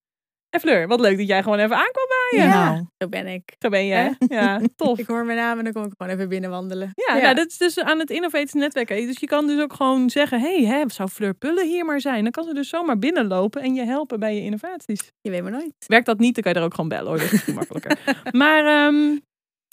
En 0.53 0.59
Fleur, 0.59 0.87
wat 0.87 0.99
leuk 0.99 1.17
dat 1.17 1.27
jij 1.27 1.43
gewoon 1.43 1.59
even 1.59 1.75
aankwam 1.75 2.05
bij 2.07 2.39
je. 2.39 2.45
Ja, 2.47 2.71
Nou, 2.71 2.85
zo 2.97 3.07
ben 3.07 3.27
ik. 3.27 3.55
Zo 3.59 3.69
ben 3.69 3.87
hè? 3.87 4.09
Ja, 4.27 4.61
tof. 4.75 4.99
Ik 4.99 5.07
hoor 5.07 5.25
mijn 5.25 5.37
naam 5.37 5.57
en 5.57 5.63
dan 5.63 5.73
kom 5.73 5.83
ik 5.83 5.93
gewoon 5.97 6.13
even 6.13 6.29
binnen 6.29 6.49
wandelen. 6.49 6.91
Ja, 6.95 7.17
Nou, 7.17 7.35
dat 7.35 7.47
is 7.47 7.57
dus 7.57 7.79
aan 7.79 7.99
het 7.99 8.09
Innovators 8.09 8.53
Netwerk. 8.53 8.89
hè. 8.89 9.05
Dus 9.05 9.19
je 9.19 9.25
kan 9.25 9.47
dus 9.47 9.61
ook 9.61 9.73
gewoon 9.73 10.09
zeggen, 10.09 10.39
hé, 10.39 10.65
hey, 10.65 10.83
zou 10.87 11.09
Fleur 11.09 11.33
Pullen 11.33 11.67
hier 11.67 11.85
maar 11.85 12.01
zijn? 12.01 12.23
Dan 12.23 12.31
kan 12.31 12.43
ze 12.43 12.53
dus 12.53 12.69
zomaar 12.69 12.97
binnenlopen 12.99 13.61
en 13.61 13.73
je 13.73 13.85
helpen 13.85 14.19
bij 14.19 14.35
je 14.35 14.41
innovaties. 14.41 15.11
Je 15.21 15.29
weet 15.29 15.41
maar 15.41 15.51
nooit. 15.51 15.73
Werkt 15.87 16.05
dat 16.05 16.19
niet, 16.19 16.33
dan 16.33 16.43
kan 16.43 16.53
je 16.53 16.59
er 16.59 16.65
ook 16.65 16.73
gewoon 16.73 16.89
bellen 16.89 17.07
hoor. 17.07 17.17
Dat 17.19 17.31
is 17.31 17.45
makkelijker. 17.53 17.97
Maar 18.31 18.65
ehm, 18.65 19.17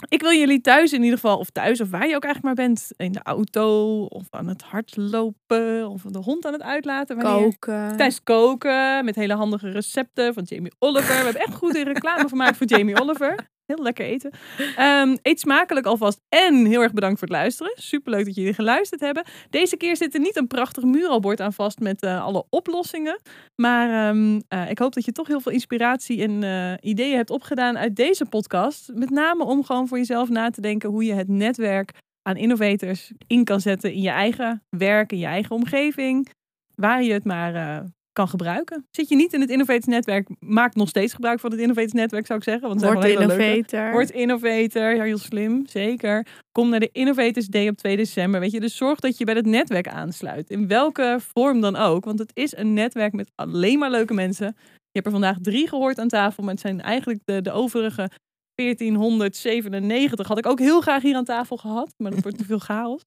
ik 0.09 0.21
wil 0.21 0.33
jullie 0.33 0.61
thuis 0.61 0.93
in 0.93 1.03
ieder 1.03 1.19
geval, 1.19 1.39
of 1.39 1.51
thuis 1.51 1.81
of 1.81 1.91
waar 1.91 2.09
je 2.09 2.17
ook 2.17 2.25
eigenlijk 2.25 2.57
maar 2.57 2.67
bent, 2.67 2.91
in 2.97 3.13
de 3.13 3.21
auto 3.23 4.01
of 4.05 4.27
aan 4.31 4.47
het 4.49 4.63
hardlopen 4.63 5.89
of 5.89 6.03
de 6.03 6.19
hond 6.19 6.47
aan 6.47 6.53
het 6.53 6.63
uitlaten. 6.63 7.17
wanneer- 7.17 7.43
Koken. 7.43 7.97
Thuis 7.97 8.23
koken 8.23 9.05
met 9.05 9.15
hele 9.15 9.35
handige 9.35 9.71
recepten 9.71 10.35
van 10.35 10.43
Jamie 10.43 10.73
Oliver. 10.79 11.09
We 11.19 11.25
hebben 11.25 11.43
echt 11.43 11.55
goede 11.55 11.83
reclame 11.85 12.29
gemaakt 12.29 12.57
voor 12.57 12.67
Jamie 12.67 13.01
Oliver. 13.01 13.49
Heel 13.75 13.83
lekker 13.83 14.05
eten. 14.05 14.31
Ehm, 14.77 15.17
eet 15.23 15.41
smakelijk 15.41 15.87
alvast. 15.87 16.21
En 16.29 16.65
heel 16.65 16.83
erg 16.83 16.93
bedankt 16.93 17.19
voor 17.19 17.29
het 17.29 17.37
luisteren. 17.37 17.73
Superleuk 17.75 18.25
dat 18.25 18.35
jullie 18.35 18.55
geluisterd 18.55 19.01
hebben. 19.01 19.25
Deze 19.51 19.77
keer 19.77 19.97
zit 19.97 20.15
er 20.15 20.21
niet 20.21 20.37
een 20.37 20.47
prachtig 20.47 20.85
muralbord 20.85 21.41
aan 21.41 21.53
vast 21.53 21.79
met 21.79 22.03
eh, 22.03 22.25
alle 22.25 22.45
oplossingen. 22.51 23.21
Maar 23.55 24.09
ehm, 24.09 24.41
eh, 24.49 24.71
ik 24.71 24.79
hoop 24.79 24.95
dat 24.95 25.05
je 25.05 25.13
toch 25.13 25.27
heel 25.27 25.41
veel 25.41 25.53
inspiratie 25.53 26.23
en 26.23 26.43
eh, 26.43 26.91
ideeën 26.91 27.17
hebt 27.17 27.31
opgedaan 27.31 27.79
uit 27.79 27.97
deze 27.97 28.25
podcast. 28.25 28.91
Met 28.95 29.11
name 29.11 29.45
om 29.45 29.65
gewoon 29.65 29.89
voor 29.89 29.99
jezelf 29.99 30.29
na 30.29 30.51
te 30.51 30.61
denken 30.61 30.91
hoe 30.91 31.05
je 31.05 31.15
het 31.15 31.29
netwerk 31.29 31.93
aan 32.23 32.37
innovators 32.37 33.13
in 33.27 33.45
kan 33.45 33.61
zetten 33.61 33.93
in 33.93 34.01
je 34.01 34.11
eigen 34.11 34.63
werk, 34.69 35.13
in 35.13 35.19
je 35.19 35.27
eigen 35.27 35.57
omgeving. 35.57 36.29
Waar 36.75 37.03
je 37.03 37.13
het 37.13 37.25
maar 37.25 37.85
kan 38.13 38.29
gebruiken. 38.29 38.87
Zit 38.91 39.09
je 39.09 39.17
niet 39.17 39.33
in 39.33 39.41
het 39.41 39.51
Innovators 39.51 39.85
Netwerk, 39.87 40.29
maak 40.39 40.75
nog 40.75 40.89
steeds 40.89 41.13
gebruik 41.13 41.41
van 41.41 41.51
het 41.51 41.61
Innovators 41.61 41.93
Netwerk, 41.93 42.27
zou 42.27 42.39
ik 42.39 42.45
zeggen. 42.45 42.69
Want 42.69 42.81
Word 42.81 43.05
innovator. 43.05 43.93
Word 43.93 44.11
innovator, 44.11 44.95
ja, 44.95 45.03
heel 45.03 45.19
slim, 45.19 45.67
zeker. 45.67 46.27
Kom 46.53 46.69
naar 46.69 46.81
de 46.81 46.89
Innovators 46.93 47.47
Day 47.47 47.69
op 47.69 47.77
2 47.77 47.97
december. 47.97 48.41
Weet 48.41 48.51
je, 48.51 48.61
dus 48.61 48.77
zorg 48.77 49.01
dat 49.01 49.19
je 49.19 49.25
bij 49.25 49.35
het 49.35 49.47
netwerk 49.47 49.89
aansluit. 49.89 50.51
In 50.51 50.69
welke 50.69 51.19
vorm 51.35 51.61
dan 51.61 51.77
ook. 51.77 52.05
Want 52.05 52.19
het 52.19 52.31
is 52.35 52.57
een 52.57 52.73
netwerk 52.73 53.13
met 53.13 53.31
alleen 53.35 53.79
maar 53.79 53.91
leuke 53.91 54.15
mensen. 54.15 54.57
Je 54.57 54.99
hebt 54.99 55.07
er 55.07 55.13
vandaag 55.13 55.37
drie 55.41 55.69
gehoord 55.69 55.99
aan 55.99 56.09
tafel, 56.09 56.43
maar 56.43 56.53
het 56.53 56.63
zijn 56.63 56.81
eigenlijk 56.81 57.21
de, 57.25 57.43
de 57.43 57.53
overige 57.53 58.11
1497. 58.55 60.27
Had 60.27 60.39
ik 60.39 60.47
ook 60.47 60.59
heel 60.59 60.81
graag 60.81 61.03
hier 61.03 61.17
aan 61.17 61.25
tafel 61.25 61.57
gehad, 61.57 61.95
maar 61.97 62.11
dat 62.11 62.23
wordt 62.23 62.39
te 62.39 62.45
veel 62.45 62.59
chaos. 62.59 63.01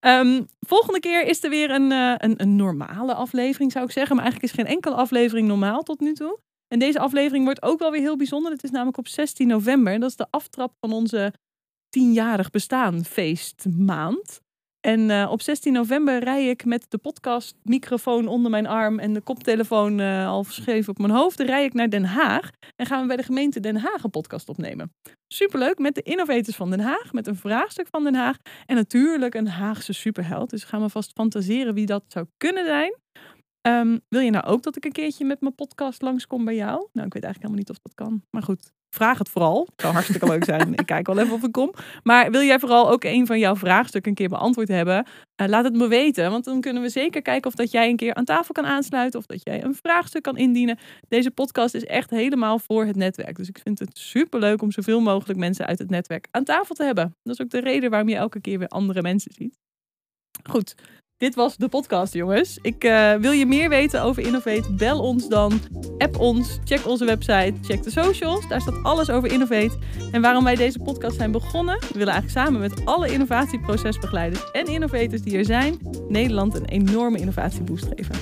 Ehm, 0.00 0.42
volgende 0.60 1.00
keer 1.00 1.26
is 1.26 1.44
er 1.44 1.50
weer 1.50 1.70
een, 1.70 1.92
eh, 1.92 2.14
een, 2.16 2.42
een 2.42 2.56
normale 2.56 3.14
aflevering, 3.14 3.72
zou 3.72 3.84
ik 3.84 3.90
zeggen. 3.90 4.16
Maar 4.16 4.24
eigenlijk 4.24 4.52
is 4.52 4.58
geen 4.60 4.74
enkele 4.74 4.94
aflevering 4.94 5.48
normaal 5.48 5.82
tot 5.82 6.00
nu 6.00 6.14
toe. 6.14 6.38
En 6.68 6.78
deze 6.78 6.98
aflevering 6.98 7.44
wordt 7.44 7.62
ook 7.62 7.78
wel 7.78 7.90
weer 7.90 8.00
heel 8.00 8.16
bijzonder. 8.16 8.52
Het 8.52 8.64
is 8.64 8.70
namelijk 8.70 8.98
op 8.98 9.08
16 9.08 9.46
november. 9.46 9.98
Dat 9.98 10.10
is 10.10 10.16
de 10.16 10.26
aftrap 10.30 10.72
van 10.80 10.92
onze 10.92 11.32
tienjarig 11.88 12.50
bestaan 12.50 13.04
feestmaand. 13.04 14.40
En 14.86 15.10
eh, 15.10 15.30
op 15.30 15.42
16 15.42 15.72
november 15.72 16.24
rij 16.24 16.48
ik 16.48 16.64
met 16.64 16.86
de 16.88 16.98
podcast 16.98 17.54
microfoon 17.62 18.28
onder 18.28 18.50
mijn 18.50 18.66
arm 18.66 18.98
en 18.98 19.12
de 19.12 19.20
koptelefoon 19.20 20.00
eh, 20.00 20.28
al 20.28 20.44
verscheven 20.44 20.90
op 20.90 20.98
mijn 20.98 21.12
hoofd. 21.12 21.40
Rij 21.40 21.64
ik 21.64 21.72
naar 21.72 21.90
Den 21.90 22.04
Haag 22.04 22.50
en 22.76 22.86
gaan 22.86 23.00
we 23.00 23.06
bij 23.06 23.16
de 23.16 23.22
gemeente 23.22 23.60
Den 23.60 23.76
Haag 23.76 24.04
een 24.04 24.10
podcast 24.10 24.48
opnemen. 24.48 24.92
Superleuk 25.32 25.78
met 25.78 25.94
de 25.94 26.02
innovators 26.02 26.56
van 26.56 26.70
Den 26.70 26.80
Haag, 26.80 27.12
met 27.12 27.26
een 27.26 27.36
vraagstuk 27.36 27.86
van 27.90 28.04
Den 28.04 28.14
Haag 28.14 28.36
en 28.66 28.76
natuurlijk 28.76 29.34
een 29.34 29.48
Haagse 29.48 29.92
superheld. 29.92 30.50
Dus 30.50 30.64
gaan 30.64 30.82
we 30.82 30.88
vast 30.88 31.12
fantaseren 31.12 31.74
wie 31.74 31.86
dat 31.86 32.04
zou 32.08 32.26
kunnen 32.36 32.64
zijn. 32.64 32.94
Ehm, 33.66 33.98
wil 34.08 34.20
je 34.20 34.30
nou 34.30 34.44
ook 34.44 34.62
dat 34.62 34.76
ik 34.76 34.84
een 34.84 34.92
keertje 34.92 35.24
met 35.24 35.40
mijn 35.40 35.54
podcast 35.54 36.02
langskom 36.02 36.44
bij 36.44 36.54
jou? 36.54 36.88
Nou, 36.92 37.06
ik 37.06 37.12
weet 37.12 37.24
eigenlijk 37.24 37.36
helemaal 37.42 37.58
niet 37.58 37.70
of 37.70 37.78
dat 37.78 37.94
kan. 37.94 38.22
Maar 38.30 38.42
goed, 38.42 38.72
vraag 38.90 39.18
het 39.18 39.28
vooral. 39.28 39.60
Het 39.70 39.80
zou 39.80 39.92
hartstikke 39.92 40.26
leuk 40.26 40.44
zijn. 40.44 40.74
Ik 40.74 40.86
kijk 40.86 41.06
wel 41.06 41.18
even 41.18 41.34
of 41.34 41.42
ik 41.42 41.52
kom. 41.52 41.72
Maar 42.02 42.30
wil 42.30 42.42
jij 42.42 42.58
vooral 42.58 42.90
ook 42.90 43.04
een 43.04 43.26
van 43.26 43.38
jouw 43.38 43.56
vraagstukken 43.56 44.10
een 44.10 44.16
keer 44.16 44.28
beantwoord 44.28 44.68
hebben? 44.68 45.06
Eh, 45.34 45.48
laat 45.48 45.64
het 45.64 45.76
me 45.76 45.88
weten. 45.88 46.30
Want 46.30 46.44
dan 46.44 46.60
kunnen 46.60 46.82
we 46.82 46.88
zeker 46.88 47.22
kijken 47.22 47.50
of 47.50 47.56
dat 47.56 47.70
jij 47.70 47.88
een 47.88 47.96
keer 47.96 48.14
aan 48.14 48.24
tafel 48.24 48.52
kan 48.52 48.66
aansluiten. 48.66 49.20
Of 49.20 49.26
dat 49.26 49.40
jij 49.42 49.64
een 49.64 49.74
vraagstuk 49.74 50.22
kan 50.22 50.36
indienen. 50.36 50.78
Deze 51.08 51.30
podcast 51.30 51.74
is 51.74 51.84
echt 51.84 52.10
helemaal 52.10 52.58
voor 52.58 52.84
het 52.84 52.96
netwerk. 52.96 53.36
Dus 53.36 53.48
ik 53.48 53.58
vind 53.62 53.78
het 53.78 53.98
superleuk 53.98 54.62
om 54.62 54.70
zoveel 54.72 55.00
mogelijk 55.00 55.38
mensen 55.38 55.66
uit 55.66 55.78
het 55.78 55.90
netwerk 55.90 56.28
aan 56.30 56.44
tafel 56.44 56.74
te 56.74 56.84
hebben. 56.84 57.14
Dat 57.22 57.34
is 57.34 57.40
ook 57.40 57.50
de 57.50 57.60
reden 57.60 57.90
waarom 57.90 58.08
je 58.08 58.16
elke 58.16 58.40
keer 58.40 58.58
weer 58.58 58.68
andere 58.68 59.02
mensen 59.02 59.32
ziet. 59.32 59.58
Goed, 60.50 60.74
dit 61.18 61.34
was 61.34 61.56
de 61.56 61.68
podcast, 61.68 62.12
jongens. 62.12 62.58
Ik 62.62 62.84
eh, 62.84 63.14
wil 63.14 63.32
je 63.32 63.46
meer 63.46 63.68
weten 63.68 64.02
over 64.02 64.22
Innovate. 64.26 64.72
Bel 64.72 65.00
ons 65.00 65.28
dan. 65.28 65.60
App 65.98 66.18
ons. 66.18 66.58
Check 66.64 66.86
onze 66.86 67.04
website. 67.04 67.54
Check 67.62 67.82
de 67.82 67.90
socials. 67.90 68.48
Daar 68.48 68.60
staat 68.60 68.82
alles 68.82 69.10
over 69.10 69.32
Innovate. 69.32 69.78
En 70.12 70.22
waarom 70.22 70.44
wij 70.44 70.54
deze 70.54 70.78
podcast 70.78 71.16
zijn 71.16 71.30
begonnen. 71.30 71.78
We 71.78 71.98
willen 71.98 72.12
eigenlijk 72.12 72.46
samen 72.46 72.60
met 72.60 72.84
alle 72.84 73.12
innovatieprocesbegeleiders 73.12 74.50
en 74.50 74.66
innovators 74.66 75.22
die 75.22 75.38
er 75.38 75.44
zijn, 75.44 75.78
Nederland 76.08 76.54
een 76.54 76.64
enorme 76.64 77.18
innovatieboost 77.18 77.86
geven. 77.96 78.14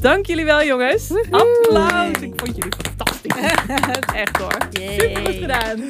Dank 0.00 0.26
jullie 0.26 0.44
wel, 0.44 0.64
jongens. 0.64 1.10
Applaus. 1.30 2.20
Ik 2.20 2.32
vond 2.36 2.56
jullie 2.56 2.72
fantastisch. 2.78 3.36
Echt 4.22 4.36
hoor. 4.36 4.56
Super 4.70 5.26
goed 5.26 5.34
gedaan. 5.34 5.80